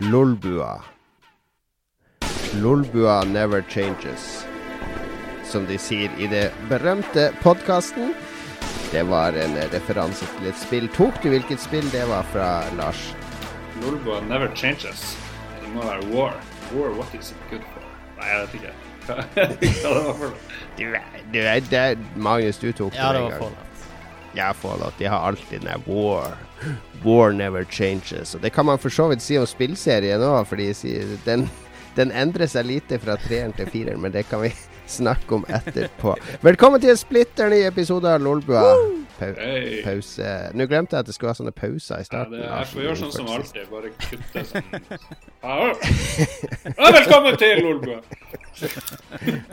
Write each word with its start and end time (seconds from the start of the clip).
Lolbua. 0.00 0.82
Lolbua 2.54 3.24
never 3.24 3.62
changes, 3.62 4.46
som 5.44 5.66
de 5.66 5.78
sier 5.78 6.12
i 6.22 6.28
det 6.30 6.52
berømte 6.70 7.32
podkasten. 7.42 8.12
Det 8.92 9.02
var 9.10 9.34
en 9.34 9.56
referanse 9.72 10.28
til 10.36 10.46
et 10.52 10.60
spill. 10.60 10.86
Tok 10.94 11.18
du 11.22 11.32
hvilket 11.32 11.58
spill 11.60 11.90
det 11.90 12.04
var 12.06 12.22
fra 12.30 12.48
Lars? 12.78 13.08
Lolbua 13.82 14.20
never 14.30 14.54
changes. 14.54 15.16
Det 15.58 15.74
må 15.74 15.82
være 15.82 16.06
war. 16.14 16.38
War, 16.76 16.94
what 16.94 17.14
is 17.18 17.32
it 17.34 17.50
good 17.50 17.66
for? 17.74 17.82
Nei, 18.20 18.28
jeg 18.30 18.44
vet 18.44 18.54
ikke. 18.60 18.74
Hva 19.08 19.94
det 19.96 20.04
var 20.06 20.12
for 20.14 20.28
noe. 20.28 20.44
Du, 20.78 20.84
du 21.34 21.40
det, 21.74 21.86
Magnus, 22.14 22.62
du 22.62 22.70
tok 22.70 22.94
Ja, 22.94 23.10
det 23.16 23.24
en 23.24 23.32
var 23.32 23.40
For 23.40 23.48
Fallout. 23.50 23.67
Ja, 24.36 24.52
Fallout. 24.54 24.98
De 24.98 25.06
har 25.06 25.18
alltid 25.18 25.60
den 25.60 25.82
war. 25.86 26.36
War 27.04 27.32
never 27.32 27.64
changes. 27.64 28.34
Og 28.34 28.40
det 28.42 28.50
kan 28.50 28.66
man 28.66 28.78
for 28.78 28.90
så 28.90 29.08
vidt 29.08 29.22
si 29.22 29.38
om 29.38 29.46
spillserien 29.46 30.22
òg, 30.22 30.44
fordi 30.50 30.72
den, 31.24 31.46
den 31.96 32.12
endrer 32.12 32.50
seg 32.50 32.66
lite 32.68 32.98
fra 33.02 33.16
treeren 33.22 33.54
til 33.56 33.70
fireren, 33.70 34.02
men 34.02 34.12
det 34.12 34.26
kan 34.28 34.42
vi 34.44 34.52
snakke 34.98 35.34
om 35.40 35.46
etterpå. 35.48 36.16
Velkommen 36.42 36.80
til 36.82 36.94
en 36.94 37.00
splitter 37.00 37.50
ny 37.52 37.62
episode 37.68 38.10
av 38.10 38.22
Lolbua. 38.24 38.64
Pau 39.18 39.32
hey. 39.34 39.80
pause. 39.82 40.28
Nå 40.54 40.66
glemte 40.70 40.94
jeg 40.94 41.02
at 41.02 41.08
det 41.08 41.14
skulle 41.16 41.32
være 41.32 41.40
sånne 41.40 41.54
pauser 41.56 41.98
i 41.98 42.04
Ja, 42.04 42.06
starten. 42.06 42.36
det, 42.36 42.44
jeg 42.46 42.68
får 42.72 42.84
gjøre 42.84 42.98
sånn 43.00 43.14
som 43.16 43.30
alltid. 43.34 43.64
Bare 43.72 43.90
kutte 43.98 44.44
sånn. 44.46 44.68
Ja, 45.42 45.56
ja, 46.68 46.90
velkommen 46.98 47.38
til 47.40 47.66
Olbø! 47.72 47.98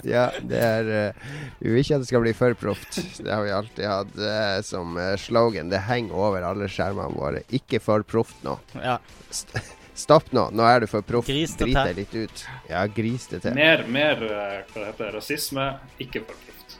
Ja, 0.05 0.27
det 0.41 0.59
er 0.65 0.87
eh, 0.89 1.25
Vi 1.59 1.69
vil 1.69 1.83
ikke 1.83 1.97
at 1.99 2.03
det 2.03 2.09
skal 2.09 2.23
bli 2.23 2.33
for 2.37 2.55
proft. 2.57 2.97
Det 3.21 3.29
har 3.29 3.43
vi 3.45 3.53
alltid 3.53 3.85
hatt 3.85 4.17
uh, 4.17 4.59
som 4.65 4.97
eh, 5.01 5.13
slogan. 5.21 5.69
Det 5.69 5.83
henger 5.85 6.17
over 6.17 6.45
alle 6.45 6.69
skjermene 6.71 7.13
våre. 7.13 7.43
Ikke 7.53 7.81
for 7.83 8.05
proft 8.05 8.41
nå. 8.45 8.57
Ja. 8.81 8.97
St 9.29 9.61
stopp 9.95 10.33
nå. 10.35 10.49
Nå 10.51 10.65
er 10.67 10.83
du 10.83 10.89
for 10.91 11.05
proff. 11.07 11.27
Gris 11.29 11.53
det 11.55 11.69
Drit 11.69 11.77
til. 11.77 11.87
deg 11.87 11.99
litt 12.01 12.15
ut. 12.25 12.45
Ja, 12.67 12.81
gris 12.91 13.29
det 13.31 13.43
til. 13.45 13.55
Mer, 13.55 13.85
mer 13.87 14.19
hva 14.19 14.41
det 14.73 14.89
heter, 14.89 15.13
rasisme, 15.15 15.69
ikke 16.03 16.25
for 16.25 16.35
proft. 16.35 16.77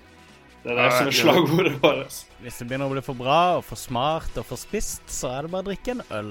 Det 0.65 0.73
er 0.73 0.81
det 0.81 0.89
som 0.97 1.07
er 1.11 1.15
slagordet 1.21 1.75
vårt. 1.83 2.17
Hvis 2.45 2.59
det 2.61 2.67
begynner 2.69 2.85
å 2.85 2.93
bli 2.93 3.01
for 3.01 3.17
bra 3.17 3.57
og 3.57 3.63
for 3.65 3.79
smart 3.79 4.35
og 4.37 4.43
for 4.45 4.61
spist, 4.61 5.01
så 5.09 5.31
er 5.33 5.47
det 5.47 5.49
bare 5.49 5.63
å 5.63 5.65
drikke 5.65 5.95
en 5.95 6.01
øl. 6.13 6.27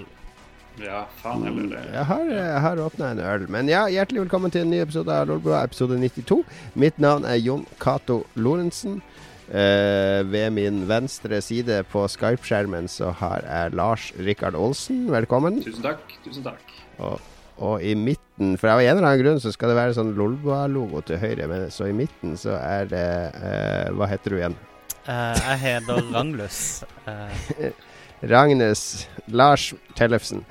Ja, 0.78 1.00
faen 1.18 1.42
heller 1.42 1.72
det. 1.72 1.80
Jeg 1.90 2.06
har, 2.06 2.28
jeg 2.30 2.58
har 2.62 2.82
åpna 2.84 3.08
en 3.10 3.22
øl. 3.22 3.46
Men 3.50 3.66
ja, 3.66 3.80
hjertelig 3.90 4.22
velkommen 4.22 4.52
til 4.54 4.62
en 4.62 4.70
ny 4.70 4.78
episode 4.84 5.10
av 5.10 5.26
Lolbua, 5.26 5.64
episode 5.66 5.96
92. 5.98 6.36
Mitt 6.78 7.00
navn 7.02 7.26
er 7.26 7.40
Jon 7.42 7.64
Cato 7.82 8.20
Lorentzen. 8.38 9.00
Uh, 9.48 10.22
ved 10.30 10.54
min 10.54 10.84
venstre 10.86 11.40
side 11.42 11.80
på 11.90 12.04
Skype-skjermen 12.12 12.86
så 12.88 13.10
har 13.18 13.42
jeg 13.42 13.74
Lars 13.74 14.04
Rikard 14.14 14.54
Olsen. 14.54 15.08
Velkommen. 15.10 15.64
Tusen 15.66 15.82
takk. 15.82 16.14
Tusen 16.22 16.46
takk. 16.46 16.76
Og, 17.02 17.18
og 17.58 17.82
i 17.82 17.96
midten 17.98 18.54
For 18.62 18.70
av 18.70 18.84
en 18.84 18.92
eller 18.92 19.08
annen 19.08 19.24
grunn 19.24 19.42
så 19.42 19.50
skal 19.54 19.72
det 19.72 19.80
være 19.80 19.98
sånn 19.98 20.14
Lolbua-logo 20.14 21.02
til 21.10 21.18
høyre, 21.18 21.50
men 21.50 21.66
så 21.74 21.90
i 21.90 21.98
midten 22.04 22.38
så 22.38 22.54
er 22.60 22.86
det 22.94 23.08
uh, 23.34 23.90
Hva 23.98 24.10
heter 24.14 24.30
du 24.30 24.38
igjen? 24.38 24.56
Eh, 25.04 25.40
jeg 25.50 25.58
heter 25.64 26.12
Ragnus. 26.14 26.60
Ragnus 27.06 27.74
Ragnes 28.24 29.08
Lars 29.26 29.74
Tellefsen. 29.98 30.44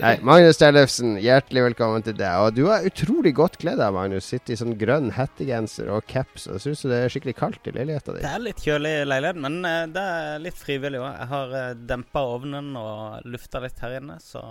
Nei, 0.00 0.16
Magnus 0.26 0.58
Tellefsen, 0.58 1.14
hjertelig 1.22 1.62
velkommen 1.68 2.02
til 2.02 2.16
deg. 2.18 2.32
Og 2.42 2.56
du 2.56 2.64
er 2.72 2.86
utrolig 2.88 3.34
godt 3.36 3.58
kledd 3.62 3.82
av, 3.84 3.94
Magnus. 3.94 4.26
Sitter 4.32 4.54
i 4.54 4.58
sånn 4.58 4.74
grønn 4.80 5.12
hettegenser 5.14 5.92
og 5.94 6.06
caps. 6.10 6.48
Og 6.50 6.58
syns 6.64 6.82
du 6.82 6.88
det 6.90 6.98
er 7.04 7.12
skikkelig 7.14 7.36
kaldt 7.38 7.70
i 7.70 7.76
leiligheta 7.76 8.16
di? 8.16 8.24
det 8.24 8.32
er 8.32 8.42
litt 8.42 8.64
kjølig 8.64 8.94
i 9.02 9.06
leiligheten, 9.06 9.44
men 9.46 9.60
eh, 9.68 9.84
det 9.94 10.08
er 10.16 10.42
litt 10.42 10.58
frivillig 10.58 11.02
òg. 11.02 11.08
Jeg 11.12 11.30
har 11.36 11.54
uh, 11.54 11.62
dempa 11.92 12.26
ovnen 12.34 12.74
og 12.80 13.30
lufta 13.30 13.62
litt 13.62 13.78
her 13.84 13.98
inne, 14.00 14.18
så 14.24 14.42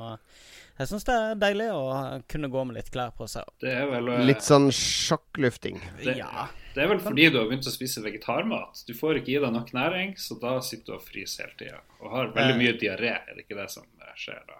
jeg 0.79 0.89
syns 0.89 1.05
det 1.05 1.17
er 1.17 1.41
deilig 1.41 1.69
å 1.75 1.83
kunne 2.31 2.49
gå 2.55 2.65
med 2.69 2.79
litt 2.79 2.91
klær 2.93 3.11
på 3.17 3.27
seg. 3.29 3.45
Det 3.61 3.73
er 3.83 3.91
vel 3.91 4.13
eh, 4.15 4.23
Litt 4.31 4.47
sånn 4.47 4.71
sjokklufting. 4.75 5.81
Det- 5.99 6.17
Ja. 6.21 6.47
Det 6.75 6.83
er 6.83 6.87
vel 6.87 7.01
fordi 7.03 7.25
du 7.33 7.37
har 7.41 7.47
begynt 7.49 7.67
å 7.67 7.73
spise 7.73 8.01
vegetarmat. 8.03 8.83
Du 8.87 8.93
får 8.95 9.19
ikke 9.19 9.33
i 9.35 9.39
deg 9.43 9.51
nok 9.55 9.71
næring, 9.75 10.13
så 10.17 10.37
da 10.39 10.53
sitter 10.63 10.93
du 10.93 10.97
og 10.97 11.03
fryser 11.03 11.45
hele 11.49 11.57
tida. 11.59 11.79
Og 11.99 12.11
har 12.15 12.31
veldig 12.35 12.55
Eh. 12.55 12.59
mye 12.61 12.75
diaré, 12.79 13.13
er 13.27 13.35
det 13.35 13.45
ikke 13.45 13.59
det 13.59 13.69
som 13.73 13.83
eh, 13.99 14.13
skjer 14.15 14.39
da? 14.47 14.59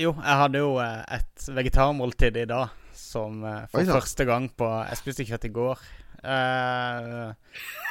Jo, 0.00 0.14
jeg 0.16 0.38
hadde 0.42 0.58
jo 0.62 0.72
eh, 0.80 1.02
et 1.18 1.46
vegetarmåltid 1.54 2.36
i 2.42 2.46
dag 2.50 2.70
som 2.96 3.42
for 3.70 3.80
Oi 3.80 3.84
da. 3.88 3.94
første 3.98 4.24
gang 4.28 4.48
på 4.56 4.66
Jeg 4.88 4.98
spiste 5.00 5.26
kjøtt 5.28 5.44
i 5.48 5.52
går. 5.52 5.78
Uh, 6.22 7.32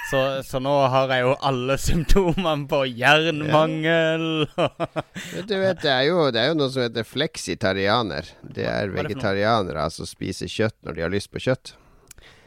så, 0.08 0.20
så 0.48 0.60
nå 0.64 0.72
har 0.88 1.12
jeg 1.12 1.26
jo 1.26 1.34
alle 1.44 1.76
symptomene 1.88 2.68
på 2.72 2.80
jernmangel. 2.88 4.46
Du 4.48 5.56
vet, 5.60 5.82
det 5.84 5.92
er, 5.92 6.06
jo, 6.08 6.30
det 6.32 6.40
er 6.40 6.52
jo 6.54 6.58
noe 6.62 6.72
som 6.72 6.86
heter 6.86 7.04
fleksitarianer. 7.08 8.32
Det 8.42 8.64
er 8.66 8.88
er 8.88 8.96
vegetarianere 8.96 9.84
som 9.92 10.08
spiser 10.08 10.48
kjøtt 10.52 10.78
når 10.88 10.96
de 10.98 11.06
har 11.06 11.14
lyst 11.14 11.32
på 11.34 11.44
kjøtt. 11.44 11.74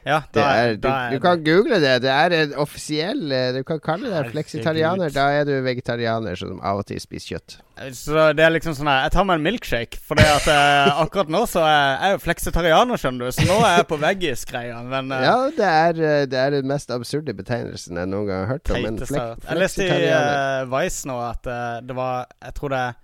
Ja, 0.05 0.21
Det 0.29 0.41
da 0.41 0.49
er, 0.61 0.75
du, 0.77 0.89
du 1.15 1.21
kan 1.25 1.41
google 1.45 1.79
det. 1.81 1.95
Det 2.05 2.11
er 2.13 2.35
en 2.37 2.57
offisiell 2.61 3.33
eh, 3.33 3.51
Du 3.57 3.63
kan 3.65 3.81
kalle 3.81 4.11
det 4.13 4.33
fleksitarianer. 4.35 5.13
Da 5.15 5.31
er 5.33 5.47
du 5.49 5.55
vegetarianer 5.65 6.37
som 6.37 6.59
av 6.61 6.83
og 6.83 6.89
til 6.91 7.01
spiser 7.01 7.35
kjøtt. 7.35 7.57
Så 7.97 8.29
det 8.39 8.45
er 8.45 8.53
liksom 8.55 8.77
sånn 8.77 8.87
her 8.87 9.01
Jeg 9.09 9.15
tar 9.17 9.25
meg 9.27 9.41
en 9.41 9.47
milkshake, 9.49 9.99
for 10.05 10.21
at 10.21 10.47
eh, 10.51 10.91
akkurat 11.03 11.33
nå 11.33 11.43
så 11.51 11.65
er 11.67 11.81
jeg 11.89 12.17
jo 12.17 12.21
fleksitarianer, 12.27 13.01
skjønner 13.01 13.31
du. 13.31 13.35
Så 13.35 13.47
nå 13.49 13.57
er 13.65 13.79
jeg 13.81 13.89
på 13.91 14.01
veggis-greia. 14.05 14.83
Men 14.93 15.15
eh, 15.15 15.25
Ja, 15.25 15.39
det 15.57 15.71
er, 15.71 16.03
det 16.31 16.43
er 16.43 16.59
den 16.59 16.69
mest 16.71 16.93
absurde 16.95 17.35
betegnelsen 17.37 18.03
jeg 18.03 18.13
noen 18.13 18.29
gang 18.29 18.45
har 18.45 18.59
hørt 18.59 18.75
om. 18.75 18.91
En 18.93 19.01
flek. 19.01 19.49
Jeg 19.49 19.63
leste 19.63 19.89
i 19.89 20.05
uh, 20.13 20.69
Vice 20.75 21.09
nå 21.09 21.17
at 21.25 21.49
uh, 21.49 21.81
det 21.85 21.97
var 21.97 22.29
Jeg 22.45 22.57
tror 22.61 22.75
det 22.75 22.85
er 22.91 23.01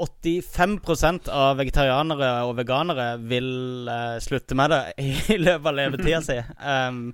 85% 0.00 1.28
av 1.28 1.58
vegetarianere 1.60 2.30
og 2.46 2.56
veganere 2.56 3.06
vil 3.20 3.52
uh, 3.90 4.16
slutte 4.24 4.56
med 4.56 4.72
det 4.72 4.82
i 5.34 5.38
løpet 5.40 5.68
av 5.68 5.78
levetida 5.78 6.22
si. 6.24 6.38
Um, 6.58 7.04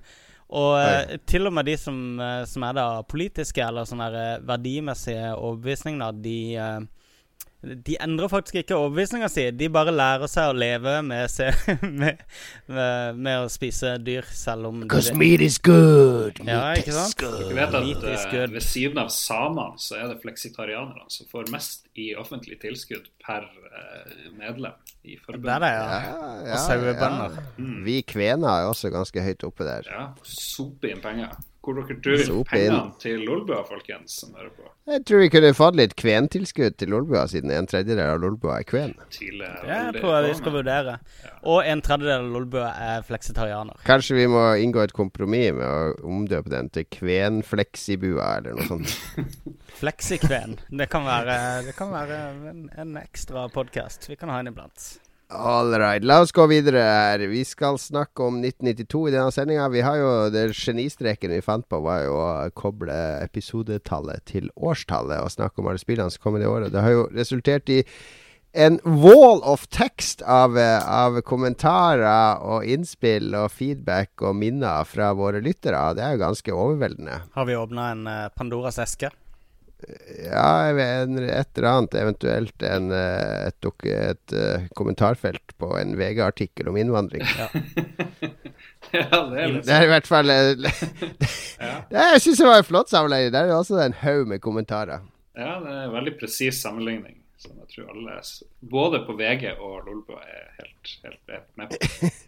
og 0.49 0.79
eh, 0.81 1.19
til 1.29 1.45
og 1.45 1.53
med 1.53 1.67
de 1.69 1.75
som, 1.77 1.97
eh, 2.25 2.47
som 2.49 2.63
er 2.65 2.77
da 2.79 2.85
politiske 3.05 3.61
eller 3.61 3.85
sånne 3.85 4.39
verdimessige 4.49 5.35
overbevisninger, 5.35 6.23
de 6.25 6.39
de 7.59 7.97
endrer 7.99 8.31
faktisk 8.31 8.61
ikke 8.61 8.77
overbevisninga 8.79 9.27
si. 9.33 9.49
De 9.51 9.67
bare 9.75 9.91
lærer 9.91 10.31
seg 10.31 10.53
å 10.53 10.55
leve 10.55 10.93
med, 11.03 11.25
se, 11.33 11.49
med, 11.83 12.21
med, 12.71 13.17
med 13.19 13.41
å 13.43 13.49
spise 13.51 13.97
dyr, 13.99 14.29
selv 14.31 14.69
om 14.71 14.85
Because 14.85 15.11
meat 15.19 15.43
is 15.43 15.57
good. 15.59 16.39
Ja, 16.47 16.61
Meat 16.71 16.85
ikke 16.85 16.93
is 16.95 17.01
sant? 17.01 17.17
good. 17.19 17.51
Vet 17.59 17.75
at 17.75 17.83
Meat 17.89 18.07
is 18.13 18.27
good. 18.31 18.55
ved 18.55 18.63
siden 18.63 19.03
av 19.03 19.11
samene 19.11 19.75
så 19.83 19.99
er 19.99 20.07
det 20.13 20.21
fleksitarianerne 20.23 21.09
som 21.11 21.27
får 21.33 21.51
mest 21.51 21.91
i 21.99 22.13
offentlig 22.21 22.61
tilskudd 22.63 23.11
per 23.27 23.49
uh, 23.51 24.31
medlem 24.39 24.79
i 25.09 25.19
forbundet. 25.19 25.51
Det 25.51 25.59
er 25.59 25.67
det, 25.67 25.75
Ja, 25.75 25.85
ja. 25.91 26.33
ja, 26.47 26.55
Og 26.55 26.65
sauebønder. 26.69 27.39
ja. 27.59 27.75
Vi 27.91 27.99
kvener 28.07 28.49
er 28.63 28.71
også 28.71 28.91
ganske 28.95 29.23
høyt 29.27 29.43
oppe 29.51 29.67
der. 29.67 29.91
Ja, 29.91 30.07
sope 30.23 30.95
inn 30.95 31.03
penger. 31.03 31.35
Hvor 31.69 31.77
dere 31.83 31.99
tror 32.01 32.23
Sope 32.25 32.49
pengene 32.49 32.95
til 32.97 33.19
Lolbua, 33.29 33.59
folkens, 33.69 34.15
som 34.23 34.31
hører 34.39 34.49
på? 34.57 34.71
Jeg 34.89 35.03
tror 35.05 35.21
vi 35.21 35.27
kunne 35.35 35.49
fått 35.53 35.77
litt 35.77 35.93
kventilskudd 36.01 36.79
til 36.81 36.89
Lolbua, 36.95 37.27
siden 37.29 37.53
en 37.53 37.67
tredjedel 37.69 38.01
av 38.07 38.23
Lolbua 38.23 38.55
er 38.63 38.65
kven. 38.65 38.95
Det 39.13 39.99
tror 39.99 40.15
jeg 40.15 40.31
vi 40.31 40.37
skal 40.39 40.55
vurdere. 40.55 40.95
Og 41.45 41.61
en 41.61 41.83
tredjedel 41.85 42.23
av 42.23 42.31
Lolbua 42.39 42.71
er 42.87 43.05
fleksitarianer. 43.05 43.77
Kanskje 43.85 44.17
vi 44.17 44.25
må 44.33 44.47
inngå 44.63 44.81
et 44.87 44.95
kompromiss 44.97 45.53
med 45.59 45.67
å 45.69 46.09
omdøpe 46.09 46.55
den 46.55 46.73
til 46.73 46.89
Kvenfleksibua, 46.97 48.31
eller 48.39 48.57
noe 48.57 48.69
sånt. 48.71 49.29
Fleksikven. 49.83 50.57
Det 50.73 50.89
kan 50.89 51.05
være, 51.05 51.37
det 51.69 51.77
kan 51.77 51.93
være 51.93 52.23
en, 52.55 52.65
en 52.81 52.97
ekstra 53.03 53.45
podkast. 53.53 54.09
Vi 54.09 54.17
kan 54.17 54.33
ha 54.33 54.41
en 54.41 54.49
iblant. 54.55 54.89
All 55.31 55.75
right, 55.79 56.05
la 56.05 56.23
oss 56.23 56.33
gå 56.33 56.47
videre 56.49 56.81
her. 56.81 57.23
Vi 57.29 57.43
skal 57.45 57.77
snakke 57.79 58.25
om 58.25 58.39
1992 58.41 59.01
i 59.09 59.13
denne 59.13 59.33
sendinga. 59.35 59.67
Vi 59.69 59.83
har 59.85 59.99
jo 60.01 60.13
det 60.33 60.47
Genistreken 60.57 61.35
vi 61.35 61.43
fant 61.45 61.67
på, 61.69 61.83
var 61.85 62.01
jo 62.07 62.15
å 62.17 62.31
koble 62.57 62.97
episodetallet 63.27 64.25
til 64.31 64.49
årstallet 64.57 65.21
og 65.21 65.35
snakke 65.35 65.61
om 65.61 65.69
alle 65.69 65.83
spillene 65.83 66.15
som 66.15 66.25
kom 66.25 66.39
i 66.39 66.41
det 66.41 66.49
året. 66.49 66.73
Det 66.73 66.81
har 66.81 66.97
jo 66.97 67.05
resultert 67.13 67.69
i 67.69 67.83
en 68.57 68.81
wall 68.89 69.45
of 69.45 69.69
text 69.69 70.25
av, 70.25 70.57
av 70.57 71.21
kommentarer 71.29 72.41
og 72.41 72.65
innspill 72.65 73.37
og 73.37 73.53
feedback 73.53 74.25
og 74.25 74.41
minner 74.41 74.89
fra 74.89 75.13
våre 75.13 75.45
lyttere. 75.45 75.91
Det 75.93 76.09
er 76.09 76.17
jo 76.17 76.25
ganske 76.25 76.57
overveldende. 76.57 77.21
Har 77.37 77.53
vi 77.53 77.61
åpna 77.61 77.91
en 77.93 78.07
eh, 78.09 78.29
Pandoras 78.33 78.81
eske? 78.81 79.13
Ja, 80.25 80.47
jeg 80.67 80.75
vet, 80.75 81.03
en, 81.07 81.19
et 81.23 81.59
eller 81.61 81.69
annet. 81.71 81.95
Eventuelt 82.01 82.65
en, 82.67 82.89
et, 82.93 83.55
et, 83.55 83.69
et, 83.69 83.85
et, 83.95 84.35
eh, 84.35 84.65
kommentarfelt 84.79 85.55
på 85.61 85.71
en 85.79 85.95
VG-artikkel 85.99 86.69
om 86.73 86.77
innvandring. 86.81 87.23
ja, 87.23 87.47
det 88.91 89.45
er 89.45 89.55
Det 89.63 89.77
er 89.77 89.87
i 89.87 89.93
hvert 89.93 90.11
fall 90.11 90.33
det, 90.33 90.73
Ja. 91.63 91.77
det, 91.91 92.09
Jeg 92.15 92.25
syns 92.25 92.43
det 92.43 92.51
var 92.51 92.59
en 92.65 92.69
flott 92.69 92.91
sammenligning. 92.91 93.33
Der 93.37 93.47
er 93.47 93.55
også 93.61 93.79
en 93.85 93.97
haug 94.03 94.27
med 94.29 94.43
kommentarer. 94.43 95.07
Ja, 95.39 95.59
det 95.63 95.71
er 95.71 95.85
en 95.87 95.95
veldig 95.95 96.17
presis 96.21 96.59
sammenligning. 96.65 97.15
Som 97.39 97.55
jeg 97.63 97.71
tror 97.71 97.93
alle, 97.95 98.17
både 98.67 99.05
på 99.07 99.15
VG 99.15 99.53
og 99.63 99.85
Lolbua, 99.87 100.19
er 100.27 100.49
helt, 100.59 100.95
helt 101.05 101.47
med 101.55 101.71
på. 101.71 102.09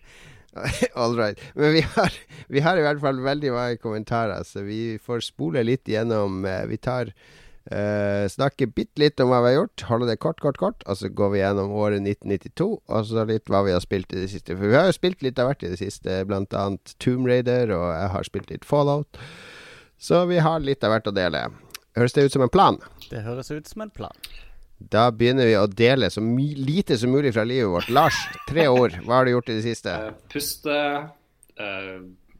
All 0.94 1.14
right. 1.16 1.38
Men 1.54 1.72
vi 1.76 1.80
har, 1.94 2.16
vi 2.48 2.60
har 2.64 2.78
i 2.80 2.82
hvert 2.86 3.00
fall 3.02 3.20
veldig 3.22 3.52
mange 3.54 3.76
kommentarer, 3.82 4.42
så 4.44 4.64
vi 4.66 4.98
får 5.02 5.22
spole 5.30 5.62
litt 5.66 5.86
gjennom. 5.88 6.42
eh, 6.44 6.66
Vi 6.70 6.78
tar 6.78 7.14
Uh, 7.70 8.24
snakker 8.26 8.70
bitte 8.72 8.98
litt 8.98 9.20
om 9.20 9.28
hva 9.30 9.42
vi 9.44 9.50
har 9.50 9.58
gjort. 9.60 9.82
holder 9.86 10.08
det 10.08 10.16
kort, 10.18 10.40
kort, 10.40 10.56
kort. 10.58 10.80
Og 10.90 10.96
så 10.96 11.10
går 11.12 11.28
vi 11.30 11.38
gjennom 11.42 11.70
året 11.76 12.00
1992, 12.00 12.66
og 12.88 13.04
så 13.06 13.22
litt 13.28 13.52
hva 13.52 13.60
vi 13.66 13.74
har 13.76 13.84
spilt 13.84 14.10
i 14.16 14.22
det 14.22 14.30
siste. 14.32 14.56
For 14.56 14.72
vi 14.72 14.74
har 14.74 14.88
jo 14.88 14.96
spilt 14.96 15.22
litt 15.22 15.38
av 15.38 15.50
hvert 15.50 15.62
i 15.62 15.70
det 15.70 15.78
siste, 15.78 16.16
blant 16.26 16.56
annet 16.56 16.94
Tomb 16.98 17.28
Raider, 17.28 17.70
og 17.76 17.84
jeg 17.92 18.10
har 18.16 18.26
spilt 18.26 18.50
litt 18.50 18.66
Fallout. 18.66 19.20
Så 20.00 20.24
vi 20.32 20.40
har 20.42 20.64
litt 20.64 20.82
av 20.82 20.96
hvert 20.96 21.12
å 21.12 21.14
dele. 21.14 21.44
Høres 22.00 22.16
det 22.16 22.24
ut 22.26 22.34
som 22.34 22.42
en 22.48 22.54
plan? 22.56 22.80
Det 23.12 23.22
høres 23.28 23.52
ut 23.52 23.68
som 23.68 23.84
en 23.84 23.92
plan. 23.92 24.16
Da 24.88 25.10
begynner 25.12 25.46
vi 25.46 25.56
å 25.60 25.66
dele 25.68 26.08
så 26.10 26.22
lite 26.24 26.96
som 26.98 27.12
mulig 27.12 27.34
fra 27.36 27.44
livet 27.44 27.68
vårt. 27.68 27.90
Lars, 27.92 28.16
tre 28.48 28.64
ord. 28.68 28.96
Hva 29.04 29.20
har 29.20 29.28
du 29.28 29.34
gjort 29.34 29.50
i 29.52 29.58
det 29.58 29.64
siste? 29.66 29.92
Uh, 29.92 30.14
puste, 30.32 30.78
uh, 31.60 31.90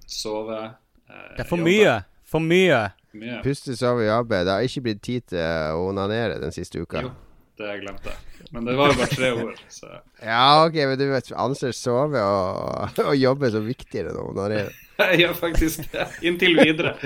sove. 0.08 0.62
det 1.06 1.44
er 1.44 1.50
for 1.50 1.60
jobbe. 1.60 1.69
mye. 1.69 1.98
For 2.31 2.44
mye. 2.44 2.81
Mye. 3.12 3.42
Puste, 3.44 3.76
sove, 3.76 4.06
jobbe. 4.08 4.40
Det 4.46 4.54
har 4.56 4.66
ikke 4.66 4.87
blitt 4.88 5.02
tid 5.04 5.26
til 5.34 5.76
å 5.76 5.84
onanere 5.90 6.40
den 6.40 6.54
siste 6.54 6.81
uka. 6.81 7.04
Jo, 7.04 7.12
det 7.60 7.76
glemte 7.82 8.14
jeg. 8.14 8.26
Men 8.50 8.66
det 8.66 8.75
var 8.78 8.90
jo 8.90 8.98
bare 8.98 9.12
tre 9.12 9.28
ord, 9.37 9.58
så 9.70 9.90
Ja, 10.25 10.64
OK, 10.64 10.75
men 10.75 10.96
du 10.98 11.04
vet, 11.10 11.28
anser 11.38 11.75
sove 11.76 12.22
og, 12.25 13.02
og 13.04 13.12
jobbe 13.14 13.50
som 13.52 13.69
viktigere 13.69 14.10
enn 14.10 14.19
å 14.19 14.31
onanere. 14.32 14.72
Jeg 15.00 15.20
gjør 15.22 15.37
faktisk 15.38 15.87
det. 15.92 16.08
Inntil 16.26 16.58
videre. 16.58 16.96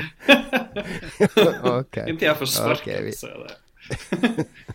okay. 1.79 2.09
Inntil 2.09 2.31
jeg 2.31 2.39
får 2.41 2.51
sparken, 2.55 2.95
okay, 2.95 3.05
vi... 3.11 3.13
så 3.19 3.29
er 3.35 3.45
det 3.45 3.61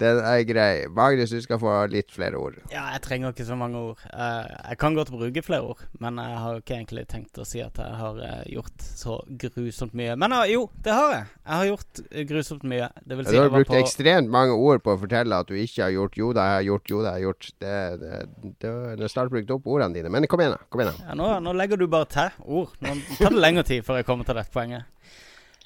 Den 0.00 0.20
er 0.24 0.42
grei. 0.48 0.86
Magnus, 0.90 1.32
du 1.34 1.40
skal 1.44 1.60
få 1.62 1.72
litt 1.92 2.12
flere 2.14 2.38
ord. 2.40 2.56
Ja, 2.72 2.86
jeg 2.94 3.02
trenger 3.04 3.34
ikke 3.34 3.46
så 3.46 3.56
mange 3.58 3.80
ord. 3.90 4.02
Uh, 4.10 4.44
jeg 4.70 4.78
kan 4.80 4.96
godt 4.96 5.12
bruke 5.14 5.44
flere 5.44 5.68
ord, 5.74 5.84
men 6.02 6.18
jeg 6.22 6.40
har 6.44 6.60
ikke 6.60 6.76
egentlig 6.78 7.06
tenkt 7.10 7.40
å 7.40 7.46
si 7.48 7.62
at 7.64 7.78
jeg 7.80 7.98
har 8.00 8.20
uh, 8.20 8.42
gjort 8.50 8.86
så 8.86 9.18
grusomt 9.44 9.94
mye. 9.98 10.16
Men 10.20 10.34
uh, 10.36 10.44
jo, 10.50 10.66
det 10.84 10.94
har 10.94 11.14
jeg. 11.14 11.26
Jeg 11.44 11.54
har 11.54 11.70
gjort 11.70 12.02
grusomt 12.30 12.66
mye. 12.74 12.90
Det 13.04 13.18
vil 13.18 13.28
si 13.28 13.36
du 13.36 13.40
har 13.42 13.52
brukt 13.52 13.76
ekstremt 13.78 14.32
mange 14.32 14.56
ord 14.56 14.82
på 14.84 14.94
å 14.94 15.00
fortelle 15.00 15.42
at 15.44 15.50
du 15.50 15.58
ikke 15.58 15.86
har 15.86 15.94
gjort. 15.94 16.18
Jo 16.20 16.32
da, 16.36 16.48
jeg 16.50 16.60
har 16.60 16.66
gjort. 16.70 16.94
Jo 16.94 17.02
da, 17.04 17.14
jeg 17.14 17.22
har 17.22 17.28
gjort. 17.28 17.50
Det, 17.64 17.76
det, 18.02 18.22
det, 18.64 18.74
det 19.00 19.12
snart 19.12 19.34
brukt 19.34 19.54
opp 19.54 19.70
ordene 19.76 19.98
dine. 19.98 20.12
Men 20.12 20.28
kom 20.30 20.42
igjen, 20.42 20.56
da. 20.56 20.70
Kom 20.70 20.82
igjen 20.82 20.94
da. 20.94 21.10
Ja, 21.10 21.18
nå, 21.18 21.30
nå, 21.44 21.54
legger 21.56 21.80
du 21.80 21.86
bare 21.90 22.10
til 22.10 22.42
ord. 22.44 22.74
Nå 22.84 22.96
tar 23.18 23.34
det 23.34 23.44
lengre 23.46 23.66
tid 23.68 23.86
før 23.86 24.00
jeg 24.00 24.08
kommer 24.08 24.28
til 24.28 24.38
dette 24.40 24.54
poenget. 24.54 24.90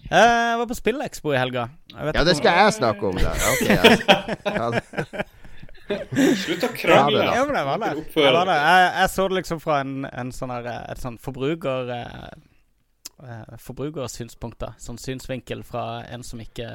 Jeg 0.09 0.59
var 0.61 0.69
på 0.71 0.77
Spillekspo 0.79 1.33
i 1.35 1.39
helga. 1.41 1.69
Ja, 1.93 2.25
det 2.25 2.37
skal 2.39 2.63
jeg 2.63 2.77
snakke 2.79 3.11
om, 3.11 3.19
da. 3.21 3.35
Okay, 3.53 3.77
ja. 4.59 5.25
Slutt 5.89 6.65
å 6.65 6.71
krangle. 6.73 7.25
Ja, 7.25 7.43
men 7.49 7.57
jeg. 7.59 8.05
Jeg. 8.17 8.45
Jeg, 8.49 8.89
jeg 9.01 9.11
så 9.15 9.29
det 9.29 9.39
liksom 9.41 9.61
fra 9.63 9.81
en, 9.85 9.95
en 10.09 10.33
sånn 10.35 10.53
her, 10.57 10.71
et 10.93 11.03
sånn 11.03 11.21
forbruker... 11.23 11.93
Eh, 13.19 13.57
forbrukersynspunkter. 13.59 14.77
Sånn 14.79 14.99
synsvinkel 15.03 15.65
fra 15.67 16.05
en 16.07 16.23
som 16.23 16.39
ikke 16.39 16.69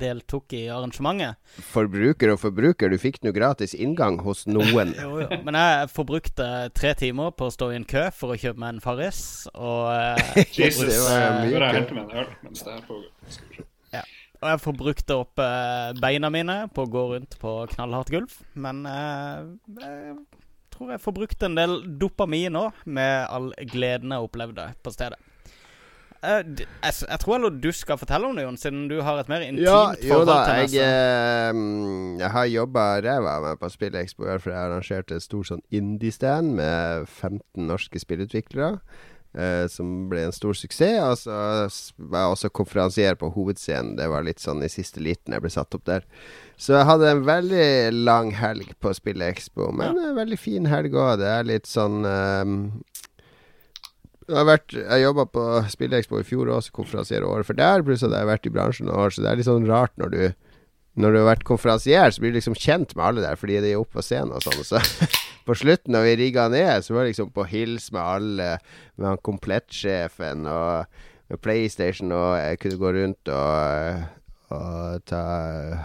deltok 0.00 0.54
i 0.56 0.62
arrangementet. 0.72 1.36
Forbruker 1.74 2.32
og 2.32 2.38
forbruker, 2.40 2.88
du 2.88 2.96
fikk 3.00 3.18
nå 3.26 3.34
gratis 3.36 3.74
inngang 3.76 4.16
hos 4.24 4.46
noen. 4.48 4.94
jo, 5.02 5.20
jo. 5.20 5.28
Men 5.44 5.58
jeg 5.60 5.90
forbrukte 5.92 6.48
tre 6.72 6.94
timer 6.96 7.36
på 7.36 7.50
å 7.50 7.52
stå 7.52 7.68
i 7.74 7.76
en 7.82 7.84
kø 7.84 8.06
for 8.16 8.32
å 8.32 8.40
kjøpe 8.40 8.64
meg 8.64 8.78
en 8.78 8.82
Farris, 8.84 9.20
og 9.52 9.92
eh, 9.92 10.40
Jesus, 10.62 10.88
det 10.88 10.98
var 11.04 11.20
mye. 11.44 13.04
Ja. 13.92 14.04
Og 14.40 14.48
jeg 14.54 14.64
forbrukte 14.64 15.20
opp 15.20 15.44
eh, 15.44 15.92
beina 16.00 16.32
mine 16.32 16.62
på 16.72 16.88
å 16.88 16.92
gå 16.96 17.08
rundt 17.12 17.36
på 17.42 17.58
knallhardt 17.76 18.14
gulv. 18.14 18.40
Men 18.56 18.86
eh, 18.88 19.50
jeg 19.84 20.16
tror 20.72 20.94
jeg 20.94 21.04
forbrukte 21.04 21.50
en 21.50 21.60
del 21.60 21.82
dopamin 22.00 22.56
òg, 22.56 22.86
med 22.88 23.26
all 23.28 23.52
gleden 23.68 24.16
jeg 24.16 24.30
opplevde 24.30 24.72
på 24.80 24.96
stedet. 24.96 25.20
Uh, 26.20 26.42
jeg, 26.60 26.94
jeg, 27.08 27.18
tror 27.22 27.38
heller 27.38 27.54
du 27.56 27.70
skal 27.72 27.96
fortelle 27.96 28.28
om 28.28 28.36
det, 28.36 28.42
Jon, 28.44 28.58
siden 28.60 28.82
du 28.90 28.98
har 29.00 29.22
et 29.22 29.30
mer 29.32 29.40
intimt 29.40 29.64
ja, 29.64 29.94
forhold 30.02 30.28
da, 30.28 30.40
til 30.44 30.74
det. 30.74 30.74
Jeg, 30.76 30.88
eh, 30.90 31.60
jeg 32.20 32.32
har 32.34 32.50
jobba 32.52 32.82
ræva 33.06 33.36
av 33.38 33.46
meg 33.46 33.62
på 33.62 33.70
Spillekspo, 33.72 34.26
for 34.34 34.52
jeg 34.52 34.58
arrangerte 34.60 35.16
et 35.16 35.24
stort 35.24 35.48
sånn 35.48 35.64
indie-stand 35.72 36.52
med 36.58 37.08
15 37.08 37.64
norske 37.70 38.02
spillutviklere. 38.02 38.76
Uh, 39.30 39.68
som 39.70 40.08
ble 40.10 40.24
en 40.26 40.34
stor 40.34 40.56
suksess. 40.58 40.98
Og 40.98 41.20
så 41.22 41.34
var 41.96 42.24
jeg 42.24 42.34
også 42.34 42.48
konferansier 42.58 43.16
på 43.16 43.30
hovedscenen. 43.30 43.94
Det 43.96 44.08
var 44.10 44.26
litt 44.26 44.42
sånn 44.42 44.64
i 44.66 44.68
siste 44.68 44.98
liten 45.00 45.36
jeg 45.36 45.44
ble 45.44 45.52
satt 45.54 45.76
opp 45.78 45.86
der. 45.86 46.04
Så 46.58 46.74
jeg 46.74 46.88
hadde 46.88 47.12
en 47.14 47.22
veldig 47.28 47.68
lang 47.94 48.34
helg 48.36 48.74
på 48.82 48.90
Spillekspo, 48.92 49.70
men 49.70 49.94
ja. 49.94 50.10
en 50.10 50.18
veldig 50.18 50.40
fin 50.40 50.66
helg 50.68 50.98
òg. 50.98 51.20
Det 51.22 51.30
er 51.30 51.46
litt 51.46 51.70
sånn 51.70 52.02
har 52.02 52.48
vært 54.30 54.74
Jeg 54.76 55.02
jobba 55.02 55.24
på 55.30 55.46
Spillekspo 55.72 56.20
i 56.20 56.26
fjor 56.26 56.52
også, 56.54 56.74
konferansier 56.76 57.26
året 57.26 57.48
for 57.48 57.58
der, 57.58 57.84
pluss 57.86 58.04
at 58.06 58.12
jeg 58.14 58.22
har 58.22 58.30
vært 58.30 58.46
i 58.48 58.54
bransjen 58.54 58.92
år, 58.92 59.12
så 59.12 59.24
det 59.24 59.30
er 59.30 59.40
litt 59.40 59.48
sånn 59.48 59.68
rart 59.68 59.96
når 60.00 60.14
du 60.14 60.22
Når 61.00 61.12
du 61.12 61.16
har 61.20 61.28
vært 61.28 61.44
konferansier, 61.46 62.10
så 62.10 62.20
blir 62.20 62.32
du 62.32 62.36
liksom 62.40 62.56
kjent 62.58 62.96
med 62.96 63.04
alle 63.06 63.22
der 63.22 63.36
fordi 63.38 63.60
de 63.62 63.70
er 63.70 63.78
oppe 63.78 64.00
på 64.00 64.02
scenen 64.02 64.34
og 64.34 64.42
sånn. 64.42 64.64
Så 64.66 64.80
på 65.46 65.54
slutten, 65.54 65.94
når 65.94 66.02
vi 66.08 66.16
rigga 66.18 66.48
ned, 66.50 66.82
så 66.82 66.96
var 66.96 67.06
det 67.06 67.12
liksom 67.12 67.30
på 67.30 67.46
hils 67.46 67.92
med 67.94 68.02
alle, 68.02 68.48
med 68.98 69.06
han 69.06 69.22
komplettsjefen 69.22 70.48
og 70.50 70.90
med 71.30 71.40
PlayStation, 71.40 72.10
og 72.10 72.34
jeg 72.42 72.58
kunne 72.58 72.80
gå 72.82 72.92
rundt 72.98 73.30
og 73.30 74.02
og 74.50 75.04
ta, 75.06 75.20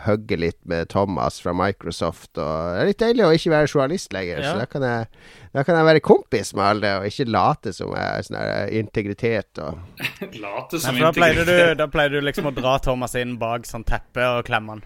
hugge 0.08 0.38
litt 0.42 0.58
med 0.66 0.90
Thomas 0.90 1.38
fra 1.44 1.54
Microsoft. 1.54 2.32
Og 2.34 2.74
det 2.74 2.82
er 2.82 2.90
litt 2.90 3.04
deilig 3.04 3.26
å 3.26 3.34
ikke 3.38 3.54
være 3.54 3.70
journalist 3.70 4.16
lenger, 4.16 4.42
ja. 4.42 4.52
så 4.52 4.64
da 4.64 4.66
kan, 4.70 4.86
jeg, 4.90 5.22
da 5.54 5.66
kan, 5.68 5.78
jeg, 5.78 5.90
være 5.92 6.04
kompis 6.06 6.54
med 6.58 6.66
alle 6.66 6.96
og 7.00 7.08
ikke 7.10 7.28
late 7.30 7.76
som 7.78 7.94
jeg 7.94 8.08
er 8.10 8.28
sånn 8.30 8.74
integritet 8.82 9.62
og 9.64 10.02
Late 10.46 10.82
som 10.82 10.98
Nei, 10.98 11.06
da 11.06 11.14
pleide, 11.16 11.46
du, 11.46 11.56
da 11.78 11.90
pleide 11.92 12.18
du 12.18 12.26
liksom 12.26 12.50
å 12.50 12.56
dra 12.56 12.78
Thomas 12.84 13.16
inn 13.20 13.38
bak 13.42 13.70
sånn 13.70 13.86
teppe 13.88 14.26
og 14.38 14.46
klemme 14.50 14.78
han. 14.78 14.86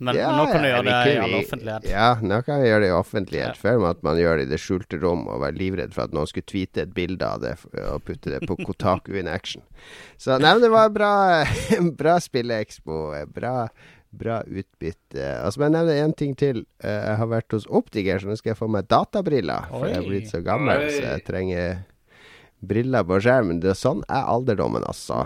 Men, 0.00 0.16
ja, 0.16 0.30
men, 0.32 0.38
nå 0.40 0.44
kan 0.48 0.62
du 0.64 0.68
gjøre 0.70 0.84
det 0.86 0.96
i 1.12 1.16
all 1.20 1.34
offentlighet. 1.36 1.86
Ja, 1.90 2.06
nå 2.24 2.40
kan 2.46 2.62
vi 2.62 2.68
gjøre 2.70 2.80
det 2.80 2.88
i 2.88 2.96
offentlighet. 2.96 3.52
Ja. 3.52 3.60
Før 3.60 3.84
at 3.90 4.00
man 4.06 4.16
gjør 4.16 4.40
det 4.40 4.46
i 4.46 4.50
det 4.54 4.58
skjulte 4.62 5.00
rom 5.02 5.26
og 5.28 5.42
være 5.42 5.58
livredd 5.60 5.92
for 5.92 6.08
at 6.08 6.16
noen 6.16 6.30
skulle 6.30 6.48
tweete 6.48 6.86
et 6.86 6.94
bilde 6.96 7.28
av 7.28 7.42
det 7.44 7.52
og 7.84 8.00
putte 8.08 8.32
det 8.32 8.40
på 8.48 8.56
Kotaku 8.64 9.18
in 9.20 9.28
action. 9.28 9.60
Så 10.16 10.38
nei, 10.40 10.54
men 10.54 10.64
det 10.64 10.72
var 10.72 10.88
bra, 10.94 11.12
bra 12.00 12.16
spilleekspo. 12.24 13.02
Bra, 13.36 13.54
bra 14.24 14.40
utbytte. 14.46 15.28
Og 15.44 15.52
så 15.52 15.60
må 15.60 15.68
jeg 15.68 15.76
nevne 15.76 16.00
én 16.06 16.16
ting 16.16 16.32
til. 16.38 16.64
Eh, 16.80 16.96
jeg 16.96 17.20
har 17.20 17.32
vært 17.36 17.58
hos 17.58 17.68
optiker, 17.68 18.24
så 18.24 18.32
nå 18.32 18.40
skal 18.40 18.54
jeg 18.54 18.62
få 18.62 18.72
meg 18.72 18.88
databriller. 18.88 19.68
For 19.68 19.84
jeg 19.90 20.00
er 20.00 20.08
blitt 20.08 20.32
så 20.32 20.40
gammel, 20.46 20.88
så 20.88 21.04
jeg 21.10 21.26
trenger 21.28 21.82
briller 22.60 23.04
på 23.08 23.18
skjermen. 23.24 23.60
Det 23.62 23.72
er 23.72 23.78
sånn 23.78 24.02
er 24.08 24.26
alderdommen, 24.28 24.84
altså. 24.86 25.22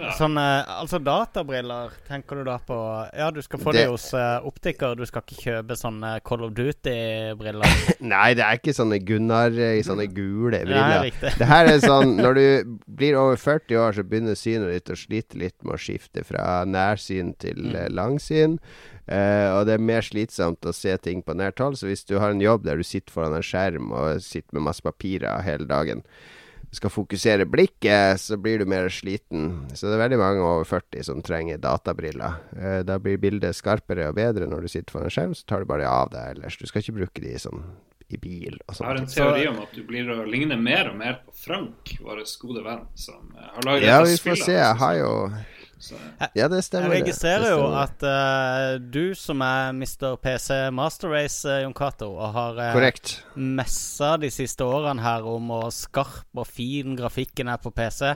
med. 0.00 0.14
Sånn, 0.18 0.38
uh, 0.40 0.80
altså 0.80 0.98
databriller, 1.02 1.94
tenker 2.08 2.40
du 2.40 2.48
da 2.48 2.58
på 2.62 2.78
Ja, 3.14 3.30
du 3.34 3.40
skal 3.44 3.62
få 3.62 3.74
det, 3.76 3.86
hos 3.90 4.08
uh, 4.16 4.42
optiker, 4.46 4.96
du 4.98 5.04
skal 5.08 5.22
ikke 5.24 5.40
kjøpe 5.46 5.78
sånne 5.78 6.16
Call 6.26 6.46
of 6.46 6.54
Duty-briller? 6.58 7.78
Nei, 8.14 8.28
det 8.38 8.46
er 8.46 8.58
ikke 8.58 8.74
sånne 8.76 8.98
Gunnar 9.06 9.54
i 9.54 9.84
sånne 9.86 10.08
gule 10.10 10.64
briller. 10.64 11.06
Nei, 11.06 11.34
det 11.38 11.48
her 11.48 11.70
er 11.70 11.80
sånn 11.82 12.16
Når 12.24 12.38
du 12.38 12.46
blir 12.86 13.18
over 13.18 13.38
40 13.40 13.80
år, 13.80 13.96
så 13.96 14.04
begynner 14.06 14.38
synet 14.38 14.72
ditt 14.74 14.92
å 14.92 14.98
slite 14.98 15.38
litt 15.40 15.56
med 15.62 15.76
å 15.76 15.80
skifte 15.80 16.24
fra 16.26 16.64
nærsyn 16.68 17.34
til 17.42 17.60
mm. 17.68 17.72
Eh, 17.74 17.88
langsyn. 17.90 18.58
Uh, 19.04 19.58
og 19.58 19.66
det 19.68 19.76
er 19.76 19.84
mer 19.84 20.04
slitsomt 20.04 20.64
å 20.64 20.72
se 20.72 20.94
ting 21.04 21.20
på 21.24 21.36
nært 21.36 21.60
hold. 21.60 21.76
Så 21.80 21.90
hvis 21.90 22.06
du 22.08 22.16
har 22.22 22.32
en 22.32 22.40
jobb 22.42 22.64
der 22.64 22.80
du 22.80 22.86
sitter 22.86 23.12
foran 23.12 23.36
en 23.36 23.44
skjerm 23.44 23.92
og 23.92 24.22
sitter 24.24 24.56
med 24.56 24.68
masse 24.70 24.84
papirer 24.84 25.44
hele 25.44 25.68
dagen, 25.68 26.04
skal 26.74 26.90
fokusere 26.90 27.46
blikket, 27.46 28.18
så 28.18 28.38
blir 28.40 28.58
du 28.58 28.66
mer 28.66 28.88
sliten. 28.90 29.68
Så 29.76 29.86
det 29.86 29.94
er 29.94 30.04
veldig 30.06 30.18
mange 30.18 30.42
over 30.42 30.66
40 30.66 31.06
som 31.06 31.22
trenger 31.22 31.60
databriller. 31.62 32.40
Uh, 32.56 32.80
da 32.86 32.98
blir 33.02 33.20
bildet 33.22 33.58
skarpere 33.58 34.08
og 34.10 34.18
bedre 34.18 34.48
når 34.50 34.64
du 34.64 34.72
sitter 34.72 34.96
foran 34.96 35.10
en 35.10 35.16
skjerm, 35.16 35.36
så 35.36 35.46
tar 35.50 35.62
du 35.62 35.70
bare 35.70 35.90
av 35.90 36.12
deg 36.14 36.36
ellers. 36.36 36.58
Du 36.58 36.66
skal 36.70 36.82
ikke 36.82 36.98
bruke 37.02 37.24
de 37.24 37.36
sånn 37.40 37.66
i 38.12 38.18
bil 38.20 38.56
og 38.66 38.76
sånt. 38.76 38.84
Jeg 38.84 38.90
har 38.90 39.00
en 39.00 39.10
teori 39.10 39.44
om 39.48 39.60
at 39.64 39.76
du 39.76 39.82
blir 39.86 40.08
å 40.12 40.24
ligne 40.28 40.56
mer 40.60 40.90
og 40.90 40.98
mer 41.00 41.20
på 41.24 41.34
Frank, 41.44 41.96
vår 42.04 42.24
gode 42.40 42.64
venn, 42.66 42.86
som 42.98 43.36
har 43.36 43.68
laget. 43.68 43.88
Ja, 43.88 44.00
vi 44.04 44.18
får 44.20 44.40
se. 44.42 44.56
Jeg 44.58 44.80
har 44.80 44.98
jo 45.00 45.12
så. 45.84 45.98
Ja, 46.36 46.48
det 46.50 46.62
stemmer. 46.66 46.94
Jeg 46.94 47.04
registrerer 47.04 47.52
jo 47.52 47.66
at 47.78 48.04
uh, 48.06 48.76
du 48.80 49.14
som 49.18 49.42
er 49.44 49.74
Mr. 49.76 50.16
PC 50.22 50.58
Master 50.74 51.12
Race, 51.12 51.42
uh, 51.48 51.60
Jon 51.64 51.76
Cato, 51.76 52.10
og 52.14 52.34
har 52.36 52.60
uh, 52.74 52.96
messa 53.36 54.14
de 54.20 54.32
siste 54.32 54.66
årene 54.66 55.04
her 55.04 55.26
om 55.28 55.52
hvor 55.52 55.70
skarp 55.74 56.40
og 56.40 56.48
fin 56.48 56.96
grafikken 56.98 57.52
er 57.52 57.60
på 57.62 57.72
PC 57.74 58.14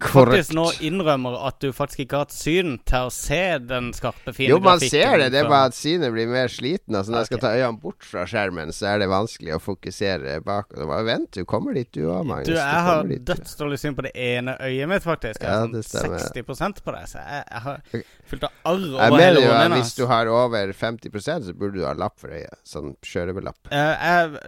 faktisk 0.00 0.54
nå 0.56 0.66
innrømmer 0.86 1.36
at 1.48 1.60
du 1.62 1.70
faktisk 1.76 2.04
ikke 2.04 2.18
har 2.18 2.26
hatt 2.26 2.34
syn 2.34 2.76
til 2.88 3.08
å 3.08 3.12
se 3.14 3.40
den 3.62 3.90
skarpe, 3.96 4.32
fine 4.32 4.50
grafikken. 4.50 4.56
Jo, 4.56 4.60
man 4.64 4.82
ser 4.82 5.16
det. 5.20 5.28
Det 5.34 5.40
er 5.42 5.50
bare 5.50 5.70
at 5.70 5.76
synet 5.76 6.14
blir 6.14 6.30
mer 6.30 6.50
sliten. 6.52 6.96
Altså, 6.96 7.12
når 7.12 7.24
jeg 7.24 7.30
skal 7.30 7.42
ta 7.44 7.52
øynene 7.56 7.82
bort 7.82 8.06
fra 8.06 8.24
skjermen, 8.30 8.72
så 8.76 8.90
er 8.92 9.02
det 9.02 9.10
vanskelig 9.12 9.56
å 9.56 9.60
fokusere 9.62 10.38
bak. 10.46 10.72
Bare 10.78 11.04
vent, 11.08 11.30
du 11.36 11.46
kommer 11.48 11.76
dit 11.76 11.90
du 11.96 12.04
òg, 12.06 12.24
Magnus. 12.28 12.50
Du, 12.50 12.56
jeg 12.56 12.86
har 12.88 13.12
dødsdårlig 13.32 13.80
syn 13.82 13.98
på 13.98 14.06
det 14.06 14.14
ene 14.14 14.56
øyet 14.60 14.90
mitt, 14.90 15.04
faktisk. 15.06 15.44
Jeg 15.44 15.50
har 15.50 15.68
sånn 15.90 16.16
60% 16.24 16.82
på 16.86 16.96
det. 16.96 17.04
Så 17.12 17.20
jeg, 17.24 17.44
jeg 17.44 17.64
har 17.66 17.84
fylt 18.32 18.48
av 18.48 18.72
arr 18.72 18.88
over 19.00 19.24
hele 19.24 19.44
at 19.56 19.76
Hvis 19.76 19.94
du 19.98 20.04
har 20.10 20.30
over 20.30 20.74
50% 20.76 21.46
så 21.50 21.54
burde 21.56 21.80
du 21.80 21.86
ha 21.86 21.94
lapp 21.98 22.18
for 22.20 22.32
øyet. 22.34 22.60
Sånn 22.66 22.94
kjørebelapp. 23.06 23.70
Uh, 23.72 24.38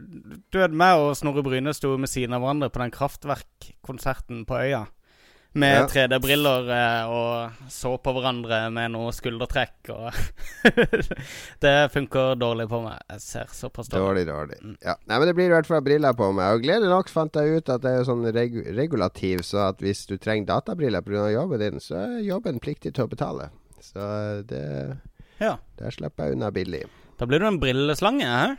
du 0.52 0.61
vet, 0.61 0.75
meg 0.75 1.02
og 1.02 1.14
Snorre 1.18 1.44
Bryne 1.47 1.75
sto 1.76 1.94
ved 1.94 2.11
siden 2.11 2.37
av 2.37 2.44
hverandre 2.44 2.71
på 2.73 2.82
den 2.82 2.94
Kraftverk-konserten 2.94 4.44
på 4.49 4.61
øya. 4.62 4.85
Med 5.54 5.75
Ja. 5.76 5.87
3D-briller 5.90 6.68
eh, 6.73 7.11
og 7.12 7.68
så 7.73 7.92
på 8.00 8.12
hverandre 8.16 8.71
med 8.73 8.92
noe 8.94 9.11
skuldertrekk 9.12 9.90
og 9.92 10.14
Det 11.64 11.75
funker 11.92 12.35
dårlig 12.40 12.68
på 12.71 12.80
meg. 12.85 12.99
Jeg 13.12 13.21
ser 13.25 13.52
såpass 13.52 13.90
dårlig 13.92 14.25
Dårlig, 14.26 14.56
dårlig. 14.61 14.76
Ja. 14.85 14.94
Nei, 15.06 15.18
men 15.18 15.28
det 15.28 15.35
blir 15.37 15.50
i 15.50 15.54
hvert 15.54 15.68
fall 15.68 15.85
briller 15.85 16.16
på 16.18 16.30
meg. 16.37 16.56
Og 16.56 16.64
gledelig 16.64 16.90
nok 16.92 17.12
fant 17.12 17.37
jeg 17.38 17.61
ut 17.61 17.73
at 17.75 17.85
det 17.85 17.92
er 17.99 18.09
sånn 18.09 18.25
reg 18.35 18.56
regulativ, 18.78 19.44
så 19.47 19.68
at 19.68 19.82
hvis 19.85 20.04
du 20.11 20.16
trenger 20.16 20.49
databriller 20.54 21.04
pga. 21.04 21.28
jobben 21.35 21.61
din, 21.62 21.80
så 21.85 22.00
er 22.06 22.18
jobben 22.26 22.61
pliktig 22.62 22.94
til 22.97 23.04
å 23.06 23.12
betale. 23.12 23.50
Så 23.82 24.00
det 24.49 24.64
Ja. 25.42 25.56
Der 25.78 25.90
slipper 25.90 26.28
jeg 26.30 26.37
unna 26.38 26.50
billig. 26.54 26.85
Da 27.18 27.26
blir 27.26 27.38
du 27.42 27.47
en 27.47 27.61
brilleslange, 27.61 28.25
hæ? 28.26 28.56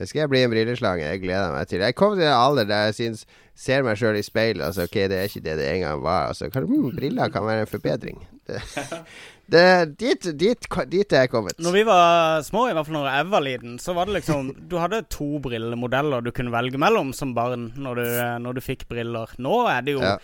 Det 0.00 0.08
skal 0.08 0.22
jeg 0.24 0.32
bli 0.32 0.40
en 0.46 0.52
brilleslange. 0.52 1.04
Jeg 1.04 1.20
gleder 1.20 1.52
meg 1.52 1.68
til. 1.68 1.80
det. 1.82 1.90
Jeg 1.92 1.98
kom 2.00 2.14
til 2.16 2.24
en 2.24 2.32
alder 2.32 2.68
der 2.70 2.86
jeg 2.88 2.96
syns 2.96 3.26
ser 3.60 3.82
meg 3.84 3.98
sjøl 4.00 4.16
i 4.16 4.24
speilet 4.24 4.64
og 4.64 4.72
så 4.72 4.86
ok, 4.88 4.96
det 5.12 5.16
er 5.18 5.26
ikke 5.28 5.42
det 5.44 5.56
det 5.60 5.66
en 5.74 5.82
gang 5.84 6.04
var. 6.04 6.30
Altså, 6.30 6.48
kan, 6.52 6.64
mm, 6.64 6.94
briller 6.96 7.32
kan 7.32 7.44
være 7.44 7.66
en 7.66 7.68
forbedring. 7.68 8.22
Det, 8.48 8.62
det, 9.52 9.64
dit, 10.00 10.28
dit, 10.40 10.68
dit 10.88 11.12
er 11.12 11.26
jeg 11.26 11.32
kommet. 11.32 11.60
Når 11.60 11.76
vi 11.76 11.82
var 11.84 12.40
små, 12.46 12.64
i 12.70 12.76
hvert 12.76 12.88
fall 12.88 12.96
når 12.96 13.10
jeg 13.10 13.30
var 13.34 13.44
liten, 13.44 13.76
så 13.82 13.92
var 13.98 14.08
det 14.08 14.16
liksom 14.16 14.54
Du 14.70 14.78
hadde 14.80 15.02
to 15.12 15.28
brillemodeller 15.44 16.24
du 16.24 16.32
kunne 16.32 16.54
velge 16.54 16.80
mellom 16.80 17.12
som 17.16 17.34
barn 17.36 17.68
når 17.76 18.00
du, 18.00 18.06
når 18.46 18.56
du 18.56 18.64
fikk 18.64 18.88
briller. 18.88 19.36
Nå 19.36 19.66
er 19.68 19.84
det 19.84 19.98
jo 19.98 20.06
Ja. 20.06 20.16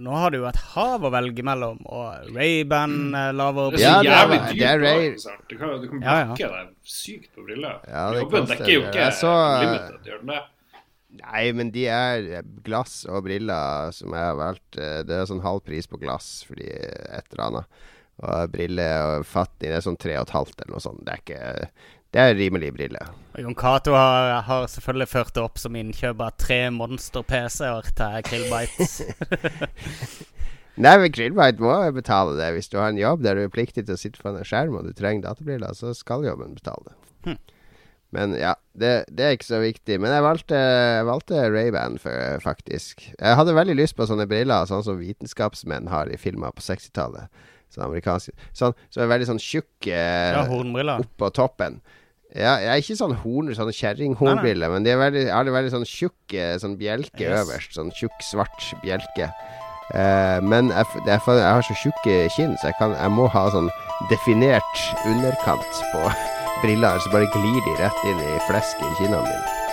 Nå 0.00 0.10
har 0.16 0.30
du 0.30 0.38
jo 0.38 0.46
et 0.48 0.56
hav 0.74 1.04
å 1.06 1.10
velge 1.12 1.42
mellom, 1.46 1.78
og 1.86 2.28
Ray-Ban 2.34 2.94
laver 3.12 3.32
lavere 3.38 3.76
Det 3.76 3.82
er 3.84 3.94
så 3.94 4.02
det 4.02 4.10
jævlig 4.12 4.38
det 4.38 4.52
dyrt. 4.52 4.68
er 4.68 4.78
Ray- 4.78 5.16
Du 5.48 5.56
kan, 5.58 5.74
du 5.82 5.88
kan 5.88 6.02
Ja, 6.02 6.18
ja. 6.34 6.34
deg 6.34 6.74
sykt 6.84 7.34
på 7.34 7.44
briller. 7.46 7.80
Ja, 7.88 8.10
det 8.12 8.22
Jobben 8.22 8.46
dekker 8.46 8.72
jo 8.72 8.80
ikke 8.88 9.10
så- 9.12 9.60
limited, 9.64 10.00
gjør 10.06 10.18
den 10.24 10.26
det? 10.34 10.42
Nei, 11.22 11.52
men 11.52 11.70
de 11.70 11.86
er 11.88 12.42
glass 12.62 13.06
og 13.08 13.24
briller 13.24 13.90
som 13.96 14.12
jeg 14.12 14.20
har 14.20 14.36
valgt. 14.36 14.70
Det 14.72 15.10
er 15.10 15.24
sånn 15.26 15.40
halv 15.42 15.64
pris 15.64 15.86
på 15.86 15.98
glass 15.98 16.44
fordi 16.46 16.68
et 16.68 17.24
eller 17.32 17.44
annet. 17.46 17.64
Og 18.20 18.50
briller 18.52 19.18
og 19.18 19.24
fatning 19.26 19.72
er 19.72 19.80
sånn 19.80 19.96
tre 19.98 20.16
og 20.18 20.26
et 20.28 20.34
halvt 20.34 20.60
eller 20.60 20.74
noe 20.74 20.80
sånt. 20.84 21.04
Det 21.06 21.14
er 21.14 21.22
ikke 21.22 21.68
Det 22.18 22.24
er 22.26 22.34
rimelig 22.34 22.72
brille. 22.74 22.98
Jon 23.38 23.54
Cato 23.54 23.92
har, 23.94 24.40
har 24.42 24.64
selvfølgelig 24.66 25.06
ført 25.06 25.36
det 25.36 25.42
opp 25.44 25.60
som 25.62 25.76
innkjøp 25.78 26.18
av 26.24 26.32
tre 26.34 26.56
monster-PC-er 26.74 27.92
til 27.94 28.24
Krillbites. 28.26 28.96
Nei, 30.82 30.94
men 30.98 31.12
Krillbite 31.14 31.62
må 31.62 31.76
betale 31.94 32.34
det. 32.40 32.48
Hvis 32.56 32.72
du 32.72 32.80
har 32.80 32.90
en 32.90 32.98
jobb 32.98 33.22
der 33.22 33.38
du 33.38 33.44
er 33.44 33.52
pliktig 33.54 33.84
til 33.84 33.94
å 33.94 34.00
sitte 34.00 34.18
foran 34.18 34.40
en 34.40 34.48
skjerm 34.48 34.74
og 34.80 34.88
du 34.88 34.96
trenger 34.98 35.28
databriller, 35.28 35.76
så 35.78 35.92
skal 35.94 36.26
jobben 36.26 36.56
betale 36.58 36.90
det. 36.90 36.96
Hm. 37.28 37.38
Men 38.18 38.34
ja, 38.40 38.56
det, 38.74 38.90
det 39.14 39.28
er 39.28 39.36
ikke 39.36 39.50
så 39.52 39.60
viktig. 39.62 40.00
Men 40.02 40.16
jeg 40.16 40.24
valgte, 40.26 40.58
valgte 41.06 41.44
Ray-Ban 41.54 42.00
faktisk. 42.42 43.06
Jeg 43.12 43.38
hadde 43.38 43.54
veldig 43.54 43.78
lyst 43.78 43.94
på 43.94 44.08
sånne 44.10 44.26
briller, 44.26 44.66
sånn 44.66 44.82
som 44.82 44.98
vitenskapsmenn 44.98 45.86
har 45.94 46.10
i 46.10 46.18
filmer 46.18 46.50
på 46.56 46.66
60-tallet. 46.66 47.30
Sånn 47.68 47.84
amerikanske 47.84 48.32
Sånn 48.56 48.72
så 48.88 49.02
er 49.04 49.10
veldig 49.10 49.26
sånn 49.28 49.42
tjukk 49.42 49.90
eh, 49.92 50.32
Ja, 50.32 50.46
hornbriller. 50.48 51.04
oppå 51.04 51.28
toppen. 51.36 51.82
Ja, 52.36 52.58
jeg 52.60 52.68
er 52.68 52.82
ikke 52.82 52.96
sånn 52.98 53.14
horn, 53.22 53.48
sånn 53.56 53.70
kjerringhornbriller, 53.72 54.68
men 54.74 54.84
de 54.84 54.90
er 54.92 54.98
veldig, 55.00 55.22
har 55.32 55.46
det 55.48 55.52
veldig 55.54 55.70
sånn 55.72 55.86
tjukk 55.88 56.34
eh, 56.36 56.58
sånn 56.60 56.74
bjelke 56.76 57.22
Yes. 57.24 57.46
øverst. 57.46 57.72
Sånn 57.78 57.88
tjukk, 57.96 58.18
svart 58.20 58.66
bjelke. 58.82 59.30
Eh, 59.96 60.40
men 60.44 60.68
jeg, 60.68 60.84
for, 61.24 61.38
jeg 61.40 61.48
har 61.48 61.64
så 61.64 61.76
tjukke 61.80 62.16
kinn, 62.36 62.52
så 62.60 62.68
jeg, 62.68 62.76
kan, 62.78 62.92
jeg 62.98 63.10
må 63.16 63.28
ha 63.32 63.46
sånn 63.54 63.70
definert 64.10 64.82
underkant 65.08 65.80
på 65.94 66.04
briller. 66.62 67.00
Så 67.00 67.10
bare 67.14 67.30
glir 67.32 67.62
de 67.64 67.76
rett 67.80 68.04
inn 68.10 68.20
i 68.20 68.36
flesket 68.50 68.84
i 68.84 68.94
kinnene 69.00 69.24
mine. 69.24 69.67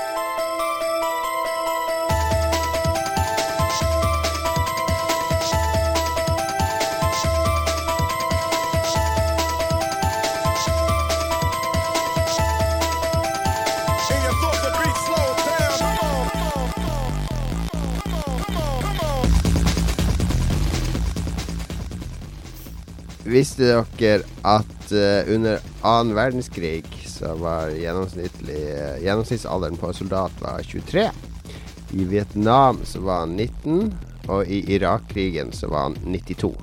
Visste 23.35 23.67
dere 23.99 24.21
at 24.47 24.91
uh, 24.95 25.33
under 25.33 25.59
annen 25.83 26.15
verdenskrig 26.15 26.85
så 27.03 27.33
var 27.35 27.73
eh, 27.73 27.81
gjennomsnittsalderen 27.83 29.75
på 29.79 29.91
soldat 29.93 30.31
var 30.39 30.63
23? 30.63 31.09
I 31.91 32.03
Vietnam 32.03 32.79
så 32.83 33.01
var 33.03 33.25
han 33.25 33.35
19, 33.35 33.91
og 34.27 34.47
i 34.47 34.61
Irak-krigen 34.75 35.51
så 35.51 35.67
var 35.67 35.89
han 35.89 35.97
92. 36.05 36.53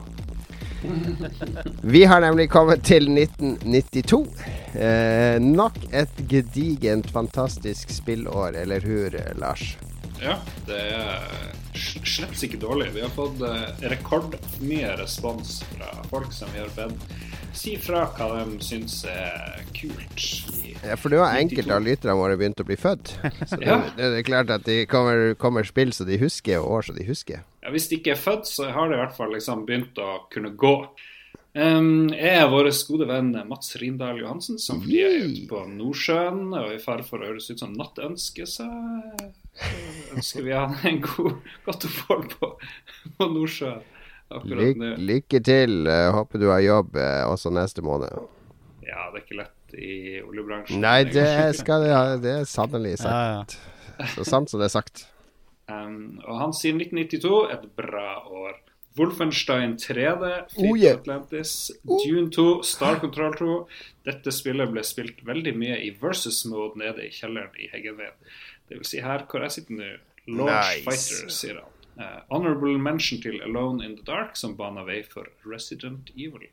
Vi 1.82 2.04
har 2.04 2.20
nemlig 2.20 2.48
kommet 2.50 2.84
til 2.84 3.06
1992. 3.12 4.26
Eh, 4.74 5.36
nok 5.40 5.76
et 5.92 6.24
gedigent, 6.28 7.10
fantastisk 7.12 7.92
spillår, 7.92 8.56
eller 8.64 8.80
hur, 8.80 9.20
Lars? 9.36 9.76
Ja, 10.22 10.36
det 10.68 10.78
er 10.94 11.24
slett 11.74 12.42
ikke 12.46 12.60
dårlig. 12.62 12.92
Vi 12.94 13.02
har 13.02 13.10
fått 13.14 13.40
eh, 13.46 13.88
rekordmye 13.90 14.94
respons 15.00 15.60
fra 15.72 15.90
folk 16.10 16.32
som 16.36 16.50
vi 16.54 16.62
har 16.62 16.70
bedt 16.76 17.06
si 17.56 17.74
fra 17.80 18.06
hva 18.16 18.28
de 18.46 18.56
syns 18.64 19.02
er 19.10 19.60
kult. 19.76 20.22
Ja, 20.82 20.96
for 20.96 21.12
det 21.12 21.18
var 21.20 21.34
92. 21.34 21.42
enkelte 21.42 21.76
av 21.76 21.84
lytterne 21.84 22.16
våre 22.16 22.38
begynt 22.40 22.62
å 22.62 22.66
bli 22.66 22.78
født. 22.80 23.12
Så 23.50 23.58
det, 23.60 23.66
Ja. 23.68 23.80
det 23.96 24.08
er 24.22 24.26
klart 24.26 24.50
at 24.54 24.64
det 24.64 24.86
kommer, 24.90 25.34
kommer 25.38 25.66
spill 25.68 25.92
så 25.92 26.06
de 26.08 26.18
husker, 26.22 26.58
og 26.62 26.78
år 26.78 26.88
så 26.88 26.96
de 26.96 27.06
husker. 27.06 27.42
Ja, 27.62 27.70
hvis 27.74 27.88
de 27.90 27.98
ikke 28.00 28.14
er 28.16 28.22
født, 28.22 28.48
så 28.48 28.70
har 28.72 28.88
de 28.88 28.96
i 28.96 29.02
hvert 29.02 29.16
fall 29.16 29.34
liksom 29.36 29.66
begynt 29.68 29.98
å 30.00 30.22
kunne 30.32 30.54
gå. 30.56 30.74
Um, 31.52 32.08
jeg 32.16 32.38
er 32.40 32.48
vår 32.48 32.70
gode 32.88 33.06
venn 33.10 33.34
Mats 33.50 33.76
Rindal 33.76 34.22
Johansen, 34.22 34.56
som 34.58 34.80
flyr 34.80 35.04
er 35.10 35.26
ute 35.28 35.44
på 35.50 35.66
Nordsjøen 35.68 36.46
og 36.54 36.70
er 36.70 36.78
i 36.78 36.80
fare 36.80 37.04
for 37.04 37.20
å 37.20 37.28
høres 37.28 37.50
ut 37.52 37.60
som 37.60 37.74
nattønske, 37.76 38.46
så 38.48 38.64
ønsker 40.16 40.46
vi 40.46 40.52
han 40.56 40.76
en 40.88 41.00
god, 41.04 41.34
godt 41.66 41.86
opphold 41.88 42.28
på, 42.36 42.52
på 43.18 43.28
Nordsjøen 43.34 43.82
akkurat 44.32 44.62
Lyk, 44.64 44.78
nå. 44.80 44.92
lykke 44.96 45.40
til. 45.44 45.74
eh, 45.92 46.08
håper 46.16 46.40
du 46.40 46.48
har 46.48 46.62
jobb 46.64 46.96
eh, 46.96 47.22
også 47.28 47.52
neste 47.52 47.84
måned. 47.84 48.08
Ja, 48.86 49.08
det 49.12 49.20
er 49.20 49.24
ikke 49.26 49.38
lett 49.42 49.76
i 49.76 49.94
oljebransjen. 50.24 50.80
Nei, 50.84 51.02
det 51.08 51.26
skal 51.60 51.84
ja. 51.88 52.02
Det 52.20 52.32
er 52.40 52.48
sannelig 52.48 52.96
Ja, 53.00 53.12
ja. 53.12 53.44
sagt. 53.44 53.58
Så 54.16 54.24
sant 54.28 54.50
som 54.52 54.60
det 54.60 54.70
er 54.70 54.74
sagt. 54.80 55.06
Um, 55.70 56.18
og 56.26 56.36
han 56.40 56.52
sier 56.56 56.74
1992, 56.76 57.52
et 57.54 57.68
bra 57.78 58.08
år. 58.28 58.58
Wolfenstein 58.98 59.78
3D, 59.80 60.26
Fleet 60.52 60.66
Oh, 60.68 60.74
yeah. 60.76 60.98
Atlantis, 60.98 61.70
Dune 61.88 62.26
2, 62.34 62.44
Star 62.68 62.98
Control 63.00 63.32
2. 63.38 63.52
Dette 64.04 64.34
spillet 64.36 64.68
ble 64.68 64.82
spilt 64.84 65.22
veldig 65.24 65.54
mye 65.56 65.78
i 65.86 65.92
versus 66.02 66.42
mode 66.50 66.76
nede 66.82 67.06
i 67.06 67.12
kjelleren 67.14 67.56
i 67.56 67.70
Heggenveien. 67.72 68.18
Det 68.68 68.78
vil 68.78 68.88
si 68.88 69.00
her 69.04 69.24
hvor 69.28 69.42
jeg 69.46 69.54
sitter 69.58 69.78
nå. 69.78 69.90
Launch 70.30 70.52
Nice. 70.52 70.84
Fighter, 70.86 71.30
sier 71.34 71.60
han. 71.60 71.68
Uh, 71.98 72.20
honorable 72.30 72.78
mention 72.80 73.20
til 73.20 73.40
Alone 73.44 73.84
in 73.84 73.96
the 73.98 74.04
Dark, 74.06 74.36
som 74.38 74.54
bana 74.56 74.84
vei 74.86 75.02
for 75.04 75.26
Resident 75.44 76.08
Evil. 76.16 76.46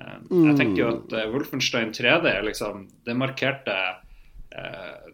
Eh, 0.00 0.16
Jeg 0.32 0.56
tenker 0.58 0.80
jo 0.80 0.88
at 0.96 1.12
uh, 1.14 1.28
Wolfenstein 1.30 1.92
3D 1.94 2.26
er 2.26 2.42
liksom 2.48 2.88
Det 3.06 3.14
markerte 3.14 3.76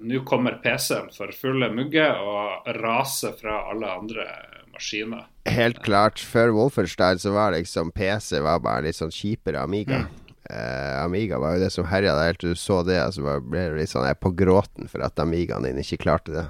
Nå 0.00 0.18
kommer 0.28 0.58
PC-en 0.60 1.06
for 1.16 1.32
fulle 1.32 1.70
mugge 1.72 2.04
og 2.04 2.66
raser 2.76 3.32
fra 3.38 3.54
alle 3.70 3.88
andre 3.88 4.26
maskiner. 4.72 5.22
Helt 5.48 5.78
klart. 5.84 6.20
Før 6.20 6.52
Wolfenstein 6.52 7.18
så 7.22 7.32
var 7.32 7.54
liksom 7.56 7.88
PC 7.96 8.40
var 8.44 8.60
bare 8.60 8.84
litt 8.88 8.98
sånn 8.98 9.12
kjipere 9.14 9.62
Amiga. 9.64 10.02
Eh, 10.50 11.04
Amiga 11.04 11.38
var 11.38 11.56
jo 11.56 11.64
det 11.64 11.70
som 11.74 11.86
herja 11.86 12.16
der. 12.18 12.32
helt 12.32 12.40
til 12.42 12.54
du 12.54 12.58
så 12.58 12.82
det. 12.82 12.98
Så 12.98 13.22
altså, 13.22 13.40
ble 13.46 13.68
du 13.70 13.78
litt 13.78 13.92
sånn 13.92 14.08
jeg 14.08 14.18
på 14.20 14.34
gråten 14.34 14.90
for 14.90 15.04
at 15.06 15.22
Amigaen 15.22 15.68
din 15.68 15.80
ikke 15.82 16.02
klarte 16.06 16.34
det. 16.34 16.46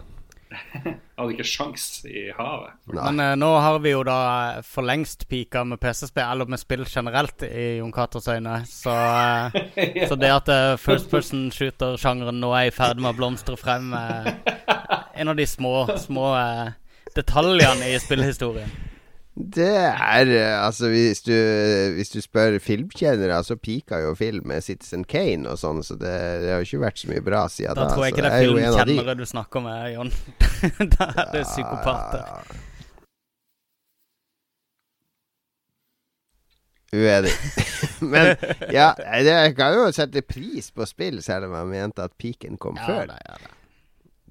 Hadde 1.21 1.35
ikke 1.35 1.47
sjans 1.47 1.85
i 2.09 2.31
havet. 2.35 2.75
Nei. 2.91 3.05
Men 3.05 3.23
eh, 3.23 3.35
nå 3.39 3.51
har 3.61 3.79
vi 3.85 3.93
jo 3.93 4.03
da 4.07 4.19
eh, 4.57 4.63
for 4.67 4.87
lengst 4.87 5.27
pika 5.31 5.63
med 5.69 5.81
PC-spill, 5.83 6.27
eller 6.27 6.51
med 6.51 6.63
spill 6.63 6.87
generelt, 6.89 7.45
i 7.47 7.67
Jon 7.79 7.93
Katers 7.95 8.29
øyne. 8.33 8.61
Så, 8.67 8.95
eh, 8.95 10.07
så 10.11 10.19
det 10.19 10.33
at 10.35 10.51
eh, 10.51 10.77
first 10.81 11.11
person 11.13 11.49
shooter-sjangeren 11.55 12.41
nå 12.43 12.55
er 12.57 12.71
i 12.71 12.75
ferd 12.75 13.03
med 13.03 13.13
å 13.13 13.19
blomstre 13.21 13.59
frem, 13.61 13.93
eh, 13.95 14.33
en 15.21 15.33
av 15.33 15.39
de 15.39 15.47
små, 15.47 15.75
små 16.01 16.33
eh, 16.41 16.71
detaljene 17.15 17.93
i 17.93 18.01
spillhistorien. 18.01 18.73
Det 19.37 19.67
er 19.71 20.27
eh, 20.27 20.57
Altså, 20.67 20.89
hvis 20.91 21.23
du, 21.23 21.33
hvis 21.95 22.11
du 22.11 22.19
spør 22.21 22.59
filmkjennere, 22.61 23.39
så 23.47 23.55
pika 23.57 24.01
jo 24.03 24.15
film 24.19 24.47
med 24.51 24.61
Citizen 24.67 25.05
Kane 25.09 25.49
og 25.49 25.59
sånn, 25.61 25.85
så 25.87 25.95
det, 25.95 26.11
det 26.43 26.51
har 26.51 26.59
jo 26.65 26.67
ikke 26.67 26.83
vært 26.83 26.99
så 27.05 27.13
mye 27.13 27.23
bra 27.25 27.45
siden 27.49 27.79
Da 27.79 27.85
da. 27.87 27.93
tror 27.95 28.05
jeg 28.09 28.17
ikke 28.17 28.27
det 28.27 28.33
er 28.33 28.43
de. 28.43 28.49
filmkjennere 28.59 29.15
du 29.21 29.25
snakker 29.31 29.65
med, 29.65 29.93
Jon. 29.95 30.11
da 30.97 31.09
er 31.15 31.31
det 31.37 31.45
psykopater. 31.47 32.27
Ja, 32.27 32.67
Uenig. 36.93 37.31
Men 38.13 38.33
ja, 38.75 38.89
jeg 39.23 39.55
kan 39.55 39.77
jo 39.79 39.85
sette 39.95 40.25
pris 40.27 40.73
på 40.75 40.83
spill, 40.91 41.21
selv 41.23 41.47
om 41.47 41.55
jeg 41.61 41.69
mente 41.71 42.03
at 42.03 42.17
piken 42.19 42.59
kom 42.59 42.75
Ja, 42.81 42.87
før. 42.89 43.05
da, 43.13 43.19
ja, 43.29 43.37
da. 43.45 43.55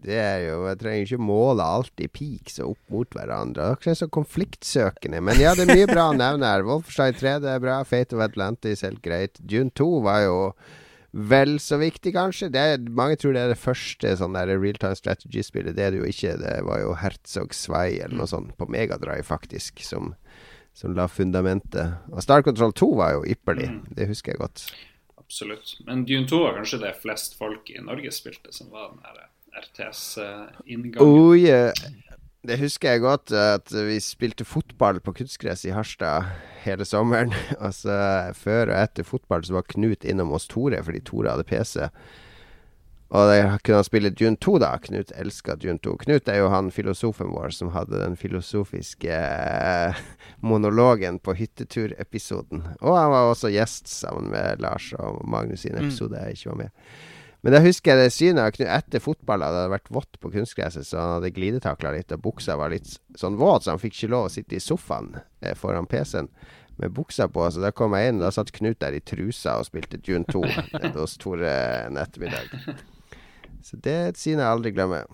Det 0.04 0.16
er 0.16 0.44
jo, 0.48 0.58
Jeg 0.70 0.80
trenger 0.82 1.06
ikke 1.06 1.28
måle 1.30 1.66
alltid 1.66 2.12
peaks 2.16 2.60
og 2.64 2.76
opp 2.76 2.94
mot 2.94 3.16
hverandre. 3.18 3.72
Det 3.84 3.94
er 3.94 3.98
så 4.00 4.10
konfliktsøkende. 4.12 5.22
Men 5.26 5.42
ja, 5.42 5.56
det 5.58 5.66
er 5.66 5.74
mye 5.76 5.90
bra 5.90 6.10
å 6.12 6.18
nevne 6.18 6.52
her. 6.52 6.66
Wolfenstein 6.68 7.18
3 7.20 7.34
det 7.44 7.56
er 7.56 7.64
bra. 7.64 7.80
Fate 7.88 8.16
of 8.16 8.24
Atlantis 8.24 8.86
helt 8.88 9.02
greit. 9.06 9.42
June 9.50 9.74
2 9.76 9.90
var 10.06 10.24
jo 10.26 10.38
vel 11.12 11.58
så 11.60 11.80
viktig, 11.82 12.14
kanskje. 12.14 12.52
Det 12.54 12.62
er, 12.62 12.84
mange 12.96 13.18
tror 13.20 13.34
det 13.36 13.42
er 13.44 13.54
det 13.54 13.62
første 13.62 14.14
sånn 14.20 14.38
der 14.38 14.54
real 14.54 14.78
time 14.80 14.98
strategy-spillet. 14.98 15.76
Det 15.78 15.86
er 15.86 15.96
det 15.96 16.04
jo 16.04 16.12
ikke. 16.12 16.36
Det 16.42 16.54
var 16.68 16.84
jo 16.84 16.94
Herzog 17.02 17.56
Svei 17.58 17.98
eller 17.98 18.20
noe 18.22 18.30
sånt 18.30 18.54
på 18.60 18.70
Megadrive, 18.70 19.26
faktisk, 19.28 19.82
som, 19.86 20.14
som 20.78 20.94
la 20.98 21.10
fundamentet. 21.12 22.00
Og 22.14 22.24
Star 22.24 22.46
Control 22.46 22.76
2 22.78 22.92
var 23.02 23.18
jo 23.18 23.26
ypperlig. 23.36 23.72
Det 23.98 24.08
husker 24.12 24.36
jeg 24.36 24.44
godt. 24.46 24.70
Absolutt. 25.18 25.76
Men 25.86 26.06
Dune 26.10 26.30
2 26.30 26.44
var 26.46 26.56
kanskje 26.58 26.82
det 26.86 26.96
flest 27.02 27.36
folk 27.38 27.70
i 27.74 27.82
Norge 27.86 28.14
spilte, 28.14 28.54
som 28.56 28.72
var 28.74 28.94
den 28.94 29.04
her 29.06 29.28
RTS-inngangen. 29.58 31.02
Oh, 31.04 31.34
yeah. 31.38 31.74
Det 32.48 32.56
husker 32.62 32.94
jeg 32.94 33.04
godt, 33.04 33.34
at 33.36 33.72
vi 33.74 33.98
spilte 34.00 34.46
fotball 34.48 35.02
på 35.04 35.12
kunstgress 35.18 35.66
i 35.68 35.74
Harstad 35.76 36.30
hele 36.64 36.88
sommeren. 36.88 37.34
Altså, 37.60 37.92
før 38.38 38.72
og 38.72 38.80
etter 38.80 39.08
fotball 39.08 39.44
så 39.44 39.58
var 39.58 39.68
Knut 39.68 40.08
innom 40.08 40.32
hos 40.32 40.48
Tore, 40.48 40.80
fordi 40.84 41.04
Tore 41.04 41.34
hadde 41.34 41.48
PC. 41.50 41.90
Og 43.10 43.26
da 43.26 43.58
kunne 43.66 43.80
han 43.80 43.88
spille 43.88 44.12
Dune 44.14 44.38
2, 44.38 44.56
da. 44.62 44.70
Knut 44.86 45.12
elska 45.18 45.56
Dune 45.58 45.82
2. 45.82 45.96
Knut 46.04 46.30
er 46.30 46.44
jo 46.44 46.52
han 46.54 46.70
filosofen 46.72 47.32
vår 47.34 47.56
som 47.58 47.72
hadde 47.74 47.98
den 48.04 48.16
filosofiske 48.20 49.16
eh, 49.18 50.02
monologen 50.46 51.18
på 51.20 51.34
hytteturepisoden. 51.40 52.68
Og 52.80 52.94
han 52.94 53.10
var 53.10 53.32
også 53.32 53.50
gjest 53.54 53.90
sammen 53.90 54.30
med 54.32 54.62
Lars 54.62 54.92
og 55.02 55.24
Magnus 55.28 55.66
i 55.66 55.74
en 55.74 55.82
episode 55.82 56.22
jeg 56.22 56.38
ikke 56.38 56.54
var 56.54 56.62
med. 56.62 56.86
Men 57.46 57.56
jeg 57.56 57.70
husker 57.70 57.96
det 57.96 58.10
synet 58.12 58.60
etter 58.60 59.00
fotball. 59.04 59.40
Det 59.40 59.50
hadde 59.50 59.72
vært 59.72 59.92
vått 59.96 60.18
på 60.20 60.32
kunstgresset, 60.34 60.88
så 60.88 61.00
han 61.00 61.14
hadde 61.18 61.32
glidetakla 61.36 61.94
litt, 61.96 62.12
og 62.12 62.24
buksa 62.26 62.58
var 62.60 62.74
litt 62.74 62.98
sånn 63.20 63.40
våt, 63.40 63.64
så 63.64 63.74
han 63.74 63.82
fikk 63.82 63.96
ikke 63.96 64.12
lov 64.12 64.28
å 64.28 64.34
sitte 64.34 64.58
i 64.58 64.64
sofaen 64.64 65.14
eh, 65.40 65.56
foran 65.56 65.88
PC-en 65.88 66.28
med 66.80 66.96
buksa 66.96 67.30
på. 67.32 67.46
Så 67.52 67.64
da 67.64 67.72
kom 67.76 67.96
jeg 67.96 68.12
inn, 68.12 68.22
da 68.24 68.32
satt 68.34 68.52
Knut 68.56 68.80
der 68.84 68.96
i 68.96 69.04
trusa 69.04 69.58
og 69.60 69.68
spilte 69.70 70.02
June 70.04 70.28
2 70.28 70.44
hos 70.98 71.16
Tore 71.22 71.54
en 71.86 72.00
ettermiddag. 72.00 72.52
Så 73.64 73.80
det 73.84 73.96
er 73.96 74.12
et 74.12 74.20
syn 74.20 74.40
jeg 74.40 74.48
aldri 74.48 74.72
glemmer. 74.76 75.08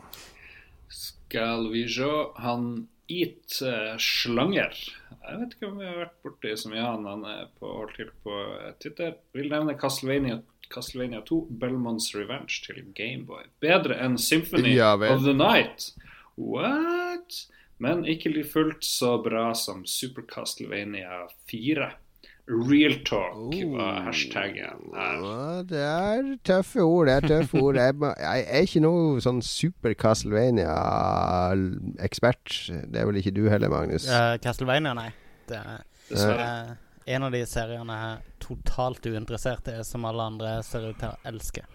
Skal 0.93 1.71
vi 1.73 1.87
se 1.89 2.09
Han 2.45 2.85
Eat 3.09 3.57
uh, 3.61 3.95
Slanger. 4.01 4.77
Jeg 5.25 5.39
vet 5.41 5.55
ikke 5.55 5.69
om 5.69 5.79
vi 5.81 5.87
har 5.87 5.97
vært 6.03 6.19
borti 6.25 6.53
så 6.57 6.69
mye 6.69 6.85
han. 6.85 7.05
Han 7.09 7.25
er 7.29 7.47
på, 7.57 7.69
holdt 7.69 7.97
til 7.97 8.11
på 8.25 8.33
eh, 8.59 8.73
Twitter. 8.81 9.15
Vil 9.33 9.49
nevne 9.49 9.73
Castlevania, 9.81 10.37
Castlevania 10.73 11.21
2, 11.25 11.39
Belmonts 11.61 12.11
Revenge 12.15 12.61
til 12.65 12.75
Gameboy. 12.97 13.43
Bedre 13.63 13.95
enn 14.05 14.17
Symphony 14.21 14.75
Ja 14.75 14.93
of 14.95 15.23
the 15.23 15.33
Night. 15.33 15.91
What? 16.37 17.45
Men 17.77 18.05
ikke 18.07 18.43
fullt 18.47 18.85
så 18.85 19.17
bra 19.23 19.53
som 19.55 19.85
Super 19.85 20.21
Castlevania 20.31 21.25
4. 21.51 21.89
Real 22.47 22.93
talk 23.07 23.55
var 23.73 24.01
hashtaggen 24.05 24.91
her. 24.93 25.63
Det 25.65 25.79
er 25.81 26.27
tøffe 26.45 26.79
ord. 26.85 27.07
Det 27.09 27.15
er 27.15 27.21
tøffe 27.27 27.57
ord. 27.57 27.75
Jeg, 27.81 27.95
jeg 28.21 28.43
er 28.45 28.61
ikke 28.67 28.81
noe 28.85 29.17
sånn 29.23 29.41
super 29.41 29.93
Castlevania-ekspert. 29.97 32.45
Det 32.93 33.01
er 33.01 33.05
vel 33.09 33.17
ikke 33.21 33.33
du 33.33 33.47
heller, 33.49 33.69
Magnus? 33.73 34.05
Uh, 34.05 34.37
Castlevania, 34.43 34.93
nei. 34.97 35.09
Det 35.49 35.57
er 35.57 35.81
Dessverre. 36.09 36.45
eh, 36.45 36.69
en 37.05 37.27
av 37.27 37.33
de 37.35 37.41
seriene 37.47 37.97
jeg 37.99 38.13
er 38.13 38.21
totalt 38.41 39.05
uinteressert 39.05 39.69
i, 39.71 39.79
som 39.85 40.05
alle 40.09 40.25
andre 40.31 40.57
ser 40.65 40.89
ut 40.89 40.99
til 41.01 41.11
å 41.11 41.29
elske. 41.29 41.65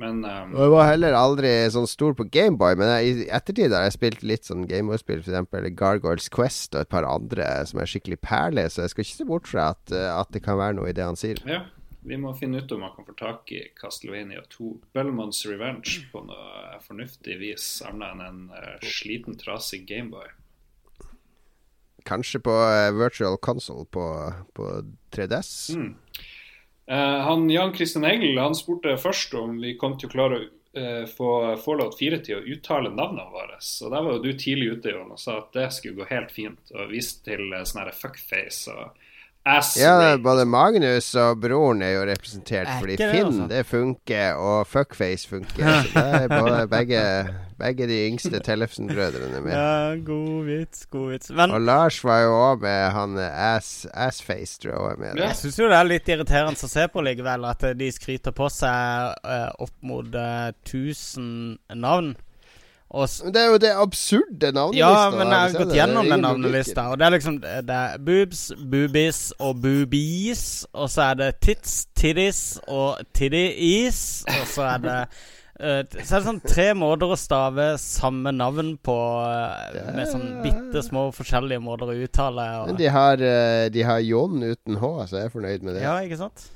Men 0.00 0.22
um, 0.24 0.54
Jeg 0.56 0.72
var 0.72 0.88
heller 0.88 1.14
aldri 1.14 1.50
sånn 1.70 1.86
stor 1.90 2.14
på 2.18 2.24
Gameboy, 2.32 2.74
men 2.80 2.90
jeg, 2.94 3.10
i 3.12 3.28
ettertid 3.34 3.74
har 3.76 3.84
jeg 3.86 3.96
spilt 3.98 4.24
litt 4.26 4.48
sånn 4.48 4.64
Gameboy-spill, 4.70 5.20
f.eks. 5.22 5.68
Gargoyles 5.78 6.30
Quest 6.32 6.74
og 6.74 6.86
et 6.86 6.92
par 6.92 7.06
andre 7.06 7.46
som 7.68 7.82
er 7.82 7.90
skikkelig 7.90 8.18
perler, 8.24 8.72
så 8.72 8.86
jeg 8.86 8.94
skal 8.94 9.06
ikke 9.06 9.18
se 9.20 9.28
bort 9.28 9.50
fra 9.50 9.68
at, 9.76 9.94
eh, 9.94 10.08
at 10.14 10.32
det 10.34 10.42
kan 10.46 10.58
være 10.60 10.78
noe 10.80 10.90
i 10.90 10.96
det 10.96 11.06
han 11.06 11.18
sier. 11.18 11.42
Ja, 11.46 11.66
vi 12.02 12.18
må 12.18 12.32
finne 12.38 12.62
ut 12.62 12.72
om 12.74 12.82
man 12.82 12.94
kan 12.96 13.06
få 13.06 13.14
tak 13.18 13.52
i 13.54 13.62
Castlevania 13.78 14.42
2 14.56 14.72
Belmonts 14.96 15.44
Revenge 15.46 16.00
på 16.10 16.24
noe 16.26 16.80
fornuftig 16.86 17.36
vis, 17.42 17.66
annet 17.86 18.16
enn 18.16 18.24
en 18.26 18.40
uh, 18.56 18.78
sliten, 18.82 19.36
trasig 19.38 19.84
Gameboy. 19.90 20.32
Kanskje 22.08 22.40
på 22.44 22.54
eh, 22.68 22.90
Virtual 22.96 23.38
Console 23.42 23.86
på, 23.90 24.06
på 24.56 24.70
3DS. 25.14 25.52
Mm. 25.76 25.94
Eh, 26.90 27.20
han 27.26 27.50
Jan 27.50 27.74
Christian 27.74 28.04
Engel 28.04 28.38
han 28.38 28.54
spurte 28.58 28.96
først 29.00 29.34
om 29.38 29.56
vi 29.62 29.76
kom 29.80 29.94
til 29.98 30.10
å 30.10 30.12
klare 30.12 30.40
å 30.40 30.48
eh, 30.78 31.04
få 31.08 31.30
Fallout 31.62 31.98
4 31.98 32.22
til 32.26 32.40
å 32.40 32.44
uttale 32.56 32.90
navnene 32.90 33.28
våre. 33.32 33.60
Så 33.60 33.92
der 33.92 34.02
var 34.02 34.18
jo 34.18 34.24
du 34.24 34.32
tidlig 34.34 34.78
ute 34.78 34.96
Jon, 34.96 35.14
og 35.14 35.20
sa 35.22 35.38
at 35.44 35.54
det 35.56 35.70
skulle 35.76 36.02
gå 36.02 36.10
helt 36.10 36.34
fint. 36.34 36.74
Og 36.74 36.92
viste 36.92 37.30
til 37.30 37.54
sånn 37.68 37.92
fuckface 37.96 38.74
og 38.74 39.08
ass 39.44 39.76
Ja, 39.76 40.16
både 40.22 40.44
Magnus 40.46 41.12
og 41.18 41.40
broren 41.42 41.82
er 41.82 41.96
jo 41.96 42.04
representert, 42.06 42.68
Er 42.68 42.82
fordi 42.82 42.96
Finn 43.00 43.26
altså? 43.26 43.48
det 43.50 43.62
funker, 43.66 44.38
og 44.38 44.66
Fuckface 44.70 45.28
funker. 45.28 45.64
Så 45.92 46.04
det 46.06 46.20
er 46.22 46.28
både, 46.30 46.66
begge, 46.70 47.02
begge 47.62 47.86
de 47.86 47.98
yngste 48.08 48.40
Tellefsen-brødrene 48.42 49.40
med. 49.44 49.52
Ja, 49.54 49.94
god 50.06 50.48
vits, 50.48 50.86
god 50.90 51.10
vits. 51.14 51.30
Men 51.30 51.54
Og 51.54 51.60
Lars 51.60 52.00
var 52.04 52.24
jo 52.24 52.34
òg 52.34 52.64
med. 52.64 52.80
Han 52.96 53.18
eh, 53.20 53.44
ass, 53.54 53.86
Assface, 53.94 54.58
tror 54.62 54.72
jeg 54.72 54.80
òg 54.80 54.98
med. 55.04 55.14
Ja. 55.14 55.30
jeg 55.30 55.40
syns 55.42 55.60
jo 55.60 55.70
det 55.70 55.78
er 55.78 55.88
litt 55.88 56.10
irriterende 56.10 56.68
å 56.68 56.74
se 56.74 56.88
på 56.90 57.06
likevel, 57.06 57.46
at 57.48 57.68
eh, 57.68 57.78
de 57.78 57.92
skryter 57.94 58.34
på 58.36 58.50
seg 58.52 59.14
uh, 59.22 59.48
opp 59.62 59.74
mot 59.86 60.18
eh, 60.18 60.50
1000 60.66 61.78
navn. 61.78 62.14
Og 62.92 63.08
s 63.08 63.22
Men 63.24 63.32
det 63.32 63.40
er 63.40 63.46
jo 63.48 63.60
det 63.60 63.70
absurde 63.72 64.48
navnelista. 64.52 64.88
ja, 64.92 65.10
men 65.10 65.30
jeg 65.32 65.38
har 65.40 65.54
gått 65.56 65.76
gjennom 65.76 66.08
den 66.12 66.20
navnelista, 66.20 66.82
og 66.92 66.98
det 67.00 67.06
er 67.06 67.14
liksom 67.14 67.38
Det 67.40 67.52
det 67.68 67.76
er 67.76 68.02
boobs, 68.04 68.42
boobies 68.72 69.20
og 69.38 69.62
boobies, 69.62 70.66
og 70.72 70.90
så 70.92 71.06
er 71.06 71.14
det 71.14 71.30
tits, 71.40 71.86
titties 71.96 72.42
og 72.68 73.00
tiddies, 73.16 74.24
og 74.28 74.44
så 74.46 74.66
er 74.74 74.84
det 74.84 74.98
eh, 75.62 75.82
så 76.02 76.16
er 76.16 76.20
det 76.20 76.26
sånn 76.26 76.40
tre 76.44 76.68
måter 76.78 77.12
å 77.12 77.18
stave 77.18 77.68
samme 77.80 78.32
navn 78.34 78.74
på, 78.82 78.96
uh, 79.22 79.92
med 79.96 80.10
sånn 80.10 80.26
bitte 80.44 80.82
små 80.84 81.08
forskjellige 81.16 81.62
måter 81.62 81.92
å 81.92 81.98
uttale. 82.06 82.48
Men 82.70 82.80
de 82.80 82.90
har, 82.92 83.22
uh, 83.22 83.68
de 83.72 83.86
har 83.86 84.02
Jon 84.04 84.42
uten 84.42 84.80
H, 84.82 84.92
så 85.06 85.20
jeg 85.20 85.30
er 85.30 85.36
fornøyd 85.36 85.68
med 85.68 85.78
det. 85.78 85.86
ja, 85.86 85.96
ikke 86.04 86.20
sant? 86.20 86.50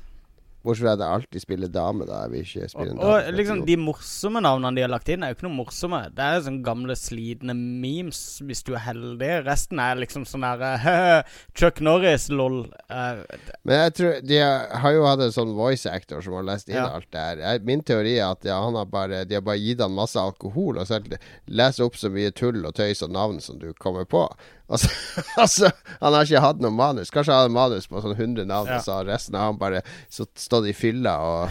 Bortsett 0.67 0.83
fra 0.83 0.93
at 0.97 1.03
jeg 1.05 1.15
alltid 1.21 1.45
spiller 1.45 1.71
dame, 1.73 2.07
da. 2.09 2.25
Jeg 2.27 2.33
vil 2.35 2.43
ikke 2.43 2.69
spille 2.73 2.93
en 2.93 2.99
og 2.99 3.13
og 3.15 3.29
liksom 3.39 3.61
de 3.69 3.77
morsomme 3.79 4.43
navnene 4.43 4.75
de 4.77 4.83
har 4.85 4.91
lagt 4.91 5.09
inn, 5.15 5.23
er 5.23 5.31
jo 5.33 5.37
ikke 5.39 5.47
noe 5.47 5.57
morsomme. 5.61 6.01
Det 6.17 6.25
er 6.27 6.43
sånne 6.43 6.65
gamle, 6.67 6.97
slitne 6.99 7.55
memes, 7.57 8.21
hvis 8.43 8.65
du 8.67 8.73
er 8.75 8.83
heldig. 8.89 9.31
Resten 9.47 9.79
er 9.83 10.01
liksom 10.03 10.27
sånn 10.29 10.45
der 10.47 11.23
Chuck 11.59 11.81
Norris, 11.87 12.29
lol. 12.35 12.65
Uh, 12.91 13.23
Men 13.63 13.81
jeg 13.87 13.95
tror 14.01 14.21
de 14.27 14.41
har- 14.43 14.93
jo 14.97 15.07
hatt 15.07 15.21
en 15.27 15.33
sånn 15.35 15.55
voice 15.57 15.87
actor 15.87 16.23
som 16.25 16.35
har 16.39 16.43
lest 16.51 16.69
inn 16.69 16.77
Ja. 16.81 16.89
alt 16.99 17.11
det 17.13 17.21
her. 17.21 17.59
Min 17.63 17.83
teori 17.87 18.19
er 18.19 18.31
at 18.33 18.45
ja, 18.45 18.59
han 18.65 18.75
har 18.75 18.87
bare, 18.91 19.25
de 19.25 19.35
har 19.39 19.43
bare 19.47 19.59
gitt 19.61 19.81
han 19.81 19.93
masse 19.95 20.17
alkohol 20.19 20.79
og 20.83 20.87
så 20.89 21.01
lest 21.47 21.81
opp 21.85 21.95
så 21.97 22.11
mye 22.11 22.33
tull 22.35 22.65
og 22.67 22.75
tøys 22.75 23.03
og 23.07 23.11
navn 23.15 23.41
som 23.41 23.59
du 23.59 23.73
kommer 23.79 24.05
på. 24.05 24.27
Altså, 24.69 24.89
altså 25.43 25.71
Han 26.01 26.13
har 26.17 26.25
ikke 26.27 26.41
hatt 26.43 26.61
noe 26.65 26.75
manus. 26.75 27.11
Kanskje 27.15 27.33
han 27.33 27.45
hadde 27.47 27.55
manus 27.55 27.87
på 27.91 28.01
sånn 28.03 28.17
100 28.17 28.47
navn, 28.51 28.69
Ja. 28.73 28.81
og 28.81 28.87
så 28.87 28.97
har 28.99 29.07
resten 29.13 29.37
av 29.39 29.53
han 29.53 29.61
bare 29.61 29.83
så, 30.11 30.27
stått 30.35 30.67
i 30.71 30.75
fylla 30.77 31.17
og, 31.23 31.51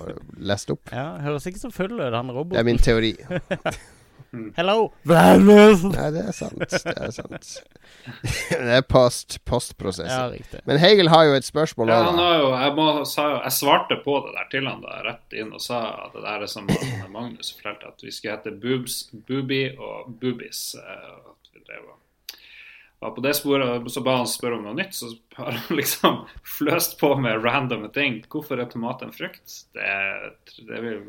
og 0.00 0.38
lest 0.40 0.70
opp. 0.72 0.88
ja, 0.92 1.10
høres 1.24 1.46
ikke 1.50 1.60
så 1.66 1.72
full 1.74 1.98
ut, 2.00 2.14
han 2.14 2.32
Det 2.54 2.58
er 2.62 2.64
min 2.70 2.80
teori. 2.80 3.14
Hello! 4.56 4.88
Nei, 5.06 6.08
det 6.10 6.22
er 6.24 6.32
sant. 6.34 6.58
Det 6.72 6.94
er 6.98 7.12
sant. 7.14 7.50
det 8.50 8.72
er 8.80 8.82
post, 8.82 9.36
postprosess. 9.46 10.10
Ja, 10.10 10.24
riktig. 10.32 10.58
Men 10.66 10.80
Hegel 10.82 11.08
har 11.12 11.28
jo 11.28 11.36
et 11.38 11.46
spørsmål 11.46 11.92
Ja, 11.92 12.00
han 12.08 12.18
har 12.18 12.34
jo, 12.40 12.48
jeg, 12.58 12.72
må, 12.74 12.86
sa, 13.06 13.28
jo- 13.30 13.42
jeg 13.44 13.54
svarte 13.60 14.00
på 14.02 14.16
det 14.26 14.34
der 14.34 14.48
til 14.56 14.66
han 14.70 14.82
da, 14.82 14.96
rett 15.06 15.36
inn 15.38 15.52
og 15.54 15.62
sa 15.62 15.80
at 16.08 16.16
det 16.16 16.24
der 16.26 16.46
er 16.48 16.50
som 16.50 16.66
Magnus 17.14 17.52
fortalte, 17.54 17.92
at 17.94 18.02
vi 18.02 18.10
skulle 18.14 18.34
hete 18.34 18.54
Boobs, 18.64 18.98
Boobie 19.28 19.70
og 19.78 20.10
Boobies. 20.18 20.64
eh, 20.82 21.12
og 21.14 21.36
at 21.36 21.54
vi 21.54 21.62
drev 21.68 21.86
og 21.86 22.00
var 23.00 23.14
på 23.16 23.24
det 23.24 23.34
sporet, 23.36 23.90
så 23.92 24.02
ba 24.04 24.16
han 24.20 24.28
spørre 24.30 24.58
om 24.58 24.66
noe 24.68 24.76
nytt, 24.78 24.94
så 24.96 25.10
har 25.36 25.58
han 25.58 25.76
liksom 25.80 26.22
fløst 26.56 26.98
på 27.00 27.12
med 27.20 27.44
randome 27.44 27.90
ting. 27.94 28.22
Hvorfor 28.32 28.60
er 28.60 28.70
tomat 28.72 29.04
en 29.04 29.14
frukt? 29.14 29.60
Det, 29.76 29.94
det, 30.68 30.82
vil, 30.84 31.00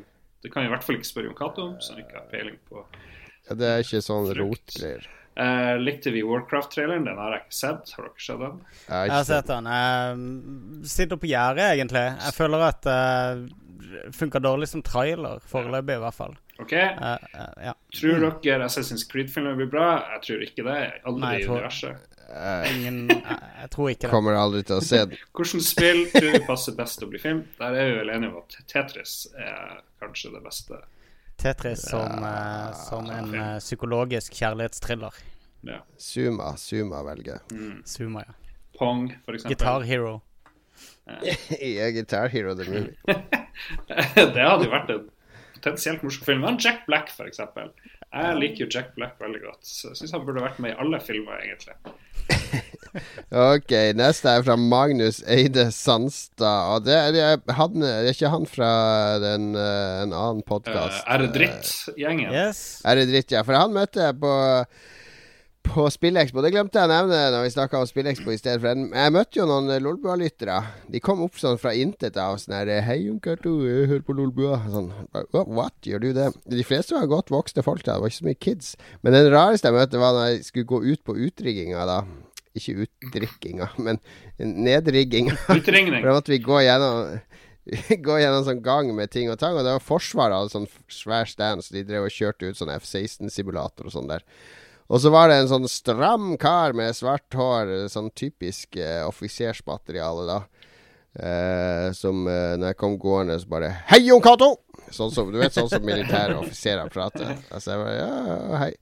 det 0.43 0.53
kan 0.53 0.65
vi 0.65 0.71
i 0.71 0.73
hvert 0.75 0.87
fall 0.87 0.99
ikke 0.99 1.11
spørre 1.11 1.31
Jon 1.31 1.37
Cato 1.39 1.67
om, 1.69 1.75
som 1.83 1.99
ikke 2.01 2.19
har 2.19 2.31
peiling 2.31 2.57
på 2.69 2.85
Ja, 3.45 3.59
det 3.59 3.69
er 3.69 3.85
ikke 3.85 4.03
sånn 4.03 4.31
rotgreier. 4.37 5.05
Eh, 5.35 5.73
likte 5.81 6.13
vi 6.15 6.23
Warcraft-traileren? 6.23 7.03
Den 7.05 7.19
har 7.19 7.33
jeg 7.35 7.43
ikke 7.43 7.57
sett. 7.57 7.91
Har 7.97 8.07
dere 8.07 8.23
sett 8.23 8.39
den? 8.39 8.59
Jeg 8.87 9.11
har 9.11 9.25
sett 9.27 9.31
sett 9.33 9.51
den. 9.51 9.67
Jeg 9.75 10.91
sitter 10.93 11.19
på 11.19 11.29
gjerdet, 11.29 11.65
egentlig. 11.73 12.05
Jeg 12.23 12.37
føler 12.37 12.63
at 12.69 12.87
det 12.87 14.15
funker 14.15 14.43
dårlig 14.43 14.69
som 14.71 14.83
trailer, 14.85 15.43
foreløpig 15.51 15.97
i 15.97 16.03
hvert 16.05 16.17
fall. 16.17 16.35
OK? 16.59 16.73
Uh, 16.73 17.17
uh, 17.35 17.63
ja. 17.65 17.73
Tror 17.99 18.25
dere 18.43 18.65
Assassin's 18.69 19.03
Creed-filmen 19.11 19.57
blir 19.59 19.67
bra? 19.71 19.87
Jeg 20.15 20.21
tror 20.27 20.43
ikke 20.45 20.63
det. 20.67 20.77
Aldri 21.03 21.21
Nei, 21.25 21.31
jeg 21.35 21.41
i 21.43 21.47
tror- 21.47 21.57
universet. 21.59 22.11
Uh, 22.25 22.63
Ingen 22.71 22.99
jeg, 23.11 23.39
jeg 23.61 23.69
tror 23.75 23.89
ikke 23.91 24.01
det. 24.07 24.11
Kommer 24.15 24.37
aldri 24.39 24.63
til 24.65 24.79
å 24.79 24.83
se 24.83 25.01
den. 25.03 25.19
Hvilket 25.37 25.65
spill 25.67 26.01
tror 26.15 26.31
du 26.37 26.47
passer 26.47 26.77
best 26.79 26.99
til 27.01 27.07
å 27.07 27.11
bli 27.11 27.21
film? 27.21 27.43
Der 27.59 27.75
er 27.77 27.91
vi 27.91 27.97
vel 27.99 28.13
enige 28.15 28.31
om 28.33 28.39
at 28.41 28.57
Tetris 28.71 29.15
er 29.37 29.81
kanskje 30.01 30.31
det 30.33 30.41
beste 30.45 30.79
Tetris 31.37 31.81
som, 31.91 32.23
som 32.87 33.09
en 33.11 33.33
psykologisk 33.59 34.33
kjærlighetstriller. 34.39 35.17
Ja. 35.67 35.81
Suma, 35.99 36.53
Suma 36.57 37.01
velger. 37.03 37.41
Mm. 37.51 37.81
Suma, 37.85 38.23
ja. 38.23 38.33
Pong, 38.79 39.09
for 39.25 39.35
eksempel. 39.35 39.57
Guitar 39.57 39.83
Hero. 39.83 40.21
I 41.59 41.91
Guitar 41.97 42.27
Hero 42.31 42.55
The 42.55 42.65
Movie. 42.71 42.95
det 44.15 44.41
hadde 44.47 44.65
jo 44.65 44.71
vært 44.71 44.89
en 44.95 45.03
potensielt 45.65 46.03
morsom 46.05 46.25
film. 46.25 46.41
Men 46.45 46.57
Jack 46.61 46.85
Black, 46.85 47.09
for 47.09 47.25
eksempel. 47.29 47.71
Jeg 48.13 48.37
liker 48.39 48.65
jo 48.65 48.71
Jack 48.71 48.93
Black 48.95 49.17
veldig 49.19 49.41
godt. 49.43 49.65
Så 49.65 49.89
jeg 49.91 49.97
syns 49.99 50.13
han 50.15 50.25
burde 50.27 50.43
vært 50.45 50.61
med 50.63 50.75
i 50.75 50.79
alle 50.85 51.01
filmer, 51.03 51.41
egentlig. 51.43 51.75
Ok, 53.35 53.73
neste 53.97 54.31
er 54.31 54.43
fra 54.45 54.55
Magnus 54.55 55.17
Eide 55.27 55.65
Sandstad. 55.75 56.69
Og 56.71 56.85
det, 56.85 56.95
er- 56.95 57.41
han, 57.57 57.81
det 57.81 57.89
er 57.91 58.07
ikke 58.13 58.31
han 58.31 58.45
fra 58.47 58.69
den, 59.19 59.49
eh, 59.59 60.03
en 60.05 60.13
annen 60.15 60.39
podkast. 60.47 61.01
Uh, 61.01 61.09
er 61.11 61.25
det 61.25 61.29
dritt-gjengen? 61.35 62.31
Yes. 62.31 62.61
Er 62.87 63.01
det 63.01 63.09
dritt, 63.09 63.35
ja. 63.35 63.43
For 63.43 63.57
han 63.59 63.75
møtte 63.75 64.05
jeg 64.05 64.15
på 64.21 64.31
på 65.65 65.85
Spillekspo. 65.91 66.41
Det 66.43 66.51
glemte 66.53 66.79
jeg 66.79 66.87
å 66.87 66.91
nevne 66.91 67.19
når 67.33 67.45
vi 67.45 67.51
snakka 67.53 67.79
om 67.81 67.87
Spillekspo 67.89 68.33
i 68.33 68.37
stedet. 68.39 68.61
For 68.63 68.71
jeg, 68.71 69.13
møtte 69.15 69.39
jo 69.39 69.47
noen 69.49 69.71
Lolbua-lyttere. 69.83 70.57
De 70.91 71.01
kom 71.03 71.23
opp 71.25 71.39
sånn 71.41 71.59
fra 71.61 71.73
intet 71.77 72.19
av 72.21 72.37
sånn 72.41 72.55
her 72.57 72.71
Hei, 72.85 72.99
onkel 73.11 73.39
Du, 73.43 73.51
hør 73.63 73.89
hører 73.91 74.05
på 74.07 74.15
Lolbua. 74.17 74.59
Sånn, 74.71 74.91
«What? 75.33 75.77
Gjør 75.85 76.05
du 76.05 76.09
det? 76.17 76.29
De 76.51 76.67
fleste 76.67 76.97
var 76.97 77.09
godt 77.11 77.33
voksne 77.33 77.65
folk 77.65 77.83
da. 77.83 77.97
Det 77.97 78.05
var 78.05 78.13
ikke 78.13 78.21
så 78.21 78.29
mye 78.29 78.41
kids. 78.47 78.75
Men 79.01 79.17
den 79.17 79.31
rareste 79.33 79.71
jeg 79.71 79.77
møtte, 79.77 80.01
var 80.01 80.15
når 80.17 80.29
jeg 80.29 80.45
skulle 80.49 80.71
gå 80.71 80.81
ut 80.85 81.03
på 81.07 81.17
utrigginga 81.27 81.87
da. 81.89 82.01
Ikke 82.55 82.85
utdrikkinga, 82.85 83.71
men 83.83 83.99
nedrigginga. 84.39 85.35
Utringning. 85.59 85.99
For 85.99 86.11
da 86.11 86.19
måtte 86.19 86.35
vi 86.35 86.43
gå 86.43 86.61
gjennom 86.63 87.17
Gå 88.05 88.19
gjennom 88.21 88.43
sånn 88.45 88.61
gang 88.65 88.91
med 88.93 89.09
ting 89.13 89.31
og 89.33 89.39
tang. 89.41 89.57
Og 89.57 89.65
det 89.65 89.73
var 89.73 89.83
Forsvaret 89.83 90.37
hadde 90.37 90.53
sånn 90.53 90.69
svær 90.91 91.29
stand, 91.29 91.65
så 91.65 91.73
de 91.75 91.85
drev 91.87 92.07
og 92.07 92.13
kjørte 92.13 92.51
ut 92.51 92.59
sånn 92.59 92.73
F-16-simulator 92.75 93.89
og 93.89 93.95
sånn 93.95 94.11
der. 94.11 94.25
Og 94.85 95.01
så 95.01 95.09
var 95.09 95.31
det 95.31 95.39
en 95.41 95.49
sånn 95.49 95.69
stram 95.69 96.35
kar 96.41 96.75
med 96.77 96.93
svart 96.93 97.33
hår, 97.33 97.71
sånn 97.89 98.11
typisk 98.13 98.77
eh, 98.77 99.01
offisersmateriale, 99.07 100.25
da. 100.29 100.41
Eh, 101.15 101.87
som 101.95 102.25
eh, 102.27 102.57
når 102.59 102.73
jeg 102.73 102.77
kom 102.81 102.97
gående, 102.99 103.37
så 103.39 103.47
bare 103.49 103.71
Hei, 103.89 104.01
Jon 104.09 104.21
Cato! 104.23 104.51
Sånn 104.93 105.13
som, 105.15 105.31
du 105.31 105.39
vet 105.39 105.55
sånn 105.55 105.69
som 105.71 105.85
militære 105.85 106.35
offiserer 106.41 106.91
prater. 106.93 107.37
Altså 107.49 107.71
jeg 107.73 107.81
bare 107.85 107.95
Ja, 107.97 108.59
hei. 108.65 108.75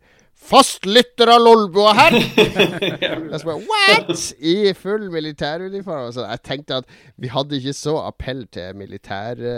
Fastlytter 0.43 1.29
av 1.31 1.39
Lolbua 1.39 1.93
her! 1.95 2.17
Jeg 2.17 3.29
bare 3.29 3.61
What?! 3.69 4.25
I 4.43 4.73
full 4.75 5.05
militæruniform. 5.13 6.09
Så 6.11 6.25
jeg 6.25 6.43
tenkte 6.43 6.81
at 6.81 6.97
vi 7.21 7.31
hadde 7.31 7.61
ikke 7.61 7.75
så 7.77 7.95
appell 8.01 8.43
til 8.51 8.75
militære 8.75 9.53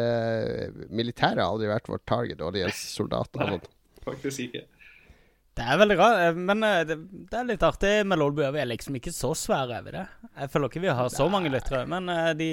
militæret 0.94 1.42
har 1.42 1.48
aldri 1.48 1.72
vært 1.72 1.90
vårt 1.90 2.06
target 2.06 2.44
audience, 2.46 2.86
soldater 2.94 3.56
og. 3.56 3.66
Faktisk 4.06 4.46
ikke. 4.46 4.68
Det 5.56 5.64
er 5.64 5.78
veldig 5.80 5.96
rart, 5.96 6.18
eh, 6.20 6.34
men 6.36 6.64
eh, 6.68 6.82
det, 6.84 6.96
det 7.32 7.38
er 7.40 7.46
litt 7.48 7.62
artig 7.64 7.92
med 8.04 8.20
Lolbua. 8.20 8.50
Vi 8.52 8.60
er 8.60 8.68
liksom 8.68 8.98
ikke 9.00 9.14
så 9.16 9.30
svære, 9.40 9.78
er 9.78 9.86
vi 9.86 9.94
det? 9.94 10.02
Jeg 10.42 10.50
føler 10.52 10.68
ikke 10.68 10.82
vi 10.84 10.90
har 10.98 11.08
så 11.14 11.28
mange 11.32 11.48
lyttere, 11.54 11.86
men 11.88 12.10
eh, 12.12 12.32
de 12.36 12.50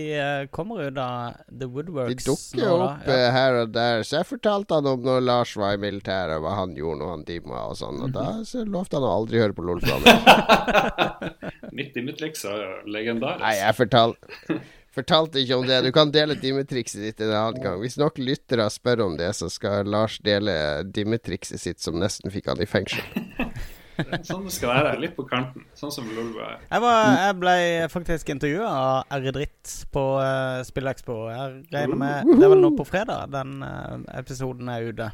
kommer 0.55 0.85
ut 0.87 1.01
av 1.03 1.41
the 1.49 1.65
De 1.65 1.69
woodworks 1.75 2.29
dukker 2.29 2.61
nå, 2.63 2.69
jo 2.69 2.77
da. 2.79 2.87
opp 2.93 3.11
Ja. 3.11 3.33
her 3.35 3.59
og 3.65 3.73
der. 3.75 4.05
Så 4.07 4.21
jeg 4.21 4.29
fortalte 4.31 4.79
han 4.79 4.87
om 4.93 5.03
når 5.03 5.25
Lars 5.27 5.57
var 5.59 5.75
i 5.75 5.81
militæret, 5.83 6.39
hva 6.45 6.55
han 6.61 6.77
gjorde 6.79 7.01
når 7.03 7.11
han 7.17 7.25
dimma 7.33 7.65
og 7.73 7.75
sånn. 7.83 7.99
Og 8.07 8.15
da 8.15 8.29
så 8.47 8.63
lovte 8.71 9.01
han 9.01 9.09
å 9.09 9.17
aldri 9.19 9.43
høre 9.43 9.57
på 9.59 9.67
Lolbua 9.67 9.99
mer. 10.05 11.35
Mitt 11.75 11.91
Dimitri-triks 11.99 12.47
er 12.55 12.87
legendarisk. 12.87 13.43
Nei, 13.43 13.57
jeg 13.59 13.79
fortalte 13.83 14.61
Fortalte 14.93 15.41
ikke 15.41 15.57
om 15.57 15.69
det. 15.69 15.79
Du 15.87 15.93
kan 15.95 16.11
dele 16.13 16.37
dimmetrikset 16.37 17.01
ditt 17.01 17.21
en 17.25 17.33
annen 17.33 17.63
gang. 17.65 17.79
Hvis 17.81 17.97
nok 18.01 18.19
lyttere 18.21 18.67
spør 18.73 19.07
om 19.07 19.15
det, 19.17 19.31
så 19.39 19.49
skal 19.53 19.89
Lars 19.89 20.19
dele 20.25 20.55
dimmetrikset 20.85 21.63
sitt 21.63 21.81
som 21.81 21.97
nesten 22.01 22.33
fikk 22.33 22.51
han 22.53 22.61
i 22.61 22.69
fengsel. 22.69 23.01
Sånn 24.27 24.47
det 24.47 24.53
skal 24.55 24.73
være. 24.73 24.93
Litt 25.01 25.15
på 25.17 25.25
kanten. 25.29 25.65
Sånn 25.79 25.93
som 25.95 26.07
Lolbua 26.13 26.55
er. 26.55 26.61
Jeg, 26.65 26.83
var, 26.85 27.01
jeg 27.21 27.39
ble 27.41 27.57
faktisk 27.93 28.33
intervjua 28.35 28.69
av 28.69 29.19
R-Dritt 29.19 29.75
på 29.95 30.05
uh, 30.21 30.61
Spillekspo. 30.67 31.19
Jeg 31.33 31.59
regner 31.73 32.01
med 32.01 32.33
Det 32.33 32.47
er 32.47 32.55
vel 32.55 32.65
nå 32.65 32.73
på 32.79 32.89
fredag 32.89 33.33
den 33.33 33.61
uh, 33.65 34.01
episoden 34.17 34.73
er 34.73 34.89
ute. 34.93 35.11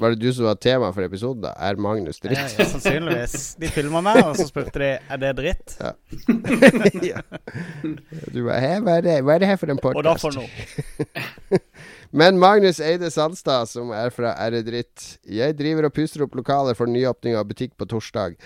Var 0.00 0.14
det 0.14 0.22
du 0.24 0.32
som 0.32 0.46
var 0.48 0.54
tema 0.56 0.88
for 0.96 1.04
episoden, 1.04 1.42
da? 1.44 1.50
Er 1.60 1.76
Magnus 1.76 2.20
dritt? 2.22 2.38
ja, 2.38 2.64
sannsynligvis. 2.64 3.54
De 3.60 3.68
filma 3.68 4.00
meg, 4.00 4.22
og 4.24 4.38
så 4.38 4.46
spurte 4.48 4.80
de 4.80 4.90
er 4.96 5.20
det 5.20 5.32
dritt. 5.36 5.74
ja. 5.80 5.92
Du 8.32 8.38
bare 8.46 8.78
hva 8.80 8.94
er 9.00 9.04
det, 9.04 9.16
hva 9.26 9.34
er 9.36 9.42
det 9.42 9.50
her 9.50 9.58
for 9.60 9.72
en 9.72 9.80
Og 9.82 10.00
da 10.04 10.14
podkast? 10.14 10.24
for 10.24 10.32
noe. 10.40 11.60
Men 12.22 12.36
Magnus 12.40 12.80
Eide 12.84 13.08
Sandstad, 13.12 13.68
som 13.70 13.92
er 13.96 14.10
fra 14.12 14.34
Er 14.40 14.52
det 14.52 14.66
Dritt. 14.66 15.04
Jeg 15.24 15.56
driver 15.56 15.88
og 15.88 15.94
puster 15.96 16.24
opp 16.26 16.34
lokaler 16.36 16.76
for 16.76 16.88
nyåpning 16.88 17.36
av 17.40 17.46
butikk 17.48 17.72
på 17.80 17.88
torsdag. 17.88 18.36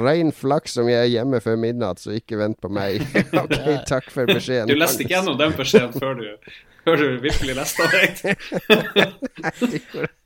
Rein 0.00 0.32
flaks 0.32 0.78
om 0.80 0.88
jeg 0.88 1.00
er 1.04 1.10
hjemme 1.18 1.40
før 1.44 1.58
midnatt, 1.60 2.00
så 2.00 2.14
ikke 2.16 2.38
vent 2.40 2.60
på 2.64 2.72
meg. 2.72 3.04
ok, 3.42 3.58
takk 3.88 4.08
for 4.12 4.28
beskjeden. 4.28 4.72
Du 4.72 4.76
leste 4.80 5.04
ikke 5.04 5.18
gjennom 5.18 5.36
den 5.40 5.52
beskjeden 5.56 5.92
før 6.00 6.16
du, 6.20 6.26
før 6.84 6.96
du 7.00 7.06
virkelig 7.22 7.54
leste 7.58 7.84
av 7.84 7.90
deg 7.94 8.10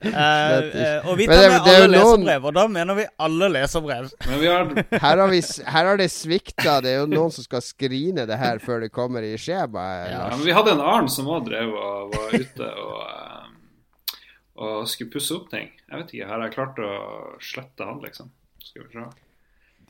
eh, 0.05 1.09
og 1.09 1.17
vi 1.19 1.27
tar 1.29 1.49
med 1.51 1.65
det 1.67 1.75
alle 1.75 1.89
noen- 1.99 2.25
leserbrev, 2.25 2.47
og 2.51 2.55
da 2.59 2.65
mener 2.71 2.99
vi 2.99 3.07
alle 3.27 3.49
leserbrev. 3.55 4.11
Men 4.29 4.41
vi 4.43 4.51
har 4.51 4.65
Her 5.05 5.23
har, 5.23 5.29
vi, 5.33 5.41
her 5.67 5.89
har 5.91 6.01
det 6.01 6.09
svikta. 6.13 6.77
Det 6.85 6.93
er 6.95 6.99
jo 7.03 7.09
noen 7.11 7.33
som 7.35 7.45
skal 7.47 7.63
skrine 7.65 8.27
det 8.29 8.39
her 8.41 8.61
før 8.63 8.85
det 8.85 8.93
kommer 8.95 9.25
i 9.27 9.35
skjemaet. 9.41 10.13
Ja, 10.15 10.25
men 10.35 10.45
vi 10.47 10.55
hadde 10.57 10.75
en 10.77 10.85
Arn 10.85 11.09
som 11.13 11.29
òg 11.33 11.47
drev 11.49 11.73
og 11.75 12.15
var 12.15 12.37
ute 12.39 12.71
og, 12.85 13.03
eh, 13.09 14.17
og 14.65 14.89
skulle 14.91 15.13
pusse 15.15 15.35
opp 15.37 15.49
ting. 15.53 15.71
Jeg 15.91 16.01
vet 16.01 16.15
ikke, 16.15 16.29
her 16.31 16.39
har 16.39 16.47
jeg 16.49 16.57
klart 16.57 16.79
å 16.85 16.93
slette 17.43 17.89
han, 17.89 18.01
liksom? 18.05 18.31
Skal 18.65 18.87
vi 18.87 18.93
se. 18.95 19.07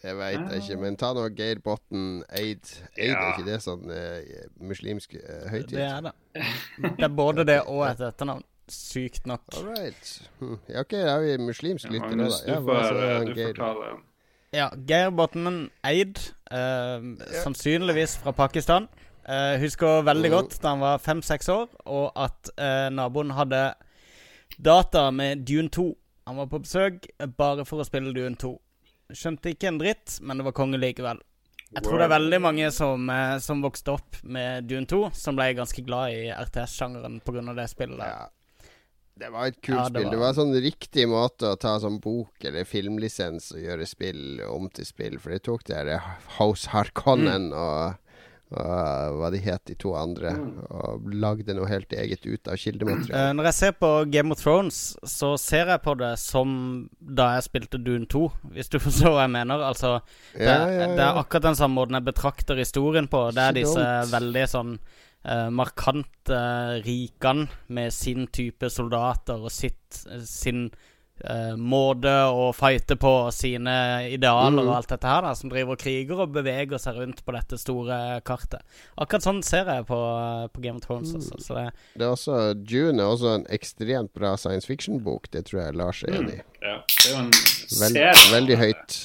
Det 0.05 0.13
veit 0.19 0.41
jeg 0.53 0.63
ikke, 0.63 0.77
men 0.83 0.97
ta 1.01 1.15
nå 1.17 1.23
Geir 1.33 1.61
Botten 1.65 2.23
Eid. 2.29 2.67
Eid, 2.99 3.15
Ja. 3.15 3.21
er 3.23 3.31
ikke 3.39 3.47
det 3.47 3.61
sånn 3.65 3.87
uh, 3.89 4.49
muslimsk 4.61 5.15
uh, 5.17 5.47
høytid? 5.49 5.79
Det 5.79 5.87
er 5.87 6.03
det. 6.05 6.13
Det 6.99 7.07
er 7.09 7.15
både 7.17 7.47
det 7.49 7.63
og 7.65 7.87
et 7.89 8.03
etternavn. 8.05 8.45
Sykt 8.69 9.27
nok. 9.29 9.43
All 9.57 9.71
right. 9.71 10.11
Hm. 10.41 10.59
Ja, 10.69 10.81
OK, 10.85 10.93
da 10.97 11.15
har 11.15 11.25
vi 11.25 11.37
muslimsk 11.41 11.89
lytter 11.93 12.15
nå, 12.17 12.29
da. 12.33 12.39
Ja, 12.49 12.59
du 12.61 12.69
får, 12.69 13.01
ja, 13.01 13.17
eh, 13.17 13.25
du 13.25 13.35
Geir? 13.41 13.99
Ja, 14.55 14.69
Geir 14.89 15.11
Botten 15.17 15.71
Eid, 15.85 16.21
eh, 16.51 17.09
sannsynligvis 17.43 18.19
fra 18.23 18.33
Pakistan. 18.33 18.89
Uh, 19.25 19.57
husker 19.61 20.03
veldig 20.05 20.31
godt 20.31 20.59
da 20.61 20.75
han 20.75 20.83
var 20.85 20.99
fem-seks 21.01 21.49
år, 21.49 21.71
og 21.89 22.11
at 22.21 22.51
eh, 22.61 22.91
naboen 22.93 23.31
hadde 23.33 23.63
data 24.61 25.07
med 25.11 25.47
Dune 25.49 25.71
2. 25.73 25.87
Han 26.29 26.37
var 26.37 26.51
på 26.53 26.61
besøk 26.61 27.07
bare 27.39 27.65
for 27.65 27.81
å 27.81 27.87
spille 27.89 28.13
Dune 28.17 28.37
2. 28.37 28.53
Skjønte 29.13 29.53
ikke 29.53 29.69
en 29.69 29.79
dritt, 29.79 30.19
men 30.23 30.39
det 30.41 30.45
var 30.47 30.53
konge 30.57 30.79
likevel. 30.81 31.21
Jeg 31.75 31.83
tror 31.83 31.99
det 31.99 32.05
er 32.07 32.15
veldig 32.15 32.39
mange 32.41 32.71
som, 32.73 33.09
eh, 33.11 33.39
som 33.43 33.61
vokste 33.65 33.93
opp 33.97 34.21
med 34.23 34.69
Dune 34.71 34.87
2, 34.87 35.11
som 35.13 35.35
ble 35.37 35.49
ganske 35.59 35.83
glad 35.85 36.13
i 36.15 36.31
RTS-sjangeren 36.31 37.21
pga. 37.25 37.55
det 37.57 37.69
spillet. 37.71 37.99
der. 37.99 38.07
Ja. 38.07 38.29
Det 39.17 39.31
var 39.31 39.47
et 39.47 39.61
kult 39.63 39.77
Ja, 39.77 39.89
det 39.89 40.01
spill. 40.03 40.11
Det 40.11 40.19
var- 40.19 40.29
en 40.29 40.35
sånn 40.35 40.63
riktig 40.63 41.09
måte 41.09 41.47
å 41.53 41.59
ta 41.59 41.79
sånn 41.79 42.01
bok 42.01 42.45
eller 42.45 42.65
filmlisens 42.65 43.53
og 43.53 43.59
gjøre 43.61 43.87
spill 43.87 44.41
om 44.49 44.69
til 44.71 44.85
spill. 44.85 45.19
For 45.21 45.31
det 45.31 45.43
tok 45.45 45.65
det 45.65 46.01
House 46.39 46.67
Harkonnen 46.69 47.51
Mm. 47.51 47.53
og, 47.53 47.97
og 48.55 49.19
hva 49.21 49.31
de 49.35 49.41
het, 49.43 49.63
de 49.69 49.77
to 49.81 49.95
andre, 49.99 50.35
og 50.71 51.09
lagde 51.11 51.57
noe 51.57 51.69
helt 51.71 51.93
eget 51.93 52.25
ut 52.27 52.49
av 52.49 52.59
kildemateriale. 52.61 53.05
kildematerialet. 53.05 53.37
når 53.37 53.49
jeg 53.51 53.59
ser 53.59 53.73
på 53.79 53.91
Game 54.13 54.35
of 54.35 54.43
Thrones, 54.43 54.81
så 55.05 55.35
ser 55.41 55.73
jeg 55.73 55.83
på 55.85 55.97
det 56.01 56.13
som 56.23 56.57
da 56.99 57.31
jeg 57.37 57.49
spilte 57.49 57.83
Dune 57.83 58.07
2, 58.11 58.25
hvis 58.55 58.73
du 58.73 58.79
forstår 58.87 59.17
hva 59.17 59.27
jeg 59.27 59.35
mener. 59.37 59.67
Altså, 59.71 59.99
det, 60.33 60.47
Ja, 60.47 60.69
ja, 60.71 60.91
det 60.95 61.05
er 61.07 61.21
akkurat 61.21 61.51
den 61.51 61.59
samme 61.59 61.81
måten 61.81 61.99
jeg 61.99 62.09
betrakter 62.09 62.61
historien 62.61 63.09
på. 63.11 63.27
Det 63.35 63.45
er 63.45 63.59
disse 63.59 63.85
veldig 64.13 64.47
sånn 64.51 64.75
uh, 64.79 65.51
markante 65.51 66.41
rikene 66.85 67.49
med 67.75 67.95
sin 67.95 68.29
type 68.33 68.71
soldater 68.73 69.45
og 69.45 69.53
sitt, 69.53 70.05
sin 70.29 70.69
eh, 71.23 71.55
måte 71.57 72.11
å 72.35 72.49
fighte 72.57 72.97
på, 72.99 73.13
sine 73.33 73.75
idealer 74.11 74.59
Mm. 74.59 74.69
og 74.69 74.75
alt 74.77 74.89
dette 74.89 75.07
her, 75.07 75.23
da, 75.23 75.33
som 75.35 75.51
driver 75.53 75.73
og 75.77 75.79
kriger 75.79 76.21
og 76.25 76.33
beveger 76.35 76.79
seg 76.79 76.97
rundt 76.99 77.25
på 77.25 77.33
dette 77.37 77.59
store 77.61 78.21
kartet. 78.27 78.61
Akkurat 78.99 79.23
sånn 79.23 79.43
ser 79.45 79.65
jeg 79.71 79.87
på, 79.87 80.01
på 80.53 80.61
Game 80.65 80.77
of 80.77 80.87
Thrones. 80.87 81.13
Mm. 81.13 81.21
Altså. 81.23 81.39
Så 81.47 81.55
det, 81.55 81.67
Det 81.95 82.03
er 82.09 82.13
også 82.17 82.39
June 82.67 83.01
er 83.01 83.07
også 83.15 83.35
en 83.39 83.47
ekstremt 83.51 84.13
bra 84.15 84.35
science 84.37 84.67
fiction-bok. 84.67 85.31
Det 85.31 85.45
tror 85.47 85.63
jeg 85.67 85.75
Lars 85.77 86.03
er 86.05 86.15
enig 86.19 86.39
i. 86.41 86.43
Ja, 86.65 86.79
det 86.83 87.11
er 87.11 87.13
jo 87.15 87.19
en 87.25 87.31
Vel, 87.31 87.93
serie. 87.99 88.31
veldig 88.35 88.57
høyt. 88.59 89.01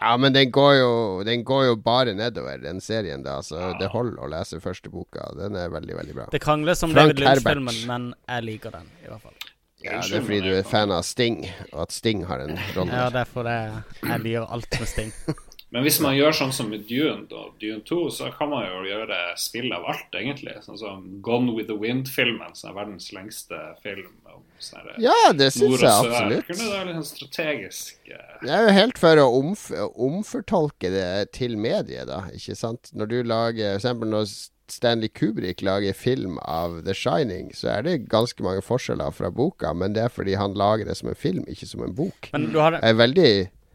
Ja, 0.00 0.16
men 0.16 0.32
den 0.32 0.48
går, 0.50 0.74
jo, 0.78 0.92
den 1.28 1.42
går 1.44 1.66
jo 1.66 1.74
bare 1.76 2.14
nedover, 2.16 2.56
den 2.62 2.78
serien, 2.80 3.22
da. 3.26 3.42
Så 3.44 3.74
det 3.78 3.90
holder 3.92 4.22
å 4.24 4.28
lese 4.32 4.56
første 4.64 4.88
boka. 4.88 5.26
Den 5.36 5.54
er 5.60 5.68
veldig, 5.68 5.96
veldig 5.98 6.14
bra. 6.16 6.24
Det 6.32 6.40
krangles 6.40 6.80
om 6.82 6.94
Frank 6.94 7.12
David. 7.12 7.20
Lynch-filmen, 7.26 7.82
men 7.90 8.06
jeg 8.26 8.46
liker 8.46 8.70
den, 8.72 8.88
i 9.04 9.10
hvert 9.10 9.20
fall. 9.20 9.36
Ja, 9.84 10.00
det 10.00 10.18
er 10.18 10.26
fordi 10.26 10.40
du 10.44 10.52
er 10.56 10.66
fan 10.66 10.92
av 10.94 11.04
Sting, 11.06 11.42
og 11.72 11.86
at 11.86 11.94
Sting 11.94 12.26
har 12.28 12.44
en 12.44 12.58
rolle. 12.76 12.92
Ja, 12.92 13.08
det 13.12 13.26
er 13.26 13.80
jeg 14.02 14.20
liker 14.26 14.52
alt 14.52 14.78
med 14.78 14.90
Sting. 14.90 15.14
Men 15.72 15.86
hvis 15.86 16.02
man 16.04 16.12
gjør 16.12 16.34
sånn 16.36 16.50
som 16.52 16.66
med 16.68 16.82
Dune 16.84 17.24
og 17.32 17.54
Dune 17.60 17.80
2, 17.88 17.98
så 18.12 18.26
kan 18.36 18.50
man 18.50 18.66
jo 18.66 18.82
gjøre 18.90 19.20
spill 19.40 19.72
av 19.72 19.86
alt, 19.88 20.10
egentlig. 20.18 20.58
Sånn 20.66 20.76
som 20.76 21.06
Gone 21.24 21.54
with 21.56 21.70
the 21.70 21.76
Wind-filmen, 21.80 22.52
som 22.58 22.74
er 22.74 22.76
verdens 22.82 23.08
lengste 23.16 23.56
film. 23.80 24.10
om 24.28 24.42
sånn 24.60 24.90
Ja, 25.00 25.32
det 25.32 25.48
syns 25.56 25.80
jeg 25.80 25.88
absolutt. 25.88 26.44
Kunne 26.50 26.60
det 26.60 26.74
være 26.74 26.88
litt 26.90 26.98
sånn 27.00 27.08
strategisk 27.08 28.12
eh, 28.12 28.36
Jeg 28.44 28.52
er 28.52 28.68
jo 28.68 28.76
helt 28.76 29.00
for 29.00 29.22
å 29.22 29.26
omf 29.40 29.64
omfortolke 29.96 30.92
det 30.92 31.32
til 31.40 31.56
mediet, 31.56 32.04
da. 32.10 32.26
Ikke 32.36 32.58
sant? 32.58 32.92
Når 32.92 33.08
du 33.08 33.18
lager 33.32 33.72
For 33.72 33.80
eksempel 33.80 34.12
når 34.12 34.28
Stanley 34.72 35.08
Kubrick 35.12 35.60
lager 35.62 35.92
film 35.92 36.38
av 36.48 36.78
The 36.86 36.94
Shining, 36.96 37.50
så 37.54 37.68
er 37.76 37.82
det 37.86 38.08
ganske 38.08 38.40
mange 38.44 38.62
forskjeller 38.64 39.12
fra 39.12 39.28
boka, 39.30 39.74
men 39.76 39.92
det 39.92 40.06
er 40.06 40.08
fordi 40.14 40.34
han 40.40 40.54
lager 40.56 40.88
det 40.88 40.96
som 40.96 41.10
en 41.12 41.18
film, 41.18 41.44
ikke 41.52 41.68
som 41.68 41.82
en 41.84 41.92
bok. 41.98 42.30
Men, 42.32 42.48
du 42.54 42.58
har 42.62 42.72
det... 42.76 42.80
er 42.82 42.94
veldig 42.94 43.32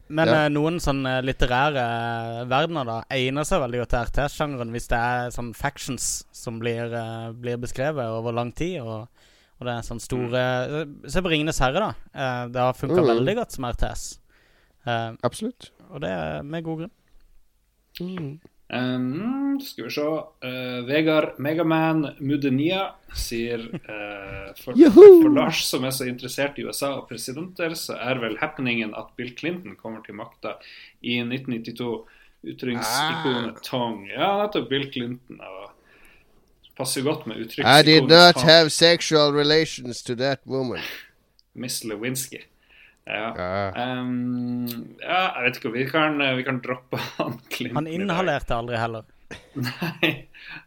men 0.09 0.29
Ja. 0.31 0.45
eh, 0.45 0.49
noen 0.55 0.77
sånne 0.79 1.17
litterære 1.27 1.81
eh, 1.83 2.45
verdener 2.47 2.85
da 2.87 2.93
egner 3.11 3.43
seg 3.43 3.59
veldig 3.59 3.81
godt 3.81 3.89
til 3.91 4.05
RTS-sjangeren 4.07 4.69
hvis 4.71 4.87
det 4.87 4.99
er 5.03 5.33
sånn 5.35 5.49
factions 5.53 6.05
som 6.31 6.61
blir, 6.61 6.93
eh, 6.95 7.31
blir 7.35 7.57
beskrevet 7.59 8.07
over 8.15 8.31
lang 8.31 8.53
tid. 8.55 8.77
Og, 8.85 9.09
og 9.59 9.67
det 9.67 9.73
er 9.73 9.83
sånn 9.83 9.99
store 9.99 10.45
Se 11.11 11.19
på 11.19 11.27
'Ringenes 11.27 11.59
herre', 11.59 11.89
da. 12.13 12.47
Det 12.47 12.55
har 12.61 12.73
funka 12.79 13.01
Mm. 13.03 13.09
veldig 13.17 13.35
godt 13.35 13.51
som 13.51 13.65
RTS. 13.67 14.05
Absolutt. 15.27 15.71
og 15.91 15.99
det 16.01 16.09
er 16.09 16.41
med 16.43 16.63
god 16.63 16.77
grunn. 16.87 18.39
Um, 18.69 19.59
skal 19.63 19.85
vi 19.85 19.91
se 19.95 20.03
uh, 20.03 20.87
Vegard 20.87 21.37
Megaman 21.39 22.01
Mudenia 22.19 22.81
sier 23.15 23.61
uh, 23.63 24.49
for, 24.59 24.75
for 24.75 25.31
Lars 25.31 25.61
som 25.69 25.85
er 25.87 25.93
så 25.95 26.07
interessert 26.09 26.59
i 26.59 26.65
USA 26.67 26.89
og 26.97 27.07
presidenter, 27.07 27.77
så 27.79 27.95
er 27.95 28.19
vel 28.19 28.35
happeningen 28.41 28.91
at 28.99 29.13
Bill 29.15 29.31
Clinton 29.37 29.77
kommer 29.79 30.03
til 30.03 30.19
makta 30.19 30.57
i 30.99 31.21
1992. 31.23 32.03
Uttrykksikonet 32.47 33.55
Ah. 33.55 33.63
Tong. 33.65 34.03
Ja, 34.11 34.27
nettopp 34.43 34.67
Bill 34.69 34.91
Clinton. 34.91 35.39
Og 35.41 35.71
passer 36.77 37.01
godt 37.07 37.25
med 37.27 37.39
I 37.57 37.81
did 37.83 38.03
not 38.03 38.35
have 38.43 38.69
sexual 38.69 39.33
relations 39.33 40.03
to 40.03 40.15
that 40.15 40.39
woman. 40.45 40.83
Miss 41.55 41.83
Lewinsky. 41.83 42.43
Ja. 43.07 43.27
Ja. 43.37 43.91
Um, 44.01 44.65
ja, 44.99 45.21
jeg 45.37 45.45
vet 45.45 45.59
ikke. 45.61 45.73
Vi 45.75 45.85
kan, 45.89 46.19
vi 46.37 46.43
kan 46.47 46.59
droppe 46.63 46.99
han 47.17 47.39
Clinton. 47.53 47.79
Han 47.79 47.87
inhalerte 47.91 48.57
aldri 48.57 48.79
heller. 48.81 49.07
Nei. 49.59 50.11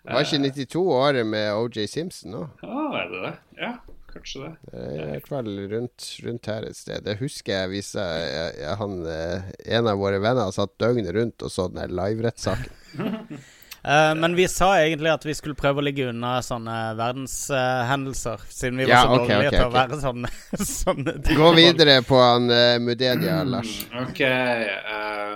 Var 0.05 0.27
ikke 0.27 0.43
92 0.51 0.83
året 0.93 1.29
med 1.29 1.53
OJ 1.57 1.87
Simpson 1.89 2.35
nå? 2.35 2.43
Ja, 2.65 2.83
er 3.01 3.13
det 3.13 3.23
det? 3.23 3.33
Ja, 3.61 3.71
kanskje 4.11 4.43
det. 4.43 4.51
Det 4.73 4.83
er 4.83 4.99
I 4.99 5.07
hvert 5.15 5.31
fall 5.31 5.53
rundt, 5.71 6.09
rundt 6.27 6.51
her 6.51 6.67
et 6.69 6.77
sted. 6.77 7.05
Det 7.07 7.17
husker 7.23 7.55
jeg 7.55 7.73
viste 7.77 8.05
jeg, 8.05 8.27
jeg, 8.35 8.59
jeg, 8.65 8.75
han, 8.83 8.99
eh, 9.15 9.49
en 9.79 9.93
av 9.93 10.03
våre 10.03 10.21
venner 10.23 10.53
satt 10.57 10.77
døgnet 10.83 11.13
rundt 11.17 11.47
og 11.47 11.55
så 11.55 11.69
den 11.73 11.97
live-rettssaken. 11.97 13.41
Eh, 13.83 14.15
men 14.15 14.35
vi 14.37 14.45
sa 14.49 14.75
egentlig 14.77 15.09
at 15.13 15.25
vi 15.25 15.35
skulle 15.35 15.57
prøve 15.57 15.81
å 15.81 15.85
ligge 15.85 16.11
unna 16.11 16.35
sånne 16.45 16.75
verdenshendelser, 16.99 18.43
siden 18.53 18.77
vi 18.83 18.85
var 18.85 18.93
Ja, 18.93 19.03
så 19.03 19.15
dårlige 19.17 19.39
okay, 19.39 19.55
til 19.55 19.65
å 19.65 19.73
være 19.73 20.01
sånne, 20.03 20.33
sånne 20.85 21.15
typer 21.23 21.39
Gå 21.41 21.51
videre 21.57 21.95
på 22.05 22.19
han 22.21 22.51
uh, 22.53 22.77
Mudedia, 22.85 23.39
Lars. 23.49 23.73
Mm, 23.89 24.03
OK. 24.05 24.21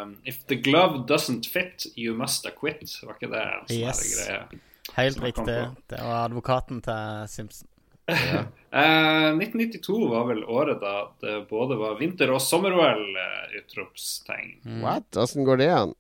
um, 0.05 0.17
if 0.29 0.43
the 0.53 0.59
glove 0.61 1.07
doesn't 1.09 1.49
fit, 1.49 1.87
you 1.97 2.13
must 2.19 2.45
acquit. 2.47 2.85
Var 3.03 3.17
ikke 3.17 3.33
det 3.33 3.45
en 3.45 3.65
sånn 3.71 3.79
Yes. 3.81 4.03
greie? 4.19 4.61
Helt 4.95 5.23
riktig. 5.25 5.57
Det 5.91 6.03
var 6.05 6.27
advokaten 6.27 6.83
til 6.85 7.25
Simpson. 7.33 7.71
Eh, 8.75 9.29
1992 9.39 10.09
var 10.11 10.25
vel 10.27 10.41
året 10.51 10.81
da 10.83 10.95
det 11.23 11.37
både 11.47 11.77
var 11.79 11.93
vinter- 11.95 12.33
og 12.35 12.41
sommer-OL, 12.43 13.05
eh, 13.23 13.53
utropstegn. 13.61 14.81
What? 14.83 15.07
Åssen 15.15 15.47
går 15.47 15.61
det 15.61 15.69
an? 15.71 15.93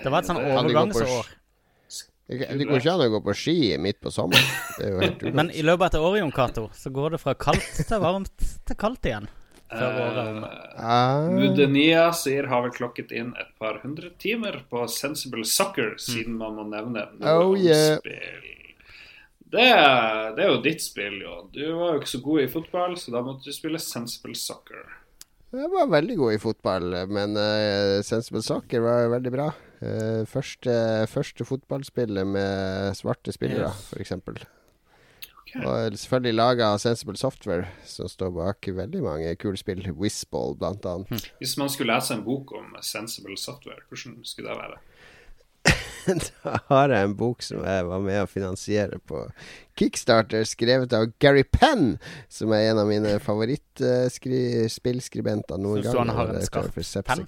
Det 0.00 0.08
var 0.08 0.22
et 0.22 0.30
sånn 0.30 0.40
overgangsår. 0.40 1.28
Det 2.28 2.38
det 2.56 2.64
går 2.68 2.78
ikke 2.78 2.92
an 2.94 3.04
å 3.04 3.10
gå 3.12 3.20
på 3.26 3.34
ski 3.36 3.56
midt 3.82 3.98
på 4.00 4.10
sommeren. 4.14 4.46
Det 4.78 4.86
er 4.86 4.92
jo 4.94 5.00
helt 5.02 5.22
Men 5.38 5.50
i 5.50 5.64
løpet 5.66 5.96
av 5.96 6.00
et 6.00 6.08
år, 6.08 6.18
Jon 6.22 6.34
Cato, 6.34 6.68
så 6.76 6.92
går 6.94 7.16
det 7.16 7.22
fra 7.22 7.34
kaldt 7.34 7.82
til 7.88 8.02
varmt 8.02 8.50
til 8.68 8.78
kaldt 8.78 9.08
igjen. 9.10 9.28
Ah, 9.72 11.28
Mudenia 11.32 12.10
sier 12.12 12.44
har 12.50 12.64
vel 12.66 12.74
klokket 12.76 13.12
inn 13.16 13.30
et 13.40 13.52
par 13.60 13.78
hundre 13.84 14.10
timer 14.20 14.58
på 14.68 14.84
Sensible 14.92 15.46
Soccer, 15.48 15.94
siden 15.96 16.36
man 16.40 16.58
må 16.58 16.66
nevne 16.68 17.06
noe 17.16 17.36
Oh, 17.40 17.54
yeah. 17.56 17.96
spill. 17.96 18.50
Det, 19.52 19.64
det 20.36 20.44
er 20.44 20.48
jo 20.48 20.60
ditt 20.64 20.84
spill, 20.84 21.18
jo. 21.24 21.38
Du 21.52 21.62
var 21.76 21.94
jo 21.94 22.02
ikke 22.02 22.12
så 22.14 22.20
god 22.24 22.44
i 22.44 22.50
fotball, 22.52 22.96
så 23.00 23.12
da 23.12 23.24
måtte 23.24 23.48
du 23.48 23.52
spille 23.56 23.80
Sensible 23.80 24.36
Soccer. 24.36 24.84
jeg 25.52 25.72
var 25.72 25.90
veldig 25.92 26.16
god 26.20 26.36
i 26.36 26.40
fotball, 26.40 26.94
men 27.12 27.36
uh, 27.36 28.00
Sensible 28.04 28.44
Soccer 28.44 28.84
var 28.84 29.02
jo 29.06 29.12
veldig 29.16 29.32
bra. 29.34 29.50
Eh, 29.82 30.24
første, 30.30 31.06
første 31.10 31.44
fotballspillet 31.44 32.26
med 32.26 32.94
svarte 32.94 33.32
spillere, 33.34 33.72
Yes. 33.72 33.88
for 33.90 34.36
Okay. 35.54 35.66
Og 35.68 35.92
selvfølgelig 35.98 36.34
laga 36.34 36.64
av 36.72 36.78
Sensible 36.78 37.16
Software, 37.16 37.66
som 37.84 38.08
står 38.08 38.30
bak 38.32 38.68
veldig 38.72 39.02
mange 39.02 39.34
kule 39.36 39.58
spill. 39.60 39.82
Whizball, 39.92 40.54
blant 40.56 40.86
annet. 40.88 41.26
Hvis 41.42 41.58
man 41.58 41.68
skulle 41.68 41.92
lese 41.92 42.14
en 42.14 42.24
bok 42.24 42.52
om 42.56 42.76
Sensible 42.80 43.36
Software, 43.36 43.82
hvordan 43.90 44.24
skulle 44.24 44.48
det 44.48 44.56
være? 44.56 44.78
da 46.42 46.58
har 46.68 46.88
jeg 46.90 47.04
en 47.06 47.16
bok 47.16 47.42
som 47.46 47.62
jeg 47.64 47.84
var 47.86 48.00
med 48.02 48.22
å 48.24 48.30
finansiere 48.30 48.98
på 49.06 49.30
Kickstarter, 49.78 50.44
skrevet 50.44 50.92
av 50.92 51.06
Gary 51.22 51.44
Penn, 51.48 51.98
som 52.28 52.52
er 52.52 52.70
en 52.70 52.78
av 52.82 52.88
mine 52.90 53.20
favorittspillskribenter 53.22 55.58
noen 55.62 55.82
gang. 55.86 55.96
han 56.02 56.08
har 56.16 56.28
en 56.34 56.42
skarp 56.44 56.74
penn? 57.06 57.22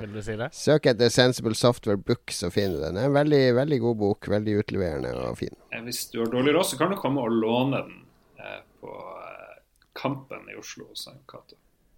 Vil 0.00 0.12
du 0.14 0.22
si 0.24 0.36
det? 0.40 0.48
Søk 0.56 0.86
etter 0.94 1.08
Sensible 1.12 1.54
Software 1.58 2.00
Book, 2.00 2.24
så 2.32 2.50
finner 2.54 2.76
du 2.78 2.82
den. 2.86 2.94
Det 2.96 3.02
er 3.02 3.08
en 3.10 3.18
veldig, 3.18 3.44
veldig 3.58 3.78
god 3.84 3.96
bok. 4.04 4.20
Veldig 4.34 4.54
utleverende 4.62 5.10
og 5.18 5.34
fin. 5.42 5.54
Eh, 5.74 5.82
Hvis 5.84 6.00
du 6.14 6.18
har 6.22 6.28
dårlig 6.32 6.52
råd, 6.56 6.66
så 6.70 6.76
kan 6.80 6.88
du 6.94 6.98
komme 7.00 7.18
og 7.26 7.30
låne 7.34 7.76
den 7.82 7.98
eh, 8.38 8.60
på 8.80 8.90
eh, 8.94 9.54
Kampen 9.98 10.42
i 10.54 10.56
Oslo 10.60 10.82
hos 10.88 11.02
en 11.10 11.20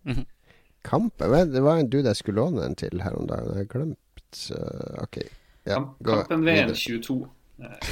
-hmm. 0.05 0.27
Kampen? 0.83 1.53
Det 1.53 1.61
var 1.61 1.77
en 1.77 1.91
dude 1.91 2.09
jeg 2.09 2.17
skulle 2.17 2.41
låne 2.41 2.62
den 2.62 2.75
til 2.75 3.03
her 3.03 3.12
om 3.12 3.27
dagen. 3.27 3.49
Jeg 3.49 3.57
har 3.57 3.65
glemt. 3.65 3.99
Uh, 4.51 5.03
ok. 5.03 5.17
Ja, 5.66 5.81
Kampen 6.07 6.44
VM 6.46 6.74
22. 6.74 7.16
Eh, 7.62 7.87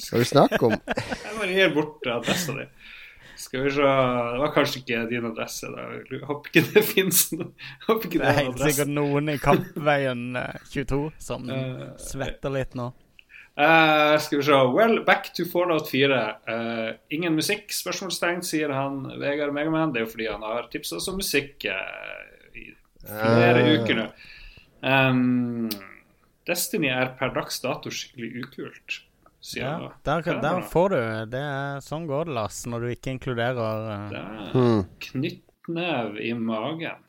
Skal 0.00 0.22
du 0.22 0.28
snakke 0.28 0.60
om 0.68 0.76
Jeg 1.26 1.34
bare 1.40 1.50
gir 1.52 1.72
bort 1.74 2.06
adressa 2.10 2.54
di. 2.56 2.66
Skal 3.36 3.66
vi 3.66 3.72
se 3.74 3.84
Det 3.84 4.38
var 4.40 4.52
kanskje 4.54 4.80
ikke 4.80 5.00
din 5.10 5.26
adresse. 5.28 5.68
da 5.74 5.88
Jeg 5.98 6.22
håper 6.24 6.52
ikke 6.52 6.66
det 6.72 6.84
fins 6.88 7.26
noe. 7.36 7.50
adresse. 7.88 8.12
Det 8.18 8.28
er 8.30 8.38
helt 8.44 8.62
sikkert 8.64 8.94
noen 8.94 9.32
i 9.34 9.40
Kampveien 9.42 10.22
eh, 10.40 10.62
22 10.72 11.02
som 11.20 11.50
uh, 11.50 11.90
svetter 12.00 12.54
litt 12.54 12.78
nå. 12.78 12.92
Uh, 13.56 14.18
skal 14.20 14.38
vi 14.38 14.44
se 14.44 14.52
Well, 14.52 14.98
back 15.04 15.30
to 15.34 15.44
Fallout 15.48 15.88
4. 15.88 16.16
Uh, 16.48 16.90
ingen 17.08 17.36
musikk? 17.38 17.70
spørsmålstegn, 17.72 18.42
sier 18.44 18.72
han 18.72 19.06
Vegard 19.20 19.54
Megaman. 19.56 19.92
Det 19.94 20.02
er 20.02 20.04
jo 20.04 20.12
fordi 20.12 20.28
han 20.28 20.44
har 20.44 20.68
tipsa 20.72 20.98
oss 20.98 21.08
om 21.08 21.16
musikk 21.20 21.64
eh, 21.64 22.56
i 22.60 22.66
flere 23.06 23.62
uker 23.78 24.00
nå. 24.02 24.06
Um, 24.86 25.70
Destiny 26.46 26.88
er 26.92 27.08
per 27.18 27.32
dags 27.34 27.58
dato 27.60 27.90
skikkelig 27.90 28.44
ukult, 28.44 29.00
sier 29.42 29.64
Ja, 29.66 29.88
der, 30.06 30.22
er 30.30 30.40
der 30.44 30.60
får 30.70 30.88
du 30.94 30.98
det. 31.32 31.40
er- 31.42 31.80
Sånn 31.82 32.06
går 32.06 32.24
det, 32.28 32.34
Lars, 32.38 32.60
når 32.70 32.80
du 32.80 32.86
ikke 32.94 33.10
inkluderer 33.16 33.58
uh... 33.58 34.08
Det 34.10 34.22
er 34.22 34.84
knyttnev 35.08 36.20
i 36.22 36.32
magen. 36.38 37.02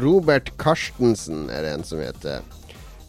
Robert 0.00 0.52
Karstensen 0.56 1.48
er 1.52 1.66
det 1.66 1.72
en 1.76 1.84
som 1.84 2.00
heter. 2.00 2.40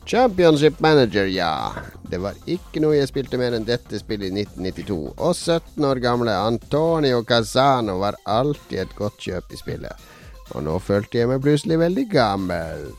Championship 0.06 0.80
Manager, 0.84 1.26
ja. 1.26 1.72
Det 2.12 2.20
var 2.20 2.36
ikke 2.50 2.82
noe 2.84 2.98
jeg 2.98 3.08
spilte 3.08 3.40
mer 3.40 3.56
enn 3.56 3.68
dette 3.68 4.00
spillet 4.02 4.34
i 4.34 4.44
1992. 4.44 4.98
Og 5.16 5.32
17 5.32 5.88
år 5.88 6.02
gamle 6.04 6.34
Antonio 6.36 7.24
Casano 7.24 8.00
var 8.02 8.20
alltid 8.28 8.84
et 8.84 8.98
godt 8.98 9.22
kjøp 9.24 9.56
i 9.56 9.62
spillet. 9.62 10.04
Og 10.52 10.66
nå 10.68 10.76
følte 10.84 11.22
jeg 11.22 11.32
meg 11.32 11.42
plutselig 11.44 11.80
veldig 11.80 12.06
gammel. 12.12 12.90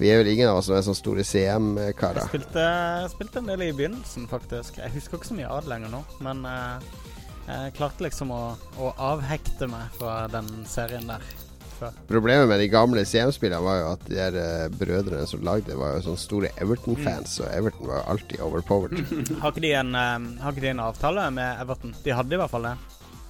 Vi 0.00 0.08
er 0.08 0.22
vel 0.22 0.30
ingen 0.32 0.48
av 0.48 0.60
oss 0.60 0.70
som 0.70 0.78
er 0.78 0.86
sånne 0.86 0.96
store 0.96 1.26
CM-karer. 1.26 2.30
spilte, 2.30 2.64
spilte 3.12 3.42
en 3.42 3.50
del 3.50 3.66
i 3.66 3.74
begynnelsen, 3.74 4.30
faktisk. 4.30 4.78
Jeg 4.80 4.94
husker 4.94 5.18
ikke 5.18 5.32
så 5.32 5.36
mye 5.36 5.50
av 5.50 5.66
det 5.66 5.74
lenger 5.74 5.92
nå, 5.92 6.00
men 6.24 6.46
eh, 6.48 6.88
jeg 7.50 7.74
klarte 7.76 8.06
liksom 8.06 8.32
å, 8.32 8.42
å 8.80 8.94
avhekte 9.10 9.68
meg 9.68 9.90
fra 9.98 10.22
den 10.32 10.48
serien 10.70 11.10
der 11.10 11.26
Problemet 12.08 12.48
med 12.50 12.60
de 12.62 12.68
gamle 12.72 13.04
CM-spillene 13.08 13.62
var 13.64 13.80
jo 13.80 13.88
at 13.94 14.04
de 14.08 14.18
der 14.18 14.36
uh, 14.36 14.76
brødrene 14.80 15.26
som 15.30 15.42
lagde 15.46 15.70
det, 15.70 15.78
var 15.80 15.96
jo 15.96 16.04
sånne 16.08 16.24
store 16.24 16.52
Everton-fans, 16.60 17.38
og 17.44 17.48
Everton 17.54 17.88
var 17.90 18.02
jo 18.02 18.04
alltid 18.14 18.44
overpowered. 18.44 19.16
Har 19.42 19.54
ikke 19.54 19.64
de 19.64 19.74
en, 19.78 19.96
eh, 19.96 20.28
har 20.42 20.54
ikke 20.54 20.66
de 20.66 20.72
en 20.74 20.84
avtale 20.84 21.26
med 21.34 21.64
Everton? 21.64 21.96
De 22.04 22.14
hadde 22.14 22.36
i 22.36 22.40
hvert 22.40 22.52
fall 22.52 22.70
det. 22.70 22.76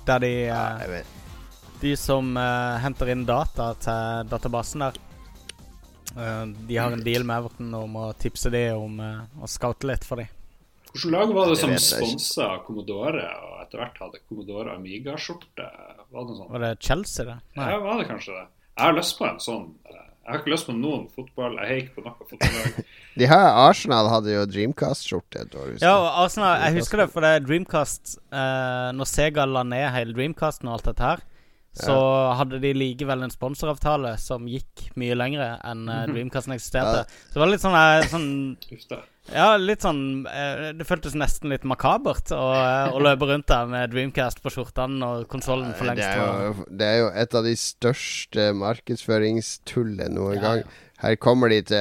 Der 0.08 0.22
de, 0.22 0.34
Ja, 0.48 0.64
eh, 0.86 1.16
de 1.80 1.96
som 1.96 2.36
uh, 2.36 2.76
henter 2.82 3.08
inn 3.12 3.22
data 3.24 3.70
til 3.80 4.28
databasen 4.28 4.82
der 4.84 4.98
eh, 6.16 6.42
De 6.68 6.76
har 6.76 6.92
en 6.92 7.04
deal 7.04 7.24
med 7.24 7.40
Everton 7.40 7.72
om 7.74 7.96
å 7.96 8.10
tipse 8.20 8.52
dem 8.52 8.76
om 8.76 9.00
eh, 9.00 9.22
å 9.40 9.48
scoute 9.48 9.88
litt 9.88 10.04
for 10.04 10.20
dem. 10.20 10.28
Hvilket 10.90 11.12
lag 11.14 11.32
var 11.32 11.48
det 11.48 11.56
som 11.60 11.72
sponsa 11.80 12.50
Commodore, 12.66 13.24
og 13.46 13.59
etter 13.70 13.84
hvert 13.84 14.02
hadde 14.02 14.20
Commodore 14.26 14.74
Amiga-skjorte? 14.74 15.70
Var 16.10 16.20
det 16.20 16.28
noe 16.34 16.36
sånt? 16.42 16.50
Var 16.50 16.66
det 16.66 16.74
Chelsea, 16.82 17.24
det? 17.30 17.38
Ja, 17.56 17.78
var 17.86 18.02
det 18.02 18.08
kanskje 18.10 18.34
det? 18.34 18.46
Jeg 18.74 18.84
har 18.90 18.96
lyst 18.98 19.18
på 19.20 19.26
en 19.30 19.38
sånn. 19.46 19.66
eh, 19.86 19.96
Jeg 20.20 20.34
har 20.34 20.42
ikke 20.42 20.52
lyst 20.52 20.66
på 20.68 20.74
noen 20.76 21.06
fotball. 21.14 21.56
Jeg 21.58 21.66
heier 21.70 21.80
ikke 21.84 21.94
på 21.96 22.04
noe 22.04 22.26
fotballag. 22.28 22.84
De 23.20 23.26
her 23.30 23.46
Arsenal 23.64 24.08
hadde 24.12 24.34
jo 24.34 24.42
Dreamcast-skjorte 24.46 25.40
et 25.46 25.54
år. 25.58 25.72
Ja, 25.82 25.94
Arsenal, 26.24 26.60
jeg 26.66 26.76
husker 26.80 27.00
det, 27.02 27.08
for 27.14 27.24
det 27.24 27.30
er 27.38 27.42
Dreamcast 27.46 28.12
eh, 28.30 28.90
Når 28.94 29.08
Sega 29.10 29.46
la 29.48 29.64
ned 29.66 29.88
hele 29.94 30.14
Dreamcasten 30.14 30.68
og 30.70 30.76
alt 30.78 30.86
dette 30.90 31.02
her, 31.08 31.24
så 31.80 31.94
hadde 32.34 32.58
de 32.62 32.70
likevel 32.74 33.22
en 33.22 33.30
sponsoravtale 33.30 34.16
som 34.18 34.46
gikk 34.50 34.88
mye 34.98 35.14
lengre 35.18 35.52
enn 35.70 35.84
eh, 35.90 36.06
Dreamcasten 36.12 36.54
eksisterte. 36.54 37.04
Så 37.30 37.34
det 37.38 37.42
var 37.44 37.50
litt 37.50 37.62
sånn, 37.66 37.76
eh, 37.78 38.06
sånn. 38.10 38.28
Ja, 39.30 39.54
litt 39.60 39.84
sånn 39.84 40.26
eh, 40.26 40.72
Det 40.74 40.86
føltes 40.88 41.14
nesten 41.14 41.52
litt 41.52 41.62
makabert 41.68 42.32
å, 42.34 42.40
eh, 42.56 42.90
å 42.94 42.98
løpe 43.06 43.28
rundt 43.30 43.46
der 43.50 43.68
med 43.70 43.92
Dreamcast 43.94 44.42
på 44.42 44.50
skjortene 44.50 45.06
og 45.06 45.26
konsollen 45.30 45.70
for 45.78 45.86
det, 45.86 46.00
lengst 46.00 46.10
er 46.10 46.46
jo, 46.50 46.68
det 46.80 46.88
er 46.88 46.98
jo 47.04 47.10
et 47.22 47.36
av 47.38 47.46
de 47.46 47.56
største 47.60 48.50
markedsføringstullene 48.58 50.08
noen 50.14 50.38
Ja, 50.38 50.42
gang. 50.46 50.62
ja. 50.64 50.86
Her 51.00 51.14
kommer 51.16 51.48
de 51.48 51.62
til 51.64 51.78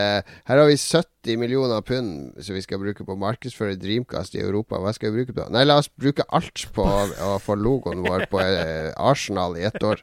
Her 0.48 0.62
har 0.62 0.70
vi 0.70 0.78
70 0.80 1.36
millioner 1.42 1.82
pund 1.84 2.38
som 2.40 2.56
vi 2.56 2.62
skal 2.64 2.80
bruke 2.80 3.04
på 3.04 3.18
å 3.18 3.20
markedsføre 3.20 3.76
Dreamcast 3.76 4.38
i 4.38 4.44
Europa. 4.46 4.80
Hva 4.80 4.94
skal 4.96 5.12
vi 5.12 5.20
bruke 5.26 5.36
på? 5.36 5.48
Nei, 5.52 5.66
la 5.68 5.76
oss 5.82 5.90
bruke 5.92 6.24
alt 6.32 6.64
på 6.76 6.86
å, 6.88 7.02
å 7.28 7.34
få 7.44 7.58
logoen 7.60 8.06
vår 8.06 8.30
på 8.32 8.40
eh, 8.46 8.94
Arsenal 8.96 9.58
i 9.60 9.66
ett 9.68 9.84
år. 9.84 10.00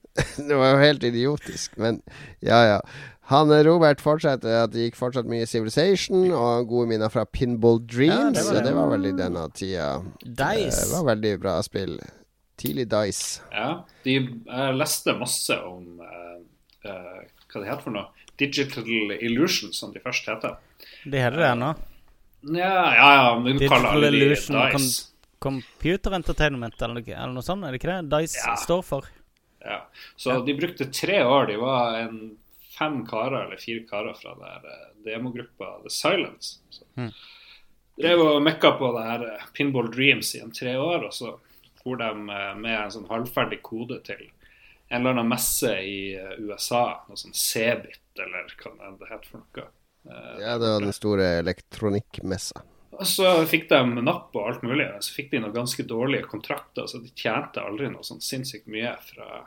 det 0.46 0.54
var 0.54 0.76
jo 0.76 0.84
helt 0.84 1.02
idiotisk, 1.06 1.74
men 1.82 1.98
ja, 2.46 2.60
ja. 2.76 2.78
Han 3.30 3.50
eh, 3.54 3.62
Robert 3.66 4.00
fortsetter 4.02 4.64
at 4.64 4.72
det 4.74 4.88
gikk 4.88 4.96
fortsatt 4.98 5.28
mye 5.30 5.46
Civilization 5.46 6.24
og 6.34 6.66
gode 6.70 6.88
minner 6.90 7.10
fra 7.12 7.24
Pinball 7.30 7.78
Dreams. 7.86 8.14
Ja, 8.16 8.30
det 8.34 8.42
var 8.46 8.54
Ja, 8.54 8.60
det. 8.60 8.64
det 8.68 8.76
var 8.78 8.88
vel 8.94 9.06
i 9.06 9.12
denne 9.18 9.44
tida. 9.54 9.90
Dice. 10.24 10.80
Det 10.82 10.94
var 10.96 11.04
veldig 11.12 11.34
bra 11.44 11.58
spill. 11.66 11.98
Tidlig 12.60 12.88
Dice. 12.92 13.40
Ja, 13.54 13.68
de, 14.04 14.16
uh, 14.50 14.70
leste 14.76 15.14
masse 15.16 15.56
om 15.64 16.00
uh, 16.02 16.40
uh, 16.84 17.20
hva 17.52 17.62
det 17.62 17.68
heter 17.70 17.84
for 17.86 17.94
noe. 17.94 18.08
Digital 18.40 19.14
Illusion, 19.20 19.72
som 19.76 19.92
de 19.94 20.00
først 20.02 20.26
heter. 20.28 20.58
De 21.04 21.20
heter 21.20 21.38
det 21.40 21.48
ennå. 21.54 21.70
Ja, 22.56 22.74
ja, 22.96 23.08
ja 23.20 23.30
men 23.38 23.58
Digital 23.60 24.00
de 24.00 24.10
Illusion 24.16 24.56
og 24.60 24.74
Dice. 24.76 25.06
Computer 25.40 26.12
Entertainment 26.18 26.76
eller, 26.82 26.98
noe- 27.00 27.14
eller 27.16 27.32
noe 27.38 27.44
sånt, 27.46 27.64
er 27.64 27.72
det 27.72 27.80
ikke 27.80 27.94
det? 27.94 28.10
Dice 28.12 28.42
Ja. 28.42 28.56
står 28.60 28.82
for. 28.84 29.06
Ja. 29.64 29.78
Så 30.20 30.40
de 30.44 30.54
brukte 30.56 30.90
tre 30.92 31.22
år. 31.24 31.46
De 31.52 31.56
var 31.60 31.94
en 32.02 32.18
fem 32.80 33.06
karer 33.06 33.44
eller 33.44 33.56
fire 33.56 33.84
karer 33.88 34.14
fra 34.14 34.34
det 34.38 34.48
her 34.48 34.72
eh, 34.72 34.88
demogruppa 35.04 35.78
The 35.82 35.90
Silence. 35.90 36.58
Så. 36.70 36.84
Mm. 36.96 37.12
Drev 38.00 38.22
og 38.24 38.42
mekka 38.42 38.72
på 38.80 38.92
det 38.96 39.04
her 39.04 39.26
eh, 39.28 39.46
Pinball 39.56 39.90
Dreams 39.92 40.34
i 40.34 40.40
en 40.40 40.54
tre 40.56 40.76
år, 40.80 41.04
og 41.10 41.14
så 41.14 41.34
for 41.82 42.00
de 42.00 42.08
eh, 42.08 42.54
med 42.56 42.76
en 42.78 42.94
sånn 42.96 43.10
halvferdig 43.10 43.60
kode 43.66 44.00
til 44.08 44.24
en 44.90 45.02
eller 45.02 45.12
annen 45.12 45.28
messe 45.30 45.70
i 45.86 46.16
USA, 46.40 47.04
noe 47.06 47.20
sånn 47.20 47.36
Cebit, 47.36 48.02
eller 48.18 48.48
hva 48.58 48.72
det 48.98 49.12
heter 49.12 49.28
for 49.28 49.44
noe. 49.44 49.68
Ja, 50.40 50.56
det 50.58 50.72
var 50.72 50.82
den 50.82 50.96
store 50.96 51.28
elektronikkmessa. 51.38 52.64
og 52.96 53.06
så 53.06 53.28
fikk 53.46 53.68
de 53.70 53.78
napp 54.00 54.34
og 54.34 54.48
alt 54.48 54.64
mulig. 54.66 54.88
Så 55.04 55.14
fikk 55.14 55.30
de 55.30 55.44
noen 55.44 55.54
ganske 55.54 55.84
dårlige 55.86 56.26
kontrakter, 56.32 56.88
så 56.90 56.98
de 57.04 57.12
tjente 57.14 57.62
aldri 57.62 57.92
noe 57.92 58.02
sånn 58.08 58.24
sinnssykt 58.24 58.66
mye 58.72 58.96
fra 59.12 59.44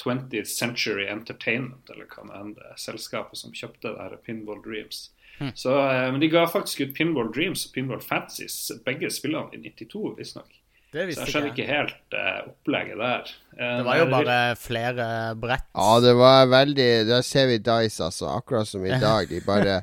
20th 0.00 0.50
Century 0.50 1.06
Entertainment, 1.08 1.90
eller 1.92 2.08
hva 2.10 2.26
enn 2.40 2.54
det 2.56 2.74
selskapet 2.80 3.40
som 3.40 3.54
kjøpte 3.56 3.92
det 3.92 4.00
her 4.00 4.16
Pinball 4.26 4.62
Dreams. 4.64 5.10
Så, 5.54 5.72
eh, 5.72 6.12
men 6.12 6.20
de 6.20 6.28
ga 6.28 6.46
faktisk 6.46 6.80
ut 6.80 6.96
Pinball 6.96 7.30
Dreams 7.32 7.66
og 7.66 7.74
Pinball 7.74 8.00
Fancies, 8.04 8.72
begge 8.84 9.10
spillene 9.12 9.56
i 9.56 9.62
92, 9.70 10.14
visstnok. 10.18 10.59
Det 10.90 11.04
Så 11.04 11.06
visste 11.06 11.22
jeg 11.22 11.30
skjønner 11.30 11.50
ikke 11.52 11.66
helt 11.70 12.14
uh, 12.18 12.48
opplegget 12.50 12.96
der. 12.98 13.28
Uh, 13.54 13.76
Det 13.78 13.84
var 13.86 13.98
jo 14.00 14.06
bare 14.10 14.38
flere 14.58 15.04
brett. 15.38 15.66
Ja, 15.76 15.90
det 16.02 16.14
var 16.18 16.46
veldig 16.50 16.86
Der 17.06 17.22
ser 17.22 17.46
vi 17.46 17.58
Dice, 17.62 18.00
altså. 18.08 18.26
Akkurat 18.40 18.66
som 18.66 18.82
i 18.84 18.90
dag. 18.98 19.28
De 19.30 19.38
bare 19.46 19.76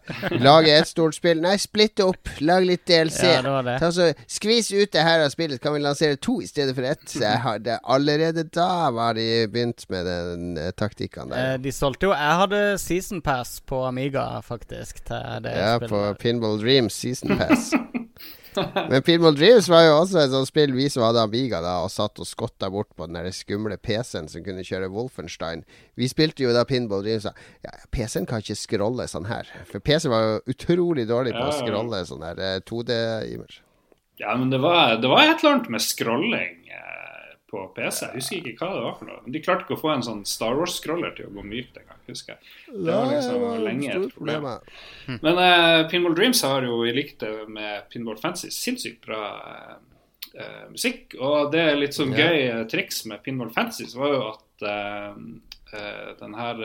lager 0.43 0.81
et 0.81 0.89
stort 0.89 1.15
spill. 1.15 1.39
Nei, 1.45 1.53
splitt 1.63 2.01
opp. 2.03 2.27
Lag 2.43 2.65
litt 2.67 2.83
DLC. 2.89 3.21
Ja, 3.23 3.41
det 3.45 3.53
var 3.55 3.63
det. 3.69 3.77
Ta 3.79 3.91
så, 3.95 4.09
skvis 4.27 4.71
ut 4.75 4.91
det 4.97 5.05
her 5.07 5.23
av 5.23 5.31
spillet, 5.31 5.61
kan 5.63 5.77
vi 5.77 5.79
lansere 5.85 6.19
to 6.19 6.41
i 6.43 6.47
stedet 6.49 6.75
for 6.75 6.83
ett. 6.83 7.07
Har 7.45 7.63
Allerede 7.87 8.43
da 8.51 8.89
var 8.91 9.15
de 9.15 9.47
begynt 9.47 9.87
med 9.93 10.05
den 10.11 10.57
uh, 10.59 10.71
taktikkene 10.75 11.31
Eh, 11.37 11.53
der. 11.53 11.57
de 11.63 11.71
solgte 11.71 12.09
jo 12.09 12.11
Jeg 12.13 12.35
hadde 12.41 12.59
season 12.83 13.21
pass 13.23 13.61
på 13.63 13.79
Amiga, 13.87 14.41
faktisk, 14.43 15.05
til 15.07 15.39
det 15.47 15.55
Ja, 15.55 15.77
på. 15.79 16.03
Pinball 16.19 16.59
Dreams 16.59 16.93
Season 16.99 17.37
Pass. 17.39 17.71
Men 18.91 19.03
Pinball 19.05 19.35
Dreams 19.37 19.67
var 19.71 19.83
jo 19.85 19.93
også 20.01 20.19
et 20.23 20.31
sånt 20.33 20.49
spill 20.49 20.73
vi 20.77 20.87
som 20.93 21.03
hadde 21.05 21.21
Amiga 21.23 21.59
da, 21.63 21.75
og 21.85 21.91
satt 21.93 22.19
og 22.23 22.27
skotta 22.29 22.69
bort 22.73 22.89
på 22.97 23.07
den 23.07 23.17
der 23.19 23.29
skumle 23.35 23.77
PC-en 23.77 24.29
som 24.31 24.43
kunne 24.45 24.65
kjøre 24.67 24.89
Wolfenstein. 24.93 25.63
Vi 25.99 26.09
spilte 26.11 26.45
jo 26.45 26.53
da 26.55 26.65
Pinball 26.69 27.05
Dreams 27.05 27.27
og 27.29 27.33
sa 27.37 27.67
ja, 27.67 27.75
PC-en 27.93 28.27
kan 28.29 28.43
ikke 28.43 28.57
scrolle 28.59 29.05
sånn 29.11 29.29
her. 29.29 29.49
For 29.71 29.79
PC 29.83 30.09
var 30.13 30.25
jo 30.27 30.37
utrolig 30.55 31.07
dårlig 31.09 31.35
på 31.37 31.43
å 31.45 31.49
Ja, 31.51 31.55
ja. 31.55 31.61
scrolle 31.63 32.03
sånn 32.09 32.25
der 32.25 32.41
eh, 32.43 32.59
2D-image. 32.67 33.61
Ja, 34.17 34.33
men 34.39 34.49
det 34.49 34.57
var, 34.63 34.95
det 34.97 35.09
var 35.11 35.21
et 35.27 35.43
eller 35.43 35.57
annet 35.59 35.69
med 35.75 35.83
scrolling 35.85 36.55
eh, 36.73 37.33
på 37.51 37.67
PC. 37.75 38.07
Jeg 38.09 38.17
husker 38.23 38.49
ikke 38.49 38.65
hva 38.65 38.73
det 38.79 38.85
var 38.87 38.95
for 38.97 39.09
noe. 39.11 39.19
Men 39.25 39.35
de 39.35 39.41
klarte 39.45 39.67
ikke 39.67 39.77
å 39.77 39.81
få 39.83 39.91
en 39.93 40.05
sånn 40.07 40.23
Star 40.25 40.57
Wars-scroller 40.57 41.13
til 41.19 41.29
å 41.29 41.35
gå 41.37 41.45
mykt 41.45 41.77
husker 42.13 42.35
jeg. 42.35 42.53
Det 42.71 42.93
var 42.93 43.11
liksom 43.11 43.45
lenge 43.65 43.91
et 43.93 44.15
problem. 44.15 44.47
Men 45.25 45.41
uh, 45.41 45.83
Pinball 45.91 46.17
Dreams 46.17 46.43
har 46.47 46.67
jo 46.67 46.81
i 46.87 46.95
likhet 46.95 47.25
med 47.51 47.87
Pinball 47.93 48.19
Fancy 48.21 48.51
sinnssykt 48.53 49.05
bra 49.05 49.23
eh, 50.33 50.65
musikk. 50.71 51.17
Og 51.19 51.51
det 51.53 51.63
er 51.63 51.79
litt 51.79 51.97
sånn 51.97 52.15
Ja. 52.15 52.27
gøy 52.29 52.67
triks 52.71 53.05
med 53.09 53.23
Pinball 53.25 53.53
Fancy 53.55 53.89
var 53.95 54.13
jo 54.13 54.21
at 54.31 54.67
uh, 54.67 55.15
den 56.21 56.37
her 56.37 56.61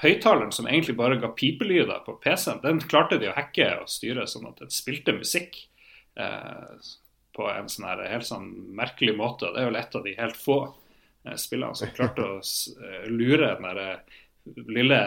høyttaleren 0.00 0.52
som 0.52 0.68
egentlig 0.68 0.96
bare 0.98 1.18
ga 1.20 1.30
pipelyder 1.36 2.02
på 2.06 2.16
PC-en, 2.22 2.60
den 2.64 2.80
klarte 2.84 3.18
de 3.20 3.30
å 3.30 3.36
hacke 3.36 3.68
og 3.80 3.90
styre 3.90 4.26
sånn 4.28 4.48
at 4.50 4.60
den 4.62 4.72
spilte 4.74 5.14
musikk 5.16 5.56
eh, 6.20 6.90
på 7.36 7.48
en 7.50 7.70
sånn 7.70 7.88
her 7.88 8.04
helt 8.10 8.28
sånn 8.28 8.50
merkelig 8.76 9.16
måte. 9.16 9.50
Det 9.54 9.62
er 9.62 9.70
vel 9.70 9.80
et 9.80 9.96
av 9.96 10.06
de 10.06 10.16
helt 10.18 10.38
få 10.38 10.60
spillene 11.36 11.76
som 11.76 11.92
klarte 11.96 12.24
å 12.24 12.38
eh, 12.40 13.08
lure 13.10 13.52
den 13.54 13.66
der 13.68 13.82
eh, 13.84 14.20
lille, 14.70 15.00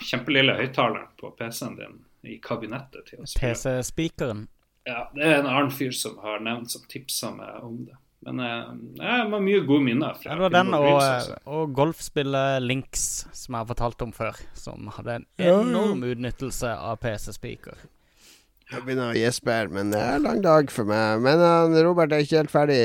kjempelille 0.00 0.56
høyttaleren 0.58 1.10
på 1.20 1.32
PC-en 1.38 1.76
din 1.78 1.98
i 2.30 2.38
kabinettet 2.42 3.06
til 3.08 3.22
å 3.22 3.28
spille. 3.28 3.52
PC-speakeren. 3.54 4.46
Ja, 4.88 5.04
det 5.14 5.26
er 5.26 5.42
en 5.42 5.50
annen 5.50 5.72
fyr 5.72 5.92
som 5.96 6.16
har 6.24 6.40
nevnt 6.44 6.72
som 6.72 6.86
tipsa 6.88 7.30
meg 7.36 7.64
om 7.64 7.82
det. 7.84 7.96
Men 8.20 8.40
jeg 8.44 9.04
har 9.08 9.30
mye 9.32 9.60
gode 9.64 9.84
minner. 9.86 10.16
fra 10.16 10.28
Ja, 10.28 10.34
det 10.36 10.42
var 10.44 10.52
den 10.52 10.74
og, 10.76 10.88
altså. 10.90 11.38
og 11.48 11.70
golfspillet 11.76 12.60
Links, 12.60 13.06
som 13.32 13.54
jeg 13.56 13.62
har 13.62 13.70
fortalt 13.70 14.04
om 14.04 14.12
før. 14.12 14.36
Som 14.52 14.90
hadde 14.92 15.22
en 15.22 15.26
enorm 15.40 16.04
utnyttelse 16.04 16.74
av 16.74 17.00
PC-speaker. 17.00 17.80
Jeg 18.70 18.84
begynner 18.86 19.10
å 19.10 19.18
gjespe 19.18 19.50
her, 19.50 19.70
men 19.72 19.88
det 19.90 19.98
er 19.98 20.20
en 20.20 20.26
lang 20.28 20.40
dag 20.44 20.68
for 20.70 20.86
meg. 20.86 21.18
Men 21.24 21.40
uh, 21.42 21.74
Robert 21.82 22.12
er 22.14 22.22
ikke 22.22 22.38
helt 22.38 22.52
ferdig. 22.52 22.76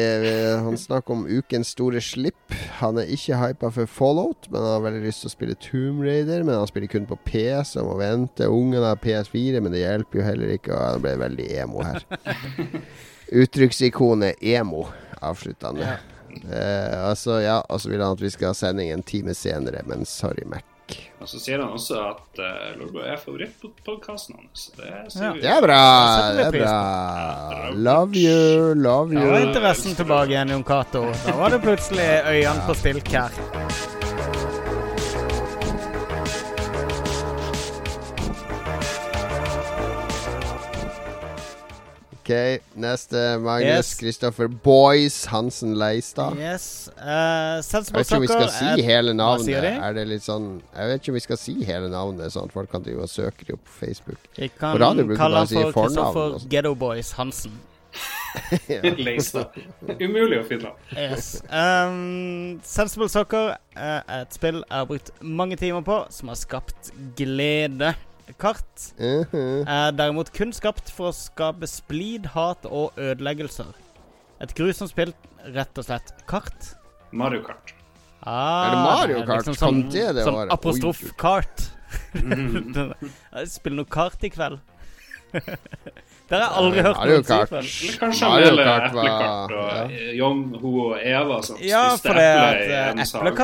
Han 0.66 0.80
snakker 0.82 1.14
om 1.14 1.28
ukens 1.30 1.76
store 1.76 2.02
slipp. 2.02 2.56
Han 2.80 2.98
er 2.98 3.12
ikke 3.14 3.38
hypa 3.38 3.70
for 3.76 3.92
Fallout, 3.92 4.50
men 4.50 4.66
han 4.66 4.74
har 4.80 4.86
veldig 4.88 5.04
lyst 5.06 5.22
til 5.22 5.30
å 5.30 5.36
spille 5.36 5.60
Tomb 5.62 6.02
Raider. 6.02 6.42
Men 6.42 6.58
han 6.58 6.72
spiller 6.72 6.90
kun 6.90 7.06
på 7.06 7.20
PC 7.30 7.78
og 7.84 7.92
må 7.92 8.00
vente. 8.02 8.50
Ungen 8.50 8.82
har 8.82 8.98
PS4, 9.04 9.62
men 9.62 9.78
det 9.78 9.86
hjelper 9.86 10.24
jo 10.24 10.28
heller 10.32 10.58
ikke. 10.58 10.74
Og 10.74 10.84
han 10.88 11.06
ble 11.06 11.16
veldig 11.22 11.50
emo 11.62 11.86
her. 11.86 12.06
Uttrykksikonet 13.46 14.42
emo, 14.42 14.88
avslutta 15.22 15.70
han 15.70 15.84
med. 15.84 16.14
Uh, 16.50 17.12
altså, 17.12 17.44
ja, 17.46 17.60
og 17.70 17.84
så 17.84 17.94
vil 17.94 18.02
han 18.02 18.18
at 18.18 18.26
vi 18.26 18.34
skal 18.34 18.56
ha 18.56 18.58
sending 18.58 18.90
en 18.90 19.06
time 19.06 19.38
senere, 19.38 19.86
men 19.86 20.02
sorry, 20.10 20.50
Mac. 20.90 20.98
Og 21.22 21.30
så 21.32 21.40
sier 21.40 21.62
han 21.64 21.72
også 21.74 21.96
at 22.12 22.40
uh, 22.42 22.76
Lolbua 22.80 23.06
er 23.14 23.18
favorittpodkasten 23.18 24.36
hans. 24.38 24.68
Det 24.78 24.86
Ja. 25.16 25.32
Det 25.34 25.50
er 25.50 25.62
bra! 25.62 25.80
Det 26.36 26.46
er 26.46 26.52
bra. 26.60 27.70
Love 27.74 28.14
you, 28.16 28.74
love 28.76 29.14
Da 29.14 29.22
you. 29.22 29.32
var 29.32 29.40
interessen 29.48 29.96
tilbake 29.96 30.30
igjen, 30.36 30.50
Jon 30.50 30.64
Cato. 30.64 31.06
Da 31.26 31.36
var 31.40 31.50
det 31.50 31.62
plutselig 31.66 32.10
øynene 32.28 32.68
på 32.68 32.74
stilk 32.78 33.08
her. 33.16 33.95
Ok, 42.26 42.62
neste 42.74 43.38
Magnus 43.38 43.70
Yes. 43.70 43.96
Kristoffer 44.00 44.48
Boys 44.48 45.26
Hansen 45.26 45.76
Leistad. 45.78 46.34
Yes. 46.40 46.90
Uh, 46.98 47.62
Jeg 47.62 47.84
vet 47.94 48.08
ikke 48.08 48.16
om 48.16 48.22
vi 48.24 48.28
skal 48.32 48.50
si 48.50 48.82
hele 48.82 49.14
navnet. 49.14 49.68
Er 49.70 49.94
det 49.94 50.08
litt 50.10 50.26
sånn 50.26 50.48
Jeg 50.74 50.90
vet 50.90 51.04
ikke 51.04 51.14
om 51.14 51.20
vi 51.20 51.22
skal 51.22 51.38
si 51.38 51.54
hele 51.68 51.92
navnet, 51.94 52.34
sånn 52.34 52.50
at 52.50 52.56
folk 52.56 52.72
kan 52.72 52.82
drive 52.82 53.06
og 53.06 53.12
søke 53.14 53.46
det 53.46 53.54
opp 53.54 53.62
på 53.70 53.76
Facebook. 53.84 54.18
Vi 54.40 54.50
På 54.50 54.58
kan 54.64 54.74
radio 54.82 55.06
bruker 55.06 55.22
kalle 55.22 55.38
man 55.38 55.46
han 55.46 55.46
å 55.46 55.54
si 55.54 55.62
for 55.62 55.78
fornavn 55.78 55.94
Kristoffer 55.94 56.26
og 56.26 56.42
sånn. 56.42 56.50
Ghetto 56.56 56.74
Boys 56.82 57.12
Hansen. 57.20 57.60
Leistad. 59.06 59.62
Umulig 60.02 60.42
å 60.42 60.48
finne. 60.50 60.74
Yes. 60.98 61.30
Um, 61.46 62.58
Sensible 62.66 63.08
Soccer 63.14 63.54
er 63.78 64.02
et 64.18 64.34
spill 64.34 64.64
jeg 64.64 64.74
har 64.82 64.90
brukt 64.90 65.14
mange 65.22 65.62
timer 65.62 65.86
på, 65.86 66.02
som 66.10 66.34
har 66.34 66.42
skapt 66.42 66.90
glede. 67.22 67.94
Kart 68.42 68.94
Mhm. 69.00 69.68
er 69.68 69.92
derimot 69.92 70.32
kun 70.34 70.52
skapt 70.52 70.90
for 70.90 71.12
å 71.12 71.14
skape 71.14 71.68
splid, 71.70 72.26
hat 72.34 72.66
og 72.66 72.94
ødeleggelser. 72.98 73.74
Et 74.42 74.54
grusomt 74.56 74.90
spill, 74.90 75.14
rett 75.54 75.78
og 75.78 75.86
slett. 75.86 76.12
Kart. 76.28 76.76
Mario 77.14 77.42
Kart. 77.46 77.74
Ah, 78.24 78.66
Er 78.66 78.72
det 78.72 78.82
Mario 78.84 79.22
er 79.22 79.26
Kart? 79.28 79.46
liksom 79.46 79.56
som, 79.56 79.82
det 79.90 80.16
det 80.16 80.26
året? 80.26 80.52
apostrof 80.52 81.04
kart. 81.18 81.70
Jeg 82.16 83.48
spiller 83.54 83.76
noe 83.78 83.86
kart 83.86 84.24
i 84.24 84.30
kveld. 84.30 84.60
det 86.30 86.38
har 86.38 86.44
jeg 86.46 86.56
aldri 86.62 86.82
hørt 86.86 86.98
Mario 86.98 87.16
noen 87.16 87.24
si 87.26 87.34
Kart. 87.34 87.50
før. 87.50 87.68
Kanskje 88.02 88.30
Mario 88.30 88.48
han 88.48 88.58
var- 88.66 88.86
eplekart 88.90 89.52
og 89.56 89.68
ja. 89.70 90.12
Jon, 90.20 90.40
Ho 90.62 90.72
og 90.90 90.96
Eva 91.02 91.42
som 91.44 91.58
Ja, 91.62 91.84
spiste 91.96 92.10
eple 92.10 92.66
i 92.66 92.72
eh, 92.72 92.90
en 92.92 93.06
sage. 93.06 93.32
og- 93.32 93.38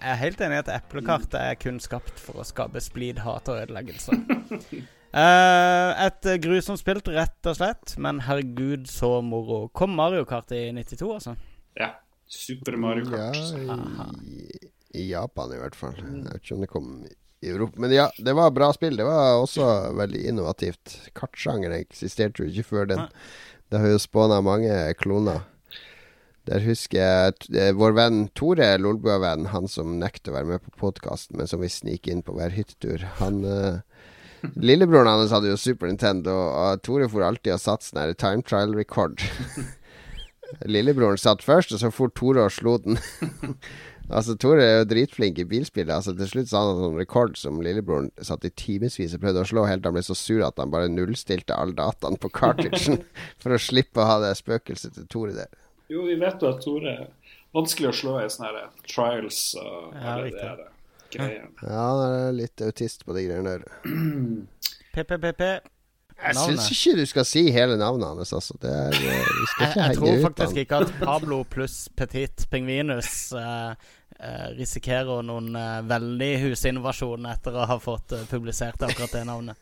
Jeg 0.00 0.12
er 0.12 0.16
helt 0.22 0.40
enig 0.40 0.56
i 0.56 0.58
at 0.64 0.68
eplekart 0.80 1.34
er 1.34 1.54
kun 1.60 1.78
skapt 1.80 2.18
for 2.18 2.32
å 2.40 2.44
skape 2.46 2.80
splid, 2.80 3.18
hat 3.18 3.48
og 3.48 3.60
ødeleggelse. 3.66 4.12
uh, 5.14 5.90
et 6.06 6.22
grusomt 6.42 6.78
spilt, 6.80 7.08
rett 7.08 7.46
og 7.46 7.56
slett, 7.56 7.96
men 7.98 8.20
herregud, 8.26 8.86
så 8.88 9.22
moro. 9.22 9.68
Kom 9.68 9.90
Mario 9.96 10.24
Kart 10.24 10.50
i 10.52 10.70
92, 10.72 11.12
altså? 11.14 11.36
Ja. 11.78 11.90
Super 12.28 12.76
Mario 12.76 13.04
Ja, 13.10 13.30
Kart. 13.30 14.16
i, 14.26 14.48
i 14.98 15.08
Japan 15.12 15.52
i 15.52 15.60
hvert 15.60 15.76
fall. 15.78 15.94
Jeg 15.96 16.24
vet 16.24 16.42
ikke 16.42 16.54
om 16.56 16.60
det 16.64 16.70
kom 16.72 17.04
i 17.06 17.14
Europa. 17.42 17.80
Men 17.80 17.92
ja, 17.92 18.06
det 18.18 18.32
var 18.36 18.54
bra 18.54 18.70
spill. 18.72 18.96
Det 18.96 19.04
var 19.04 19.40
også 19.40 19.66
veldig 19.98 20.22
innovativt. 20.30 20.96
Kartsjangeren 21.16 21.82
eksisterte 21.82 22.44
jo 22.44 22.50
ikke 22.52 22.70
før 22.70 22.88
den. 22.92 23.04
Det 23.70 23.82
har 23.82 23.92
jo 23.92 24.00
spåna 24.02 24.40
mange 24.44 24.72
kloner. 25.00 25.44
Der 26.46 26.62
husker 26.62 27.00
jeg 27.00 27.56
eh, 27.58 27.72
vår 27.74 27.96
venn 27.96 28.20
Tore, 28.38 28.68
Lolbua-venn, 28.78 29.48
han 29.50 29.66
som 29.70 29.96
nekter 29.98 30.30
å 30.30 30.36
være 30.36 30.50
med 30.52 30.62
på 30.62 30.76
podkasten, 30.84 31.40
men 31.40 31.50
som 31.50 31.58
vi 31.58 31.70
sniker 31.72 32.14
inn 32.14 32.22
på 32.22 32.36
hver 32.36 32.54
hyttetur. 32.54 33.02
Han 33.18 33.40
uh, 33.42 33.82
Lillebroren 34.68 35.10
hans 35.10 35.34
hadde 35.34 35.50
jo 35.50 35.58
Super 35.58 35.90
Nintendo, 35.90 36.36
og 36.54 36.84
Tore 36.86 37.10
for 37.10 37.26
alltid 37.26 37.56
og 37.56 37.64
satt 37.64 37.88
sånn 37.88 38.14
time 38.14 38.46
trial 38.46 38.76
record. 38.78 39.26
Lillebroren 40.70 41.18
satt 41.18 41.42
først, 41.42 41.74
og 41.74 41.82
så 41.82 41.90
for 41.90 42.14
Tore 42.14 42.46
og 42.46 42.54
slo 42.54 42.78
den. 42.84 43.00
altså, 44.08 44.36
Tore 44.40 44.64
er 44.64 44.78
jo 44.80 44.88
dritflink 44.90 45.38
i 45.42 45.46
bilspillet. 45.48 45.92
Altså, 45.94 46.14
til 46.16 46.30
slutt 46.30 46.50
så 46.50 46.60
hadde 46.60 46.72
han 46.72 46.78
en 46.78 46.86
sånn 46.86 47.00
rekord 47.00 47.36
som 47.40 47.60
lillebroren 47.64 48.10
satt 48.24 48.46
i 48.48 48.52
timevis 48.52 49.14
og 49.16 49.22
prøvde 49.24 49.44
å 49.44 49.50
slå, 49.50 49.66
helt 49.68 49.84
til 49.84 49.90
han 49.92 49.98
ble 49.98 50.04
så 50.06 50.16
sur 50.18 50.44
at 50.46 50.62
han 50.62 50.72
bare 50.74 50.90
nullstilte 50.92 51.56
alle 51.56 51.76
dataene 51.78 52.20
på 52.22 52.32
cartridgen 52.34 53.02
for 53.42 53.56
å 53.56 53.60
slippe 53.60 54.02
å 54.02 54.08
ha 54.10 54.18
det 54.24 54.34
spøkelset 54.40 54.96
til 54.98 55.08
Tore 55.12 55.36
der. 55.36 55.52
Jo, 55.92 56.06
vi 56.08 56.16
vet 56.18 56.42
jo 56.42 56.50
at 56.50 56.64
Tore 56.64 56.96
er 56.96 57.36
vanskelig 57.56 57.92
å 57.92 57.98
slå 58.00 58.16
i 58.20 58.30
sånne 58.32 58.50
her 58.50 58.72
trials 58.88 59.44
og 59.60 59.94
Ja, 59.94 60.16
alle 60.16 60.32
der 60.34 60.66
greiene. 61.12 61.52
Ja, 61.62 61.86
han 61.86 62.02
er 62.06 62.36
litt 62.36 62.62
autist 62.66 63.06
på 63.06 63.16
de 63.16 63.24
greiene 63.28 63.56
der. 63.56 63.64
PPPP. 64.96 65.42
Jeg 66.16 66.36
syns 66.38 66.70
ikke 66.72 66.94
du 66.96 67.04
skal 67.04 67.26
si 67.28 67.42
hele 67.52 67.76
navnet 67.76 68.08
hans, 68.08 68.32
altså. 68.32 68.56
Det 68.62 68.70
er, 68.72 68.94
eh, 68.96 69.26
vi 69.28 69.48
skal 69.50 69.66
Jeg, 69.66 69.68
ikke 69.68 69.82
jeg 69.82 69.96
tror 69.96 70.06
henge 70.06 70.16
ut 70.16 70.24
faktisk 70.24 70.60
ikke 70.62 70.78
at 70.80 70.94
Pablo 71.02 71.40
pluss 71.44 71.76
Petit 71.96 72.46
Pingvinus 72.50 73.10
eh, 73.36 73.90
risikerer 74.56 75.22
noen 75.26 75.50
uh, 75.56 75.82
veldig 75.86 76.30
husinnovasjon 76.46 77.26
etter 77.30 77.56
å 77.56 77.66
ha 77.68 77.76
fått 77.82 78.14
eh, 78.16 78.22
publisert 78.30 78.80
akkurat 78.86 79.12
det 79.12 79.24
navnet. 79.28 79.56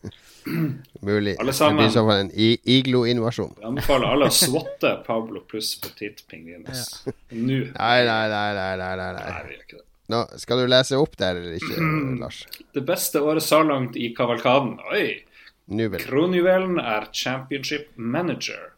Mulig. 1.08 1.36
Alle 1.40 1.54
Det 1.56 1.70
blir 1.78 1.90
sånn 1.94 2.12
en 2.14 2.30
iglo-invasjon. 2.34 3.56
Jeg 3.58 3.68
anbefaler 3.72 4.12
alle 4.14 4.28
å 4.30 4.34
swatte 4.34 4.92
Pablo 5.06 5.42
pluss 5.48 5.74
Petit 5.82 6.22
Pingvinus. 6.30 7.00
Nå. 7.06 7.14
Nei, 7.32 7.98
nei, 8.06 8.28
nei, 8.30 8.50
nei, 8.60 8.76
nei, 8.78 8.94
nei, 9.00 9.12
Nei, 9.12 9.12
nei. 9.18 9.42
vi 9.48 9.56
gjør 9.56 9.64
ikke 9.66 9.78
det. 9.80 9.86
Nå, 10.12 10.18
skal 10.36 10.60
du 10.60 10.66
lese 10.68 10.98
opp 11.00 11.14
der 11.16 11.38
eller 11.40 11.54
ikke, 11.56 11.86
Lars? 12.20 12.42
Det 12.76 12.82
beste 12.84 13.22
året 13.24 13.42
så 13.42 13.62
langt 13.64 13.96
i 13.96 14.10
kavalkaden. 14.16 14.76
Oi! 14.92 15.06
Kronjuvelen 16.04 16.76
er 16.78 17.06
Championship 17.16 17.88
Manager. 17.96 18.73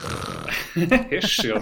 Hysj, 1.10 1.40
jo. 1.50 1.58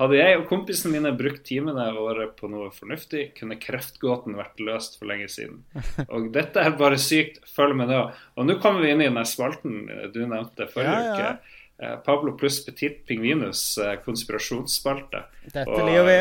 Hadde 0.00 0.16
jeg 0.18 0.38
og 0.40 0.46
kompisene 0.50 0.96
mine 0.96 1.12
brukt 1.16 1.44
timene 1.46 1.86
våre 1.96 2.28
på 2.36 2.48
noe 2.50 2.70
fornuftig, 2.74 3.28
kunne 3.38 3.58
kreftgåten 3.60 4.36
vært 4.38 4.62
løst 4.64 4.98
for 4.98 5.10
lenge 5.10 5.28
siden. 5.32 5.62
Og 6.08 6.30
dette 6.34 6.62
er 6.62 6.74
bare 6.78 6.98
sykt. 7.00 7.42
Følg 7.56 7.76
med 7.78 7.92
nå. 7.92 8.00
Og 8.36 8.48
nå 8.48 8.58
kommer 8.62 8.82
vi 8.84 8.94
inn 8.94 9.04
i 9.04 9.10
den 9.10 9.28
spalten 9.28 9.86
du 10.14 10.22
nevnte 10.26 10.68
forrige 10.72 10.96
Ja, 10.96 11.04
ja. 11.06 11.14
uke. 11.14 11.62
Eh, 11.78 11.96
Pablo 12.06 12.32
pluss 12.40 12.62
Petit 12.64 13.02
Pingvinus 13.06 13.78
eh, 13.78 13.96
konspirasjonsspalte. 14.04 15.26
Dette 15.52 15.68
Og, 15.68 15.82
liker 15.84 16.06
vi. 16.08 16.18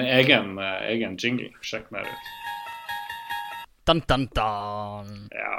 Med 0.00 0.12
egen, 0.18 0.54
eh, 0.60 0.86
egen 0.94 1.16
jingle. 1.20 1.50
Sjekk 1.64 1.90
mer 1.94 2.08
ut. 2.08 2.30
Dun, 3.88 4.02
dun, 4.08 4.26
dun. 4.36 5.12
Ja. 5.32 5.58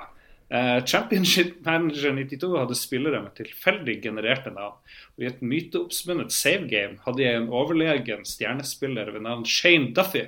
Eh, 0.50 0.86
Championship 0.86 1.66
Manager 1.66 2.12
92 2.12 2.58
hadde 2.58 2.76
spillere 2.76 3.22
med 3.22 3.36
tilfeldig 3.38 4.00
genererte 4.04 4.50
navn. 4.56 4.80
Og 5.16 5.24
I 5.24 5.30
et 5.30 5.44
myteoppspunnet 5.46 6.34
savegame 6.34 6.98
hadde 7.06 7.24
jeg 7.26 7.38
en 7.38 7.52
overlegen 7.54 8.26
stjernespiller 8.26 9.12
ved 9.14 9.28
navn 9.28 9.46
Shane 9.46 9.94
Duffy. 9.94 10.26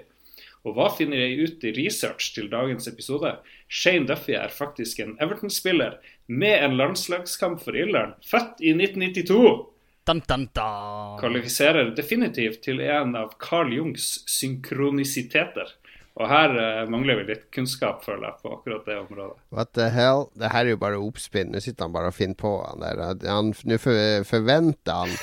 Og 0.62 0.78
hva 0.78 0.92
finner 0.94 1.24
jeg 1.24 1.48
ut 1.48 1.66
i 1.66 1.74
research 1.74 2.36
til 2.36 2.52
dagens 2.52 2.86
episode? 2.92 3.34
Shane 3.66 4.06
Duffy 4.06 4.36
er 4.38 4.54
faktisk 4.54 5.02
en 5.02 5.16
Everton-spiller 5.18 5.98
med 6.30 6.54
en 6.68 6.78
landslagskamp 6.78 7.64
for 7.64 7.76
Irland, 7.76 8.14
født 8.22 8.62
i 8.62 8.76
1992. 8.78 9.72
Dun, 10.06 10.22
dun, 10.28 10.48
dun. 10.54 11.18
Kvalifiserer 11.22 11.96
definitivt 11.98 12.62
til 12.66 12.82
en 12.86 13.16
av 13.18 13.34
Carl 13.42 13.74
Jungs 13.74 14.22
synkronisiteter. 14.30 15.74
Og 16.20 16.28
her 16.28 16.52
uh, 16.58 16.90
mangler 16.92 17.22
vi 17.22 17.30
litt 17.30 17.46
kunnskap, 17.56 18.02
føler 18.04 18.28
jeg, 18.28 18.42
på 18.44 18.56
akkurat 18.58 18.88
det 18.88 18.98
området. 19.00 19.38
What 19.56 19.72
the 19.78 19.88
hell? 19.94 20.26
Det 20.36 20.50
her 20.52 20.66
er 20.66 20.74
jo 20.74 20.82
bare 20.82 21.00
oppspinn. 21.00 21.54
Nå 21.54 21.62
sitter 21.64 21.88
han 21.88 21.96
bare 21.96 22.12
og 22.12 22.18
finner 22.18 22.36
på 22.42 22.52
han 22.66 22.84
der. 22.84 23.06
Han, 23.30 23.54
Nå 23.66 23.78
for, 23.80 24.28
forventer 24.28 25.06
han 25.06 25.16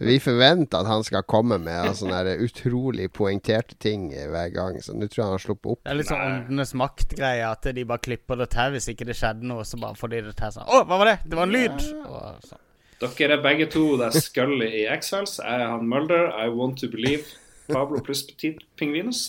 Vi 0.00 0.16
forventer 0.24 0.80
at 0.80 0.88
han 0.88 1.04
skal 1.04 1.26
komme 1.28 1.58
med 1.60 1.90
sånne 1.98 2.38
utrolig 2.40 3.10
poengterte 3.12 3.76
ting 3.76 4.08
hver 4.10 4.48
gang. 4.54 4.78
Så 4.82 4.96
nå 4.96 5.06
tror 5.06 5.20
jeg 5.20 5.28
han 5.28 5.36
har 5.36 5.44
sluppet 5.44 5.70
opp. 5.74 5.82
Det 5.84 5.92
er 5.92 5.98
litt 6.00 6.10
sånn 6.10 6.24
åndenes 6.26 6.72
makt-greie, 6.80 7.44
at 7.46 7.68
de 7.76 7.84
bare 7.86 8.02
klipper 8.02 8.40
det 8.40 8.48
til 8.56 8.72
hvis 8.74 8.88
ikke 8.94 9.06
det 9.10 9.18
skjedde 9.20 9.46
noe. 9.52 9.66
Så 9.68 9.78
bare 9.78 9.98
får 10.00 10.14
de 10.14 10.22
det 10.30 10.36
til 10.40 10.54
sånn 10.56 10.64
Å, 10.64 10.82
hva 10.88 11.00
var 11.04 11.12
det? 11.12 11.18
Det 11.28 11.38
var 11.38 11.46
en 11.50 11.54
lyd! 11.54 11.88
Og 12.08 12.48
sånn. 12.48 12.64
Dere 13.02 13.34
er 13.34 13.42
begge 13.42 13.66
to 13.66 13.96
det 13.98 14.12
er 14.12 14.24
Scully 14.24 14.68
i 14.78 14.82
X-Files. 14.94 15.40
Jeg 15.42 15.62
er 15.64 15.72
han 15.74 15.88
Mulder. 15.90 16.28
I 16.38 16.48
want 16.54 16.78
to 16.80 16.88
believe. 16.90 17.36
Pablo 17.68 17.96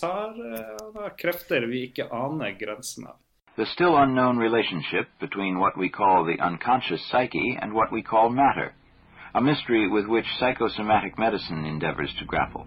har, 0.01 0.33
eh, 1.05 1.11
krefter 1.17 1.67
vi 1.67 1.83
ikke 1.87 2.07
aner 2.11 2.51
grensen 2.59 3.07
av. 3.07 3.15
The 3.55 3.65
still 3.65 3.95
unknown 3.95 4.39
relationship 4.39 5.07
between 5.19 5.59
what 5.59 5.77
we 5.77 5.89
call 5.89 6.23
the 6.25 6.39
unconscious 6.39 7.01
psyche 7.11 7.57
and 7.61 7.73
what 7.73 7.91
we 7.91 8.01
call 8.01 8.29
matter, 8.29 8.73
a 9.35 9.41
mystery 9.41 9.87
with 9.87 10.07
which 10.07 10.25
psychosomatic 10.39 11.19
medicine 11.19 11.65
endeavors 11.65 12.13
to 12.15 12.25
grapple. 12.25 12.65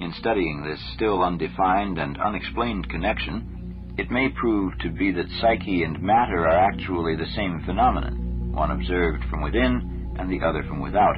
In 0.00 0.12
studying 0.12 0.62
this 0.62 0.80
still 0.94 1.22
undefined 1.22 1.98
and 1.98 2.18
unexplained 2.18 2.88
connection, 2.88 3.94
it 3.98 4.10
may 4.10 4.28
prove 4.30 4.78
to 4.78 4.90
be 4.90 5.10
that 5.10 5.28
psyche 5.40 5.82
and 5.82 6.00
matter 6.00 6.46
are 6.46 6.70
actually 6.70 7.16
the 7.16 7.32
same 7.36 7.60
phenomenon, 7.66 8.52
one 8.52 8.70
observed 8.70 9.24
from 9.28 9.42
within 9.42 10.14
and 10.18 10.30
the 10.30 10.40
other 10.46 10.62
from 10.62 10.80
without. 10.80 11.16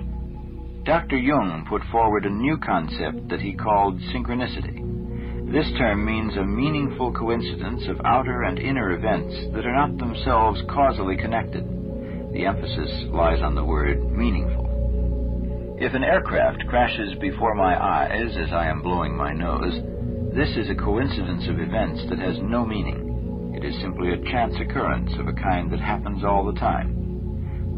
Dr. 0.85 1.19
Jung 1.19 1.67
put 1.69 1.83
forward 1.93 2.25
a 2.25 2.31
new 2.31 2.57
concept 2.57 3.29
that 3.29 3.41
he 3.41 3.53
called 3.53 4.01
synchronicity. 4.15 4.81
This 5.53 5.71
term 5.77 6.07
means 6.07 6.37
a 6.37 6.45
meaningful 6.45 7.13
coincidence 7.13 7.83
of 7.89 8.01
outer 8.05 8.45
and 8.45 8.59
inner 8.59 8.93
events 8.93 9.53
that 9.53 9.67
are 9.67 9.75
not 9.75 9.99
themselves 9.99 10.63
causally 10.71 11.17
connected. 11.17 11.65
The 12.33 12.47
emphasis 12.47 13.11
lies 13.11 13.43
on 13.43 13.55
the 13.55 13.65
word 13.65 14.11
meaningful. 14.11 15.77
If 15.79 15.93
an 15.93 16.05
aircraft 16.05 16.67
crashes 16.69 17.15
before 17.21 17.55
my 17.55 17.77
eyes 17.77 18.35
as 18.39 18.53
I 18.53 18.67
am 18.69 18.81
blowing 18.81 19.15
my 19.15 19.35
nose, 19.35 19.75
this 20.35 20.57
is 20.57 20.71
a 20.71 20.75
coincidence 20.83 21.47
of 21.49 21.61
events 21.61 22.09
that 22.09 22.21
has 22.21 22.37
no 22.41 22.65
meaning. 22.65 23.53
It 23.55 23.65
is 23.65 23.75
simply 23.83 24.13
a 24.13 24.31
chance 24.31 24.55
occurrence 24.59 25.13
of 25.19 25.29
a 25.29 25.35
kind 25.35 25.71
that 25.73 25.81
happens 25.81 26.25
all 26.25 26.47
the 26.47 26.59
time. 26.59 27.00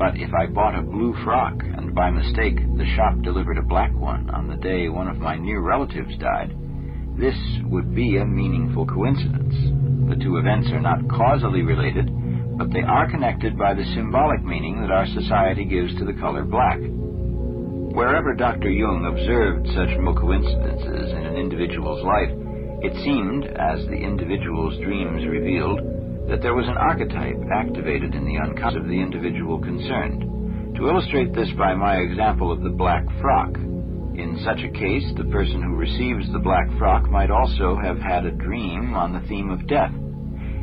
But 0.02 0.18
if 0.18 0.34
I 0.34 0.46
bought 0.46 0.74
a 0.76 0.82
blue 0.82 1.14
frock 1.22 1.62
and 1.62 1.94
by 1.94 2.10
mistake 2.10 2.56
the 2.76 2.92
shop 2.96 3.22
delivered 3.22 3.56
a 3.56 3.62
black 3.62 3.94
one 3.94 4.30
on 4.30 4.48
the 4.48 4.56
day 4.56 4.88
one 4.88 5.06
of 5.06 5.18
my 5.18 5.36
near 5.36 5.60
relatives 5.60 6.18
died, 6.18 6.50
this 7.16 7.38
would 7.70 7.94
be 7.94 8.16
a 8.16 8.24
meaningful 8.24 8.84
coincidence. 8.84 9.54
The 10.10 10.18
two 10.20 10.38
events 10.38 10.72
are 10.72 10.80
not 10.80 11.08
causally 11.08 11.62
related, 11.62 12.10
but 12.58 12.72
they 12.72 12.82
are 12.82 13.08
connected 13.08 13.56
by 13.56 13.74
the 13.74 13.84
symbolic 13.94 14.42
meaning 14.42 14.80
that 14.80 14.90
our 14.90 15.06
society 15.06 15.64
gives 15.64 15.94
to 15.98 16.04
the 16.04 16.18
color 16.18 16.42
black. 16.42 16.80
Wherever 16.80 18.34
Dr. 18.34 18.70
Jung 18.70 19.06
observed 19.06 19.68
such 19.68 19.94
coincidences 20.18 21.12
in 21.12 21.26
an 21.26 21.36
individual's 21.36 22.02
life, 22.02 22.34
it 22.82 22.92
seemed, 23.04 23.44
as 23.44 23.86
the 23.86 24.02
individual's 24.02 24.74
dreams 24.82 25.24
revealed, 25.28 25.78
that 26.28 26.42
there 26.42 26.54
was 26.54 26.66
an 26.68 26.76
archetype 26.76 27.36
activated 27.52 28.14
in 28.14 28.24
the 28.24 28.38
unconscious 28.38 28.80
of 28.80 28.88
the 28.88 29.00
individual 29.00 29.58
concerned. 29.58 30.76
To 30.76 30.88
illustrate 30.88 31.34
this 31.34 31.50
by 31.58 31.74
my 31.74 31.96
example 31.96 32.50
of 32.50 32.62
the 32.62 32.70
black 32.70 33.04
frock, 33.20 33.56
in 34.14 34.38
such 34.44 34.60
a 34.60 34.72
case, 34.76 35.04
the 35.16 35.30
person 35.32 35.62
who 35.62 35.74
receives 35.74 36.30
the 36.32 36.38
black 36.38 36.68
frock 36.78 37.08
might 37.08 37.30
also 37.30 37.76
have 37.82 37.98
had 37.98 38.26
a 38.26 38.30
dream 38.30 38.94
on 38.94 39.12
the 39.12 39.26
theme 39.26 39.50
of 39.50 39.66
death. 39.66 39.92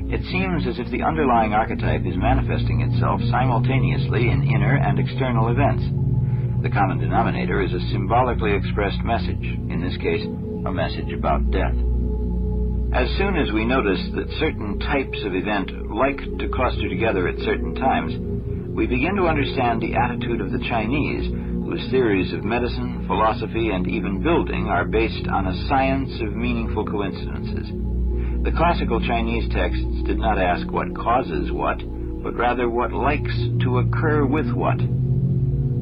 It 0.09 0.21
seems 0.29 0.65
as 0.67 0.77
if 0.77 0.89
the 0.91 1.03
underlying 1.03 1.53
archetype 1.53 2.05
is 2.05 2.17
manifesting 2.17 2.81
itself 2.81 3.21
simultaneously 3.29 4.29
in 4.29 4.43
inner 4.43 4.77
and 4.77 4.99
external 4.99 5.49
events. 5.49 5.83
The 6.61 6.69
common 6.69 6.99
denominator 6.99 7.61
is 7.61 7.73
a 7.73 7.79
symbolically 7.89 8.53
expressed 8.53 9.01
message, 9.03 9.41
in 9.41 9.81
this 9.81 9.97
case, 9.97 10.25
a 10.65 10.71
message 10.71 11.11
about 11.13 11.49
death. 11.49 11.88
As 12.91 13.07
soon 13.17 13.37
as 13.37 13.51
we 13.53 13.65
notice 13.65 14.01
that 14.15 14.39
certain 14.39 14.79
types 14.79 15.23
of 15.23 15.35
event 15.35 15.93
like 15.93 16.17
to 16.39 16.49
cluster 16.49 16.89
together 16.89 17.27
at 17.27 17.37
certain 17.45 17.75
times, 17.75 18.13
we 18.73 18.87
begin 18.87 19.15
to 19.15 19.27
understand 19.27 19.79
the 19.79 19.93
attitude 19.93 20.41
of 20.41 20.51
the 20.51 20.65
Chinese, 20.67 21.29
whose 21.29 21.87
theories 21.91 22.33
of 22.33 22.43
medicine, 22.43 23.05
philosophy, 23.05 23.69
and 23.69 23.87
even 23.87 24.23
building 24.23 24.65
are 24.65 24.85
based 24.85 25.27
on 25.27 25.45
a 25.45 25.67
science 25.67 26.09
of 26.21 26.35
meaningful 26.35 26.83
coincidences. 26.83 27.69
The 28.43 28.57
classical 28.57 28.99
Chinese 29.01 29.47
texts 29.53 30.01
did 30.05 30.17
not 30.17 30.39
ask 30.39 30.65
what 30.71 30.95
causes 30.95 31.51
what, 31.51 31.77
but 32.23 32.33
rather 32.35 32.71
what 32.71 32.91
likes 32.91 33.35
to 33.61 33.79
occur 33.85 34.25
with 34.25 34.51
what. 34.51 34.79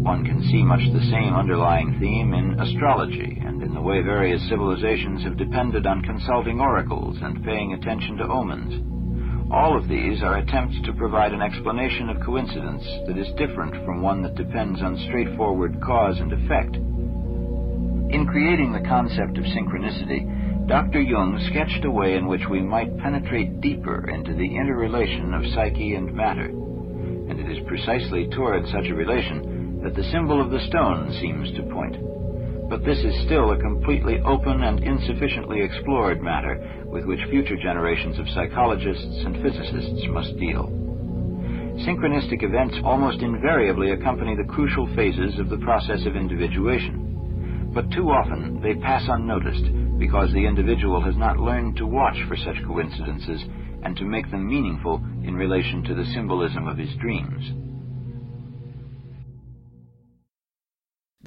One 0.08 0.24
can 0.24 0.42
see 0.44 0.64
much 0.64 0.80
the 0.94 1.04
same 1.12 1.36
underlying 1.36 2.00
theme 2.00 2.34
in 2.34 2.58
astrology 2.62 3.42
and 3.46 3.62
in 3.62 3.74
the 3.74 3.82
way 3.82 4.02
various 4.02 4.42
civilizations 4.48 5.22
have 5.24 5.36
depended 5.36 5.86
on 5.86 6.02
consulting 6.02 6.62
oracles 6.62 7.18
and 7.22 7.44
paying 7.44 7.74
attention 7.74 8.16
to 8.16 8.32
omens. 8.32 9.52
All 9.52 9.76
of 9.76 9.90
these 9.90 10.24
are 10.24 10.38
attempts 10.38 10.78
to 10.86 10.94
provide 10.94 11.34
an 11.34 11.42
explanation 11.42 12.08
of 12.08 12.24
coincidence 12.24 12.86
that 13.06 13.18
is 13.18 13.28
different 13.36 13.84
from 13.84 14.02
one 14.02 14.24
that 14.24 14.36
depends 14.36 14.82
on 14.82 14.96
straightforward 15.10 15.82
cause 15.82 16.18
and 16.22 16.32
effect. 16.32 16.78
In 16.78 18.30
creating 18.32 18.72
the 18.72 18.88
concept 18.88 19.38
of 19.38 19.44
synchronicity, 19.44 20.24
Dr. 20.70 21.02
Jung 21.02 21.38
sketched 21.52 21.84
a 21.84 21.92
way 21.92 22.16
in 22.16 22.28
which 22.28 22.48
we 22.50 22.62
might 22.62 22.98
penetrate 23.00 23.60
deeper 23.60 24.10
into 24.10 24.34
the 24.34 24.56
interrelation 24.56 25.34
of 25.34 25.52
psyche 25.54 25.96
and 25.96 26.14
matter. 26.14 26.46
And 26.46 27.38
it 27.42 27.52
is 27.52 27.68
precisely 27.68 28.30
toward 28.30 28.66
such 28.68 28.88
a 28.88 28.96
relation 28.96 29.57
that 29.88 29.96
the 29.96 30.12
symbol 30.12 30.42
of 30.42 30.52
the 30.52 30.60
stone 30.68 31.16
seems 31.22 31.50
to 31.56 31.64
point. 31.72 31.96
But 32.70 32.84
this 32.84 33.00
is 33.00 33.24
still 33.26 33.52
a 33.52 33.58
completely 33.58 34.20
open 34.20 34.62
and 34.64 34.84
insufficiently 34.84 35.62
explored 35.62 36.22
matter 36.22 36.84
with 36.88 37.06
which 37.06 37.24
future 37.30 37.56
generations 37.56 38.20
of 38.20 38.28
psychologists 38.36 39.24
and 39.24 39.42
physicists 39.42 40.04
must 40.10 40.38
deal. 40.38 40.68
Synchronistic 41.88 42.44
events 42.44 42.76
almost 42.84 43.22
invariably 43.22 43.92
accompany 43.92 44.36
the 44.36 44.52
crucial 44.52 44.94
phases 44.94 45.40
of 45.40 45.48
the 45.48 45.64
process 45.64 46.06
of 46.06 46.18
individuation. 46.18 47.72
But 47.74 47.90
too 47.92 48.10
often 48.12 48.60
they 48.62 48.76
pass 48.76 49.08
unnoticed 49.08 49.72
because 49.98 50.34
the 50.34 50.46
individual 50.46 51.00
has 51.00 51.16
not 51.16 51.40
learned 51.40 51.78
to 51.78 51.88
watch 51.88 52.18
for 52.28 52.36
such 52.36 52.60
coincidences 52.68 53.42
and 53.84 53.96
to 53.96 54.04
make 54.04 54.30
them 54.32 54.50
meaningful 54.50 54.98
in 55.24 55.34
relation 55.34 55.82
to 55.84 55.96
the 55.96 56.12
symbolism 56.14 56.68
of 56.68 56.78
his 56.78 56.94
dreams. 57.00 57.67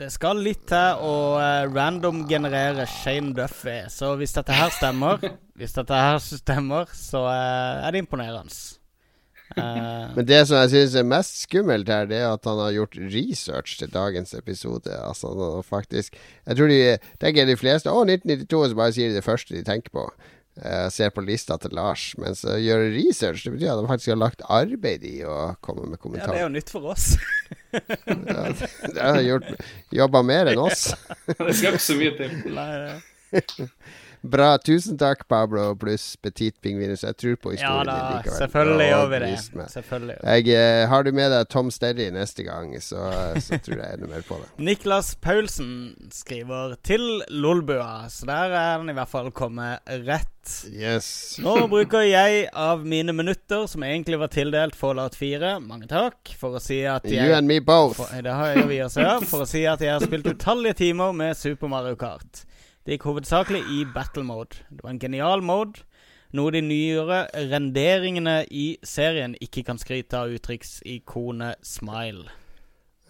Det 0.01 0.09
skal 0.09 0.39
litt 0.41 0.63
til 0.71 1.01
å 1.05 1.15
uh, 1.37 1.67
random-generere 1.69 2.87
Shane 2.89 3.35
Duffy, 3.37 3.83
så 3.93 4.15
hvis 4.17 4.33
dette 4.33 4.57
her 4.57 4.71
stemmer, 4.73 5.21
hvis 5.61 5.75
dette 5.77 5.99
her 5.99 6.17
stemmer, 6.25 6.89
så 6.97 7.27
uh, 7.27 7.83
er 7.85 7.93
det 7.93 8.01
imponerende. 8.07 8.55
Uh, 9.59 10.15
Men 10.15 10.25
det 10.25 10.39
som 10.49 10.57
jeg 10.63 10.71
synes 10.73 10.97
er 10.97 11.11
mest 11.11 11.43
skummelt 11.43 11.93
her, 11.93 12.09
det 12.09 12.17
er 12.23 12.31
at 12.31 12.49
han 12.49 12.63
har 12.63 12.73
gjort 12.79 12.97
research 13.13 13.77
til 13.83 13.93
dagens 13.93 14.33
episode. 14.39 14.89
Altså 14.95 15.35
faktisk 15.69 16.17
Jeg 16.17 16.57
tror 16.57 16.71
de 16.71 16.81
tenker 17.21 17.51
de 17.51 17.59
fleste 17.59 17.93
Å, 17.93 18.05
1992, 18.07 18.57
og 18.57 18.69
så 18.71 18.79
bare 18.79 18.95
sier 18.97 19.11
de 19.11 19.19
det 19.19 19.27
første 19.27 19.59
de 19.59 19.67
tenker 19.67 19.93
på. 19.93 20.07
Eh, 20.61 20.89
ser 20.93 21.09
på 21.17 21.23
lista 21.25 21.57
til 21.57 21.73
Lars. 21.73 22.11
Mens 22.21 22.43
å 22.45 22.57
gjøre 22.61 22.91
research, 22.93 23.47
det 23.47 23.55
betyr 23.55 23.71
at 23.73 23.79
han 23.81 23.89
faktisk 23.89 24.13
har 24.13 24.19
lagt 24.21 24.43
arbeid 24.53 25.07
i 25.09 25.15
å 25.25 25.55
komme 25.65 25.87
med 25.89 26.01
kommentarer. 26.03 26.35
ja, 26.37 26.37
det 26.37 26.43
er 26.43 26.49
jo 26.49 26.55
nytt 26.59 26.73
for 26.75 26.91
oss. 26.93 27.07
Ja, 27.73 28.45
det 28.51 29.01
har 29.01 29.15
han 29.15 29.25
gjort 29.25 29.49
Jobba 29.95 30.21
mer 30.27 30.51
enn 30.53 30.59
oss. 30.61 30.91
Det 31.39 31.55
skal 31.57 31.77
ikke 31.79 31.85
så 31.87 31.97
mye 31.99 32.13
til. 32.19 32.37
Nei, 32.57 32.69
det- 33.33 33.71
Bra. 34.23 34.59
Tusen 34.59 34.99
takk, 35.01 35.23
Pablo 35.29 35.71
pluss 35.81 36.17
Petit 36.21 36.53
Pingvinus. 36.61 37.05
Jeg 37.07 37.17
tror 37.17 37.37
på 37.41 37.53
ja 37.55 37.57
historien 37.57 37.87
da, 37.89 37.95
din 37.97 38.17
likevel. 38.19 38.39
selvfølgelig 38.43 38.89
gjør 38.91 39.07
vi 39.13 39.21
det. 39.23 39.31
Selvfølgelig. 39.75 40.17
Jeg, 40.25 40.49
eh, 40.61 40.89
har 40.93 41.07
du 41.07 41.13
med 41.17 41.33
deg 41.33 41.49
Tom 41.49 41.71
Sterry 41.73 42.11
neste 42.13 42.45
gang, 42.45 42.75
så, 42.85 43.07
så 43.41 43.61
tror 43.65 43.81
jeg 43.81 43.97
enda 43.97 44.11
mer 44.11 44.27
på 44.29 44.37
det. 44.43 44.51
Niklas 44.71 45.15
Paulsen 45.25 45.71
skriver 46.13 46.77
til 46.85 47.07
Lolbua, 47.31 48.11
så 48.13 48.29
der 48.29 48.59
er 48.61 48.77
den 48.83 48.93
i 48.93 48.97
hvert 48.99 49.09
fall 49.09 49.33
kommet 49.33 49.81
rett. 50.05 50.29
Yes. 50.73 51.39
Nå 51.41 51.55
bruker 51.71 52.05
jeg 52.05 52.47
av 52.57 52.85
mine 52.89 53.13
minutter, 53.17 53.67
som 53.69 53.85
egentlig 53.85 54.19
var 54.21 54.31
tildelt 54.33 54.77
Fallout 54.77 55.17
4, 55.17 55.57
mange 55.65 55.89
takk, 55.89 56.33
for 56.41 56.57
å 56.57 56.63
si 56.65 56.81
at 56.89 57.05
jeg 57.09 57.29
You 57.29 57.37
and 57.37 57.49
me 57.49 57.61
both. 57.61 57.97
for, 58.01 58.13
Det 58.21 58.33
har 58.37 58.53
jeg 58.55 58.69
vi 58.69 58.81
også, 58.85 59.05
ja. 59.05 59.17
For 59.25 59.45
å 59.45 59.49
si 59.49 59.65
at 59.69 59.81
jeg 59.85 59.93
har 59.97 60.05
spilt 60.05 60.29
utallige 60.29 60.81
timer 60.85 61.13
med 61.17 61.37
Super 61.41 61.69
Mario 61.73 61.97
Kart. 62.01 62.45
Det 62.87 62.97
gikk 62.97 63.07
hovedsakelig 63.11 63.61
i 63.77 63.83
battle 63.95 64.25
mode. 64.25 64.63
Det 64.71 64.83
var 64.83 64.95
en 64.95 65.01
genial 65.03 65.43
mode. 65.45 65.83
Noe 66.33 66.53
de 66.55 66.63
nyere 66.63 67.25
renderingene 67.51 68.45
i 68.55 68.79
serien 68.87 69.35
ikke 69.43 69.65
kan 69.67 69.81
skryte 69.83 70.17
av 70.17 70.31
uttrykksikonet 70.33 71.61
smile. 71.67 72.31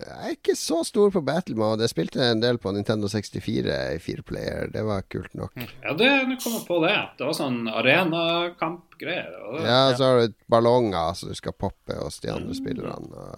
Jeg 0.01 0.17
er 0.17 0.33
ikke 0.33 0.55
så 0.57 0.79
stor 0.89 1.11
på 1.13 1.21
battle 1.23 1.59
mode. 1.61 1.85
Jeg 1.85 1.93
spilte 1.93 2.25
en 2.25 2.41
del 2.41 2.57
på 2.59 2.73
Nintendo 2.73 3.09
64 3.13 3.77
i 3.95 4.01
fireplayer. 4.01 4.71
Det 4.73 4.83
var 4.89 5.05
kult 5.13 5.37
nok. 5.37 5.61
Ja, 5.61 5.93
det, 5.93 6.09
nå 6.31 6.39
kom 6.41 6.57
jeg 6.57 6.65
på 6.67 6.81
det. 6.87 6.97
Det 7.21 7.29
var 7.29 7.37
sånn 7.37 7.61
arenakampgreier. 7.69 9.39
Ja, 9.69 9.81
så 9.95 10.09
har 10.09 10.23
du 10.25 10.37
ballonger 10.51 11.13
som 11.21 11.31
du 11.31 11.37
skal 11.37 11.53
poppe 11.53 12.01
hos 12.01 12.19
de 12.25 12.33
andre 12.33 12.57
spillerne. 12.57 13.29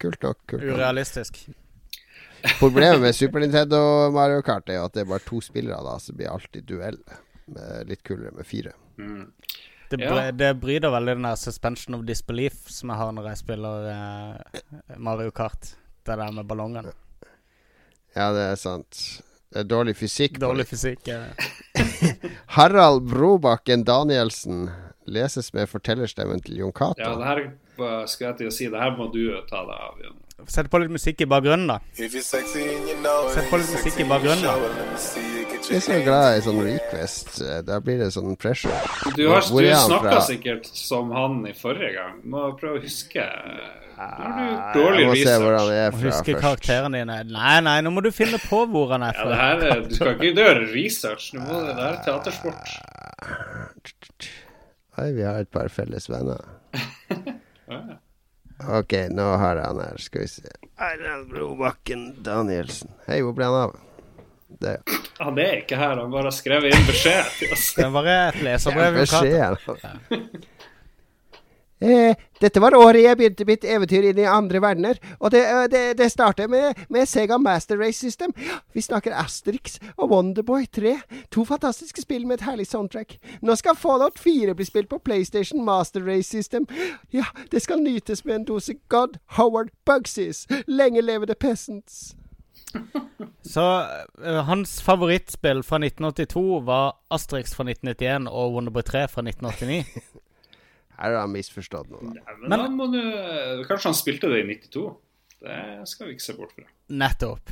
Kult 0.00 0.24
nok. 0.24 0.40
Kult 0.48 0.64
nok. 0.64 0.78
Urealistisk. 0.80 1.44
Problemet 2.58 3.00
med 3.02 3.14
Super 3.16 3.40
Nintendo 3.40 3.78
og 4.06 4.12
Mario 4.14 4.42
Kart 4.46 4.68
er 4.70 4.78
jo 4.80 4.84
at 4.88 4.92
det 4.94 5.02
er 5.04 5.10
bare 5.10 5.24
to 5.26 5.40
spillere, 5.42 5.78
da, 5.84 5.96
så 5.98 6.12
det 6.12 6.16
blir 6.20 6.30
alltid 6.32 6.66
duell. 6.68 6.98
Med 7.48 7.88
litt 7.88 8.02
kulere 8.04 8.30
med 8.36 8.46
fire. 8.46 8.72
Mm. 8.98 9.32
Det, 9.90 10.00
Ja. 10.02 10.10
bry- 10.12 10.32
det 10.36 10.50
bryter 10.60 10.90
veldig 10.92 11.14
den 11.16 11.22
der 11.24 11.36
suspension 11.40 11.94
of 11.96 12.02
disbelief 12.04 12.68
som 12.68 12.90
jeg 12.92 12.98
har 13.00 13.12
når 13.16 13.28
jeg 13.30 13.38
spiller 13.40 13.86
eh, 13.92 14.96
Mario 14.98 15.30
Kart. 15.30 15.70
Det 16.04 16.16
der 16.20 16.32
med 16.32 16.44
ballongene. 16.48 16.92
Ja, 18.16 18.30
det 18.32 18.44
er 18.52 18.56
sant. 18.60 19.22
Det 19.52 19.62
er 19.62 19.64
dårlig 19.70 19.96
fysikk. 19.96 20.36
Dårlig 20.40 20.66
fysikk. 20.68 21.06
ja. 21.08 21.22
Harald 22.58 23.06
Brobakken 23.08 23.84
Danielsen 23.84 24.68
leses 25.08 25.52
med 25.56 25.68
fortellerstemmen 25.70 26.40
til 26.44 26.58
Jon 26.60 26.72
Cato. 26.76 27.00
Ja, 27.00 27.14
det 27.16 27.24
her 27.24 27.42
skal 27.72 28.08
skulle 28.08 28.28
jeg 28.32 28.38
til 28.42 28.50
å 28.50 28.56
si. 28.58 28.68
Det 28.68 28.80
her 28.82 28.96
må 28.98 29.06
du 29.12 29.22
ta 29.48 29.62
deg 29.64 29.84
av. 29.88 30.00
Jon. 30.04 30.18
Sett 30.46 30.68
på 30.70 30.78
litt 30.78 30.90
musikk 30.94 31.20
i 31.20 31.26
bakgrunnen, 31.26 31.66
da. 31.66 31.80
Sett 31.98 33.48
på 33.50 33.58
litt 33.58 33.72
musikk 33.74 33.98
i 34.00 34.06
bakgrunnen, 34.06 34.44
da. 34.46 34.54
Jeg 35.68 35.76
er 35.76 35.82
så 35.84 35.96
glad 36.04 36.38
i 36.38 36.44
sånn 36.46 36.60
request. 36.62 37.40
eh, 37.42 37.58
Da 37.66 37.80
blir 37.82 37.98
det 37.98 38.12
sånn 38.14 38.36
pressure. 38.38 38.78
Du, 39.16 39.26
har, 39.28 39.42
du 39.42 39.66
snakka 39.74 40.20
sikkert 40.24 40.70
som 40.70 41.10
han 41.12 41.42
i 41.50 41.52
forrige 41.58 41.90
gang. 41.98 42.14
Må 42.24 42.44
prøve 42.60 42.78
å 42.78 42.82
huske. 42.86 43.26
Nå 43.98 44.72
du 44.72 44.78
Jeg 44.78 45.08
må 45.08 45.10
må 45.10 45.18
se 45.18 45.34
hvor 45.42 45.58
han 45.58 45.72
er 45.74 45.90
fra 45.90 46.04
huske 46.06 46.38
først. 46.38 46.66
dine. 46.94 47.18
Nei, 47.34 47.60
nei, 47.66 47.80
nå 47.82 47.90
må 47.90 48.00
du 48.06 48.12
finne 48.14 48.38
på 48.38 48.62
hvor 48.70 48.94
han 48.94 49.02
er 49.02 49.12
fra. 49.18 49.26
Ja, 49.26 49.56
det 49.58 49.68
her 49.68 49.76
er, 49.76 49.86
du 49.88 49.94
skal 49.98 50.14
ikke 50.14 50.32
gjøre 50.38 50.66
research. 50.72 51.32
Du 51.34 51.40
må, 51.42 51.58
det 51.66 51.74
er 51.82 51.98
teatersport. 52.06 52.62
Oi, 55.02 55.12
vi 55.18 55.22
har 55.26 55.42
et 55.42 55.50
par 55.50 55.68
felles 55.68 56.06
venner. 56.08 56.46
Ja. 57.68 57.98
Ok, 58.66 58.92
nå 59.14 59.26
har 59.38 59.56
jeg 59.60 59.66
han 59.70 59.80
her. 59.84 60.00
Skal 60.02 60.24
vi 60.24 60.28
se. 60.32 60.54
Erlend 60.82 61.28
Brobakken 61.30 62.08
Danielsen. 62.26 62.90
Hei, 63.06 63.20
hvor 63.22 63.36
ble 63.36 63.46
han 63.46 63.60
av? 63.68 63.76
Det 64.58 64.78
Han 65.20 65.38
er 65.38 65.60
ikke 65.60 65.76
her, 65.78 65.98
han 66.00 66.10
bare 66.10 66.30
har 66.30 66.34
skrevet 66.34 66.72
inn 66.74 66.86
beskjed 66.88 67.26
til 67.38 67.52
oss. 67.54 67.66
Det 67.76 67.84
er 67.84 67.90
bare 67.94 68.14
et 68.30 68.38
leserbrev. 68.42 68.96
er 68.96 69.02
beskjeden. 69.02 70.30
Eh, 71.80 72.16
dette 72.40 72.60
var 72.60 72.74
året 72.74 73.04
jeg 73.04 73.18
begynte 73.18 73.46
mitt 73.46 73.64
eventyr 73.64 74.08
inn 74.10 74.18
i 74.18 74.26
andre 74.26 74.60
verdener, 74.62 74.98
og 75.20 75.30
det, 75.30 75.44
eh, 75.46 75.66
det, 75.70 75.82
det 76.00 76.10
startet 76.10 76.50
med, 76.50 76.74
med 76.90 77.06
Sega 77.06 77.38
Master 77.38 77.78
Race 77.78 77.98
System. 77.98 78.34
Vi 78.74 78.82
snakker 78.82 79.14
Asterix 79.14 79.78
og 79.96 80.10
Wonderboy 80.10 80.66
3. 80.66 80.96
To 81.30 81.44
fantastiske 81.46 82.02
spill 82.02 82.26
med 82.26 82.40
et 82.40 82.46
herlig 82.48 82.66
soundtrack. 82.66 83.18
Nå 83.42 83.54
skal 83.58 83.78
Fallout 83.78 84.18
4 84.18 84.54
bli 84.58 84.66
spilt 84.66 84.90
på 84.90 84.98
PlayStation 84.98 85.64
Master 85.64 86.02
Race 86.02 86.28
System. 86.28 86.66
Ja, 87.14 87.30
det 87.52 87.62
skal 87.62 87.82
nytes 87.82 88.24
med 88.24 88.40
en 88.40 88.48
dose 88.50 88.74
God 88.88 89.18
Howard 89.38 89.70
Bugsies. 89.86 90.46
Lenge 90.66 91.02
leve 91.02 91.26
the 91.26 91.34
peasants. 91.34 92.16
Så 93.42 93.62
uh, 94.26 94.34
hans 94.44 94.82
favorittspill 94.82 95.62
fra 95.62 95.78
1982 95.78 96.60
var 96.66 96.98
Asterix 97.10 97.54
fra 97.54 97.64
1991 97.64 98.28
og 98.28 98.54
Wonderboy 98.54 98.82
3 98.82 99.08
fra 99.08 99.22
1989. 99.22 99.84
Her 100.98 101.14
har 101.14 101.20
han 101.24 101.32
misforstått 101.34 101.88
noe. 101.92 102.02
da. 102.02 102.18
Nei, 102.18 102.36
men, 102.40 102.48
Men- 102.50 102.58
da 102.64 102.68
må 102.74 102.88
du 102.92 103.64
Kanskje 103.68 103.92
han 103.92 103.94
spilte 103.98 104.28
det 104.32 104.42
i 104.44 104.48
92? 104.50 104.84
Det 105.38 105.58
skal 105.86 106.08
vi 106.08 106.16
ikke 106.16 106.26
se 106.26 106.34
bort 106.34 106.52
fra. 106.56 106.64
Nettopp. 106.90 107.50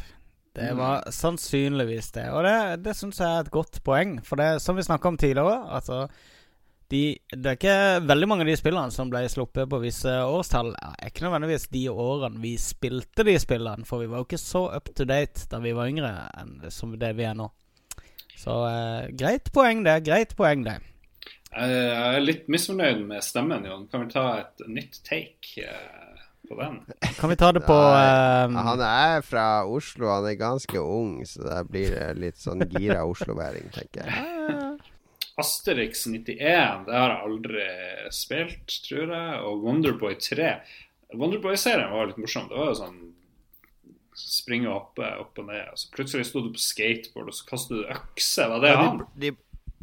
Det 0.57 0.71
var 0.75 1.05
sannsynligvis 1.13 2.09
det. 2.17 2.25
Og 2.33 2.43
det, 2.47 2.55
det 2.83 2.95
syns 2.97 3.19
jeg 3.21 3.29
er 3.29 3.45
et 3.45 3.51
godt 3.53 3.83
poeng. 3.85 4.17
For 4.25 4.41
det 4.41 4.57
som 4.65 4.75
vi 4.79 4.83
snakka 4.87 5.11
om 5.13 5.19
tidligere, 5.21 5.59
altså 5.77 6.07
de, 6.89 7.19
Det 7.35 7.47
er 7.51 7.57
ikke 7.59 8.07
veldig 8.07 8.29
mange 8.31 8.45
av 8.47 8.49
de 8.51 8.57
spillene 8.57 8.95
som 8.95 9.11
ble 9.11 9.25
sluppet 9.29 9.69
på 9.69 9.81
visse 9.83 10.09
årstall. 10.09 10.73
Er 10.81 11.11
ikke 11.11 11.27
nødvendigvis 11.27 11.69
de 11.75 11.85
årene 11.93 12.41
vi 12.41 12.55
spilte 12.63 13.25
de 13.27 13.35
spillene, 13.43 13.85
for 13.85 14.01
vi 14.01 14.07
var 14.11 14.23
jo 14.23 14.29
ikke 14.29 14.39
så 14.41 14.65
up 14.77 14.91
to 14.97 15.05
date 15.05 15.47
da 15.51 15.59
vi 15.63 15.75
var 15.77 15.91
yngre 15.93 16.13
enn 16.41 16.71
som 16.71 16.95
det 16.99 17.13
vi 17.19 17.27
er 17.29 17.35
nå. 17.39 17.51
Så 18.39 18.55
eh, 18.71 19.11
greit 19.19 19.51
poeng, 19.53 19.83
det. 19.85 20.01
Greit 20.07 20.35
poeng, 20.39 20.63
det. 20.67 20.79
Jeg 21.57 22.17
er 22.17 22.25
litt 22.25 22.49
misfornøyd 22.53 23.01
med 23.09 23.25
stemmen, 23.25 23.65
Jon. 23.65 23.87
Kan 23.93 24.05
vi 24.05 24.13
ta 24.13 24.25
et 24.43 24.65
nytt 24.69 24.99
take 25.07 25.65
eh, 25.65 26.25
på 26.49 26.59
den? 26.61 26.83
Kan 27.17 27.33
vi 27.33 27.39
ta 27.41 27.49
det 27.57 27.63
på 27.67 27.77
Nei, 27.77 28.65
Han 28.69 28.83
er 28.85 29.25
fra 29.25 29.47
Oslo, 29.65 30.11
han 30.13 30.29
er 30.29 30.37
ganske 30.41 30.83
ung, 30.83 31.23
så 31.29 31.47
det 31.49 31.63
blir 31.71 31.97
det 31.97 32.11
litt 32.21 32.43
sånn 32.43 32.67
gira 32.77 33.07
osloværing, 33.09 33.71
tenker 33.75 34.05
jeg. 34.05 34.77
Asterix 35.41 36.07
91, 36.09 36.87
det 36.87 36.97
har 36.97 37.13
jeg 37.13 37.25
aldri 37.29 37.65
spilt, 38.15 38.79
tror 38.87 39.11
jeg. 39.13 39.41
Og 39.45 39.67
Wonderboy 39.67 40.15
3. 40.17 40.55
Wonderboy-serien 41.17 41.93
var 41.93 42.09
litt 42.09 42.21
morsom. 42.21 42.47
Det 42.49 42.57
var 42.57 42.71
jo 42.73 42.79
sånn 42.79 43.03
springe 44.17 44.71
opp, 44.73 44.97
opp 44.97 45.37
og 45.43 45.49
ned. 45.51 45.67
Og 45.75 45.81
så 45.81 45.91
plutselig 45.93 46.25
sto 46.31 46.41
du 46.41 46.49
på 46.55 46.63
skateboard, 46.63 47.29
og 47.29 47.37
så 47.37 47.49
kastet 47.51 47.77
du 47.83 47.91
økse. 47.93 48.47
Var 48.49 48.65
det 48.65 48.71
Ja, 48.73 48.79
han? 48.81 49.03
de, 49.13 49.29
de, 49.29 49.35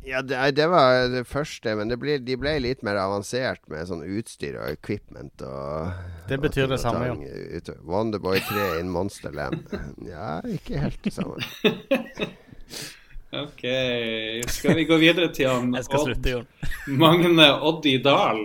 ja, 0.05 0.21
det, 0.21 0.39
det 0.57 0.67
var 0.71 1.07
det 1.13 1.23
første, 1.27 1.75
men 1.79 1.89
det 1.91 1.97
ble, 2.01 2.17
de 2.19 2.35
ble 2.39 2.55
litt 2.63 2.83
mer 2.83 2.97
avansert 3.01 3.61
med 3.71 3.87
sånn 3.89 4.03
utstyr 4.05 4.57
og 4.61 4.67
equipment 4.73 5.43
og 5.47 5.91
Det 6.29 6.39
betyr 6.43 6.65
og 6.67 6.73
det 6.75 6.81
samme, 6.83 7.07
tang 7.11 7.23
ut- 7.27 7.73
Wonderboy 7.87 8.39
3 8.49 8.67
in 8.81 8.89
Monsterland. 8.93 9.63
Ja, 10.13 10.39
ikke 10.47 10.79
helt 10.83 10.99
det 11.03 11.13
samme. 11.15 11.39
OK. 13.33 13.63
Skal 14.53 14.75
vi 14.77 14.83
gå 14.85 14.97
videre 15.01 15.31
til 15.33 15.47
han 15.49 15.71
Jeg 15.73 15.87
skal 15.87 16.03
slutte, 16.05 16.33
Jon. 16.35 16.43
Magne 17.01 17.47
Oddi 17.65 17.95
Dahl? 18.05 18.43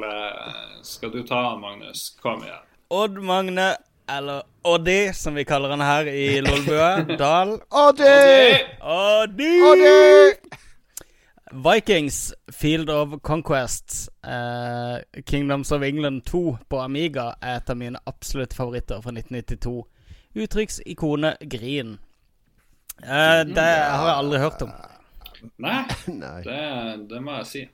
Skal 0.87 1.13
du 1.13 1.21
ta 1.29 1.43
Magnus? 1.61 2.07
Kom 2.23 2.41
igjen. 2.47 2.63
Odd 2.97 3.19
Magne, 3.21 3.67
eller 4.09 4.47
Oddi, 4.65 5.11
som 5.13 5.37
vi 5.37 5.45
kaller 5.45 5.75
han 5.75 5.85
her 5.85 6.09
i 6.09 6.39
Lolbua. 6.41 7.03
Dal. 7.21 7.59
Oddi! 7.69 8.15
Oddi! 8.81 9.51
Oddi! 9.73 10.65
Vikings 11.53 12.35
Field 12.53 12.91
of 12.91 13.21
Conquest, 13.23 14.09
eh, 14.25 15.23
Kingdoms 15.27 15.73
of 15.73 15.83
England 15.83 16.23
2 16.27 16.57
på 16.69 16.81
Amiga, 16.81 17.33
er 17.43 17.57
et 17.57 17.71
av 17.71 17.77
mine 17.77 17.99
absolutte 18.07 18.57
favoritter 18.57 19.01
fra 19.01 19.13
1992. 19.13 19.87
Uttrykksikonet 20.37 21.41
Grin. 21.51 21.99
Eh, 23.03 23.43
det 23.49 23.65
har 23.65 24.07
jeg 24.07 24.17
aldri 24.17 24.39
hørt 24.39 24.63
om. 24.63 24.73
Nei, 25.67 25.83
Nei. 26.07 26.39
det, 26.43 26.63
det 27.11 27.23
må 27.23 27.39
jeg 27.41 27.47
si. 27.47 27.65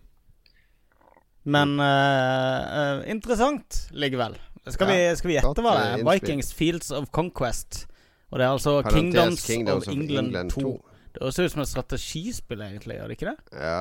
Men 1.44 1.78
eh, 1.80 2.78
eh, 2.80 3.10
interessant 3.12 3.88
likevel. 3.92 4.38
Skal 4.68 4.88
vi, 4.88 5.00
skal 5.16 5.28
vi 5.28 5.36
gjette 5.36 5.64
hva 5.64 5.74
det 5.76 5.84
eh, 5.84 5.98
er? 5.98 6.04
Vikings 6.08 6.54
Fields 6.56 6.92
of 6.94 7.10
Conquest. 7.12 7.84
Og 8.30 8.40
det 8.40 8.46
er 8.46 8.54
altså 8.54 8.78
Kingdoms, 8.88 9.44
Kingdoms 9.46 9.88
of 9.88 9.92
England, 9.92 10.50
2. 10.50 10.72
Det 11.14 11.22
høres 11.22 11.38
ut 11.38 11.52
som 11.54 11.62
et 11.62 11.70
strategispill, 11.70 12.62
egentlig, 12.66 12.96
gjør 12.98 13.10
det 13.12 13.16
ikke 13.18 13.30
det? 13.30 13.62
Ja, 13.62 13.78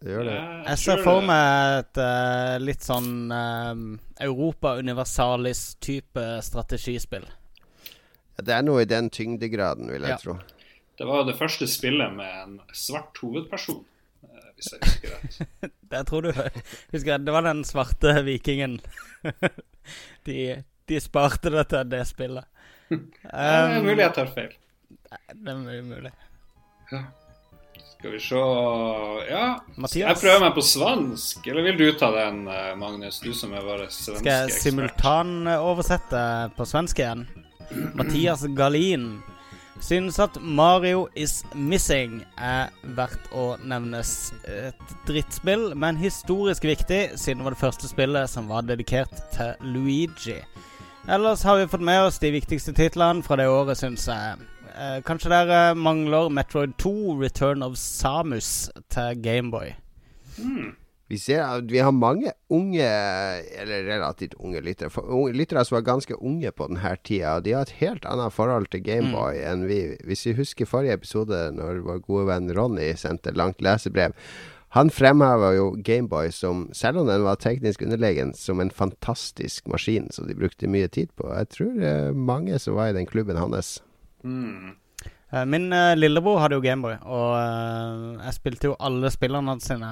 det 0.00 0.12
gjør 0.14 0.26
det. 0.28 0.36
Jeg 0.68 0.80
ser 0.82 1.02
for 1.04 1.24
meg 1.24 1.78
et 1.80 2.00
uh, 2.04 2.56
litt 2.60 2.84
sånn 2.84 3.10
um, 3.32 3.84
Europa 4.20 4.74
Universalis-type 4.80 6.24
strategispill. 6.44 7.24
Det 8.40 8.54
er 8.56 8.64
noe 8.64 8.84
i 8.84 8.88
den 8.88 9.08
tyngdegraden, 9.12 9.88
vil 9.92 10.04
jeg 10.06 10.14
Ja. 10.16 10.20
tro. 10.22 10.38
Det 11.00 11.06
var 11.08 11.24
det 11.24 11.38
første 11.40 11.64
spillet 11.68 12.12
med 12.12 12.28
en 12.42 12.54
svart 12.76 13.16
hovedperson, 13.22 13.78
eh, 14.24 14.48
hvis 14.56 14.68
jeg 14.74 14.80
husker 14.84 15.14
rett. 15.16 15.72
Det 15.90 16.00
tror 16.06 16.22
du 16.22 16.28
Husker 16.36 17.08
jeg, 17.14 17.24
det 17.24 17.32
var 17.34 17.42
den 17.48 17.64
svarte 17.64 18.12
vikingen. 18.26 18.76
de, 20.28 20.36
de 20.88 21.00
sparte 21.00 21.50
det 21.52 21.64
til 21.72 21.88
det 21.92 22.02
spillet. 22.08 22.44
Det 22.90 23.00
er 23.32 23.78
Um, 23.78 23.84
mulig 23.88 24.02
jeg 24.04 24.12
tar 24.16 24.28
feil. 24.34 24.52
det 25.40 25.52
er 25.54 25.58
mye 25.64 26.12
mulig. 26.92 27.04
Skal 28.00 28.12
vi 28.14 28.18
se 28.24 28.34
Ja, 29.30 29.58
Mathias? 29.76 30.08
jeg 30.08 30.16
prøver 30.22 30.40
meg 30.40 30.54
på 30.56 30.62
svansk. 30.64 31.46
Eller 31.46 31.62
vil 31.68 31.76
du 31.76 31.98
ta 31.98 32.08
den, 32.14 32.46
eh, 32.48 32.74
Magnus? 32.80 33.20
Du 33.20 33.32
som 33.34 33.52
er 33.52 33.60
vår 33.60 33.86
svenske 33.90 34.14
ekspert. 34.14 34.22
Skal 34.24 34.32
jeg 34.32 34.50
simultanoversette 34.62 36.22
på 36.56 36.64
svensk 36.66 36.98
igjen? 37.02 37.26
Mathias 37.94 38.46
Galin 38.56 39.20
synes 39.80 40.18
at 40.18 40.36
Mario 40.42 41.08
is 41.14 41.44
Missing 41.54 42.22
er 42.38 42.68
verdt 42.96 43.30
å 43.32 43.56
nevnes. 43.64 44.32
Et 44.48 44.96
drittspill, 45.08 45.74
men 45.76 45.96
historisk 46.00 46.64
viktig, 46.68 47.18
siden 47.18 47.40
det 47.40 47.44
var 47.44 47.56
det 47.56 47.62
første 47.62 47.88
spillet 47.88 48.28
som 48.32 48.48
var 48.48 48.62
dedikert 48.68 49.12
til 49.36 49.54
Luigi. 49.60 50.40
Ellers 51.08 51.42
har 51.42 51.56
vi 51.56 51.66
fått 51.66 51.80
med 51.84 52.02
oss 52.02 52.18
de 52.18 52.30
viktigste 52.34 52.74
titlene 52.76 53.22
fra 53.24 53.36
det 53.40 53.48
året, 53.48 53.78
syns 53.80 54.04
jeg. 54.06 54.36
Eh, 54.80 55.00
kanskje 55.04 55.28
dere 55.28 55.74
mangler 55.76 56.30
Metroid 56.32 56.72
2, 56.80 56.92
Return 57.20 57.62
of 57.66 57.74
Samus 57.76 58.70
til 58.88 59.18
Gameboy. 59.20 59.74
Vi 61.10 61.18
ser 61.18 61.42
at 61.42 61.66
vi 61.68 61.80
har 61.82 61.90
mange 61.92 62.30
unge, 62.54 62.86
eller 63.60 63.82
relativt 63.90 64.36
unge 64.38 64.60
lyttere, 64.62 64.88
for- 64.94 65.02
unge 65.10 65.34
lyttere 65.36 65.64
som 65.66 65.74
var 65.76 65.82
ganske 65.88 66.16
unge 66.22 66.52
på 66.52 66.68
denne 66.70 66.96
tida. 67.04 67.34
Og 67.36 67.44
de 67.44 67.52
har 67.52 67.62
et 67.66 67.74
helt 67.82 68.06
annet 68.06 68.32
forhold 68.32 68.70
til 68.70 68.80
Gameboy 68.86 69.42
enn 69.42 69.66
vi. 69.68 69.96
Hvis 70.06 70.24
vi 70.26 70.32
husker 70.38 70.66
forrige 70.70 70.92
episode, 70.94 71.50
når 71.52 71.82
vår 71.84 71.98
gode 72.06 72.26
venn 72.30 72.48
Ronny 72.56 72.94
sendte 72.94 73.34
langt 73.36 73.60
lesebrev. 73.60 74.14
Han 74.70 74.88
fremheva 74.88 75.50
jo 75.56 75.76
Gameboy 75.84 76.30
som, 76.30 76.68
selv 76.72 76.98
om 77.02 77.06
den 77.08 77.24
var 77.24 77.34
teknisk 77.42 77.82
underlegen, 77.82 78.32
som 78.34 78.60
en 78.60 78.70
fantastisk 78.70 79.66
maskin 79.66 80.08
som 80.12 80.28
de 80.28 80.34
brukte 80.34 80.68
mye 80.70 80.86
tid 80.88 81.08
på. 81.16 81.26
Jeg 81.34 81.48
tror 81.48 81.82
eh, 81.82 82.12
mange 82.14 82.56
som 82.58 82.76
var 82.76 82.88
i 82.88 82.92
den 82.96 83.06
klubben 83.06 83.36
hans. 83.36 83.80
Mm. 84.24 84.74
Eh, 85.32 85.44
Min 85.46 85.72
uh, 85.72 85.94
lillebror 85.94 86.40
hadde 86.42 86.58
jo 86.58 86.64
Gameboy, 86.64 86.96
og 87.06 87.30
uh, 87.36 88.18
jeg 88.24 88.36
spilte 88.36 88.70
jo 88.70 88.76
alle 88.82 89.10
spillene 89.14 89.56
sine 89.62 89.90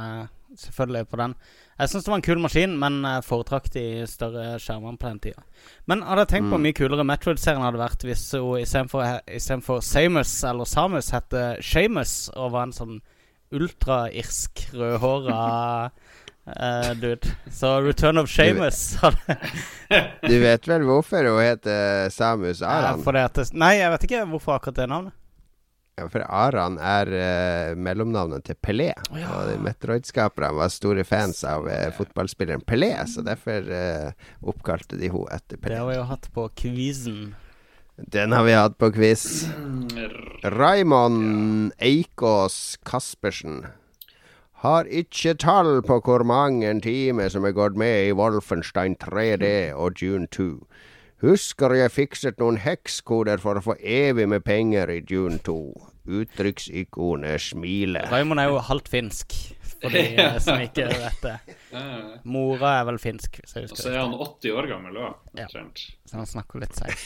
selvfølgelig 0.59 1.09
på 1.09 1.21
den. 1.21 1.35
Jeg 1.79 1.91
syns 1.93 2.07
det 2.07 2.11
var 2.11 2.19
en 2.19 2.27
kul 2.27 2.41
maskin, 2.43 2.73
men 2.81 2.97
jeg 3.07 3.27
foretrakk 3.27 3.69
de 3.71 3.85
større 4.11 4.57
skjermene 4.59 4.99
på 4.99 5.07
den 5.07 5.21
tida. 5.23 5.45
Men 5.87 6.03
hadde 6.03 6.25
jeg 6.25 6.31
tenkt 6.33 6.49
på 6.49 6.57
hvor 6.57 6.65
mye 6.65 6.75
kulere 6.75 7.07
Metroid-serien 7.07 7.63
hadde 7.63 7.79
vært 7.79 8.07
hvis 8.09 8.25
hun 8.35 8.65
istedenfor 8.65 9.85
Samus 9.85 10.33
eller 10.49 10.67
Samus 10.67 11.13
hette 11.15 11.45
Shamus 11.63 12.17
og 12.35 12.57
var 12.57 12.67
en 12.67 12.75
sånn 12.75 12.99
ultra-irsk, 13.55 14.67
rødhåra 14.75 15.39
eh, 16.57 16.91
dude. 17.01 17.33
Så 17.51 17.81
Return 17.85 18.19
of 18.19 18.29
Shamus 18.31 18.97
Du 20.29 20.37
vet 20.43 20.69
vel 20.69 20.85
hvorfor 20.89 21.25
hun 21.29 21.41
heter 21.43 22.11
Samus 22.15 22.63
Aran? 22.63 23.03
Ja, 23.05 23.29
det, 23.29 23.49
Nei, 23.55 23.79
jeg 23.81 23.95
vet 23.95 24.07
ikke 24.09 24.27
hvorfor 24.33 24.59
akkurat 24.59 24.83
det 24.83 24.89
navnet. 24.93 25.17
Ja, 25.99 26.05
for 26.07 26.23
Aran 26.23 26.77
er 26.79 27.09
uh, 27.11 27.73
mellomnavnet 27.75 28.45
til 28.47 28.55
Pelé. 28.63 28.93
ja. 29.19 29.31
Og 29.35 29.65
Metroid-skaperne 29.65 30.53
var 30.55 30.71
store 30.71 31.03
fans 31.03 31.41
av 31.49 31.67
uh, 31.67 31.89
fotballspilleren 31.97 32.63
Pelé, 32.63 32.93
så 33.11 33.25
derfor 33.27 33.67
uh, 33.67 34.29
oppkalte 34.47 35.01
de 35.01 35.11
henne 35.11 35.27
etter 35.35 35.57
Det 35.57 35.65
Pelé. 35.65 35.81
har 35.81 35.91
vi 35.91 35.99
jo 35.99 36.07
hatt 36.13 36.31
på 36.37 36.47
quizen. 36.55 37.35
Den 37.99 38.31
har 38.33 38.45
vi 38.47 38.55
hatt 38.55 38.79
på 38.79 38.93
quiz. 38.95 39.49
Mm, 39.51 39.89
Raymond 40.55 41.73
Eikås 41.83 42.79
Kaspersen 42.87 43.65
har 44.63 44.89
ikke 44.91 45.37
tall 45.39 45.83
på 45.87 46.01
hvor 46.03 46.25
mange 46.27 46.71
timer 46.83 47.31
som 47.31 47.45
er 47.47 47.55
gått 47.55 47.77
med 47.79 48.09
i 48.09 48.15
Wolfenstein 48.19 48.97
3D 48.99 49.75
og 49.79 50.03
June 50.03 50.27
2. 50.35 50.49
Husker 51.23 51.75
jeg 51.75 51.91
fikset 51.95 52.43
noen 52.43 52.59
hekskoder 52.63 53.39
for 53.43 53.59
å 53.59 53.63
få 53.63 53.77
evig 53.79 54.29
med 54.31 54.45
penger 54.47 54.91
i 54.91 55.01
June 55.07 55.39
2. 55.47 55.59
Uttrykksikonet 56.19 57.43
smiler. 57.51 58.11
Raymond 58.11 58.43
er 58.43 58.51
jo 58.51 58.61
halvt 58.67 58.91
finsk. 58.91 59.35
For 59.83 59.95
de 59.95 60.03
ja. 60.17 60.29
som 60.45 60.61
ikke 60.63 60.87
vet 60.91 61.21
det. 61.23 61.35
Eh, 61.77 62.09
Mora 62.29 62.73
er 62.81 62.87
vel 62.89 62.99
finsk, 63.03 63.39
hvis 63.43 63.55
jeg 63.57 63.69
Og 63.71 63.77
så 63.79 63.91
er 63.93 63.99
han 64.01 64.15
80 64.17 64.55
år 64.59 64.69
gammel 64.71 64.97
òg, 64.99 65.15
Ja. 65.39 65.45
omtrent. 65.47 65.85
Så 66.09 66.17
han 66.17 66.27
snakker 66.27 66.63
litt 66.63 66.75
seigt. 66.79 67.03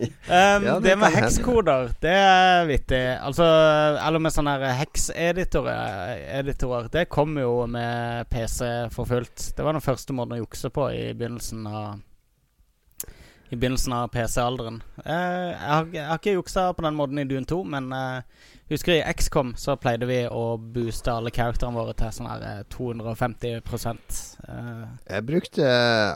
Um, 0.00 0.08
Ja, 0.66 0.78
det 0.80 0.82
det 0.88 0.96
med 0.98 1.14
hekskoder, 1.14 1.92
det 2.02 2.14
er 2.18 2.66
vittig. 2.68 3.02
Altså, 3.22 3.46
eller 4.02 4.18
med 4.22 4.34
sånne 4.34 4.56
hekseditorer, 4.80 6.16
editorer, 6.40 6.88
det 6.92 7.06
kom 7.12 7.36
jo 7.38 7.66
med 7.70 8.26
PC 8.32 8.90
for 8.94 9.06
fullt. 9.08 9.52
Det 9.56 9.64
var 9.64 9.76
den 9.78 9.84
første 9.84 10.12
måten 10.16 10.36
å 10.36 10.42
jukse 10.42 10.70
på 10.74 10.90
i 10.92 11.06
begynnelsen 11.14 11.66
av 11.70 12.02
I 13.50 13.54
begynnelsen 13.54 13.92
av 13.94 14.08
PC-alderen. 14.10 14.80
Eh, 15.04 15.14
jeg, 15.14 15.70
har, 15.70 15.84
jeg 15.94 16.06
har 16.08 16.18
ikke 16.18 16.32
juksa 16.34 16.72
på 16.74 16.82
den 16.82 16.96
måten 16.98 17.20
i 17.22 17.24
Dune 17.30 17.46
2, 17.46 17.60
men 17.76 17.92
eh, 17.94 18.48
husker 18.70 18.96
i 18.96 19.14
XCOM 19.14 19.52
så 19.60 19.76
pleide 19.80 20.08
vi 20.08 20.18
å 20.26 20.44
booste 20.58 21.12
alle 21.12 21.32
karakterene 21.34 21.78
våre 21.78 21.94
til 21.98 22.14
sånn 22.14 22.30
her 22.30 22.44
eh, 22.46 22.62
250 22.72 23.60
uh. 23.62 24.86
Jeg 25.06 25.26
brukte 25.28 25.68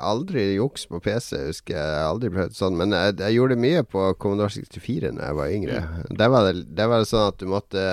aldri 0.02 0.46
juks 0.56 0.88
på 0.90 1.02
PC, 1.04 1.36
husker 1.50 1.76
jeg. 1.76 1.92
jeg 1.96 2.08
aldri 2.08 2.32
prøvd 2.34 2.56
sånn. 2.58 2.78
Men 2.80 2.96
jeg, 2.96 3.18
jeg 3.22 3.38
gjorde 3.38 3.60
mye 3.66 3.84
på 3.86 4.08
Commodore 4.22 4.54
64 4.56 5.14
da 5.18 5.30
jeg 5.30 5.38
var 5.40 5.54
yngre. 5.58 5.84
Der 6.10 6.32
var 6.32 6.48
det, 6.48 6.66
der 6.74 6.90
var 6.90 7.04
det 7.04 7.10
sånn 7.12 7.28
at 7.30 7.38
du 7.40 7.46
måtte 7.50 7.84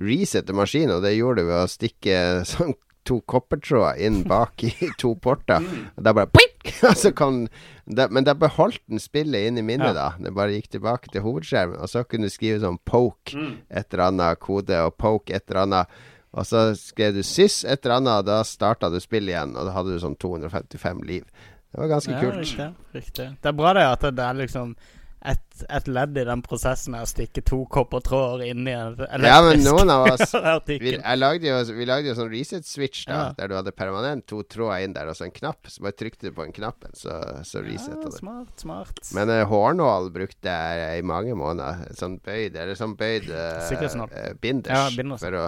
resette 0.00 0.56
maskinen, 0.56 0.96
og 0.96 1.04
det 1.04 1.16
gjorde 1.18 1.42
du 1.44 1.50
ved 1.50 1.60
å 1.60 1.70
stikke 1.70 2.16
sånn 2.54 2.74
to 3.04 3.20
koppertråder 3.28 3.98
inn 4.06 4.22
bak 4.32 4.62
i 4.64 4.72
to 4.98 5.14
porter. 5.16 5.64
Og 5.96 6.02
da 6.06 6.12
bare 6.16 6.30
pling! 6.30 6.48
Og 6.86 6.94
så 6.94 7.10
kom 7.14 7.48
da, 7.90 8.06
Men 8.08 8.22
da 8.24 8.34
beholdt 8.38 8.78
den 8.88 9.00
spillet 9.02 9.48
inn 9.48 9.58
i 9.58 9.64
minnet, 9.66 9.96
da. 9.98 10.12
Det 10.22 10.30
bare 10.34 10.54
gikk 10.54 10.68
tilbake 10.76 11.10
til 11.10 11.24
hovedskjermen. 11.24 11.80
Og 11.82 11.90
så 11.90 12.04
kunne 12.06 12.28
du 12.30 12.34
skrive 12.34 12.60
sånn 12.62 12.78
poke 12.86 13.34
Mm. 13.34 13.56
et 13.70 13.86
eller 13.94 14.04
annet 14.10 14.38
kode, 14.40 14.76
og 14.86 14.94
poke 15.00 15.34
et 15.34 15.42
eller 15.50 15.62
annet. 15.64 15.86
Og 16.32 16.46
så 16.48 16.62
skrev 16.78 17.14
du 17.18 17.22
sys 17.26 17.64
et 17.64 17.82
eller 17.84 17.96
annet, 17.98 18.22
og 18.22 18.26
da 18.30 18.38
starta 18.46 18.88
du 18.90 18.96
spillet 19.02 19.34
igjen, 19.34 19.56
og 19.58 19.66
da 19.68 19.74
hadde 19.74 19.92
du 19.92 19.98
sånn 20.00 20.14
255 20.22 21.02
liv. 21.04 21.24
Det 21.72 21.80
var 21.80 21.88
ganske 21.88 22.12
Ja, 22.14 22.20
kult. 22.20 22.38
riktig, 22.40 22.68
riktig. 22.94 23.26
Det 23.42 23.48
er 23.50 23.52
bra 23.58 23.72
det 23.76 23.82
at 23.88 24.00
det 24.14 24.24
er 24.24 24.34
liksom 24.38 24.74
et, 25.22 25.62
et 25.70 25.88
ledd 25.88 26.16
i 26.18 26.24
den 26.26 26.40
prosessen 26.42 26.94
med 26.96 27.04
å 27.04 27.08
stikke 27.08 27.44
to 27.46 27.60
koppertråder 27.70 28.48
inn 28.50 28.66
i 28.66 28.74
en 28.74 28.96
elektrisk 28.96 29.28
Ja, 29.28 29.36
men 29.46 29.62
noen 29.62 29.92
av 29.94 30.08
oss 30.10 30.34
vi, 30.66 30.96
lagde 31.20 31.46
jo, 31.46 31.58
vi 31.76 31.86
lagde 31.86 32.10
jo 32.10 32.16
sånn 32.18 32.30
reset 32.32 32.66
switch, 32.66 33.04
da, 33.06 33.12
Ja. 33.12 33.26
der 33.38 33.52
du 33.52 33.56
hadde 33.58 33.74
permanent 33.76 34.26
to 34.30 34.42
tråder 34.42 34.82
inn 34.82 34.96
der, 34.96 35.10
og 35.12 35.18
så 35.18 35.28
en 35.28 35.34
knapp. 35.34 35.70
Så 35.70 35.84
bare 35.84 35.94
trykte 35.94 36.26
du 36.26 36.34
på 36.34 36.46
den 36.46 36.54
knappen, 36.56 36.94
så, 36.98 37.20
så 37.46 37.60
Ja, 37.60 37.66
resetta 37.68 38.08
det. 38.08 38.16
smart, 38.18 38.52
smart. 38.64 39.02
Men 39.14 39.30
uh, 39.30 39.44
hårnål 39.46 40.10
brukte 40.14 40.56
jeg 40.56 40.98
i 40.98 41.06
mange 41.06 41.36
måneder. 41.38 41.94
Sånn 41.98 42.18
bøyd, 42.24 42.58
eller 42.58 42.78
sånn 42.78 42.96
bøyd 42.98 43.30
uh, 43.30 43.62
eh, 43.62 44.32
binders, 44.42 44.74
Ja, 44.74 44.88
binders. 44.96 45.22
for 45.22 45.38
å 45.38 45.46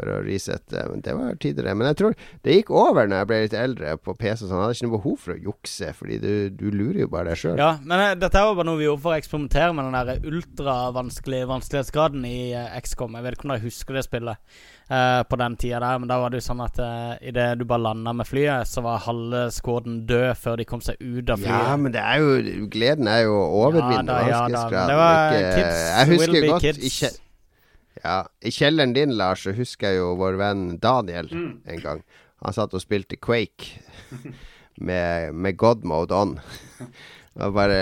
for 0.00 0.10
å 0.14 0.18
resette. 0.24 0.84
Men 0.90 1.04
det 1.04 1.14
var 1.18 1.36
tidligere. 1.36 1.76
Men 1.76 1.90
jeg 1.90 1.98
tror 2.00 2.16
det 2.46 2.56
gikk 2.56 2.72
over 2.72 3.06
når 3.10 3.22
jeg 3.22 3.30
ble 3.30 3.40
litt 3.44 3.56
eldre 3.60 3.94
på 4.00 4.16
PC. 4.16 4.46
Sånn. 4.46 4.56
Jeg 4.56 4.64
hadde 4.64 4.78
ikke 4.78 4.88
noe 4.88 4.96
behov 4.96 5.20
for 5.20 5.36
å 5.36 5.38
jukse, 5.50 5.92
Fordi 6.00 6.18
du, 6.22 6.32
du 6.56 6.66
lurer 6.72 7.02
jo 7.04 7.10
bare 7.12 7.34
deg 7.34 7.42
sjøl. 7.44 7.60
Ja, 7.60 7.70
men 7.84 8.00
uh, 8.00 8.14
dette 8.18 8.44
var 8.48 8.56
bare 8.58 8.70
noe 8.70 8.80
vi 8.80 8.88
gjorde 8.88 9.04
for 9.04 9.12
å 9.14 9.20
eksperimentere 9.20 9.76
med 9.76 9.90
den 9.90 10.10
der 10.10 10.28
ultravanskelige 10.32 11.48
vanskelighetsgraden 11.50 12.24
i 12.28 12.38
uh, 12.56 12.66
XCOM. 12.80 13.16
Jeg 13.18 13.26
vet 13.28 13.36
ikke 13.38 13.48
om 13.48 13.54
dere 13.54 13.64
husker 13.66 13.98
det 13.98 14.04
spillet 14.06 14.40
uh, 14.90 15.22
på 15.28 15.38
den 15.40 15.56
tida 15.60 15.80
der, 15.84 16.00
men 16.02 16.10
da 16.10 16.18
var 16.22 16.32
det 16.32 16.40
jo 16.40 16.46
sånn 16.48 16.64
at 16.64 16.80
uh, 16.82 17.14
idet 17.20 17.48
du 17.60 17.66
bare 17.68 17.84
landa 17.90 18.14
med 18.16 18.28
flyet, 18.28 18.68
så 18.70 18.84
var 18.86 19.02
halve 19.06 19.46
skåden 19.54 20.02
død 20.08 20.30
før 20.40 20.60
de 20.60 20.68
kom 20.68 20.82
seg 20.84 21.00
ut 21.00 21.30
av 21.30 21.40
flyet. 21.42 21.66
Ja, 21.68 21.76
men 21.80 21.94
det 21.94 22.04
er 22.04 22.22
jo 22.24 22.68
Gleden 22.70 23.08
er 23.10 23.24
jo 23.26 23.34
å 23.36 23.48
overvinne 23.66 24.00
Ja 24.00 24.06
da, 24.06 24.20
ja 24.28 24.44
da, 24.46 24.60
vanskelighetsgraden. 24.60 24.90
det 24.90 25.00
var 25.00 25.34
ikke- 25.34 25.56
kids 25.58 25.82
jeg 25.90 26.08
husker 26.14 26.46
godt 26.50 26.62
kids. 26.66 26.78
i, 26.78 26.90
kje, 26.96 27.10
ja, 28.04 28.16
I 28.40 28.50
kjelleren 28.54 28.92
din, 28.96 29.16
Lars, 29.18 29.42
så 29.46 29.52
husker 29.56 29.90
jeg 29.92 30.00
jo 30.00 30.14
vår 30.20 30.38
venn 30.40 30.66
Daniel 30.82 31.28
Mm. 31.32 31.60
en 31.66 31.80
gang. 31.84 32.02
Han 32.44 32.52
satt 32.56 32.72
og 32.74 32.80
spilte 32.80 33.16
Quake 33.20 33.80
med, 34.80 35.34
med 35.34 35.56
God 35.60 35.84
mode 35.84 36.14
on. 36.14 36.38
Og 37.40 37.52
bare 37.54 37.76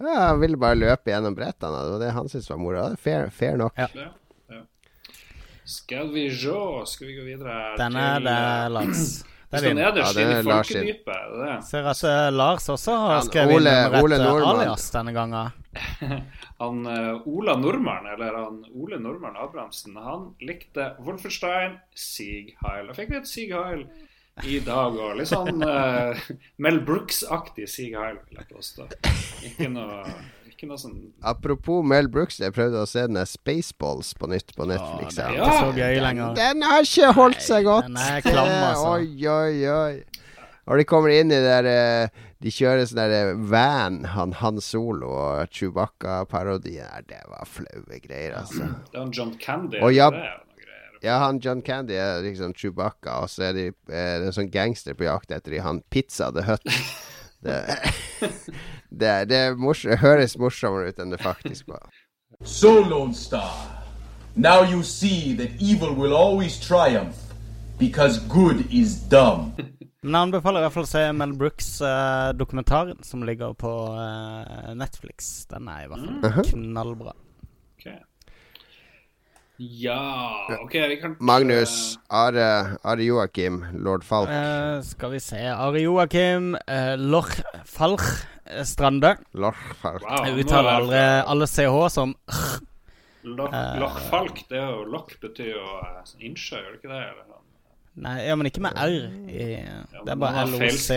ja, 0.00 0.14
Han 0.30 0.40
ville 0.40 0.56
bare 0.56 0.78
løpe 0.80 1.10
gjennom 1.12 1.34
brettene. 1.36 1.76
Det 1.84 1.90
var 1.92 2.00
det 2.00 2.12
han 2.16 2.28
syntes 2.32 2.48
var 2.50 2.56
moro. 2.58 2.84
Fair, 2.96 3.28
fair 3.30 3.58
nok. 3.60 3.76
Ja. 3.76 4.08
Skal 5.64 6.08
vi 6.12 6.24
sjå, 6.32 6.84
skal 6.88 7.06
vi 7.08 7.14
gå 7.18 7.24
videre 7.26 7.76
Den 7.80 7.96
er 7.96 8.18
til 8.18 8.26
det, 8.28 8.72
Lars. 8.74 9.04
Vi 9.54 9.60
Det 9.60 9.70
er 9.70 9.76
nederst 9.78 10.16
Ja, 10.18 10.24
i 10.24 10.42
Lars 10.42 10.66
sin. 10.72 10.80
folkedypet. 10.80 11.36
er? 11.46 11.60
Ser 11.68 11.86
at 11.92 12.00
eh, 12.10 12.30
Lars 12.34 12.66
også 12.74 12.96
har 12.98 13.20
skrevet 13.28 13.54
Ole- 13.54 13.70
inn 13.76 13.94
en 13.94 14.08
rett 14.08 14.18
eh, 14.18 14.48
alias 14.50 14.88
denne 14.96 15.14
gangen. 15.14 15.52
Han 16.62 16.86
eh, 16.86 17.28
Ola 17.28 17.56
Nordmann, 17.58 18.06
eller 18.14 18.38
han 18.38 18.64
Ole 18.74 18.98
Nordmann 19.02 19.36
Abrahamsen, 19.36 19.96
han 19.96 20.30
likte 20.40 20.92
Wolfenstein 21.04 21.78
Sieg 21.94 22.54
Heil. 22.62 22.90
Jeg 22.90 22.98
fikk 23.00 23.14
litt 23.16 23.30
Sieg 23.30 23.54
Heil 23.54 23.86
i 24.42 24.58
dag 24.64 24.96
òg. 24.98 25.12
Litt 25.18 25.30
sånn 25.30 25.62
uh, 25.62 26.18
Mel 26.62 26.80
Brooks-aktig 26.86 27.68
Sieg 27.70 27.94
Heil, 27.98 28.18
vil 28.28 28.40
jeg 28.40 28.48
påstå. 28.50 28.88
Ikke 29.46 29.68
noe, 29.70 30.00
ikke 30.50 30.68
noe 30.70 30.80
sånn 30.80 30.96
Apropos 31.26 31.84
Mel 31.86 32.10
Brooks, 32.10 32.40
jeg 32.42 32.54
prøvde 32.56 32.82
å 32.82 32.88
se 32.90 33.06
den 33.06 33.20
der 33.20 33.30
Spaceballs 33.30 34.14
på 34.18 34.30
nytt 34.32 34.54
på 34.56 34.66
Netflix. 34.70 35.18
det 35.18 35.28
er 35.28 35.38
ja. 35.38 35.46
ikke 35.46 35.60
så 35.60 35.70
gøy 35.76 35.94
Den, 35.94 36.04
lenger. 36.08 36.34
den 36.40 36.66
har 36.66 36.88
ikke 36.88 37.14
holdt 37.20 37.46
seg 37.46 37.68
godt. 37.68 37.90
den 37.90 38.02
er 38.02 38.26
klam, 38.26 38.52
altså. 38.72 38.92
Oi, 38.96 39.30
oi, 39.30 39.70
oi. 39.70 40.24
Og 40.64 40.80
de 40.80 40.86
kommer 40.88 41.12
inn 41.12 41.28
i 41.28 41.36
det 41.36 41.44
der 41.44 41.66
eh, 41.68 42.22
De 42.44 42.52
kjører 42.52 42.84
sånn 42.84 43.00
der 43.00 43.12
eh, 43.16 43.36
van, 43.48 44.02
han 44.12 44.34
Han 44.42 44.60
Solo 44.60 45.08
og 45.16 45.52
Chewbacca-parodien. 45.54 47.06
Det 47.08 47.22
var 47.30 47.48
flaue 47.48 48.00
greier, 48.04 48.36
altså. 48.42 48.68
Det 48.90 48.98
er 48.98 49.00
han 49.00 49.14
John 49.16 49.32
Candy. 49.40 49.80
Og 49.80 49.94
ja-. 49.96 50.10
Ja, 51.04 51.18
han 51.20 51.40
John 51.44 51.62
Candy 51.64 51.96
er 52.00 52.22
liksom 52.24 52.54
Chewbacca, 52.56 53.18
og 53.24 53.30
så 53.32 53.48
er 53.48 53.56
de, 53.56 53.66
eh, 53.68 53.72
det 53.88 54.22
er 54.22 54.28
en 54.28 54.36
sånn 54.36 54.52
gangster 54.52 54.96
på 54.96 55.04
jakt 55.04 55.32
etter 55.32 55.56
de, 55.56 55.64
han 55.64 55.82
Pizza 55.92 56.30
the 56.32 56.44
Hut. 56.48 56.64
Det, 57.44 57.58
det, 59.00 59.08
det 59.28 59.38
mors 59.60 59.82
høres 60.00 60.32
morsommere 60.40 60.94
ut 60.94 61.00
enn 61.02 61.10
det 61.12 61.18
faktisk 61.20 61.66
var. 61.68 61.90
So, 62.40 62.78
Lone 62.80 63.12
Star, 63.12 63.52
now 64.34 64.64
you 64.64 64.82
see 64.82 65.34
that 65.36 65.50
evil 65.60 65.92
will 65.92 66.16
always 66.16 66.56
triumph 66.56 67.20
because 67.78 68.18
good 68.32 68.64
is 68.72 68.96
dumb. 68.96 69.52
Men 70.04 70.18
jeg 70.18 70.26
anbefaler 70.28 70.60
i 70.60 70.64
hvert 70.66 70.74
fall 70.74 70.84
å 70.84 70.88
se 70.90 71.02
Mel 71.16 71.30
Brooks-dokumentaren 71.40 72.98
som 73.08 73.22
ligger 73.24 73.54
på 73.56 73.70
uh, 73.96 74.72
Netflix. 74.76 75.46
Den 75.48 75.70
er 75.72 75.86
i 75.86 75.88
hvert 75.88 76.26
fall 76.34 76.50
knallbra. 76.50 77.14
Ok. 77.72 77.86
Ja 79.56 79.96
OK, 80.58 80.74
vi 80.90 80.98
kan 80.98 81.14
Magnus, 81.24 81.96
Are, 82.12 82.76
Are 82.84 83.06
Joakim, 83.06 83.62
lord 83.80 84.04
Falk. 84.04 84.28
Eh, 84.28 84.82
skal 84.84 85.14
vi 85.14 85.20
se 85.24 85.40
Ari 85.54 85.86
Joakim 85.86 86.52
uh, 86.58 86.94
Loch 87.00 87.32
Falch 87.64 88.26
Strande. 88.66 89.14
Lord 89.32 89.56
Falk. 89.80 90.04
Wow, 90.04 90.26
Jeg 90.26 90.44
uttaler 90.44 90.68
er 90.68 90.82
aldri 90.82 91.04
alle 91.32 91.48
CH 91.48 91.86
som 91.94 92.12
Loch, 93.24 94.02
Falk, 94.10 94.44
det 94.50 94.60
er 94.60 94.68
jo 94.68 94.84
Loch 94.92 95.16
betyr 95.22 95.54
jo 95.54 95.64
innsjø, 96.20 96.60
gjør 96.60 96.74
det 96.74 96.82
ikke 96.82 96.92
det? 96.92 97.00
Eller? 97.14 97.40
Nei, 97.94 98.16
ja, 98.26 98.34
men 98.36 98.48
ikke 98.50 98.62
med 98.64 98.74
R. 98.74 98.96
I, 99.30 99.44
Ja, 99.62 100.02
det 100.02 100.12
er 100.14 100.18
bare 100.18 100.34
han 100.40 100.50
LOCH. 100.50 100.88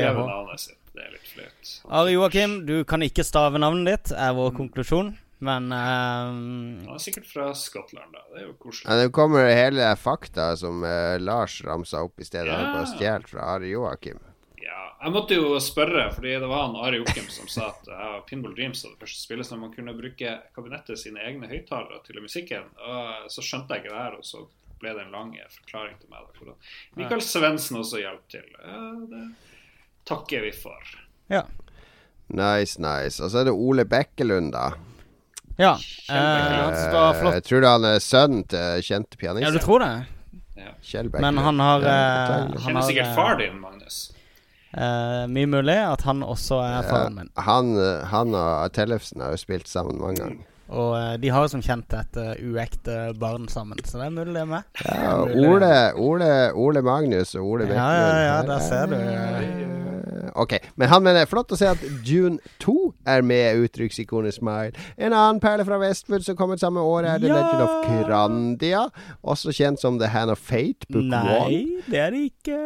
Det 0.97 1.03
er 1.05 1.11
litt 1.13 1.27
flaut. 1.29 1.71
Ari 1.93 2.15
Joakim, 2.15 2.55
du 2.65 2.79
kan 2.89 3.03
ikke 3.05 3.23
stave 3.25 3.59
navnet 3.61 3.85
ditt, 3.91 4.13
er 4.17 4.33
vår 4.33 4.55
konklusjon. 4.57 5.11
Men 5.45 5.67
um... 5.69 6.79
Han 6.87 6.95
er 6.95 7.01
sikkert 7.03 7.27
fra 7.29 7.51
Skottland, 7.53 8.09
da. 8.15 8.23
Det 8.33 8.39
er 8.41 8.47
jo 8.47 8.55
koselig. 8.57 8.87
Ja, 8.89 8.95
det 9.03 9.11
kommer 9.13 9.45
hele 9.53 9.91
fakta 10.01 10.47
som 10.57 10.81
uh, 10.81 11.19
Lars 11.21 11.59
ramsa 11.67 12.01
opp 12.07 12.17
i 12.17 12.25
stedet. 12.25 12.49
Han 12.49 12.65
Ja. 12.65 12.73
bare 12.79 12.89
stjålet 12.95 13.29
fra 13.29 13.45
Ari 13.53 13.69
Joakim. 13.75 14.17
Ja, 14.57 14.79
jeg 15.03 15.13
måtte 15.13 15.37
jo 15.37 15.53
spørre, 15.61 16.07
fordi 16.15 16.33
det 16.41 16.49
var 16.49 16.65
han 16.65 16.79
Ari 16.81 16.97
Joakim 17.03 17.29
som 17.29 17.45
sa 17.53 17.67
at 17.69 17.85
uh, 17.93 18.17
Pinball 18.25 18.55
Dreams 18.57 18.81
var 18.87 18.95
det 18.95 19.03
første 19.05 19.21
spillet 19.27 19.45
som 19.45 19.61
man 19.61 19.69
kunne 19.77 19.93
bruke 19.93 20.33
kabinettet 20.57 20.97
sine 21.05 21.21
egne 21.29 21.45
høyttalere 21.53 22.01
til 22.09 22.17
musikken. 22.25 22.65
Og 22.81 23.29
så 23.29 23.45
skjønte 23.45 23.77
jeg 23.77 23.85
ikke 23.85 23.93
det 23.93 24.01
her, 24.01 24.17
og 24.17 24.25
så 24.25 24.47
ble 24.81 24.93
det 24.97 25.05
en 25.05 25.11
lang 25.15 25.31
forklaring 25.59 25.95
til 25.99 26.09
meg. 26.13 26.27
Da, 26.45 26.55
Mikael 26.99 27.21
Svendsen 27.25 27.79
også 27.81 28.01
hjalp 28.01 28.25
til. 28.31 28.45
Ja, 28.63 28.81
det 29.11 29.23
takker 30.07 30.41
vi 30.47 30.51
for. 30.55 30.93
ja. 31.33 31.43
Nice, 32.27 32.75
nice. 32.83 33.23
Og 33.23 33.31
så 33.31 33.39
er 33.39 33.45
det 33.47 33.53
Ole 33.55 33.85
Bekkelund, 33.87 34.51
da. 34.51 34.73
Ja. 35.57 35.77
eh, 36.09 36.91
var 36.91 37.13
Eh, 37.13 37.19
flott. 37.21 37.33
Jeg 37.37 37.43
tror 37.47 37.65
han 37.69 37.85
er 37.87 37.99
sønnen 38.03 38.43
til 38.51 38.81
kjente 38.83 39.17
pianist. 39.17 39.45
Ja, 39.47 39.51
du 39.51 39.59
tror 39.63 39.79
det? 39.79 39.93
Kjell 40.83 41.09
Men 41.21 41.37
han 41.37 41.59
har, 41.59 41.81
Ja, 41.81 41.87
eh, 41.87 42.33
han 42.35 42.51
Kjenner 42.57 42.81
har, 42.81 42.87
sikkert 42.89 43.07
eh, 43.07 43.15
far 43.15 43.37
din, 43.39 43.59
Magnus. 43.61 44.11
Uh, 44.77 45.23
mye 45.31 45.47
mulig 45.47 45.77
at 45.79 46.01
han 46.03 46.19
også 46.21 46.59
er 46.61 46.83
faren 46.83 47.15
min. 47.15 47.29
han, 47.39 47.71
han 48.11 48.35
og 48.35 48.73
Tellefsen 48.75 49.21
har 49.23 49.31
jo 49.31 49.37
spilt 49.37 49.67
sammen 49.71 49.97
mange 50.01 50.19
ganger. 50.19 50.43
Og 50.69 50.97
eh, 50.99 51.13
de 51.23 51.29
har 51.31 51.45
jo 51.45 51.51
som 51.53 51.61
kjent 51.63 51.93
et 51.95 52.17
eh, 52.19 52.33
uekte 52.43 52.97
barn 53.19 53.47
sammen, 53.47 53.79
så 53.87 54.01
det 54.01 54.07
er 54.09 54.15
mulig 54.17 54.33
det 54.35 54.41
er 54.41 54.49
med. 54.51 54.63
Ja, 54.83 55.13
Ole, 55.23 55.71
Ole, 55.95 56.31
Ole 56.59 56.81
Magnus 56.83 57.35
og 57.39 57.45
Ole 57.53 57.67
Ja, 57.67 57.69
Bekkelund. 57.69 57.87
ja, 57.87 58.17
ja, 58.17 58.25
ja, 58.25 58.41
der 58.43 58.55
er- 58.57 58.67
ser 58.67 58.85
du. 58.91 58.95
eh, 58.95 60.29
ok. 60.35 60.53
Men 60.75 60.89
han 60.91 61.03
mener 61.03 61.21
er 61.23 61.25
flott 61.31 61.51
å 61.55 61.57
se 61.57 61.69
at 61.71 61.79
June 62.03 62.37
2 62.59 62.75
er 63.07 63.21
med 63.23 63.63
uttrykksikonet 63.63 64.33
Smile. 64.35 64.73
En 64.97 65.13
annen 65.15 65.39
perle 65.39 65.63
fra 65.65 65.79
Westwood 65.79 66.25
som 66.27 66.35
kom 66.35 66.51
ut 66.51 66.59
samme 66.59 66.83
år, 66.83 67.05
er 67.13 67.17
The 67.23 67.27
Ja. 67.31 67.35
Legend 67.39 67.61
of 67.63 68.05
Grandia. 68.07 68.83
Også 69.23 69.55
kjent 69.55 69.79
som 69.79 69.97
The 69.99 70.07
Hand 70.11 70.31
of 70.31 70.37
Fate, 70.39 70.85
book 70.91 71.03
Nei, 71.05 71.23
Nei, 71.23 71.81
det 71.89 71.99
er 71.99 72.11
det 72.11 72.25
ikke. 72.31 72.59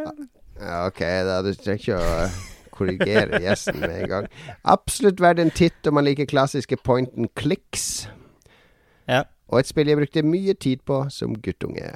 Ok, 0.87 0.99
da 0.99 1.41
du 1.41 1.53
trenger 1.53 1.79
ikke 1.79 2.01
å 2.01 2.50
korrigere 2.81 3.41
gjesten 3.45 3.79
med 3.83 3.93
en 3.99 4.15
gang. 4.15 4.31
Absolutt 4.65 5.21
verdt 5.23 5.43
en 5.43 5.53
titt 5.53 5.87
om 5.87 5.99
man 5.99 6.09
liker 6.09 6.29
klassiske 6.29 6.81
point 6.83 7.13
and 7.17 7.31
clicks. 7.39 8.07
Ja. 9.09 9.25
Og 9.51 9.59
et 9.59 9.67
spill 9.67 9.89
jeg 9.91 9.99
brukte 9.99 10.23
mye 10.23 10.53
tid 10.55 10.79
på 10.87 10.97
som 11.11 11.33
guttunge. 11.43 11.89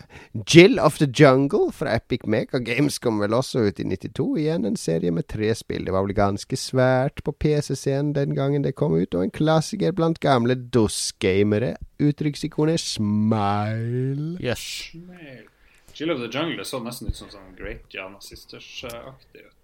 Jill 0.44 0.76
of 0.80 0.98
the 1.00 1.08
Jungle 1.08 1.72
fra 1.72 1.94
Epic 1.96 2.26
Mega 2.28 2.60
Games 2.60 3.00
kom 3.00 3.22
vel 3.24 3.34
også 3.34 3.70
ut 3.70 3.80
i 3.80 3.86
92. 3.88 4.26
Igjen 4.44 4.68
en 4.68 4.76
serie 4.76 5.14
med 5.16 5.30
tre 5.32 5.54
spill. 5.56 5.88
Det 5.88 5.96
var 5.96 6.04
vel 6.04 6.18
ganske 6.18 6.60
svært 6.60 7.24
på 7.24 7.32
PC-scenen 7.32 8.12
den 8.18 8.36
gangen 8.36 8.68
det 8.68 8.76
kom 8.76 8.98
ut, 9.00 9.16
og 9.16 9.24
en 9.24 9.32
klassiker 9.32 9.96
blant 9.96 10.20
gamle 10.20 10.58
DOS-gamere. 10.60 11.78
Uttrykksikonet 12.04 12.84
smile. 12.84 14.36
Yes. 14.44 14.92
Smile. 14.92 15.48
Jill 15.96 16.12
of 16.12 16.20
the 16.20 16.28
Jungle 16.28 16.66
så 16.68 16.84
nesten 16.84 17.08
ut 17.08 17.16
som 17.16 17.32
sånn 17.32 17.56
Great 17.56 17.88
Jana 17.88 18.20
Sisters-aktig 18.20 19.48
ut. 19.48 19.56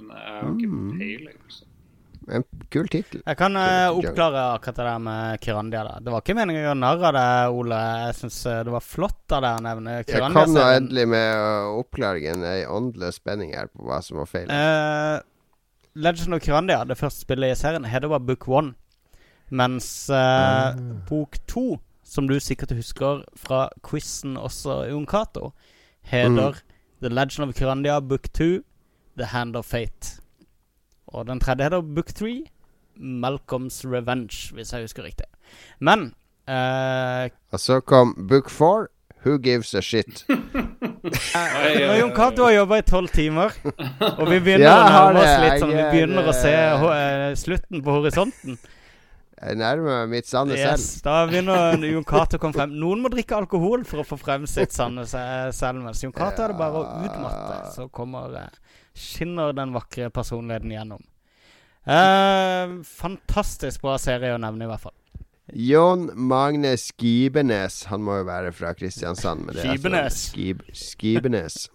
Men 0.00 0.16
jeg 0.16 0.34
har 0.40 0.50
ikke 0.54 0.68
Mm. 0.72 0.98
peiling. 0.98 1.38
Så. 1.48 1.64
En 2.34 2.44
kul 2.72 2.86
tittel. 2.88 3.20
Jeg 3.26 3.36
kan 3.36 3.56
eh, 3.56 3.84
the 3.84 3.90
oppklare 4.08 4.44
akkurat 4.54 4.76
det 4.78 4.84
der 4.88 4.98
med 4.98 5.40
Kirandia. 5.44 5.82
Da. 5.84 5.98
Det 6.00 6.12
var 6.14 6.22
ikke 6.24 6.36
meningen 6.38 6.62
å 6.62 6.66
gjøre 6.70 6.78
narr 6.80 7.04
av 7.04 7.12
det, 7.18 7.26
Ole. 7.58 7.80
Jeg 8.06 8.14
syns 8.22 8.38
det 8.64 8.72
var 8.72 8.80
flott 8.80 9.34
av 9.36 9.42
deg 9.44 9.58
å 9.58 9.64
nevne 9.66 9.98
Jeg 10.06 10.22
kom 10.32 10.54
nå 10.54 10.64
endelig 10.64 11.04
med 11.12 11.28
uh, 11.36 11.74
oppklaringen. 11.82 12.46
Ei 12.48 12.64
åndeløs 12.64 13.20
spenning 13.20 13.52
her 13.54 13.68
på 13.68 13.84
hva 13.84 14.00
som 14.02 14.16
var 14.22 14.30
feil. 14.30 14.48
Uh, 14.48 15.20
Legend 15.94 16.34
of 16.34 16.40
Kirandia, 16.42 16.80
det 16.88 16.96
første 16.98 17.20
spillet 17.26 17.52
i 17.52 17.60
serien, 17.60 17.84
heter 17.84 18.08
bare 18.08 18.24
Book 18.24 18.48
One. 18.48 18.72
Mens 19.54 20.08
eh, 20.10 20.74
bok 21.06 21.36
to, 21.46 21.76
som 22.02 22.26
du 22.26 22.38
sikkert 22.40 22.72
husker 22.74 23.20
fra 23.38 23.68
quizen 23.84 24.38
også, 24.40 24.88
Jon 24.88 25.04
Cato, 25.06 25.52
heter 26.08 26.56
The 27.04 27.12
Legend 27.12 27.50
of 27.50 27.54
Kirandia 27.54 28.00
Book 28.00 28.32
Two, 28.32 28.62
The 29.18 29.30
Hand 29.32 29.56
of 29.56 29.64
Fate. 29.64 30.20
Og 31.06 31.26
den 31.26 31.40
tredje 31.40 31.68
heter 31.68 31.80
Book 31.80 32.14
Three, 32.14 32.42
Malcolms 32.96 33.84
Revenge, 33.84 34.54
hvis 34.54 34.72
jeg 34.72 34.80
husker 34.80 35.04
riktig. 35.04 35.26
Men 35.80 36.12
uh, 36.48 37.30
Og 37.52 37.60
så 37.60 37.80
kom 37.80 38.26
Book 38.28 38.50
4. 38.50 38.86
Who 39.24 39.38
gives 39.38 39.74
a 39.74 39.80
shit? 39.80 40.26
Oi, 40.28 41.86
Når 41.86 41.94
Jon 42.00 42.10
Cato 42.16 42.44
har 42.44 42.50
jobba 42.52 42.76
i 42.76 42.82
tolv 42.82 43.08
timer, 43.08 43.54
og 44.18 44.26
vi 44.28 44.36
begynner 44.36 44.66
Ja, 44.66 44.74
å 44.76 44.90
nærme 44.90 45.22
oss 45.22 45.38
litt 45.40 45.62
sånn 45.62 45.72
Vi 45.72 45.80
er, 45.80 45.88
begynner 45.94 46.28
å 46.28 46.34
se 46.36 46.52
uh, 46.52 46.84
eh, 46.92 47.30
slutten 47.40 47.80
på 47.84 47.94
horisonten. 47.96 48.58
Jeg 49.44 49.58
nærmer 49.60 49.98
meg 50.06 50.12
mitt 50.14 50.28
sanne 50.28 50.56
Yes, 50.56 50.84
selv. 50.86 51.02
da 51.04 51.14
begynner 51.28 51.82
Jon 51.84 52.04
Cato 52.08 52.38
å 52.38 52.40
komme 52.40 52.56
frem. 52.56 52.70
Noen 52.80 53.02
må 53.04 53.10
drikke 53.12 53.36
alkohol 53.36 53.84
for 53.84 54.00
å 54.00 54.06
få 54.08 54.16
frem 54.16 54.46
sitt 54.48 54.72
sanne 54.72 55.04
selv. 55.06 55.82
Mens 55.84 56.00
Jon 56.00 56.14
Cato 56.16 56.46
er 56.46 56.54
det 56.54 56.58
bare 56.62 56.80
å 56.80 56.86
utmatte, 57.04 57.58
så 57.74 57.88
kommer 57.92 58.32
eh, 58.40 58.56
skinner 58.96 59.52
den 59.52 59.74
vakre 59.76 60.08
personligheten 60.14 60.72
gjennom. 60.72 61.04
Eh, 61.84 62.78
fantastisk 62.88 63.84
bra 63.84 63.98
serie 64.00 64.32
å 64.32 64.40
nevne, 64.40 64.64
i 64.64 64.70
hvert 64.72 64.86
fall. 64.86 64.96
Jon 65.52 66.06
Magne 66.16 66.72
Skibenes. 66.80 67.82
Han 67.90 68.00
må 68.06 68.22
jo 68.22 68.28
være 68.30 68.52
fra 68.56 68.72
Kristiansand. 68.72 69.50
Skibenes. 69.52 70.22
sånn 70.30 70.32
Skib, 70.32 70.62
Skibenes. 70.72 71.66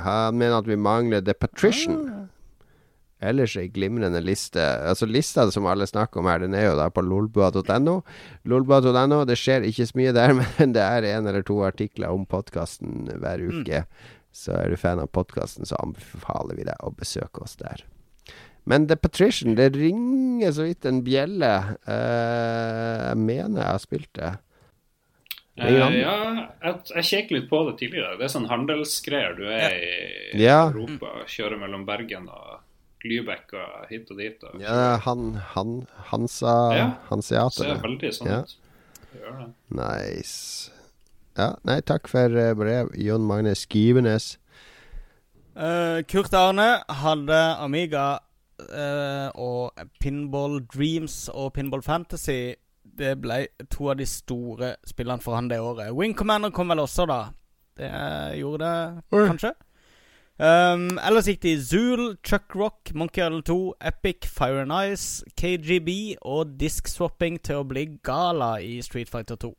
Han 0.00 0.38
mener 0.40 0.62
at 0.62 0.70
vi 0.70 0.78
mangler 0.80 1.20
The 1.20 1.34
Patrician. 1.36 2.30
Ellers 3.20 3.52
ei 3.60 3.66
glimrende 3.68 4.20
liste. 4.24 4.62
Altså 4.88 5.04
Lista 5.06 5.44
som 5.52 5.66
alle 5.68 5.84
snakker 5.86 6.22
om 6.22 6.28
her, 6.30 6.38
den 6.40 6.54
er 6.56 6.70
jo 6.70 6.76
da 6.78 6.86
på 6.90 7.02
lolbua.no. 7.04 7.98
Lolbua.no, 8.48 9.24
det 9.28 9.36
skjer 9.36 9.66
ikke 9.68 9.86
så 9.90 9.98
mye 10.00 10.14
der, 10.16 10.32
men 10.58 10.72
det 10.76 10.80
er 10.86 11.04
en 11.14 11.28
eller 11.28 11.44
to 11.44 11.58
artikler 11.68 12.08
om 12.14 12.24
podkasten 12.26 13.10
hver 13.20 13.44
uke. 13.44 13.84
Så 14.32 14.54
er 14.56 14.70
du 14.72 14.76
fan 14.80 15.00
av 15.02 15.10
podkasten, 15.12 15.66
så 15.66 15.76
anbefaler 15.82 16.56
vi 16.56 16.64
deg 16.68 16.80
å 16.86 16.92
besøke 16.96 17.42
oss 17.44 17.56
der. 17.60 17.82
Men 18.68 18.84
The 18.86 18.94
Patrician, 19.00 19.56
det 19.58 19.72
ringer 19.74 20.52
så 20.54 20.66
vidt 20.68 20.84
en 20.86 21.00
bjelle. 21.02 21.48
Jeg 21.88 23.18
mener 23.18 23.60
jeg 23.64 23.68
har 23.72 23.82
spilt 23.82 24.10
det. 24.20 24.30
Uh, 25.60 25.66
Ja. 25.66 25.88
jeg, 25.90 26.76
jeg 26.94 27.04
kjekket 27.08 27.32
litt 27.36 27.48
på 27.50 27.58
det 27.68 27.74
tidligere. 27.82 28.14
Det 28.20 28.24
er 28.28 28.32
sånn 28.32 28.46
handelsgreier. 28.48 29.34
Du 29.36 29.42
er 29.50 29.74
i 29.76 30.40
Ja. 30.40 30.60
Europa, 30.70 31.10
kjører 31.28 31.58
mellom 31.60 31.82
Bergen 31.88 32.28
og 32.32 32.60
Lübeck 33.04 33.52
og 33.56 33.86
hit 33.90 34.10
og 34.10 34.18
dit. 34.18 34.42
Og 34.44 34.60
Ja, 34.60 34.96
han, 35.04 35.34
han 35.54 35.86
Hansa 36.10 36.54
Ja. 36.76 36.88
Hanseater. 37.08 37.64
ser 37.64 37.80
veldig 37.82 38.12
sånn 38.16 38.26
Ja. 38.30 38.40
ut. 38.42 38.56
Gjør 39.14 39.38
det. 39.38 39.48
Nice. 39.70 40.70
Ja, 41.38 41.54
nei, 41.64 41.80
takk 41.80 42.08
for 42.08 42.36
eh, 42.36 42.54
brev, 42.54 42.90
Jon 42.98 43.24
Magne 43.26 43.54
Skivenes. 43.54 44.36
Uh, 45.56 46.00
Kurt 46.08 46.32
Arne 46.34 46.82
hadde 46.88 47.38
Amiga 47.60 48.18
uh, 48.60 49.30
og 49.34 49.72
Pinball 50.00 50.60
Dreams 50.70 51.28
og 51.32 51.52
Pinball 51.54 51.82
Fantasy. 51.82 52.54
Det 52.84 53.16
ble 53.22 53.46
to 53.72 53.90
av 53.90 53.98
de 54.00 54.06
store 54.08 54.74
spillene 54.86 55.22
for 55.24 55.34
han 55.36 55.48
det 55.50 55.58
året. 55.60 55.90
Wing 55.96 56.14
Commander 56.16 56.50
kom 56.54 56.68
vel 56.72 56.82
også, 56.82 57.06
da. 57.08 57.20
Det 57.80 57.86
eh, 57.88 58.38
gjorde 58.40 58.66
det 58.68 59.28
kanskje. 59.30 59.52
Um, 60.40 60.94
ellers 61.04 61.26
gikk 61.28 61.42
det 61.44 61.50
i 61.52 61.60
Zool, 61.60 62.14
Chuck 62.24 62.54
Rock, 62.56 62.94
Monkey 62.96 63.20
Island 63.20 63.44
2, 63.44 63.74
Epic, 63.90 64.24
Fire 64.24 64.62
and 64.62 64.72
Ice, 64.72 65.20
KGB 65.36 66.16
og 66.24 66.54
disk-swapping 66.60 67.36
til 67.44 67.60
å 67.60 67.66
bli 67.68 67.82
Gala 68.06 68.54
i 68.64 68.78
Street 68.80 69.10
Fighter 69.12 69.36
2. 69.36 69.50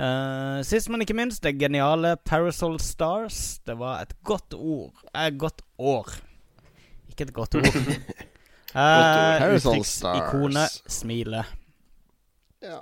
Uh, 0.00 0.62
sist, 0.64 0.88
men 0.88 1.04
ikke 1.04 1.18
minst, 1.18 1.42
det 1.44 1.58
geniale 1.60 2.14
Parasol 2.24 2.78
Stars. 2.80 3.60
Det 3.68 3.76
var 3.76 4.06
et 4.06 4.16
godt 4.24 4.56
ord. 4.56 5.04
Eh, 5.12 5.28
godt 5.36 5.60
år. 5.76 6.08
Ikke 7.12 7.28
et 7.28 7.34
godt 7.36 7.60
ord. 7.60 7.68
uh, 7.76 8.72
Parasol 8.72 9.82
Uttrykksikonet 9.82 10.78
Stars. 10.78 10.96
smile. 10.96 11.44
Ja. 12.64 12.80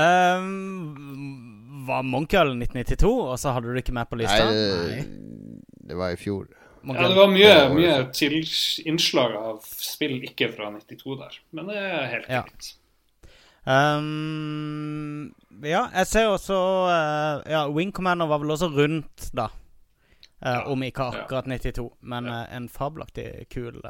Um, 0.00 1.84
var 1.84 2.08
Monkey 2.08 2.40
Island 2.40 2.64
1992, 2.64 3.12
og 3.12 3.38
så 3.38 3.52
hadde 3.52 3.68
du 3.68 3.76
det 3.76 3.84
ikke 3.84 3.98
med 4.00 4.08
på 4.08 4.22
lista? 4.22 4.48
Nei, 4.48 4.56
lista? 4.96 5.73
Det, 5.88 5.96
var 5.98 6.14
i 6.14 6.16
fjor. 6.20 6.46
Man 6.84 6.96
Ja, 6.96 7.08
det 7.08 7.16
var 7.16 7.30
mye, 7.32 7.52
mye 7.72 7.98
til 8.12 8.34
innslag 8.84 9.36
av 9.40 9.62
spill 9.64 10.18
ikke 10.26 10.50
fra 10.52 10.70
92 10.74 11.16
der. 11.20 11.38
Men 11.56 11.70
det 11.72 11.76
er 11.80 12.06
helt 12.12 12.28
Ja. 12.32 12.42
Um, 13.64 15.32
ja, 15.64 15.86
jeg 15.94 16.06
ser 16.10 16.26
også 16.28 16.56
uh, 16.84 17.40
Ja, 17.48 17.62
Wing 17.72 17.92
Commander 17.96 18.28
var 18.28 18.42
vel 18.42 18.52
også 18.52 18.68
rundt, 18.68 19.30
da. 19.32 19.46
Uh, 20.44 20.50
Ja, 20.50 20.58
om 20.68 20.82
ikke 20.84 21.06
ja. 21.08 21.22
akkurat 21.24 21.46
92. 21.48 21.88
Men 22.02 22.28
Ja. 22.28 22.42
uh, 22.42 22.56
en 22.56 22.68
fabelaktig 22.68 23.46
kul 23.50 23.80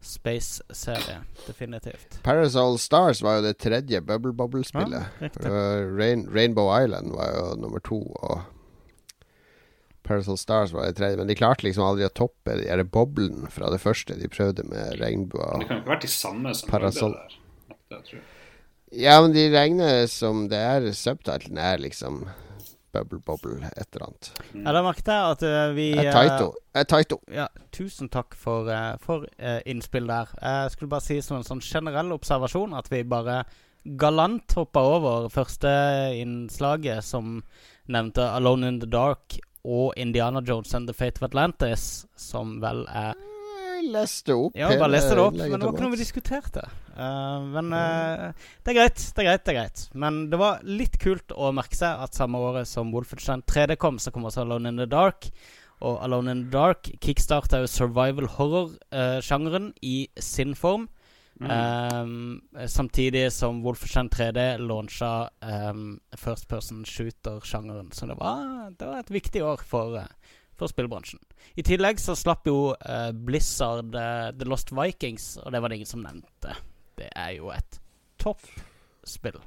space-serie. 0.00 1.18
Definitivt. 1.46 2.22
Parasol 2.24 2.78
Stars 2.78 3.20
var 3.22 3.36
jo 3.36 3.42
det 3.50 3.58
tredje 3.60 4.00
Bubble 4.00 4.32
Bubble-spillet. 4.32 5.04
Ja, 5.20 5.50
Rain, 6.00 6.24
Rainbow 6.34 6.70
Island 6.84 7.12
var 7.12 7.28
jo 7.36 7.60
nummer 7.60 7.78
to, 7.84 8.00
og 8.16 8.40
Parasol 10.10 10.38
Stars 10.40 10.74
var 10.74 10.88
det 10.88 10.98
tredje. 10.98 11.20
Men 11.20 11.30
de 11.30 11.38
klarte 11.38 11.68
liksom 11.68 11.86
aldri 11.86 12.08
å 12.08 12.10
toppe 12.10 12.58
de 12.58 12.66
der 12.66 12.82
boblene 12.82 13.50
fra 13.54 13.70
det 13.70 13.78
første 13.82 14.18
de 14.18 14.30
prøvde 14.32 14.66
med 14.66 14.98
regnbua. 14.98 15.52
Men 15.54 15.62
det 15.62 15.70
kan 15.70 15.78
jo 15.78 15.84
ikke 15.84 15.94
vært 15.94 16.06
de 16.06 16.12
samme 16.16 16.54
som 16.58 16.72
Parasol. 16.72 17.14
det 17.14 17.22
der. 17.22 17.78
Det, 17.78 18.02
tror 18.08 18.18
jeg. 18.18 18.28
Ja, 18.90 19.20
men 19.22 19.34
de 19.36 19.44
regner 19.52 20.06
som 20.10 20.48
det 20.50 20.58
er 20.58 20.88
Subtitlen 20.98 21.60
er 21.62 21.78
liksom 21.78 22.24
Bubble 22.90 23.20
Bobble, 23.22 23.68
et 23.76 23.86
eller 23.94 24.08
annet. 24.08 24.30
Ja, 24.50 24.72
da 24.74 24.80
merket 24.82 25.10
jeg 25.12 25.34
at 25.36 25.44
uh, 25.46 25.74
vi 25.76 25.86
eh, 25.94 26.10
Taito. 26.10 26.48
Taito. 26.90 27.20
Ja, 27.30 27.46
tusen 27.70 28.10
takk 28.10 28.34
for, 28.34 28.66
eh, 28.66 28.96
for 28.98 29.28
innspill 29.62 30.10
der. 30.10 30.32
Jeg 30.42 30.72
skulle 30.74 30.90
bare 30.90 31.06
si 31.06 31.20
som 31.22 31.38
en 31.38 31.46
sånn 31.46 31.62
generell 31.62 32.10
observasjon 32.16 32.74
at 32.74 32.90
vi 32.90 33.04
bare 33.06 33.44
galant 34.00 34.58
hoppa 34.58 34.82
over 34.96 35.30
første 35.32 35.70
innslaget 36.18 37.06
som 37.06 37.38
nevnte 37.86 38.26
Alone 38.26 38.74
in 38.74 38.82
the 38.82 38.90
Dark 38.90 39.38
og 39.64 39.96
Indiana 40.00 40.42
Jones 40.46 40.74
and 40.74 40.88
the 40.88 40.94
Fate 40.96 41.20
of 41.20 41.28
Atlantis, 41.28 42.06
som 42.16 42.58
vel 42.62 42.84
er 42.88 43.18
Jeg 43.80 43.92
leste 43.94 44.36
opp 44.36 44.56
Ja, 44.58 44.68
bare 44.76 44.92
leste 44.92 45.16
det 45.16 45.24
opp, 45.24 45.36
men 45.36 45.56
det 45.56 45.64
var 45.64 45.74
ikke 45.74 45.86
noe 45.86 45.94
vi 45.94 46.00
diskuterte. 46.00 46.64
Uh, 46.92 47.40
men 47.54 47.72
uh, 47.72 48.28
det 48.60 48.74
er 48.74 48.76
greit, 48.76 49.00
det 49.00 49.22
er 49.22 49.28
greit, 49.30 49.44
det 49.46 49.54
er 49.54 49.58
greit. 49.60 49.84
Men 49.96 50.20
det 50.32 50.40
var 50.40 50.60
litt 50.68 50.98
kult 51.00 51.32
å 51.32 51.52
merke 51.56 51.78
seg 51.78 52.02
at 52.04 52.16
samme 52.16 52.40
året 52.44 52.68
som 52.68 52.92
Wolfenstein 52.92 53.44
3D 53.48 53.78
kom, 53.80 54.00
så 54.02 54.12
kom 54.12 54.28
også 54.28 54.44
Alone 54.44 54.72
in 54.72 54.80
the 54.82 54.88
Dark. 54.90 55.30
Og 55.80 55.96
Alone 56.04 56.34
in 56.34 56.44
the 56.44 56.52
Dark 56.52 56.90
kickstarta 57.00 57.62
jo 57.62 57.70
survival 57.70 58.28
horror-sjangeren 58.36 59.72
i 59.80 60.10
sin 60.20 60.52
form. 60.58 60.90
Mm. 61.40 61.50
Um, 62.02 62.42
samtidig 62.68 63.32
som 63.32 63.62
Wolfenstein 63.64 64.10
3D 64.12 64.58
launcha 64.58 65.30
um, 65.40 66.00
first 66.16 66.48
person 66.48 66.84
shooter-sjangeren. 66.84 67.92
Så 67.92 68.06
det 68.06 68.14
var, 68.14 68.70
det 68.78 68.86
var 68.86 69.00
et 69.00 69.10
viktig 69.10 69.44
år 69.44 69.62
for, 69.64 69.96
eh, 69.98 70.34
for 70.58 70.68
spillbransjen. 70.68 71.22
I 71.56 71.64
tillegg 71.64 72.00
så 72.00 72.16
slapp 72.18 72.48
jo 72.50 72.74
uh, 72.74 73.12
Blizzard 73.12 73.96
uh, 73.96 74.28
The 74.36 74.48
Lost 74.48 74.74
Vikings, 74.76 75.38
og 75.40 75.54
det 75.54 75.62
var 75.64 75.72
det 75.72 75.80
ingen 75.80 75.92
som 75.94 76.04
nevnte. 76.04 76.58
Det 77.00 77.08
er 77.16 77.32
jo 77.38 77.48
et 77.56 77.80
toppspill. 78.20 79.40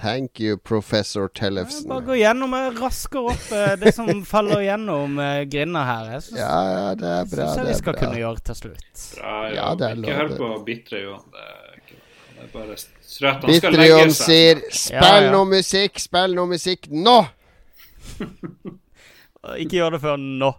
Thank 0.00 0.40
you, 0.40 0.56
professor 0.58 1.28
Tellefsen. 1.28 1.88
Bare 1.88 2.02
gå 2.04 2.16
gjennom 2.18 2.54
raskere 2.54 2.72
rasker 2.82 3.28
opp 3.30 3.52
eh, 3.54 3.74
det 3.80 3.92
som 3.94 4.08
faller 4.34 4.60
gjennom 4.66 5.18
eh, 5.22 5.42
grinda 5.48 5.84
her. 5.86 6.08
Jeg 6.16 6.22
syns, 6.26 6.40
Ja, 6.40 6.56
ja, 6.74 6.88
det 6.98 7.12
er 7.12 7.28
bra. 7.30 7.46
syns 7.46 7.56
jeg 7.60 7.66
vi 7.68 7.74
skal 7.78 7.92
bra. 7.94 8.00
kunne 8.02 8.18
gjøre 8.18 8.44
til 8.50 8.58
slutt. 8.62 9.04
Bra, 9.20 9.36
Ja, 9.54 9.68
det 9.78 9.86
er 9.88 9.94
ikke 9.94 10.02
lov, 10.02 10.18
hør 10.18 10.34
på 10.40 10.50
bitre 10.66 11.02
Johan. 11.04 11.24
Det 11.30 11.46
er 11.46 11.78
ikke 11.78 11.98
noe. 12.00 12.42
Det 12.44 12.50
bare 12.52 12.76
strøt. 12.82 13.46
Han 13.46 13.52
Bitre 13.54 13.86
Johan 13.88 14.10
sier 14.18 14.60
Ja, 14.64 14.74
'spill 14.82 15.28
ja. 15.28 15.30
noe 15.32 15.46
musikk', 15.54 16.02
spill 16.02 16.34
noe 16.36 16.50
musikk 16.50 16.90
nå! 16.90 17.18
Ikke 19.60 19.76
gjør 19.78 19.94
det 19.96 20.00
før 20.02 20.16
nå. 20.20 20.50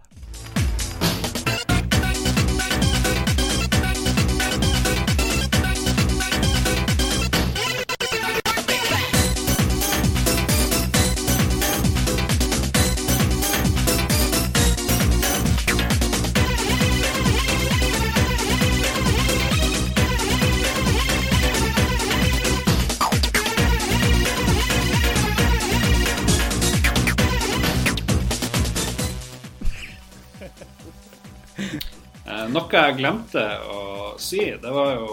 Noe 32.76 32.86
jeg 32.90 32.96
glemte 33.00 33.42
å 33.72 33.82
si, 34.22 34.40
det 34.62 34.72
var 34.72 34.94
jo 34.96 35.06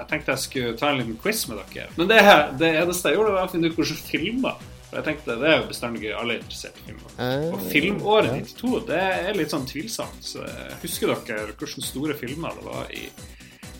Jeg 0.00 0.06
tenkte 0.10 0.32
jeg 0.34 0.42
skulle 0.46 0.76
ta 0.80 0.88
en 0.90 0.98
liten 1.02 1.16
quiz 1.20 1.42
med 1.50 1.58
dere. 1.60 1.88
Men 1.98 2.08
det, 2.10 2.20
det 2.58 2.70
eneste 2.80 3.10
jeg 3.12 3.18
gjorde, 3.18 3.34
var 3.36 3.48
å 3.48 3.52
finne 3.52 3.68
ut 3.70 3.76
hvordan 3.78 4.00
filmer. 4.08 4.62
For 4.90 4.98
jeg 4.98 5.06
tenkte 5.06 5.36
Det 5.38 5.50
er 5.52 5.60
jo 5.60 5.66
bestandig 5.70 6.00
gøy. 6.02 6.14
Alle 6.18 6.34
er 6.34 6.40
interessert 6.40 6.80
i 6.80 6.86
film. 6.88 7.02
Eh, 7.22 7.44
Og 7.52 7.60
filmåret 7.70 8.32
92, 8.56 8.80
det 8.88 9.02
er 9.04 9.38
litt 9.38 9.52
sånn 9.54 9.68
tvilsomt. 9.70 10.18
Så 10.32 10.42
husker 10.82 11.12
dere 11.12 11.44
hvilke 11.52 11.84
store 11.84 12.16
filmer 12.18 12.56
det 12.58 12.66
var 12.66 12.90
i 12.96 13.04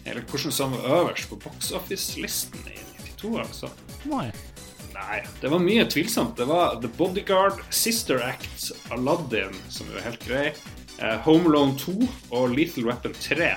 Eller 0.04 0.22
hvordan 0.30 0.54
som 0.54 0.76
var 0.76 1.00
øverst 1.00 1.28
på 1.32 1.40
box 1.42 1.72
office-listen 1.76 2.62
i 2.70 2.78
92? 3.16 3.34
altså? 3.42 3.68
Nei. 4.08 4.28
Nei, 4.94 5.20
det 5.40 5.48
var 5.52 5.62
mye 5.64 5.84
tvilsomt. 5.88 6.36
Det 6.36 6.46
var 6.48 6.78
The 6.82 6.88
Bodyguard, 6.98 7.60
Sister 7.72 8.20
Act, 8.24 8.70
Aladdin, 8.92 9.54
som 9.72 9.88
jo 9.90 9.96
er 9.98 10.06
helt 10.10 10.24
grei, 10.26 10.46
eh, 10.52 10.79
Home 11.24 11.48
Alone 11.48 11.76
2 11.80 11.94
og 12.36 12.52
Little 12.52 12.84
Weapon 12.90 13.14
3 13.16 13.50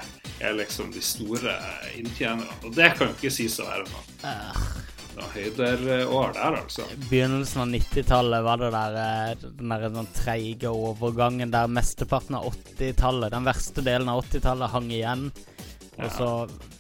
er 0.43 0.55
liksom 0.57 0.91
de 0.93 1.01
store 1.03 1.51
eh, 1.53 1.99
inntjenerne. 1.99 2.55
Og 2.63 2.75
det 2.75 2.93
kan 2.97 3.09
jo 3.09 3.17
ikke 3.17 3.33
sies 3.33 3.59
å 3.59 3.67
være 3.67 3.85
noe, 3.89 4.03
Eh, 4.23 4.59
noe 5.17 5.29
høyderår 5.35 6.31
der, 6.37 6.55
altså. 6.61 6.85
Begynnelsen 7.09 7.65
av 7.65 7.71
90-tallet 7.73 8.45
var 8.45 8.61
det 8.61 8.69
der 8.73 8.99
eh, 9.03 9.47
den 9.59 9.73
der 9.75 9.89
den 9.93 10.07
treige 10.15 10.71
overgangen 10.71 11.51
der 11.53 11.67
mesteparten 11.71 12.39
av 12.39 12.47
80-tallet, 12.53 13.33
den 13.35 13.47
verste 13.47 13.83
delen 13.85 14.11
av 14.11 14.23
80-tallet, 14.23 14.71
hang 14.73 14.91
igjen. 14.91 15.27
Og 15.93 16.09
så, 16.15 16.27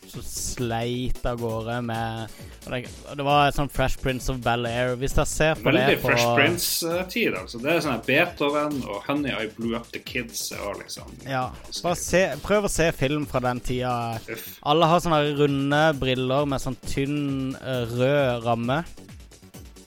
så 0.09 0.21
sleit 0.25 1.19
av 1.29 1.37
gårde 1.41 1.75
med 1.85 2.31
og 2.63 2.71
det, 2.71 2.79
og 3.11 3.17
det 3.19 3.25
var 3.27 3.49
et 3.49 3.57
sånn 3.57 3.69
Fresh 3.71 3.99
Prince 3.99 4.31
of 4.31 4.39
Bel-Air. 4.43 4.93
Hvis 5.01 5.15
dere 5.17 5.27
ser 5.27 5.57
på 5.59 5.67
Veldig 5.67 5.83
det 5.89 5.97
på 5.99 6.09
Fresh 6.09 6.29
Prince-tid, 6.37 7.35
altså. 7.35 7.59
Det 7.63 7.73
er 7.73 7.81
sånn 7.83 8.03
Beethoven 8.07 8.77
og 8.87 9.03
Honey 9.07 9.33
I 9.35 9.49
Blew 9.57 9.75
Up 9.77 9.89
The 9.93 9.99
Kids 10.03 10.45
og 10.55 10.79
liksom 10.79 11.11
Ja, 11.27 11.49
bare 11.83 11.99
se, 11.99 12.23
prøv 12.45 12.69
å 12.69 12.71
se 12.71 12.87
film 12.95 13.27
fra 13.29 13.43
den 13.43 13.59
tida. 13.63 13.93
Uff. 14.31 14.47
Alle 14.71 14.89
har 14.89 15.03
sånne 15.03 15.21
runde 15.41 15.83
briller 15.99 16.47
med 16.49 16.63
sånn 16.63 16.79
tynn 16.87 17.19
eh, 17.59 17.83
rød 17.91 18.47
ramme. 18.47 18.79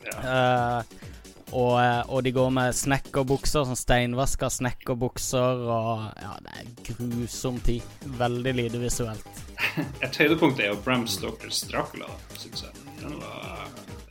Ja. 0.07 0.19
Eh, 0.21 1.06
og, 1.53 1.77
eh, 1.81 2.03
og 2.11 2.23
de 2.27 2.33
går 2.35 2.51
med 2.51 2.75
snekkerbukser, 2.75 3.65
sånn 3.69 3.79
steinvaska 3.79 4.49
snekkerbukser. 4.51 5.63
Og 5.71 6.07
ja, 6.23 6.35
det 6.43 6.57
er 6.61 6.71
grusom 6.91 7.61
tid. 7.67 7.83
Veldig 8.19 8.55
lite 8.59 8.81
visuelt. 8.83 9.43
Et 10.05 10.17
høydepunkt 10.23 10.61
er 10.61 10.73
jo 10.73 10.81
Bram 10.85 11.07
Stokers 11.07 11.63
Dracula, 11.71 12.09
syns 12.39 12.67
jeg. 12.67 12.87
Den 13.03 13.19
var 13.21 13.67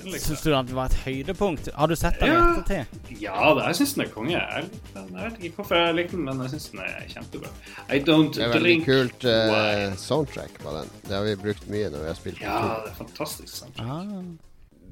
den 0.06 0.20
Syns 0.22 0.44
du 0.46 0.52
at 0.54 0.68
det 0.70 0.76
var 0.78 0.92
et 0.94 1.00
høydepunkt? 1.02 1.66
Har 1.74 1.90
du 1.90 1.96
sett 1.98 2.20
den 2.22 2.30
Ja. 2.30 2.42
ettertid? 2.54 3.22
Ja, 3.24 3.54
det, 3.58 3.64
jeg 3.72 3.76
syns 3.80 3.94
den 3.96 4.04
er 4.06 4.10
konge. 4.14 4.36
Jeg, 4.38 4.68
jeg 4.94 5.08
vet 5.16 5.40
ikke 5.48 5.56
hvorfor 5.64 5.80
jeg 5.82 5.96
liker 5.98 6.12
den, 6.20 6.26
men 6.28 6.44
jeg 6.46 6.52
syns 6.54 6.68
den 6.76 6.82
er 6.86 7.08
kjempebra. 7.10 7.50
I 7.90 8.00
don't 8.06 8.36
Det 8.38 8.44
er 8.46 8.54
veldig 8.54 8.62
drink 8.62 8.86
kult 8.86 9.26
uh, 9.26 9.96
soundtrack 9.98 10.60
på 10.62 10.76
den. 10.78 10.92
Det 11.08 11.16
har 11.18 11.26
vi 11.26 11.34
brukt 11.42 11.66
mye 11.74 11.90
når 11.90 12.04
vi 12.06 12.12
har 12.12 12.20
spilt 12.22 12.44
Ja, 12.46 12.60
to. 12.62 12.76
det 12.86 12.92
er 12.94 13.00
fantastisk. 13.02 13.50
soundtrack. 13.56 13.90
Ah. 13.90 14.22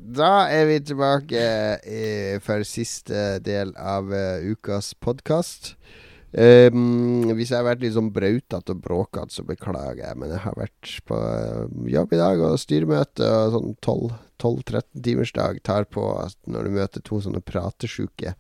Da 0.03 0.49
er 0.51 0.65
vi 0.67 0.79
tilbake 0.83 1.43
i, 1.87 2.35
for 2.43 2.65
siste 2.67 3.37
del 3.39 3.69
av 3.79 4.09
uh, 4.11 4.43
ukas 4.51 4.91
podkast. 4.99 5.77
Hvis 6.33 7.51
jeg 7.51 7.59
har 7.59 7.67
vært 7.67 7.83
litt 7.83 7.93
sånn 7.93 8.09
brautete 8.13 8.73
og 8.73 8.79
bråkete, 8.81 9.35
så 9.35 9.43
beklager 9.45 10.01
jeg. 10.01 10.17
Men 10.17 10.31
jeg 10.33 10.41
har 10.47 10.55
vært 10.57 10.93
på 11.05 11.19
eh, 11.21 11.67
jobb 11.93 12.15
i 12.15 12.21
dag, 12.23 12.41
og 12.41 12.57
styremøte 12.61 13.27
og 13.29 13.53
sånn 13.53 13.75
12-13 13.83 15.03
timers 15.05 15.31
dag 15.37 15.59
tar 15.63 15.85
på 15.93 16.01
at 16.19 16.35
når 16.49 16.65
du 16.67 16.73
møter 16.79 17.03
to 17.05 17.19
sånne 17.23 17.39
pratesjuke 17.45 18.33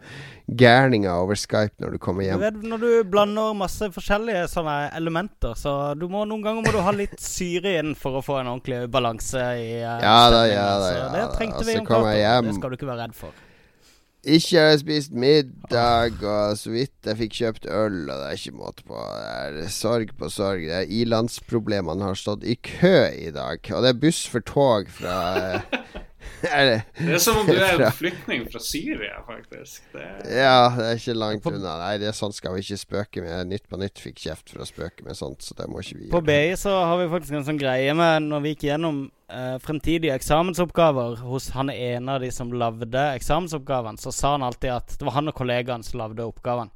gærninger 0.49 1.13
over 1.13 1.37
Skype 1.39 1.79
når 1.79 1.95
du 1.95 2.01
kommer 2.03 2.25
Du 2.25 2.31
hjem. 2.31 2.41
vet, 2.41 2.57
når 2.73 2.81
du 2.81 2.89
blander 3.13 3.53
masse 3.55 3.87
forskjellige 3.93 4.49
sånne 4.51 4.75
elementer, 4.97 5.53
så 5.55 5.93
du 5.95 6.09
må 6.11 6.25
noen 6.27 6.43
ganger 6.43 6.65
må 6.65 6.73
du 6.75 6.81
ha 6.83 6.91
litt 6.97 7.15
syre 7.23 7.77
inn 7.79 7.93
for 7.95 8.19
å 8.19 8.25
få 8.25 8.41
en 8.41 8.51
ordentlig 8.55 8.83
balanse 8.91 9.45
i 9.61 9.69
uh, 9.85 10.01
Ja 10.03 10.19
da, 10.33 10.43
ja 10.49 10.67
da, 10.81 10.89
Så 10.89 10.97
ja 10.97 11.07
det 11.13 11.23
da. 11.23 11.31
trengte 11.37 11.61
Og 11.61 11.69
vi 11.69 11.77
så 11.79 12.01
om 12.01 12.11
hjem. 12.11 12.49
Det 12.49 12.57
skal 12.59 12.73
du 12.73 12.79
ikke 12.81 12.91
være 12.91 13.05
redd 13.05 13.19
for. 13.21 13.43
Ikke 14.23 14.55
har 14.55 14.69
jeg 14.71 14.79
spist 14.79 15.11
middag, 15.11 16.21
og 16.23 16.55
så 16.55 16.71
vidt 16.71 17.09
jeg 17.09 17.17
fikk 17.19 17.33
kjøpt 17.41 17.65
øl, 17.67 17.97
og 18.07 18.21
det 18.21 18.27
er 18.29 18.37
ikke 18.37 18.55
måte 18.55 18.85
på. 18.87 18.95
Det 18.95 19.65
er 19.65 19.73
sorg 19.75 20.13
på 20.15 20.29
sorg. 20.31 20.63
Det 20.69 20.77
er 20.77 20.93
ilandsproblemene 21.01 22.07
har 22.07 22.15
stått 22.15 22.45
i 22.47 22.55
kø 22.55 23.09
i 23.19 23.33
dag. 23.35 23.59
Og 23.75 23.83
det 23.83 23.91
er 23.91 23.99
buss 23.99 24.21
for 24.31 24.45
tog 24.47 24.87
fra 24.95 25.17
er 26.47 26.65
det? 26.67 26.77
Det 26.97 27.15
er 27.17 27.21
som 27.23 27.39
om 27.41 27.47
du 27.47 27.53
er 27.55 27.77
en 27.77 27.95
flyktning 28.01 28.45
fra 28.51 28.61
Syria, 28.63 29.21
faktisk. 29.27 29.83
Det 29.93 30.05
Ja, 30.29 30.69
det 30.77 30.87
er 30.89 31.01
ikke 31.01 31.15
langt 31.17 31.47
unna. 31.49 31.75
Nei, 31.81 31.95
det 32.01 32.09
er 32.11 32.17
sånn 32.17 32.35
skal 32.35 32.55
vi 32.55 32.63
ikke 32.65 32.79
spøke 32.81 33.23
med. 33.25 33.49
Nytt 33.51 33.67
på 33.71 33.79
nytt 33.81 34.01
fikk 34.03 34.23
kjeft 34.25 34.53
for 34.53 34.63
å 34.63 34.67
spøke 34.67 35.05
med 35.07 35.17
sånt, 35.19 35.45
så 35.45 35.57
det 35.57 35.69
må 35.71 35.83
ikke 35.83 35.97
vi 35.97 36.07
gjøre. 36.07 36.13
På. 36.15 36.23
BI 36.27 36.55
så 36.59 36.75
har 36.83 37.01
vi 37.01 37.09
faktisk 37.13 37.37
en 37.39 37.47
sånn 37.49 37.61
greie 37.61 37.97
med 37.97 38.29
når 38.29 38.45
vi 38.45 38.53
gikk 38.55 38.67
gjennom 38.69 39.03
eh, 39.29 39.55
fremtidige 39.63 40.15
eksamensoppgaver 40.19 41.23
hos 41.27 41.51
han 41.57 41.71
ene 41.73 42.17
av 42.17 42.23
de 42.23 42.31
som 42.33 42.53
lagde 42.53 43.07
eksamensoppgaven, 43.19 43.99
så 44.01 44.13
sa 44.15 44.35
han 44.37 44.47
alltid 44.47 44.75
at 44.75 44.97
det 44.99 45.07
var 45.07 45.17
han 45.19 45.31
og 45.31 45.37
kollegaen 45.37 45.85
som 45.85 46.01
lagde 46.03 46.27
oppgaven. 46.27 46.73